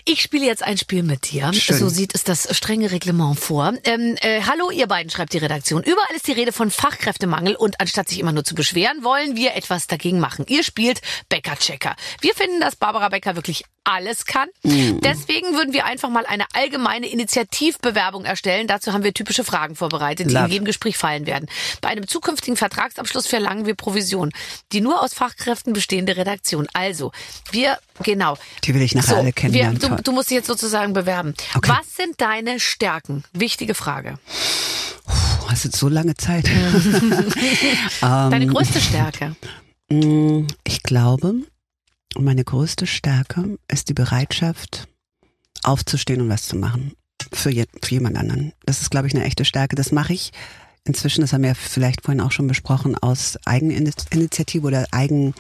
ich 0.05 0.23
spiele 0.23 0.47
jetzt 0.47 0.63
ein 0.63 0.79
Spiel 0.79 1.03
mit 1.03 1.31
dir. 1.31 1.53
Schön. 1.53 1.79
So 1.79 1.89
sieht 1.89 2.15
es 2.15 2.25
das 2.25 2.57
strenge 2.57 2.91
Reglement 2.91 3.39
vor. 3.39 3.75
Ähm, 3.85 4.17
äh, 4.21 4.43
hallo, 4.43 4.71
ihr 4.71 4.87
beiden, 4.87 5.11
schreibt 5.11 5.33
die 5.33 5.39
Redaktion. 5.39 5.83
Überall 5.83 6.15
ist 6.17 6.27
die 6.27 6.33
Rede 6.33 6.53
von 6.53 6.71
Fachkräftemangel 6.71 7.55
und 7.57 7.81
anstatt 7.81 8.09
sich 8.09 8.19
immer 8.19 8.33
nur 8.33 8.45
zu 8.45 8.55
beschweren, 8.55 9.05
wollen 9.05 9.37
wir 9.37 9.55
etwas 9.55 9.87
dagegen 9.87 10.21
machen. 10.21 10.45
Ihr 10.49 10.63
spielt 10.63 11.01
Bäcker-Checker. 11.29 11.97
Wir 12.21 12.35
finden, 12.35 12.61
dass 12.61 12.77
Barbara 12.77 13.09
Becker 13.09 13.37
wirklich 13.37 13.65
alles 13.85 14.25
kann. 14.25 14.49
Deswegen 14.63 15.55
würden 15.55 15.73
wir 15.73 15.85
einfach 15.87 16.11
mal 16.11 16.27
eine 16.27 16.45
allgemeine 16.55 17.09
Initiativbewerbung 17.09 18.25
erstellen. 18.25 18.67
Dazu 18.67 18.93
haben 18.93 19.05
wir 19.05 19.15
typische 19.15 19.43
Fragen 19.45 19.75
vorbereitet, 19.75 20.29
die 20.31 20.35
Love. 20.35 20.47
in 20.47 20.53
jedem 20.53 20.65
Gespräch 20.65 20.97
fallen 20.97 21.27
werden. 21.27 21.49
Bei 21.81 21.89
einem 21.89 22.07
zukünftigen 22.07 22.57
Vertragsabschluss 22.57 23.27
verlangen 23.27 23.67
wir 23.67 23.75
Provision. 23.75 24.31
Die 24.73 24.81
nur 24.81 25.03
aus 25.03 25.15
Fachkräften 25.15 25.73
bestehende 25.73 26.17
Redaktion. 26.17 26.69
Also, 26.73 27.13
wir, 27.51 27.79
genau. 28.03 28.37
Die 28.65 28.75
will 28.75 28.83
ich 28.83 28.95
nachher 28.95 29.17
alle 29.17 29.33
kennenlernen. 29.33 29.81
Wir, 29.81 29.89
du, 29.89 30.03
du 30.03 30.13
musst 30.13 30.31
dich 30.31 30.37
jetzt 30.37 30.47
sozusagen 30.49 30.93
bewerben. 30.93 31.35
Okay. 31.55 31.71
Was 31.71 31.97
sind 31.97 32.21
deine 32.21 32.61
Stärken? 32.61 33.25
Wichtige 33.33 33.75
Frage. 33.75 34.19
Puh, 35.07 35.49
hast 35.49 35.65
jetzt 35.65 35.77
so 35.79 35.89
lange 35.89 36.15
Zeit. 36.17 36.45
Deine 38.01 38.45
Ähm, 38.45 38.49
größte 38.53 38.81
Stärke. 38.81 39.35
Mm, 39.89 40.47
Ich 40.65 40.83
glaube, 40.83 41.35
meine 42.19 42.45
größte 42.45 42.87
Stärke 42.87 43.59
ist 43.69 43.89
die 43.89 43.95
Bereitschaft, 43.95 44.89
aufzustehen 45.63 46.21
und 46.21 46.29
was 46.29 46.45
zu 46.47 46.57
machen. 46.57 46.93
Für, 47.33 47.51
je, 47.51 47.67
für 47.83 47.95
jemand 47.95 48.17
anderen. 48.17 48.53
Das 48.67 48.81
ist, 48.81 48.91
glaube 48.91 49.07
ich, 49.07 49.15
eine 49.15 49.25
echte 49.25 49.45
Stärke. 49.45 49.77
Das 49.77 49.93
mache 49.93 50.13
ich 50.15 50.33
inzwischen, 50.85 51.21
das 51.21 51.33
haben 51.33 51.43
wir 51.43 51.55
vielleicht 51.55 52.03
vorhin 52.03 52.21
auch 52.23 52.33
schon 52.33 52.47
besprochen, 52.47 52.97
aus 52.97 53.39
Eigeninitiative 53.45 54.67
oder 54.67 54.87
Eigen, 54.91 55.35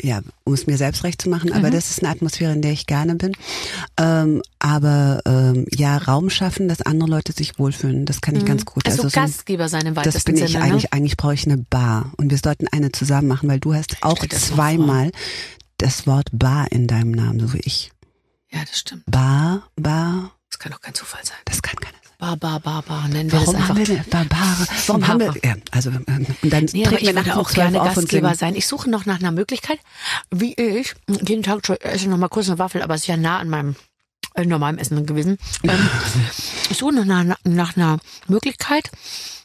ja, 0.00 0.20
um 0.44 0.52
es 0.52 0.66
mir 0.66 0.76
selbst 0.76 1.02
recht 1.04 1.20
zu 1.22 1.28
machen. 1.30 1.52
Aber 1.52 1.70
das 1.70 1.90
ist 1.90 2.02
eine 2.02 2.12
Atmosphäre, 2.12 2.52
in 2.52 2.62
der 2.62 2.72
ich 2.72 2.86
gerne 2.86 3.14
bin. 3.16 3.32
Ähm, 3.98 4.42
aber 4.58 5.20
ähm, 5.26 5.64
ja, 5.74 5.96
Raum 5.96 6.28
schaffen, 6.30 6.68
dass 6.68 6.82
andere 6.82 7.08
Leute 7.08 7.32
sich 7.32 7.58
wohlfühlen, 7.58 8.04
das 8.04 8.20
kann 8.20 8.36
ich 8.36 8.44
ganz 8.44 8.64
gut. 8.66 8.86
Also, 8.86 9.08
so 9.08 9.18
ein- 9.18 9.24
Gastgeber 9.26 9.68
sein 9.68 9.86
im 9.86 9.94
das 9.94 10.22
bin 10.24 10.36
ich 10.36 10.52
Sinne. 10.52 10.62
eigentlich. 10.62 10.84
Ne? 10.84 10.92
Eigentlich 10.92 11.16
brauche 11.16 11.34
ich 11.34 11.46
eine 11.46 11.56
Bar. 11.58 12.12
Und 12.18 12.30
wir 12.30 12.38
sollten 12.38 12.68
eine 12.68 12.92
zusammen 12.92 13.26
machen, 13.28 13.48
weil 13.48 13.58
du 13.60 13.74
hast 13.74 13.96
auch 14.02 14.24
zweimal 14.26 15.10
das 15.78 16.06
Wort 16.06 16.28
Bar 16.32 16.70
in 16.72 16.86
deinem 16.86 17.10
Namen, 17.12 17.40
so 17.40 17.52
wie 17.52 17.60
ich. 17.60 17.90
Ja, 18.50 18.60
das 18.64 18.78
stimmt. 18.78 19.04
Bar, 19.06 19.68
Bar, 19.76 20.32
Das 20.50 20.58
kann 20.58 20.72
doch 20.72 20.80
kein 20.80 20.94
Zufall 20.94 21.20
sein. 21.24 21.36
das 21.44 21.62
kann 21.62 21.76
keiner 21.76 21.92
sein. 22.02 22.12
Bar, 22.18 22.36
bar, 22.36 22.58
bar, 22.60 22.82
bar. 22.82 23.06
Nennen 23.08 23.30
wir 23.30 23.38
Warum 23.38 23.54
das 23.54 23.62
einfach. 23.62 23.68
haben 23.68 23.78
wir 23.78 23.84
denn 23.84 24.04
Barbare? 24.10 24.66
Warum 24.88 25.06
haben 25.06 25.20
wir, 25.20 25.34
ja, 25.44 25.54
also, 25.70 25.90
ähm, 25.90 26.26
und 26.42 26.52
dann 26.52 26.64
Nee, 26.72 26.84
aber 26.86 27.00
ich 27.00 27.14
würde 27.14 27.36
auch 27.36 27.48
12 27.50 27.54
gerne 27.54 27.78
Gastgeber 27.78 28.34
sein. 28.34 28.56
Ich 28.56 28.66
suche 28.66 28.90
noch 28.90 29.06
nach 29.06 29.20
einer 29.20 29.30
Möglichkeit, 29.30 29.78
wie 30.34 30.54
ich 30.54 30.94
jeden 31.06 31.44
Tag 31.44 31.64
schon- 31.64 31.76
esse 31.76 32.08
noch 32.08 32.18
mal 32.18 32.28
kurz 32.28 32.48
eine 32.48 32.58
Waffel, 32.58 32.82
aber 32.82 32.94
es 32.96 33.02
ist 33.02 33.06
ja 33.06 33.16
nah 33.16 33.38
an 33.38 33.48
meinem 33.48 33.76
äh, 34.34 34.44
normalem 34.44 34.78
Essen 34.78 35.06
gewesen. 35.06 35.38
Ähm, 35.62 35.88
ich 36.70 36.76
suche 36.78 36.92
noch 36.92 37.04
nach, 37.04 37.36
nach 37.44 37.76
einer 37.76 38.00
Möglichkeit, 38.26 38.90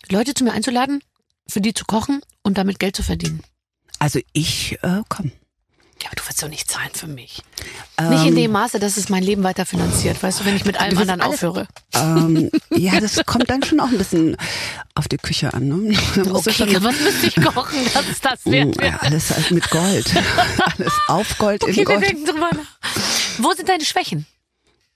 Leute 0.09 0.33
zu 0.33 0.43
mir 0.43 0.53
einzuladen, 0.53 1.03
für 1.47 1.61
die 1.61 1.75
zu 1.75 1.85
kochen 1.85 2.21
und 2.41 2.57
damit 2.57 2.79
Geld 2.79 2.95
zu 2.95 3.03
verdienen. 3.03 3.43
Also 3.99 4.19
ich, 4.33 4.79
äh, 4.81 5.01
komm. 5.09 5.31
Ja, 6.03 6.09
aber 6.09 6.15
du 6.21 6.27
wirst 6.27 6.43
doch 6.43 6.49
nicht 6.49 6.69
zahlen 6.69 6.89
für 6.93 7.07
mich. 7.07 7.41
nicht 8.09 8.25
in 8.25 8.35
dem 8.35 8.51
Maße, 8.51 8.77
dass 8.79 8.97
es 8.97 9.07
mein 9.07 9.23
Leben 9.23 9.43
weiter 9.43 9.65
finanziert. 9.65 10.21
Weißt 10.21 10.41
du, 10.41 10.45
wenn 10.45 10.55
ich 10.57 10.65
mit 10.65 10.77
allem 10.79 10.97
anderen 10.97 11.21
alles- 11.21 11.35
aufhöre. 11.35 11.67
Ähm, 11.95 12.51
ja, 12.71 12.99
das 12.99 13.15
kommt 13.25 13.49
dann 13.49 13.63
schon 13.63 13.79
auch 13.79 13.87
ein 13.87 13.97
bisschen 13.97 14.35
auf 14.95 15.07
die 15.07 15.17
Küche 15.17 15.53
an. 15.53 15.67
Ne? 15.69 15.97
Okay, 16.33 16.51
schon- 16.51 16.83
was 16.83 16.99
müsste 16.99 17.27
ich 17.27 17.35
kochen, 17.37 17.77
dass 17.93 18.05
es 18.11 18.19
das 18.19 18.45
wert 18.45 18.75
Mm, 18.75 18.81
wird? 18.81 18.91
ja, 18.91 18.97
alles 18.97 19.49
mit 19.49 19.69
Gold. 19.69 20.11
alles 20.77 20.93
auf 21.07 21.37
Gold, 21.37 21.63
Okay, 21.63 21.71
in 21.71 21.77
wir 21.77 21.85
Gold. 21.85 22.01
denken 22.01 22.25
drüber 22.25 22.49
nach. 22.51 22.91
Wo 23.39 23.53
sind 23.53 23.69
deine 23.69 23.85
Schwächen? 23.85 24.25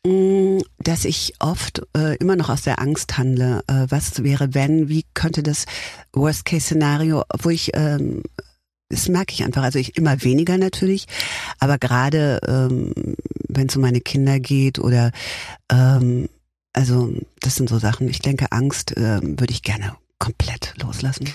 Mm, 0.06 0.60
dass 0.80 1.06
ich 1.06 1.36
oft 1.40 1.84
äh, 1.96 2.18
immer 2.18 2.36
noch 2.36 2.50
aus 2.50 2.64
der 2.64 2.80
Angst 2.80 3.18
handle. 3.18 3.64
Äh, 3.68 3.86
was 3.90 4.24
wäre, 4.24 4.54
wenn, 4.54 4.90
wie 4.90 5.06
könnte 5.14 5.42
das 5.42 5.66
Worst-Case-Szenario, 6.14 7.24
wo 7.42 7.50
ich, 7.50 7.72
ähm, 7.76 8.24
das 8.90 9.10
merke 9.10 9.34
ich 9.34 9.44
einfach, 9.44 9.64
also 9.64 9.80
ich 9.80 9.98
immer 9.98 10.24
weniger 10.24 10.58
natürlich, 10.58 11.08
aber 11.60 11.78
gerade 11.78 12.40
ähm, 12.48 13.16
wenn 13.50 13.68
es 13.68 13.76
um 13.76 13.82
meine 13.82 14.02
Kinder 14.02 14.40
geht 14.40 14.80
oder 14.80 15.12
ähm, 15.72 16.30
also 16.74 17.14
das 17.42 17.56
sind 17.56 17.70
so 17.70 17.80
Sachen, 17.80 18.08
ich 18.08 18.20
denke, 18.20 18.52
Angst 18.52 18.94
ähm, 18.98 19.40
würde 19.40 19.52
ich 19.52 19.64
gerne 19.64 19.96
komplett 20.20 20.74
loslassen. 20.82 21.28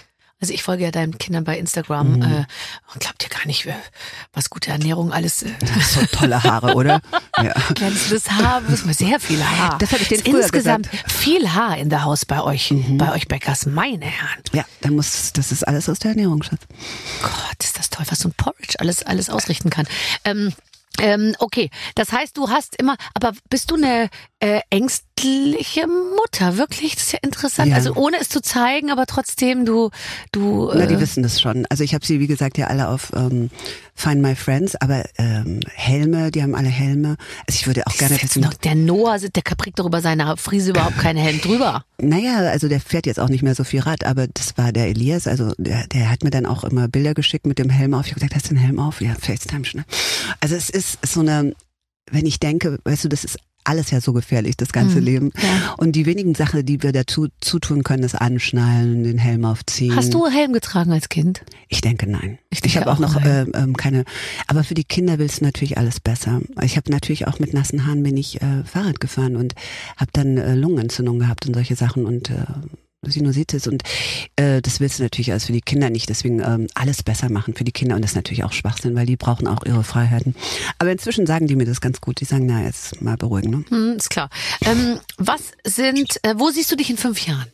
Also 0.42 0.52
ich 0.52 0.62
folge 0.64 0.82
ja 0.84 0.90
deinen 0.90 1.16
Kindern 1.18 1.44
bei 1.44 1.56
Instagram 1.56 2.16
Mhm. 2.16 2.22
äh, 2.22 2.44
und 2.92 3.00
glaubt 3.00 3.24
dir 3.24 3.28
gar 3.28 3.46
nicht, 3.46 3.64
äh, 3.66 3.72
was 4.32 4.50
gute 4.50 4.70
Ernährung 4.72 5.12
alles. 5.12 5.44
Äh, 5.44 5.50
So 5.80 6.04
tolle 6.06 6.42
Haare, 6.42 6.74
oder? 6.74 7.00
Ja. 7.42 7.54
glänzendes 7.74 8.30
Haar, 8.30 8.60
muss 8.62 8.84
man 8.84 8.92
sehr 8.94 9.18
viel 9.20 9.42
Haar. 9.42 9.78
Das 9.78 9.92
habe 9.92 10.02
ich 10.02 10.08
früher 10.08 10.40
Insgesamt 10.40 10.90
gesagt. 10.90 11.06
Mhm. 11.06 11.10
viel 11.10 11.52
Haar 11.54 11.78
in 11.78 11.88
der 11.88 12.04
Haus 12.04 12.26
bei 12.26 12.42
euch, 12.42 12.74
bei 12.98 13.12
euch 13.12 13.26
Bäckers, 13.28 13.66
meine 13.66 14.04
Herren. 14.04 14.42
ja, 14.52 14.64
da 14.82 14.90
muss, 14.90 15.32
das 15.32 15.50
ist 15.52 15.66
alles 15.66 15.88
aus 15.88 16.00
der 16.00 16.10
Ernährung, 16.10 16.42
Schatz. 16.42 16.60
Gott, 17.22 17.62
ist 17.64 17.78
das 17.78 17.88
toll, 17.90 18.04
was 18.10 18.18
so 18.18 18.28
ein 18.28 18.34
Porridge 18.34 18.74
alles, 18.80 19.02
alles 19.04 19.30
ausrichten 19.30 19.70
kann. 19.70 19.86
Ähm, 20.24 20.52
ähm, 21.00 21.34
okay, 21.38 21.70
das 21.94 22.12
heißt, 22.12 22.36
du 22.36 22.50
hast 22.50 22.76
immer, 22.76 22.96
aber 23.14 23.32
bist 23.48 23.70
du 23.70 23.76
eine 23.76 24.10
äh, 24.42 24.60
ängstliche 24.70 25.86
Mutter? 25.86 26.56
Wirklich? 26.56 26.96
Das 26.96 27.04
ist 27.04 27.12
ja 27.12 27.20
interessant. 27.22 27.70
Ja. 27.70 27.76
Also 27.76 27.94
ohne 27.94 28.16
es 28.20 28.28
zu 28.28 28.42
zeigen, 28.42 28.90
aber 28.90 29.06
trotzdem, 29.06 29.64
du, 29.64 29.90
du. 30.32 30.70
Na, 30.74 30.86
die 30.86 30.94
äh, 30.94 31.00
wissen 31.00 31.22
das 31.22 31.40
schon. 31.40 31.64
Also 31.70 31.84
ich 31.84 31.94
habe 31.94 32.04
sie, 32.04 32.18
wie 32.18 32.26
gesagt, 32.26 32.58
ja 32.58 32.66
alle 32.66 32.88
auf 32.88 33.12
ähm, 33.14 33.50
Find 33.94 34.20
My 34.20 34.34
Friends, 34.34 34.74
aber 34.74 35.04
ähm, 35.16 35.60
Helme, 35.72 36.32
die 36.32 36.42
haben 36.42 36.56
alle 36.56 36.68
Helme. 36.68 37.16
Also 37.46 37.60
ich 37.60 37.66
würde 37.68 37.86
auch 37.86 37.96
gerne 37.96 38.20
wissen. 38.20 38.42
noch, 38.42 38.54
der 38.54 38.74
Noah, 38.74 39.18
der 39.18 39.42
kriegt 39.42 39.78
doch 39.78 39.86
über 39.86 40.00
seine 40.00 40.36
Frise 40.36 40.70
überhaupt 40.70 40.98
keinen 40.98 41.18
Helm 41.18 41.40
drüber. 41.40 41.84
Naja, 41.98 42.38
also 42.38 42.68
der 42.68 42.80
fährt 42.80 43.06
jetzt 43.06 43.20
auch 43.20 43.28
nicht 43.28 43.44
mehr 43.44 43.54
so 43.54 43.62
viel 43.62 43.80
Rad, 43.80 44.04
aber 44.04 44.26
das 44.26 44.58
war 44.58 44.72
der 44.72 44.88
Elias, 44.88 45.28
also 45.28 45.52
der, 45.56 45.86
der 45.86 46.10
hat 46.10 46.24
mir 46.24 46.30
dann 46.30 46.46
auch 46.46 46.64
immer 46.64 46.88
Bilder 46.88 47.14
geschickt 47.14 47.46
mit 47.46 47.60
dem 47.60 47.70
Helm 47.70 47.94
auf. 47.94 48.06
Ich 48.06 48.12
habe 48.12 48.20
gesagt, 48.20 48.34
hast 48.34 48.50
du 48.50 48.54
den 48.54 48.58
Helm 48.58 48.80
auf? 48.80 49.00
Ja, 49.00 49.14
FaceTime 49.14 49.64
schnell. 49.64 49.84
Also 50.40 50.56
es 50.56 50.68
ist 50.68 50.98
so 51.06 51.20
eine, 51.20 51.54
wenn 52.10 52.26
ich 52.26 52.40
denke, 52.40 52.80
weißt 52.82 53.04
du, 53.04 53.08
das 53.08 53.22
ist 53.22 53.38
alles 53.64 53.90
ja 53.90 54.00
so 54.00 54.12
gefährlich, 54.12 54.56
das 54.56 54.72
ganze 54.72 54.98
Mhm, 54.98 55.04
Leben. 55.04 55.30
ja. 55.42 55.74
Und 55.78 55.92
die 55.92 56.06
wenigen 56.06 56.34
Sachen, 56.34 56.64
die 56.66 56.82
wir 56.82 56.92
dazu 56.92 57.28
zutun 57.40 57.82
können, 57.82 58.02
ist 58.02 58.14
anschnallen, 58.14 59.04
den 59.04 59.18
Helm 59.18 59.44
aufziehen. 59.44 59.94
Hast 59.96 60.12
du 60.14 60.26
Helm 60.28 60.52
getragen 60.52 60.92
als 60.92 61.08
Kind? 61.08 61.42
Ich 61.68 61.80
denke 61.80 62.10
nein. 62.10 62.38
Ich 62.50 62.58
Ich, 62.58 62.72
denke 62.72 62.80
habe 62.80 62.90
auch 62.90 62.96
auch 62.96 63.14
noch 63.14 63.24
äh, 63.24 63.42
ähm, 63.54 63.76
keine. 63.76 64.04
Aber 64.46 64.64
für 64.64 64.74
die 64.74 64.84
Kinder 64.84 65.18
willst 65.18 65.40
du 65.40 65.44
natürlich 65.44 65.78
alles 65.78 66.00
besser. 66.00 66.40
Ich 66.62 66.76
habe 66.76 66.90
natürlich 66.90 67.26
auch 67.26 67.38
mit 67.38 67.54
nassen 67.54 67.86
Haaren 67.86 68.02
bin 68.02 68.16
ich 68.16 68.40
äh, 68.42 68.64
Fahrrad 68.64 69.00
gefahren 69.00 69.36
und 69.36 69.54
habe 69.96 70.10
dann 70.12 70.36
äh, 70.36 70.54
Lungenentzündung 70.54 71.18
gehabt 71.18 71.46
und 71.46 71.54
solche 71.54 71.76
Sachen 71.76 72.04
und 72.06 72.30
äh, 72.30 72.44
Sinusitis 73.04 73.66
und 73.66 73.82
äh, 74.36 74.62
das 74.62 74.78
willst 74.78 74.98
du 74.98 75.02
natürlich 75.02 75.32
alles 75.32 75.46
für 75.46 75.52
die 75.52 75.60
Kinder 75.60 75.90
nicht. 75.90 76.08
Deswegen 76.08 76.40
ähm, 76.40 76.68
alles 76.74 77.02
besser 77.02 77.30
machen 77.30 77.54
für 77.54 77.64
die 77.64 77.72
Kinder 77.72 77.96
und 77.96 78.02
das 78.02 78.12
ist 78.12 78.16
natürlich 78.16 78.44
auch 78.44 78.52
Schwachsinn, 78.52 78.94
weil 78.94 79.06
die 79.06 79.16
brauchen 79.16 79.48
auch 79.48 79.64
ihre 79.64 79.82
Freiheiten. 79.82 80.36
Aber 80.78 80.92
inzwischen 80.92 81.26
sagen 81.26 81.48
die 81.48 81.56
mir 81.56 81.64
das 81.64 81.80
ganz 81.80 82.00
gut. 82.00 82.20
Die 82.20 82.24
sagen, 82.24 82.46
na 82.46 82.62
jetzt 82.62 83.02
mal 83.02 83.16
beruhigen. 83.16 83.50
Ne? 83.50 83.64
Hm, 83.68 83.96
ist 83.96 84.10
klar. 84.10 84.30
Ähm, 84.64 85.00
was 85.18 85.52
sind, 85.64 86.18
äh, 86.22 86.34
wo 86.36 86.50
siehst 86.50 86.70
du 86.70 86.76
dich 86.76 86.90
in 86.90 86.96
fünf 86.96 87.26
Jahren? 87.26 87.48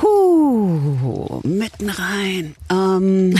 Huh, 0.00 1.40
mitten 1.42 1.90
rein. 1.90 2.54
Ähm, 2.70 3.34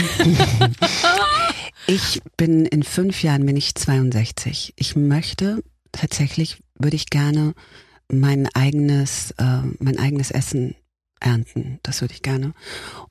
ich 1.87 2.21
bin 2.35 2.65
in 2.65 2.83
fünf 2.83 3.23
Jahren 3.23 3.45
bin 3.45 3.55
ich 3.55 3.73
62. 3.75 4.73
Ich 4.75 4.97
möchte 4.97 5.63
tatsächlich 5.93 6.57
würde 6.77 6.95
ich 6.95 7.09
gerne 7.09 7.53
mein 8.11 8.47
eigenes 8.53 9.31
äh, 9.37 9.61
mein 9.79 9.97
eigenes 9.97 10.31
Essen 10.31 10.75
ernten. 11.19 11.79
Das 11.83 12.01
würde 12.01 12.13
ich 12.13 12.21
gerne. 12.21 12.53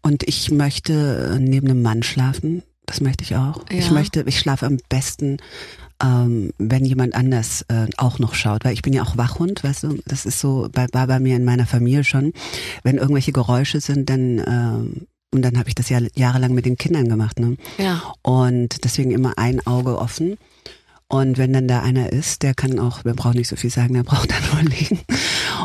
Und 0.02 0.24
ich 0.24 0.50
möchte 0.50 1.34
äh, 1.34 1.38
neben 1.38 1.68
einem 1.68 1.82
Mann 1.82 2.02
schlafen. 2.02 2.62
Das 2.86 3.00
möchte 3.00 3.22
ich 3.22 3.36
auch. 3.36 3.64
Ja. 3.70 3.78
Ich 3.78 3.90
möchte, 3.90 4.24
ich 4.26 4.38
schlafe 4.38 4.66
am 4.66 4.78
besten 4.88 5.38
ähm, 6.02 6.52
wenn 6.58 6.84
jemand 6.84 7.14
anders 7.14 7.64
äh, 7.68 7.86
auch 7.96 8.18
noch 8.18 8.34
schaut, 8.34 8.64
weil 8.64 8.72
ich 8.72 8.82
bin 8.82 8.92
ja 8.92 9.02
auch 9.02 9.16
Wachhund, 9.16 9.62
weißt 9.62 9.84
du, 9.84 9.98
das 10.06 10.26
ist 10.26 10.40
so, 10.40 10.68
bei, 10.72 10.86
war 10.92 11.06
bei 11.06 11.20
mir 11.20 11.36
in 11.36 11.44
meiner 11.44 11.66
Familie 11.66 12.04
schon, 12.04 12.32
wenn 12.82 12.96
irgendwelche 12.96 13.32
Geräusche 13.32 13.80
sind, 13.80 14.08
dann 14.08 14.38
ähm, 14.38 15.06
und 15.32 15.42
dann 15.42 15.58
habe 15.58 15.68
ich 15.68 15.76
das 15.76 15.88
ja 15.88 16.00
jahrelang 16.16 16.54
mit 16.54 16.66
den 16.66 16.76
Kindern 16.76 17.08
gemacht, 17.08 17.38
ne? 17.38 17.56
Ja. 17.78 18.02
Und 18.22 18.82
deswegen 18.82 19.12
immer 19.12 19.38
ein 19.38 19.64
Auge 19.64 19.96
offen. 19.96 20.38
Und 21.10 21.38
wenn 21.38 21.52
dann 21.52 21.66
da 21.68 21.82
einer 21.82 22.12
ist, 22.12 22.42
der 22.42 22.54
kann 22.54 22.78
auch, 22.78 23.02
der 23.02 23.14
braucht 23.14 23.34
nicht 23.34 23.48
so 23.48 23.56
viel 23.56 23.70
sagen, 23.70 23.94
der 23.94 24.04
braucht 24.04 24.30
dann 24.32 24.42
nur 24.52 24.62
liegen. 24.70 25.00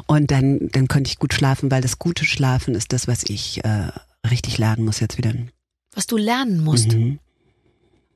Und 0.08 0.32
dann, 0.32 0.70
dann 0.72 0.88
könnte 0.88 1.10
ich 1.10 1.20
gut 1.20 1.34
schlafen, 1.34 1.70
weil 1.72 1.82
das 1.82 2.00
gute 2.00 2.26
Schlafen 2.26 2.74
ist 2.76 2.92
das, 2.94 3.08
was 3.08 3.24
ich 3.24 3.64
äh, 3.64 3.90
richtig 4.30 4.58
lernen 4.58 4.84
muss 4.86 5.00
jetzt 5.00 5.18
wieder. 5.20 5.34
Was 5.94 6.08
du 6.08 6.18
lernen 6.18 6.64
musst. 6.64 6.94
Mhm. 6.94 7.20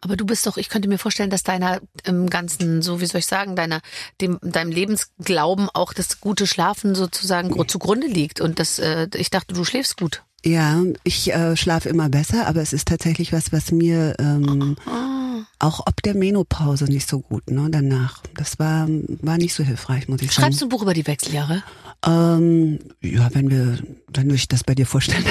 Aber 0.01 0.15
du 0.15 0.25
bist 0.25 0.47
doch, 0.47 0.57
ich 0.57 0.69
könnte 0.69 0.87
mir 0.89 0.97
vorstellen, 0.97 1.29
dass 1.29 1.43
deiner 1.43 1.81
im 2.03 2.29
ganzen, 2.29 2.81
so 2.81 2.99
wie 3.01 3.05
soll 3.05 3.19
ich 3.19 3.25
sagen, 3.25 3.55
deiner, 3.55 3.81
dem, 4.21 4.39
deinem 4.41 4.71
Lebensglauben 4.71 5.69
auch 5.73 5.93
das 5.93 6.21
gute 6.21 6.47
Schlafen 6.47 6.95
sozusagen 6.95 7.49
gru- 7.51 7.65
zugrunde 7.65 8.07
liegt. 8.07 8.41
Und 8.41 8.59
das, 8.59 8.79
äh, 8.79 9.07
ich 9.15 9.29
dachte, 9.29 9.53
du 9.53 9.63
schläfst 9.65 9.97
gut. 9.97 10.23
Ja, 10.43 10.81
ich 11.03 11.31
äh, 11.33 11.55
schlafe 11.57 11.89
immer 11.89 12.07
besser, 12.09 12.47
aber 12.47 12.61
es 12.61 12.71
ist 12.73 12.87
tatsächlich 12.87 13.33
was, 13.33 13.51
was 13.51 13.71
mir 13.71 14.15
ähm, 14.19 14.77
Ah. 14.87 15.18
Auch 15.59 15.81
ob 15.85 16.01
der 16.01 16.15
Menopause 16.15 16.85
nicht 16.85 17.07
so 17.07 17.19
gut, 17.19 17.49
ne, 17.51 17.67
danach. 17.69 18.21
Das 18.35 18.59
war, 18.59 18.87
war 19.21 19.37
nicht 19.37 19.53
so 19.53 19.63
hilfreich, 19.63 20.07
muss 20.07 20.21
ich 20.21 20.31
sagen. 20.31 20.45
Schreibst 20.45 20.61
du 20.61 20.65
ein 20.65 20.69
Buch 20.69 20.81
über 20.81 20.93
die 20.93 21.05
Wechseljahre? 21.05 21.63
Ähm, 22.05 22.79
ja, 23.01 23.29
wenn 23.33 23.49
wir, 23.51 23.77
wenn 24.13 24.29
ich 24.29 24.47
das 24.47 24.63
bei 24.63 24.73
dir 24.73 24.85
vorstellen. 24.85 25.25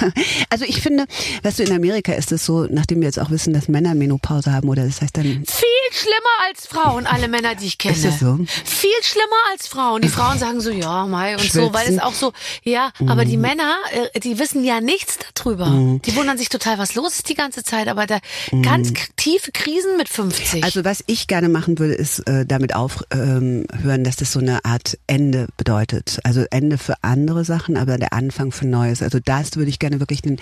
also 0.50 0.64
ich 0.66 0.82
finde, 0.82 1.06
weißt 1.42 1.58
du, 1.58 1.62
in 1.62 1.72
Amerika 1.72 2.12
ist 2.12 2.30
es 2.30 2.44
so, 2.44 2.66
nachdem 2.70 3.00
wir 3.00 3.06
jetzt 3.06 3.18
auch 3.18 3.30
wissen, 3.30 3.54
dass 3.54 3.68
Männer 3.68 3.94
Menopause 3.94 4.52
haben, 4.52 4.68
oder 4.68 4.84
das 4.84 5.00
heißt 5.00 5.16
dann, 5.16 5.24
Viel 5.24 5.92
schlimmer 5.92 6.48
als 6.48 6.66
Frauen, 6.66 7.06
alle 7.06 7.26
Männer, 7.26 7.54
die 7.54 7.66
ich 7.66 7.78
kenne. 7.78 7.94
Ist 7.96 8.04
das 8.04 8.20
so? 8.20 8.38
Viel 8.64 8.90
schlimmer 9.02 9.26
als 9.52 9.66
Frauen. 9.66 10.02
Die 10.02 10.08
Frauen 10.08 10.38
sagen 10.38 10.60
so, 10.60 10.70
ja, 10.70 11.06
Mai 11.06 11.36
und 11.36 11.50
so, 11.50 11.72
weil 11.72 11.80
es 11.82 11.86
Schwitzen. 11.88 12.00
auch 12.00 12.14
so, 12.14 12.32
ja, 12.64 12.92
aber 13.06 13.24
die 13.24 13.36
Männer, 13.38 13.76
äh, 14.12 14.20
die 14.20 14.38
wissen 14.38 14.62
ja 14.62 14.80
nichts 14.82 15.18
darüber. 15.34 15.98
Die 16.04 16.16
wundern 16.16 16.36
sich 16.36 16.50
total, 16.50 16.78
was 16.78 16.94
los 16.94 17.14
ist 17.14 17.28
die 17.30 17.34
ganze 17.34 17.62
Zeit, 17.64 17.88
aber 17.88 18.06
da 18.06 18.18
ganz 18.62 18.92
k- 18.92 19.04
tiefe 19.16 19.52
Krisen 19.52 19.96
mit 19.96 20.08
50. 20.10 20.64
also 20.64 20.84
was 20.84 21.02
ich 21.06 21.26
gerne 21.28 21.48
machen 21.48 21.78
würde, 21.78 21.94
ist 21.94 22.20
äh, 22.28 22.44
damit 22.44 22.74
aufhören, 22.74 23.66
ähm, 23.72 24.04
dass 24.04 24.16
das 24.16 24.32
so 24.32 24.38
eine 24.40 24.64
Art 24.66 24.98
Ende 25.06 25.48
bedeutet. 25.56 26.09
Also 26.18 26.44
Ende 26.50 26.78
für 26.78 26.94
andere 27.02 27.44
Sachen, 27.44 27.76
aber 27.76 27.98
der 27.98 28.12
Anfang 28.12 28.52
für 28.52 28.66
Neues. 28.66 29.02
Also 29.02 29.18
das 29.24 29.56
würde 29.56 29.70
ich 29.70 29.78
gerne 29.78 30.00
wirklich 30.00 30.22
den 30.22 30.38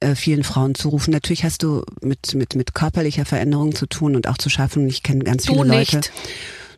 äh, 0.00 0.14
vielen 0.14 0.44
Frauen 0.44 0.74
zurufen. 0.74 1.10
Natürlich 1.12 1.44
hast 1.44 1.62
du 1.62 1.82
mit, 2.02 2.34
mit, 2.34 2.54
mit 2.54 2.74
körperlicher 2.74 3.24
Veränderung 3.24 3.74
zu 3.74 3.86
tun 3.86 4.16
und 4.16 4.28
auch 4.28 4.38
zu 4.38 4.50
schaffen. 4.50 4.86
Ich 4.88 5.02
kenne 5.02 5.24
ganz 5.24 5.44
du 5.44 5.54
viele 5.54 5.68
Leute. 5.68 5.96
nicht. 5.96 6.12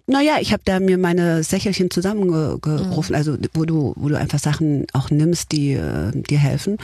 Naja, 0.07 0.37
ich 0.41 0.55
habe 0.55 0.63
da 0.65 0.81
mir 0.81 0.97
meine 0.97 1.43
Sächelchen 1.43 1.91
zusammengerufen, 1.91 3.15
also 3.15 3.37
wo 3.53 3.67
du, 3.67 3.93
wo 3.97 4.09
du 4.09 4.17
einfach 4.17 4.39
Sachen 4.39 4.87
auch 4.95 5.11
nimmst, 5.11 5.53
die 5.53 5.73
äh, 5.73 6.13
dir 6.13 6.39
helfen. 6.39 6.79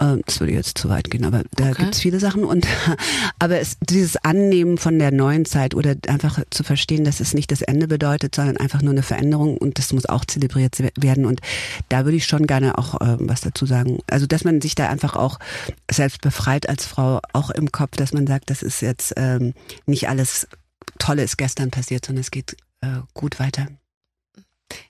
Ähm, 0.00 0.22
Das 0.26 0.40
würde 0.40 0.52
jetzt 0.52 0.76
zu 0.78 0.88
weit 0.88 1.10
gehen, 1.10 1.24
aber 1.24 1.42
da 1.56 1.70
Okay. 1.70 1.84
gibt's 1.84 2.00
viele 2.00 2.20
Sachen. 2.20 2.44
Und 2.44 2.66
aber 3.38 3.58
es, 3.60 3.78
dieses 3.80 4.16
Annehmen 4.16 4.78
von 4.78 4.98
der 4.98 5.10
neuen 5.10 5.44
Zeit 5.44 5.74
oder 5.74 5.96
einfach 6.08 6.40
zu 6.50 6.62
verstehen, 6.64 7.04
dass 7.04 7.20
es 7.20 7.32
nicht 7.34 7.50
das 7.50 7.62
Ende 7.62 7.88
bedeutet, 7.88 8.34
sondern 8.34 8.56
einfach 8.58 8.82
nur 8.82 8.92
eine 8.92 9.02
Veränderung 9.02 9.56
und 9.56 9.78
das 9.78 9.92
muss 9.92 10.06
auch 10.06 10.24
zelebriert 10.24 10.78
werden. 11.00 11.24
Und 11.24 11.40
da 11.88 12.04
würde 12.04 12.16
ich 12.16 12.26
schon 12.26 12.46
gerne 12.46 12.76
auch 12.78 13.00
ähm, 13.00 13.18
was 13.28 13.40
dazu 13.40 13.64
sagen. 13.66 13.98
Also 14.10 14.26
dass 14.26 14.44
man 14.44 14.60
sich 14.60 14.74
da 14.74 14.88
einfach 14.88 15.16
auch 15.16 15.38
selbst 15.90 16.20
befreit 16.20 16.68
als 16.68 16.84
Frau, 16.86 17.20
auch 17.32 17.50
im 17.50 17.72
Kopf, 17.72 17.96
dass 17.96 18.12
man 18.12 18.26
sagt, 18.26 18.50
das 18.50 18.62
ist 18.62 18.82
jetzt 18.82 19.14
ähm, 19.16 19.54
nicht 19.86 20.08
alles 20.08 20.46
Tolle 20.98 21.22
ist 21.22 21.36
gestern 21.38 21.70
passiert, 21.70 22.06
sondern 22.06 22.20
es 22.20 22.30
geht 22.30 22.56
äh, 22.80 23.00
gut 23.14 23.40
weiter. 23.40 23.66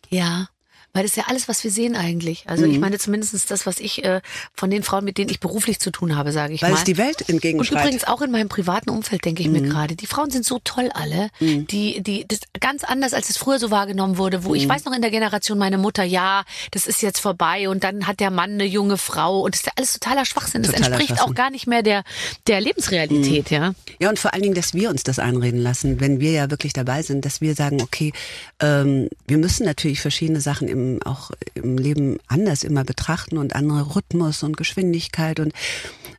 Ja. 0.09 0.49
Weil 0.97 1.03
das 1.03 1.11
ist 1.13 1.17
ja 1.17 1.25
alles, 1.29 1.47
was 1.49 1.63
wir 1.63 1.71
sehen 1.71 1.95
eigentlich. 1.95 2.45
Also 2.47 2.65
Mhm. 2.67 2.73
ich 2.73 2.79
meine 2.81 2.99
zumindest 2.99 3.51
das, 3.51 3.67
was 3.67 3.79
ich 3.81 4.03
äh, 4.05 4.23
von 4.55 4.71
den 4.71 4.83
Frauen, 4.83 5.05
mit 5.05 5.19
denen 5.19 5.29
ich 5.31 5.41
beruflich 5.41 5.79
zu 5.79 5.91
tun 5.91 6.17
habe, 6.17 6.33
sage 6.33 6.55
ich 6.55 6.63
Weil 6.63 6.71
mal. 6.73 6.79
es 6.79 6.85
die 6.85 6.97
Welt 6.97 7.21
Und 7.21 7.29
entgegenschreit. 7.31 7.83
übrigens 7.85 8.05
auch 8.05 8.23
in 8.23 8.31
meinem 8.31 8.49
privaten 8.49 8.89
Umfeld 8.89 9.25
denke 9.27 9.43
ich 9.43 9.49
Mhm. 9.49 9.53
mir 9.53 9.63
gerade, 9.63 9.95
die 9.95 10.07
Frauen 10.07 10.31
sind 10.31 10.45
so 10.47 10.59
toll 10.65 10.89
alle, 10.95 11.29
die, 11.41 12.01
die, 12.03 12.25
das 12.27 12.41
ganz 12.59 12.83
anders, 12.83 13.13
als 13.13 13.29
es 13.29 13.37
früher 13.37 13.59
so 13.59 13.71
wahrgenommen 13.71 14.17
wurde, 14.17 14.45
wo 14.45 14.51
Mhm. 14.51 14.55
ich 14.57 14.69
weiß 14.69 14.87
noch 14.87 14.95
in 14.95 15.03
der 15.03 15.11
Generation 15.11 15.59
meine 15.59 15.77
Mutter, 15.79 16.03
ja, 16.03 16.45
das 16.71 16.87
ist 16.87 17.03
jetzt 17.03 17.21
vorbei 17.21 17.69
und 17.69 17.85
dann 17.85 18.07
hat 18.07 18.21
der 18.21 18.31
Mann 18.31 18.53
eine 18.53 18.65
junge 18.65 18.97
Frau 18.97 19.41
und 19.43 19.55
das 19.55 19.61
ist 19.61 19.67
ja 19.67 19.73
alles 19.77 19.93
totaler 19.93 20.25
Schwachsinn. 20.25 20.63
Das 20.63 20.73
Totaler 20.73 20.87
entspricht 20.95 21.09
Schwachsinn. 21.19 21.31
auch 21.31 21.35
gar 21.35 21.51
nicht 21.51 21.67
mehr 21.67 21.83
der, 21.83 22.05
der 22.47 22.61
Lebensrealität, 22.63 23.51
ja. 23.51 23.75
Ja, 23.99 24.09
und 24.09 24.19
vor 24.19 24.33
allen 24.33 24.43
Dingen, 24.43 24.55
dass 24.55 24.73
wir 24.73 24.89
uns 24.91 25.03
das 25.03 25.19
einreden 25.19 25.61
lassen, 25.61 26.01
wenn 26.01 26.21
wir 26.21 26.31
ja 26.33 26.51
wirklich 26.51 26.73
dabei 26.73 27.03
sind, 27.03 27.25
dass 27.25 27.41
wir 27.41 27.55
sagen, 27.55 27.83
okay, 27.83 28.13
ähm, 28.61 29.09
wir 29.27 29.39
müssen 29.39 29.65
natürlich 29.67 30.01
verschiedene 30.01 30.41
Sachen 30.41 30.69
im, 30.69 30.86
auch 31.05 31.31
im 31.55 31.79
Leben 31.79 32.19
anders 32.29 32.65
immer 32.65 32.85
betrachten 32.85 33.39
und 33.39 33.55
andere 33.55 33.95
Rhythmus 33.97 34.43
und 34.43 34.57
Geschwindigkeit 34.57 35.41
und 35.41 35.53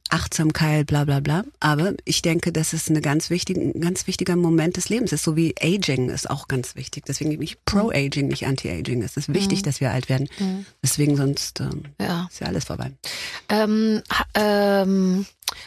Achtsamkeit, 0.10 0.88
bla 0.88 1.04
bla 1.04 1.20
bla. 1.20 1.44
Aber 1.60 1.94
ich 2.06 2.22
denke, 2.22 2.52
dass 2.54 2.72
es 2.74 2.90
eine 2.90 3.02
ganz 3.02 3.30
wichtige, 3.30 3.60
ein 3.60 3.82
ganz 3.82 4.08
wichtiger 4.08 4.36
Moment 4.36 4.78
des 4.78 4.88
Lebens 4.90 5.12
ist, 5.12 5.24
so 5.24 5.36
wie 5.36 5.54
Aging 5.62 6.10
ist 6.10 6.30
auch 6.30 6.48
ganz 6.48 6.76
wichtig. 6.76 7.04
Deswegen 7.06 7.32
bin 7.32 7.42
ich 7.42 7.58
Pro-Aging, 7.66 8.28
nicht 8.28 8.46
Anti-Aging. 8.46 9.02
Es 9.04 9.18
ist 9.18 9.34
wichtig, 9.34 9.64
dass 9.64 9.82
wir 9.82 9.92
alt 9.92 10.08
werden. 10.10 10.30
Deswegen 10.82 11.18
sonst 11.18 11.60
ähm, 11.60 11.84
Ja. 12.00 12.28
ist 12.32 12.40
ja 12.40 12.48
alles 12.48 12.66
vorbei. 12.66 12.92
Ähm, 13.50 14.02
ähm, 14.34 15.26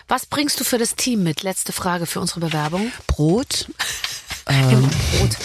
was 0.09 0.27
bringst 0.27 0.59
du 0.61 0.65
für 0.65 0.79
das 0.79 0.97
Team 0.97 1.23
mit? 1.23 1.43
Letzte 1.43 1.73
Frage 1.73 2.07
für 2.07 2.21
unsere 2.21 2.41
Bewerbung. 2.41 2.91
Brot, 3.07 3.69
ähm, 4.47 4.89
Brot. 5.19 5.37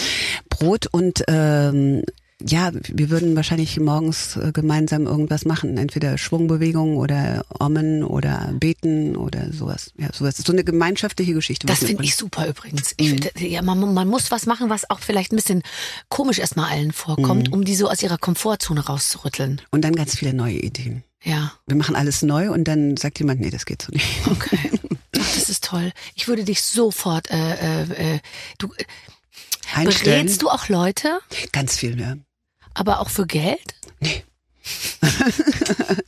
Brot 0.49 0.87
und 0.87 1.23
ähm, 1.27 2.03
ja, 2.45 2.71
wir 2.73 3.09
würden 3.09 3.35
wahrscheinlich 3.35 3.79
morgens 3.79 4.35
äh, 4.35 4.51
gemeinsam 4.51 5.05
irgendwas 5.05 5.45
machen, 5.45 5.77
entweder 5.77 6.17
Schwungbewegungen 6.17 6.97
oder 6.97 7.45
Ommen 7.59 8.03
oder 8.03 8.51
Beten 8.59 9.15
oder 9.15 9.53
sowas. 9.53 9.91
Ja, 9.97 10.09
sowas. 10.13 10.35
So 10.37 10.51
eine 10.51 10.63
gemeinschaftliche 10.65 11.33
Geschichte. 11.33 11.65
Das 11.65 11.79
finde 11.79 12.03
ich 12.03 12.15
super 12.15 12.47
übrigens. 12.47 12.93
Ich, 12.97 13.11
Mhm. 13.13 13.21
find, 13.21 13.39
ja, 13.39 13.61
man, 13.61 13.93
man 13.93 14.07
muss 14.09 14.31
was 14.31 14.45
machen, 14.47 14.69
was 14.69 14.89
auch 14.89 14.99
vielleicht 14.99 15.31
ein 15.31 15.37
bisschen 15.37 15.63
komisch 16.09 16.39
erstmal 16.39 16.69
allen 16.71 16.91
vorkommt, 16.91 17.47
Mhm. 17.47 17.53
um 17.53 17.63
die 17.65 17.75
so 17.75 17.89
aus 17.89 18.03
ihrer 18.03 18.17
Komfortzone 18.17 18.85
rauszurütteln. 18.85 19.61
Und 19.71 19.83
dann 19.83 19.95
ganz 19.95 20.15
viele 20.17 20.33
neue 20.33 20.57
Ideen. 20.59 21.03
Ja, 21.23 21.53
Wir 21.65 21.75
machen 21.77 21.95
alles 21.95 22.21
neu 22.21 22.51
und 22.51 22.65
dann 22.65 22.97
sagt 22.97 23.17
jemand, 23.17 23.39
nee, 23.41 23.49
das 23.49 23.65
geht 23.65 23.81
so 23.81 23.91
nicht. 23.91 24.05
okay. 24.29 24.59
Ach, 25.17 25.33
das 25.33 25.49
ist 25.49 25.63
toll. 25.63 25.91
Ich 26.13 26.27
würde 26.27 26.43
dich 26.43 26.61
sofort, 26.61 27.31
äh, 27.31 27.53
äh, 27.83 28.15
äh, 28.15 28.19
du, 28.59 28.69
Einstellen. 29.73 30.25
berätst 30.25 30.41
du 30.41 30.49
auch 30.49 30.69
Leute, 30.69 31.19
Ganz 31.51 31.77
viel, 31.77 31.99
ja. 31.99 32.15
aber 32.73 32.99
auch 32.99 33.09
für 33.09 33.25
Geld? 33.25 33.59
Nee. 33.99 34.23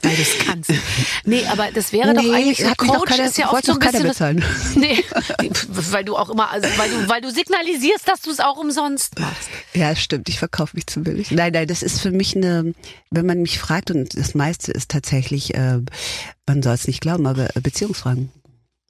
Weil 0.01 0.15
du 0.15 0.21
es 0.21 0.37
kannst. 0.45 0.71
Nee, 1.25 1.45
aber 1.45 1.71
das 1.71 1.91
wäre 1.93 2.13
doch 2.15 2.23
Nee, 2.23 2.33
eigentlich 2.33 2.57
so 2.57 2.65
doch 2.69 2.77
Coach 2.77 3.09
keiner- 3.11 3.25
ist 3.25 3.37
ja 3.37 3.51
oft 3.51 3.65
so 3.65 3.73
ein 3.73 3.79
doch 3.79 3.85
bisschen 3.91 4.07
bezahlen. 4.07 4.43
Nee, 4.75 5.03
weil 5.91 6.03
du 6.03 6.15
auch 6.17 6.29
immer 6.31 6.49
also 6.49 6.67
weil 6.77 6.89
du 6.89 7.07
weil 7.07 7.21
du 7.21 7.29
signalisierst, 7.29 8.07
dass 8.07 8.21
du 8.21 8.31
es 8.31 8.39
auch 8.39 8.57
umsonst 8.57 9.19
machst. 9.19 9.49
Ja, 9.73 9.95
stimmt. 9.95 10.27
Ich 10.29 10.39
verkaufe 10.39 10.75
mich 10.75 10.87
zu 10.87 11.01
billig. 11.01 11.29
Nein, 11.29 11.53
nein, 11.53 11.67
das 11.67 11.83
ist 11.83 12.01
für 12.01 12.09
mich 12.11 12.35
eine, 12.35 12.73
wenn 13.11 13.25
man 13.27 13.41
mich 13.43 13.59
fragt, 13.59 13.91
und 13.91 14.17
das 14.17 14.33
meiste 14.33 14.71
ist 14.71 14.89
tatsächlich, 14.89 15.53
äh, 15.53 15.79
man 16.47 16.63
soll 16.63 16.73
es 16.73 16.87
nicht 16.87 17.01
glauben, 17.01 17.27
aber 17.27 17.49
Beziehungsfragen. 17.61 18.31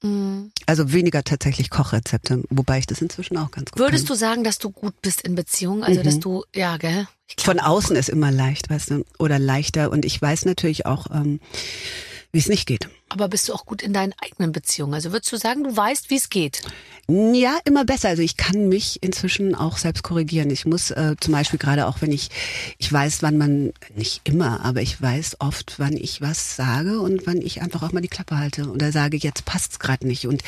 Mhm. 0.03 0.51
Also 0.65 0.91
weniger 0.93 1.23
tatsächlich 1.23 1.69
Kochrezepte, 1.69 2.43
wobei 2.49 2.79
ich 2.79 2.85
das 2.85 3.01
inzwischen 3.01 3.37
auch 3.37 3.51
ganz 3.51 3.71
gut 3.71 3.79
Würdest 3.79 4.07
kann. 4.07 4.15
du 4.15 4.19
sagen, 4.19 4.43
dass 4.43 4.59
du 4.59 4.69
gut 4.69 5.01
bist 5.01 5.21
in 5.21 5.35
Beziehungen, 5.35 5.83
also 5.83 6.03
dass 6.03 6.19
du 6.19 6.43
ja, 6.53 6.77
gell? 6.77 7.07
Von 7.39 7.59
außen 7.59 7.95
ist 7.95 8.09
immer 8.09 8.31
leicht, 8.31 8.69
weißt 8.69 8.91
du, 8.91 9.05
oder 9.19 9.39
leichter. 9.39 9.91
Und 9.91 10.05
ich 10.05 10.21
weiß 10.21 10.45
natürlich 10.45 10.85
auch, 10.85 11.07
ähm, 11.11 11.39
wie 12.31 12.39
es 12.39 12.47
nicht 12.47 12.67
geht. 12.67 12.89
Aber 13.09 13.27
bist 13.29 13.47
du 13.47 13.53
auch 13.53 13.65
gut 13.65 13.81
in 13.81 13.93
deinen 13.93 14.13
eigenen 14.23 14.51
Beziehungen? 14.51 14.93
Also 14.93 15.11
würdest 15.11 15.31
du 15.31 15.37
sagen, 15.37 15.63
du 15.63 15.75
weißt, 15.75 16.09
wie 16.09 16.17
es 16.17 16.29
geht? 16.29 16.61
Ja, 17.09 17.57
immer 17.63 17.85
besser. 17.85 18.09
Also 18.09 18.21
ich 18.21 18.35
kann 18.35 18.67
mich 18.67 19.01
inzwischen 19.01 19.55
auch 19.55 19.77
selbst 19.77 20.03
korrigieren. 20.03 20.49
Ich 20.49 20.65
muss 20.65 20.91
äh, 20.91 21.15
zum 21.21 21.31
Beispiel 21.33 21.57
gerade 21.57 21.87
auch, 21.87 22.01
wenn 22.01 22.11
ich, 22.11 22.29
ich 22.77 22.91
weiß, 22.91 23.23
wann 23.23 23.37
man, 23.37 23.71
nicht 23.95 24.21
immer, 24.25 24.65
aber 24.65 24.81
ich 24.81 25.01
weiß 25.01 25.37
oft, 25.39 25.75
wann 25.77 25.95
ich 25.95 26.19
was 26.21 26.57
sage 26.57 26.99
und 26.99 27.25
wann 27.25 27.37
ich 27.41 27.61
einfach 27.61 27.81
auch 27.81 27.93
mal 27.93 28.01
die 28.01 28.09
Klappe 28.09 28.37
halte 28.37 28.69
oder 28.69 28.91
sage, 28.91 29.15
jetzt 29.15 29.45
passt's 29.45 29.79
gerade 29.79 30.05
nicht 30.05 30.27
und 30.27 30.43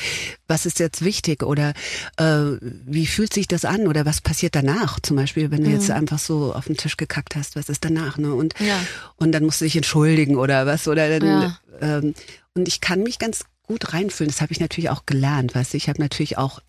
was 0.47 0.65
ist 0.65 0.79
jetzt 0.79 1.03
wichtig 1.05 1.43
oder 1.43 1.69
äh, 2.17 2.57
wie 2.61 3.07
fühlt 3.07 3.33
sich 3.33 3.47
das 3.47 3.63
an 3.63 3.87
oder 3.87 4.05
was 4.05 4.19
passiert 4.19 4.53
danach? 4.55 4.99
Zum 4.99 5.15
Beispiel, 5.15 5.51
wenn 5.51 5.63
du 5.63 5.69
jetzt 5.69 5.89
einfach 5.91 6.19
so 6.19 6.53
auf 6.53 6.65
den 6.65 6.75
Tisch 6.75 6.97
gekackt 6.97 7.37
hast, 7.37 7.55
was 7.55 7.69
ist 7.69 7.85
danach? 7.85 8.17
Ne? 8.17 8.33
Und, 8.33 8.53
Ja. 8.59 8.85
und 9.15 9.31
dann 9.31 9.45
musst 9.45 9.61
du 9.61 9.65
dich 9.65 9.77
entschuldigen 9.77 10.35
oder 10.35 10.65
was 10.65 10.89
oder 10.89 11.19
dann, 11.19 11.41
Ja. 11.41 11.59
ähm, 11.99 12.13
und 12.59 12.67
ich 12.67 12.81
kann 12.81 13.03
mich 13.03 13.19
ganz 13.19 13.45
gut 13.63 13.93
reinfühlen. 13.93 14.31
Das 14.31 14.41
habe 14.41 14.51
ich 14.51 14.59
natürlich 14.59 14.89
auch 14.89 15.05
gelernt, 15.05 15.55
weißt. 15.55 15.73
Ich 15.75 15.89
habe 15.89 16.01
natürlich 16.01 16.37
auch 16.37 16.59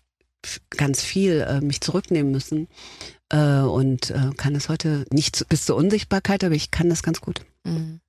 ganz 0.71 1.03
viel 1.03 1.41
äh, 1.41 1.61
mich 1.61 1.81
zurücknehmen 1.81 2.31
müssen 2.31 2.67
äh, 3.29 3.59
und 3.59 4.09
äh, 4.09 4.31
kann 4.37 4.55
es 4.55 4.69
heute 4.69 5.05
nicht 5.11 5.47
bis 5.49 5.65
zur 5.65 5.75
Unsichtbarkeit, 5.75 6.43
aber 6.43 6.55
ich 6.55 6.71
kann 6.71 6.89
das 6.89 7.03
ganz 7.03 7.21
gut. 7.21 7.45
Mhm. 7.63 7.99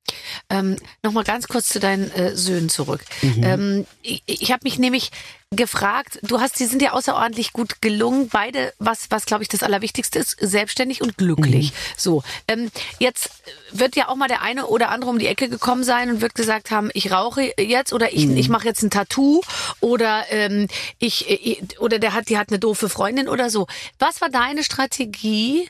Ähm, 0.51 0.77
Nochmal 1.03 1.25
ganz 1.25 1.47
kurz 1.47 1.69
zu 1.69 1.79
deinen 1.81 2.11
äh, 2.13 2.35
Söhnen 2.37 2.69
zurück. 2.69 3.03
Mhm. 3.23 3.43
Ähm, 3.45 3.87
ich 4.03 4.23
ich 4.27 4.51
habe 4.53 4.61
mich 4.65 4.79
nämlich 4.79 5.11
gefragt, 5.51 6.19
du 6.23 6.41
hast, 6.41 6.59
die 6.59 6.65
sind 6.65 6.81
ja 6.81 6.93
außerordentlich 6.93 7.53
gut 7.53 7.83
gelungen, 7.83 8.29
beide, 8.31 8.73
was, 8.79 9.11
was 9.11 9.27
glaube 9.27 9.43
ich 9.43 9.49
das 9.49 9.63
Allerwichtigste 9.63 10.19
ist, 10.19 10.37
selbstständig 10.41 11.03
und 11.03 11.19
glücklich. 11.19 11.73
Mhm. 11.73 11.77
So, 11.99 12.23
ähm, 12.49 12.71
jetzt 12.99 13.31
wird 13.73 13.95
ja 13.97 14.09
auch 14.09 14.17
mal 14.17 14.29
der 14.29 14.41
eine 14.43 14.67
oder 14.67 14.89
andere 14.89 15.11
um 15.11 15.19
die 15.19 15.27
Ecke 15.27 15.49
gekommen 15.51 15.85
sein 15.85 16.11
und 16.11 16.21
wird 16.23 16.35
gesagt 16.35 16.71
haben, 16.71 16.91
ich 16.95 17.13
rauche 17.13 17.53
jetzt 17.59 17.93
oder 17.93 18.13
ich, 18.13 18.27
Mhm. 18.27 18.37
ich 18.39 18.49
mache 18.49 18.67
jetzt 18.67 18.83
ein 18.83 18.91
Tattoo 18.91 19.43
oder 19.81 20.25
ähm, 20.31 20.69
ich, 20.99 21.29
ich 21.29 21.79
oder 21.81 21.99
der 21.99 22.15
hat, 22.15 22.29
die 22.31 22.39
hat 22.39 22.49
eine 22.49 22.59
doofe 22.59 22.89
Freundin 22.89 23.29
oder 23.29 23.51
so. 23.51 23.67
Was 23.99 24.21
war 24.23 24.31
deine 24.31 24.65
Strategie? 24.65 25.69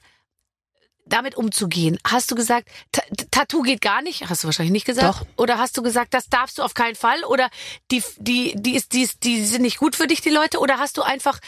Damit 1.06 1.36
umzugehen? 1.36 1.98
Hast 2.04 2.30
du 2.30 2.34
gesagt, 2.34 2.68
Ta 2.92 3.02
Tattoo 3.30 3.62
geht 3.62 3.80
gar 3.80 4.02
nicht? 4.02 4.28
Hast 4.28 4.44
du 4.44 4.48
wahrscheinlich 4.48 4.72
nicht 4.72 4.86
gesagt. 4.86 5.20
Doch. 5.20 5.26
Oder 5.36 5.58
hast 5.58 5.76
du 5.76 5.82
gesagt, 5.82 6.14
das 6.14 6.28
darfst 6.28 6.58
du 6.58 6.62
auf 6.62 6.74
keinen 6.74 6.94
Fall? 6.94 7.24
Oder 7.24 7.48
die, 7.90 8.02
die, 8.18 8.54
die, 8.56 8.74
ist, 8.74 8.92
die, 8.92 9.02
ist, 9.02 9.24
die 9.24 9.44
sind 9.44 9.62
nicht 9.62 9.78
gut 9.78 9.96
für 9.96 10.06
dich, 10.06 10.20
die 10.20 10.30
Leute? 10.30 10.58
Oder 10.58 10.78
hast 10.78 10.96
du 10.96 11.02
einfach 11.02 11.40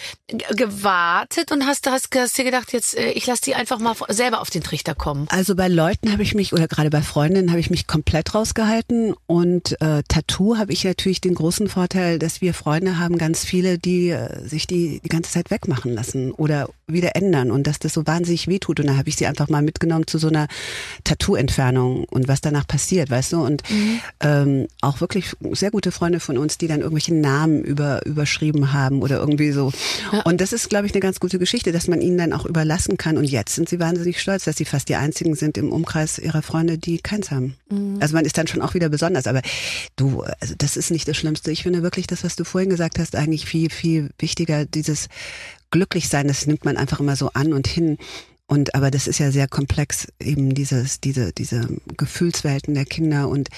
gewartet 0.50 1.52
und 1.52 1.66
hast, 1.66 1.88
hast, 1.88 2.08
hast 2.14 2.38
dir 2.38 2.44
gedacht, 2.44 2.72
jetzt, 2.72 2.96
äh, 2.96 3.10
ich 3.12 3.26
lass 3.26 3.40
die 3.40 3.54
einfach 3.54 3.78
mal 3.78 3.94
selber 4.08 4.40
auf 4.40 4.50
den 4.50 4.62
Trichter 4.62 4.94
kommen? 4.94 5.26
Also 5.30 5.54
bei 5.54 5.68
Leuten 5.68 6.12
habe 6.12 6.22
ich 6.22 6.34
mich, 6.34 6.52
oder 6.52 6.68
gerade 6.68 6.90
bei 6.90 7.02
Freundinnen 7.02 7.50
habe 7.50 7.60
ich 7.60 7.70
mich 7.70 7.86
komplett 7.86 8.34
rausgehalten. 8.34 9.14
Und 9.26 9.80
äh, 9.80 10.02
Tattoo 10.08 10.56
habe 10.56 10.72
ich 10.72 10.84
natürlich 10.84 11.20
den 11.20 11.34
großen 11.34 11.68
Vorteil, 11.68 12.18
dass 12.18 12.40
wir 12.40 12.54
Freunde 12.54 12.98
haben, 12.98 13.18
ganz 13.18 13.44
viele, 13.44 13.78
die 13.78 14.10
äh, 14.10 14.46
sich 14.46 14.66
die 14.66 15.00
die 15.04 15.08
ganze 15.08 15.32
Zeit 15.32 15.50
wegmachen 15.50 15.92
lassen 15.92 16.32
oder 16.32 16.68
wieder 16.86 17.16
ändern 17.16 17.50
und 17.50 17.66
dass 17.66 17.78
das 17.78 17.94
so 17.94 18.06
wahnsinnig 18.06 18.48
wehtut. 18.48 18.80
Und 18.80 18.86
da 18.86 18.96
habe 18.96 19.08
ich 19.08 19.16
sie 19.16 19.26
einfach 19.26 19.48
mal 19.48 19.62
mitgenommen 19.62 20.06
zu 20.06 20.18
so 20.18 20.28
einer 20.28 20.48
Tattoo-Entfernung 21.04 22.04
und 22.04 22.28
was 22.28 22.40
danach 22.40 22.66
passiert, 22.66 23.10
weißt 23.10 23.32
du? 23.32 23.44
Und 23.44 23.62
ähm, 24.20 24.66
auch 24.80 25.00
wirklich 25.00 25.32
sehr 25.52 25.70
gute 25.70 25.92
Freunde 25.92 26.20
von 26.20 26.38
uns, 26.38 26.58
die 26.58 26.66
dann 26.66 26.80
irgendwelche 26.80 27.14
Namen 27.14 27.62
über, 27.62 28.04
überschrieben 28.06 28.72
haben 28.72 29.02
oder 29.02 29.18
irgendwie 29.18 29.52
so. 29.52 29.72
Und 30.24 30.40
das 30.40 30.52
ist, 30.52 30.68
glaube 30.68 30.86
ich, 30.86 30.92
eine 30.92 31.00
ganz 31.00 31.20
gute 31.20 31.38
Geschichte, 31.38 31.72
dass 31.72 31.88
man 31.88 32.00
ihnen 32.00 32.18
dann 32.18 32.32
auch 32.32 32.46
überlassen 32.46 32.96
kann. 32.96 33.16
Und 33.16 33.24
jetzt 33.24 33.54
sind 33.54 33.68
sie 33.68 33.80
wahnsinnig 33.80 34.20
stolz, 34.20 34.44
dass 34.44 34.56
sie 34.56 34.64
fast 34.64 34.88
die 34.88 34.96
einzigen 34.96 35.34
sind 35.34 35.56
im 35.58 35.72
Umkreis 35.72 36.18
ihrer 36.18 36.42
Freunde, 36.42 36.78
die 36.78 36.98
keins 36.98 37.30
haben. 37.30 37.56
Also 38.00 38.14
man 38.14 38.24
ist 38.24 38.36
dann 38.38 38.46
schon 38.46 38.62
auch 38.62 38.74
wieder 38.74 38.88
besonders. 38.88 39.26
Aber 39.26 39.42
du, 39.96 40.22
also 40.40 40.54
das 40.58 40.76
ist 40.76 40.90
nicht 40.90 41.08
das 41.08 41.16
Schlimmste. 41.16 41.50
Ich 41.50 41.62
finde 41.62 41.82
wirklich 41.82 42.06
das, 42.06 42.24
was 42.24 42.36
du 42.36 42.44
vorhin 42.44 42.70
gesagt 42.70 42.98
hast, 42.98 43.16
eigentlich 43.16 43.46
viel, 43.46 43.70
viel 43.70 44.10
wichtiger. 44.18 44.64
Dieses 44.64 45.08
Glücklichsein, 45.74 46.28
das 46.28 46.46
nimmt 46.46 46.64
man 46.64 46.76
einfach 46.76 47.00
immer 47.00 47.16
so 47.16 47.30
an 47.34 47.52
und 47.52 47.66
hin. 47.66 47.98
Und 48.46 48.76
aber 48.76 48.92
das 48.92 49.08
ist 49.08 49.18
ja 49.18 49.32
sehr 49.32 49.48
komplex, 49.48 50.06
eben 50.20 50.54
dieses, 50.54 51.00
diese, 51.00 51.32
diese 51.32 51.66
Gefühlswelten 51.96 52.74
der 52.74 52.84
Kinder. 52.84 53.28
Und 53.28 53.48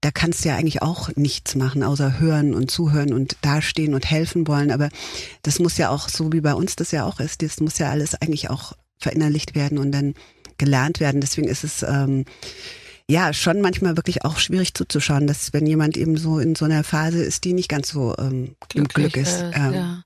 da 0.00 0.10
kannst 0.10 0.42
du 0.42 0.48
ja 0.48 0.56
eigentlich 0.56 0.80
auch 0.80 1.10
nichts 1.16 1.54
machen, 1.54 1.82
außer 1.82 2.18
hören 2.18 2.54
und 2.54 2.70
zuhören 2.70 3.12
und 3.12 3.36
dastehen 3.42 3.92
und 3.92 4.08
helfen 4.08 4.48
wollen. 4.48 4.70
Aber 4.70 4.88
das 5.42 5.58
muss 5.58 5.76
ja 5.76 5.90
auch, 5.90 6.08
so 6.08 6.32
wie 6.32 6.40
bei 6.40 6.54
uns 6.54 6.76
das 6.76 6.92
ja 6.92 7.04
auch 7.04 7.20
ist, 7.20 7.42
das 7.42 7.60
muss 7.60 7.76
ja 7.76 7.90
alles 7.90 8.14
eigentlich 8.14 8.48
auch 8.48 8.72
verinnerlicht 8.98 9.54
werden 9.54 9.76
und 9.76 9.92
dann 9.92 10.14
gelernt 10.56 10.98
werden. 10.98 11.20
Deswegen 11.20 11.48
ist 11.48 11.62
es 11.62 11.82
ähm, 11.82 12.24
ja 13.06 13.34
schon 13.34 13.60
manchmal 13.60 13.98
wirklich 13.98 14.24
auch 14.24 14.38
schwierig 14.38 14.72
zuzuschauen, 14.72 15.26
dass 15.26 15.52
wenn 15.52 15.66
jemand 15.66 15.98
eben 15.98 16.16
so 16.16 16.38
in 16.38 16.54
so 16.54 16.64
einer 16.64 16.84
Phase 16.84 17.22
ist, 17.22 17.44
die 17.44 17.52
nicht 17.52 17.68
ganz 17.68 17.90
so 17.90 18.14
ähm, 18.18 18.56
im 18.72 18.88
Glück 18.88 19.18
ist. 19.18 19.42
äh, 19.42 19.50
ähm, 19.54 19.74
ja. 19.74 20.05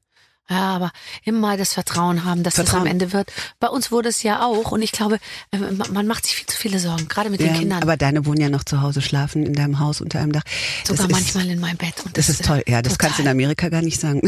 Ja, 0.50 0.74
aber 0.74 0.90
immer 1.24 1.56
das 1.56 1.72
Vertrauen 1.74 2.24
haben, 2.24 2.42
dass 2.42 2.54
Vertrauen. 2.56 2.80
das 2.80 2.80
am 2.82 2.90
Ende 2.90 3.12
wird. 3.12 3.32
Bei 3.60 3.68
uns 3.68 3.92
wurde 3.92 4.08
es 4.08 4.22
ja 4.24 4.44
auch 4.44 4.72
und 4.72 4.82
ich 4.82 4.90
glaube, 4.92 5.18
äh, 5.52 5.58
man 5.92 6.06
macht 6.08 6.26
sich 6.26 6.34
viel 6.34 6.46
zu 6.46 6.56
viele 6.56 6.80
Sorgen, 6.80 7.06
gerade 7.08 7.30
mit 7.30 7.38
den 7.40 7.52
Ja, 7.54 7.58
Kindern. 7.60 7.82
aber 7.82 7.96
deine 7.96 8.26
wohnen 8.26 8.40
ja 8.40 8.48
noch 8.48 8.64
zu 8.64 8.80
Hause, 8.82 9.00
schlafen 9.00 9.46
in 9.46 9.52
deinem 9.54 9.78
Haus 9.78 10.00
unter 10.00 10.18
einem 10.18 10.32
Dach. 10.32 10.42
Sogar 10.84 11.06
das 11.06 11.16
manchmal 11.16 11.48
in 11.48 11.60
meinem 11.60 11.76
Bett. 11.76 11.94
Und 12.04 12.18
Ist, 12.18 12.28
das 12.28 12.40
ist 12.40 12.44
toll. 12.46 12.62
Ja, 12.66 12.82
das 12.82 12.98
kannst 12.98 13.18
du 13.18 13.22
in 13.22 13.26
total. 13.26 13.32
Amerika 13.36 13.68
gar 13.68 13.82
nicht 13.82 14.00
sagen. 14.00 14.20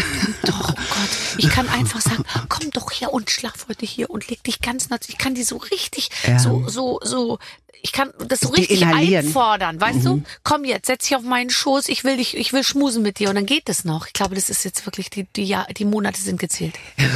Doch, 0.44 0.60
oh 0.70 0.74
Gott. 0.74 1.10
Ich 1.38 1.48
kann 1.50 1.68
einfach 1.68 2.00
sagen, 2.00 2.24
komm 2.48 2.70
doch 2.70 2.90
her 2.92 3.12
und 3.12 3.28
schlaf 3.30 3.66
heute 3.68 3.84
hier 3.84 4.08
und 4.10 4.28
leg 4.28 4.44
dich 4.44 4.60
ganz 4.60 4.90
nackt. 4.90 5.08
Ich 5.08 5.18
kann 5.18 5.34
die 5.34 5.42
so 5.42 5.56
richtig, 5.56 6.10
Ja. 6.26 6.38
so, 6.38 6.68
so, 6.68 7.00
so, 7.02 7.38
ich 7.80 7.92
kann 7.92 8.10
das 8.28 8.40
so 8.40 8.50
richtig 8.50 8.82
inhalieren. 8.82 9.26
einfordern, 9.26 9.80
weißt 9.80 10.04
du? 10.04 10.22
Komm 10.44 10.64
jetzt, 10.64 10.86
setz 10.86 11.08
dich 11.08 11.16
auf 11.16 11.22
meinen 11.22 11.50
Schoß, 11.50 11.88
ich 11.88 12.04
will 12.04 12.16
dich, 12.16 12.36
ich 12.36 12.52
will 12.52 12.62
schmusen 12.62 13.02
mit 13.02 13.18
dir 13.18 13.28
und 13.28 13.34
dann 13.34 13.46
geht 13.46 13.68
es 13.68 13.84
noch. 13.84 14.06
Ich 14.06 14.12
glaube, 14.12 14.34
das 14.36 14.50
ist 14.50 14.64
jetzt 14.64 14.86
wirklich, 14.86 15.10
die, 15.10 15.24
die, 15.24 15.44
Jahr, 15.44 15.66
die 15.66 15.84
Monate 15.84 16.20
sind 16.20 16.38
gezählt. 16.38 16.74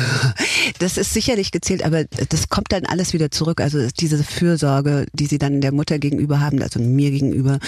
Das 0.81 0.99
ist 0.99 1.15
sicherlich 1.15 1.53
gezählt, 1.53 1.85
aber 1.85 2.05
das 2.05 2.49
kommt 2.49 2.73
dann 2.73 2.85
alles 2.87 3.13
wieder 3.13 3.31
zurück. 3.31 3.61
Also 3.61 3.87
diese 3.99 4.23
Fürsorge, 4.23 5.07
die 5.13 5.27
sie 5.27 5.39
dann 5.39 5.61
der 5.61 5.73
Mutter 5.73 5.99
gegenüber 5.99 6.41
haben, 6.41 6.61
also 6.61 6.81
mir 6.81 7.13
gegenüber, 7.13 7.61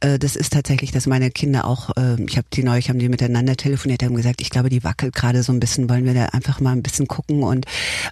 äh, 0.00 0.18
das 0.18 0.36
ist 0.36 0.52
tatsächlich, 0.54 0.90
dass 0.90 1.06
meine 1.06 1.30
Kinder 1.30 1.66
auch, 1.66 1.90
äh, 1.96 2.20
ich 2.22 2.36
habe 2.38 2.46
die 2.52 2.62
neulich, 2.62 2.88
haben 2.88 2.98
die 2.98 3.08
miteinander 3.08 3.56
telefoniert, 3.56 4.02
haben 4.02 4.16
gesagt, 4.16 4.40
ich 4.40 4.50
glaube, 4.50 4.70
die 4.70 4.82
wackelt 4.84 5.14
gerade 5.14 5.42
so 5.42 5.52
ein 5.52 5.60
bisschen, 5.60 5.88
wollen 5.90 6.06
wir 6.06 6.14
da 6.14 6.26
einfach 6.26 6.60
mal 6.60 6.72
ein 6.72 6.82
bisschen 6.82 7.06
gucken 7.06 7.42
und 7.42 7.66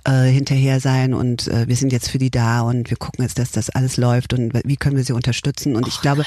äh, 0.04 0.26
hinterher 0.26 0.78
sein 0.78 1.14
und 1.14 1.48
äh, 1.48 1.66
wir 1.66 1.76
sind 1.76 1.92
jetzt 1.92 2.10
für 2.10 2.18
die 2.18 2.30
da 2.30 2.60
und 2.60 2.90
wir 2.90 2.98
gucken 2.98 3.24
jetzt, 3.24 3.38
dass 3.38 3.50
das 3.50 3.70
alles 3.70 3.96
läuft 3.96 4.23
und 4.32 4.52
wie 4.64 4.76
können 4.76 4.96
wir 4.96 5.04
sie 5.04 5.12
unterstützen. 5.12 5.76
Und 5.76 5.86
ich 5.88 6.00
glaube, 6.00 6.24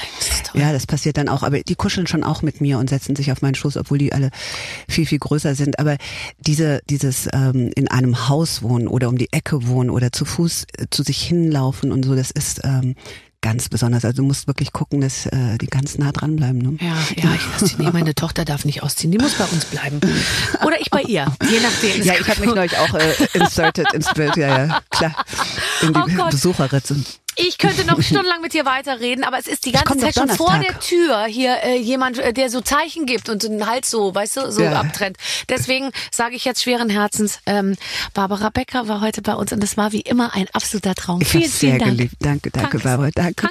nein, 0.54 0.62
ja, 0.62 0.72
das 0.72 0.86
passiert 0.86 1.16
dann 1.16 1.28
auch, 1.28 1.42
aber 1.42 1.60
die 1.60 1.74
kuscheln 1.74 2.06
schon 2.06 2.22
auch 2.24 2.42
mit 2.42 2.60
mir 2.60 2.78
und 2.78 2.88
setzen 2.90 3.16
sich 3.16 3.32
auf 3.32 3.42
meinen 3.42 3.54
Schoß, 3.54 3.76
obwohl 3.76 3.98
die 3.98 4.12
alle 4.12 4.30
viel, 4.88 5.06
viel 5.06 5.18
größer 5.18 5.54
sind. 5.54 5.78
Aber 5.78 5.96
diese, 6.38 6.80
dieses 6.88 7.28
ähm, 7.32 7.70
in 7.74 7.88
einem 7.88 8.28
Haus 8.28 8.62
wohnen 8.62 8.88
oder 8.88 9.08
um 9.08 9.18
die 9.18 9.32
Ecke 9.32 9.66
wohnen 9.66 9.90
oder 9.90 10.12
zu 10.12 10.24
Fuß 10.24 10.66
äh, 10.76 10.86
zu 10.90 11.02
sich 11.02 11.20
hinlaufen 11.22 11.90
und 11.92 12.04
so, 12.04 12.14
das 12.14 12.30
ist 12.30 12.60
ähm, 12.64 12.94
ganz 13.40 13.68
besonders. 13.68 14.04
Also 14.04 14.16
du 14.22 14.26
musst 14.26 14.48
wirklich 14.48 14.72
gucken, 14.72 15.00
dass 15.00 15.26
äh, 15.26 15.58
die 15.58 15.66
ganz 15.68 15.96
nah 15.96 16.10
dranbleiben. 16.10 16.58
Ne? 16.60 16.76
Ja, 16.80 16.96
ja, 17.16 17.30
ich. 17.62 17.78
Nee, 17.78 17.90
meine 17.92 18.14
Tochter 18.16 18.44
darf 18.44 18.64
nicht 18.64 18.82
ausziehen. 18.82 19.12
Die 19.12 19.18
muss 19.18 19.34
bei 19.34 19.44
uns 19.44 19.64
bleiben. 19.66 20.00
Oder 20.66 20.80
ich 20.80 20.90
bei 20.90 21.02
ihr. 21.02 21.26
Je 21.48 21.60
nachdem. 21.60 22.02
Ja, 22.02 22.14
ich 22.20 22.28
habe 22.28 22.40
mich 22.40 22.52
neulich 22.52 22.76
auch 22.76 22.92
äh, 22.94 23.14
inserted 23.34 23.92
ins 23.94 24.12
Bild, 24.12 24.36
ja, 24.36 24.66
ja, 24.66 24.80
klar. 24.90 25.14
In 25.82 25.92
die 25.92 26.18
Oh. 26.18 26.28
Besucherritze. 26.30 26.96
Ich 27.38 27.58
könnte 27.58 27.84
noch 27.86 28.00
stundenlang 28.02 28.40
mit 28.40 28.52
dir 28.52 28.64
weiterreden, 28.64 29.24
aber 29.24 29.38
es 29.38 29.46
ist 29.46 29.64
die 29.64 29.72
ganze 29.72 29.96
Zeit 29.98 30.14
schon 30.14 30.28
vor 30.28 30.58
der. 30.58 30.78
Tür 30.80 31.24
hier 31.26 31.56
äh, 31.64 31.76
jemand, 31.78 32.18
äh, 32.18 32.32
der 32.32 32.50
so 32.50 32.60
Zeichen 32.60 33.06
gibt 33.06 33.28
und 33.28 33.42
den 33.42 33.66
Hals 33.66 33.90
so, 33.90 34.14
weißt 34.14 34.36
du, 34.36 34.52
so 34.52 34.62
Ja. 34.62 34.80
abtrennt. 34.80 35.16
Deswegen 35.48 35.90
sage 36.12 36.34
ich 36.36 36.44
jetzt 36.44 36.62
schweren 36.62 36.88
Herzens, 36.90 37.40
ähm, 37.46 37.76
Barbara 38.14 38.50
Becker 38.50 38.86
war 38.88 39.00
heute 39.00 39.22
bei 39.22 39.34
uns 39.34 39.52
und 39.52 39.62
es 39.64 39.76
war 39.76 39.92
wie 39.92 40.00
immer 40.00 40.34
ein 40.34 40.46
absoluter 40.52 40.94
Traum. 40.94 41.20
Ich 41.20 41.28
vielen, 41.28 41.42
sehr 41.44 41.50
vielen 41.70 41.78
Dank. 41.78 41.90
geliebt. 41.96 42.14
Danke, 42.20 42.50
danke, 42.50 42.78
Danke. 42.78 42.88
Barbara. 42.88 43.10
Danke. 43.14 43.48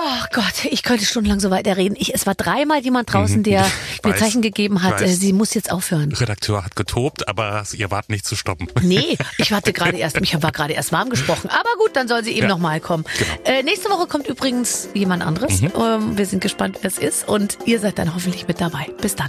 Oh 0.00 0.24
Gott, 0.32 0.64
ich 0.70 0.82
könnte 0.82 1.04
stundenlang 1.04 1.40
so 1.40 1.50
weiterreden. 1.50 1.96
Ich, 1.98 2.14
es 2.14 2.26
war 2.26 2.34
dreimal 2.34 2.80
jemand 2.80 3.12
draußen, 3.12 3.42
der 3.42 3.62
Mhm. 3.62 3.66
Ich 3.98 4.04
mir 4.04 4.12
weiß. 4.12 4.20
Zeichen 4.20 4.42
gegeben 4.42 4.82
hat, 4.82 4.96
Ich 5.00 5.06
weiß. 5.06 5.10
äh, 5.10 5.14
sie 5.14 5.32
muss 5.32 5.54
jetzt 5.54 5.72
aufhören. 5.72 6.12
Redakteur 6.12 6.64
hat 6.64 6.76
getobt, 6.76 7.26
aber 7.28 7.64
ihr 7.72 7.90
wart 7.90 8.08
nicht 8.10 8.24
zu 8.26 8.36
stoppen. 8.36 8.68
Nee, 8.82 9.18
ich 9.38 9.52
hatte 9.52 9.72
gerade 9.72 9.96
erst, 9.98 10.16
ich 10.20 10.40
war 10.42 10.52
gerade 10.52 10.72
erst 10.74 10.92
warm 10.92 11.10
gesprochen. 11.10 11.48
Aber 11.50 11.70
gut, 11.78 11.90
dann 11.96 12.06
soll 12.06 12.22
sie 12.22 12.30
eben 12.32 12.42
Ja, 12.42 12.48
noch 12.48 12.58
mal 12.58 12.80
kommen. 12.80 13.04
Äh, 13.44 13.62
nächste 13.64 13.90
Woche 13.90 14.06
kommt 14.06 14.28
übrigens 14.28 14.88
jemand 14.94 15.22
anderes. 15.24 15.60
Ähm, 15.62 16.16
wir 16.16 16.26
sind 16.26 16.40
gespannt, 16.40 16.78
wer 16.82 16.88
es 16.88 16.98
ist. 16.98 17.26
Und 17.28 17.58
ihr 17.66 17.80
seid 17.80 17.98
dann 17.98 18.14
hoffentlich 18.14 18.46
mit 18.46 18.60
dabei. 18.60 18.86
Bis 19.00 19.16
dann. 19.16 19.28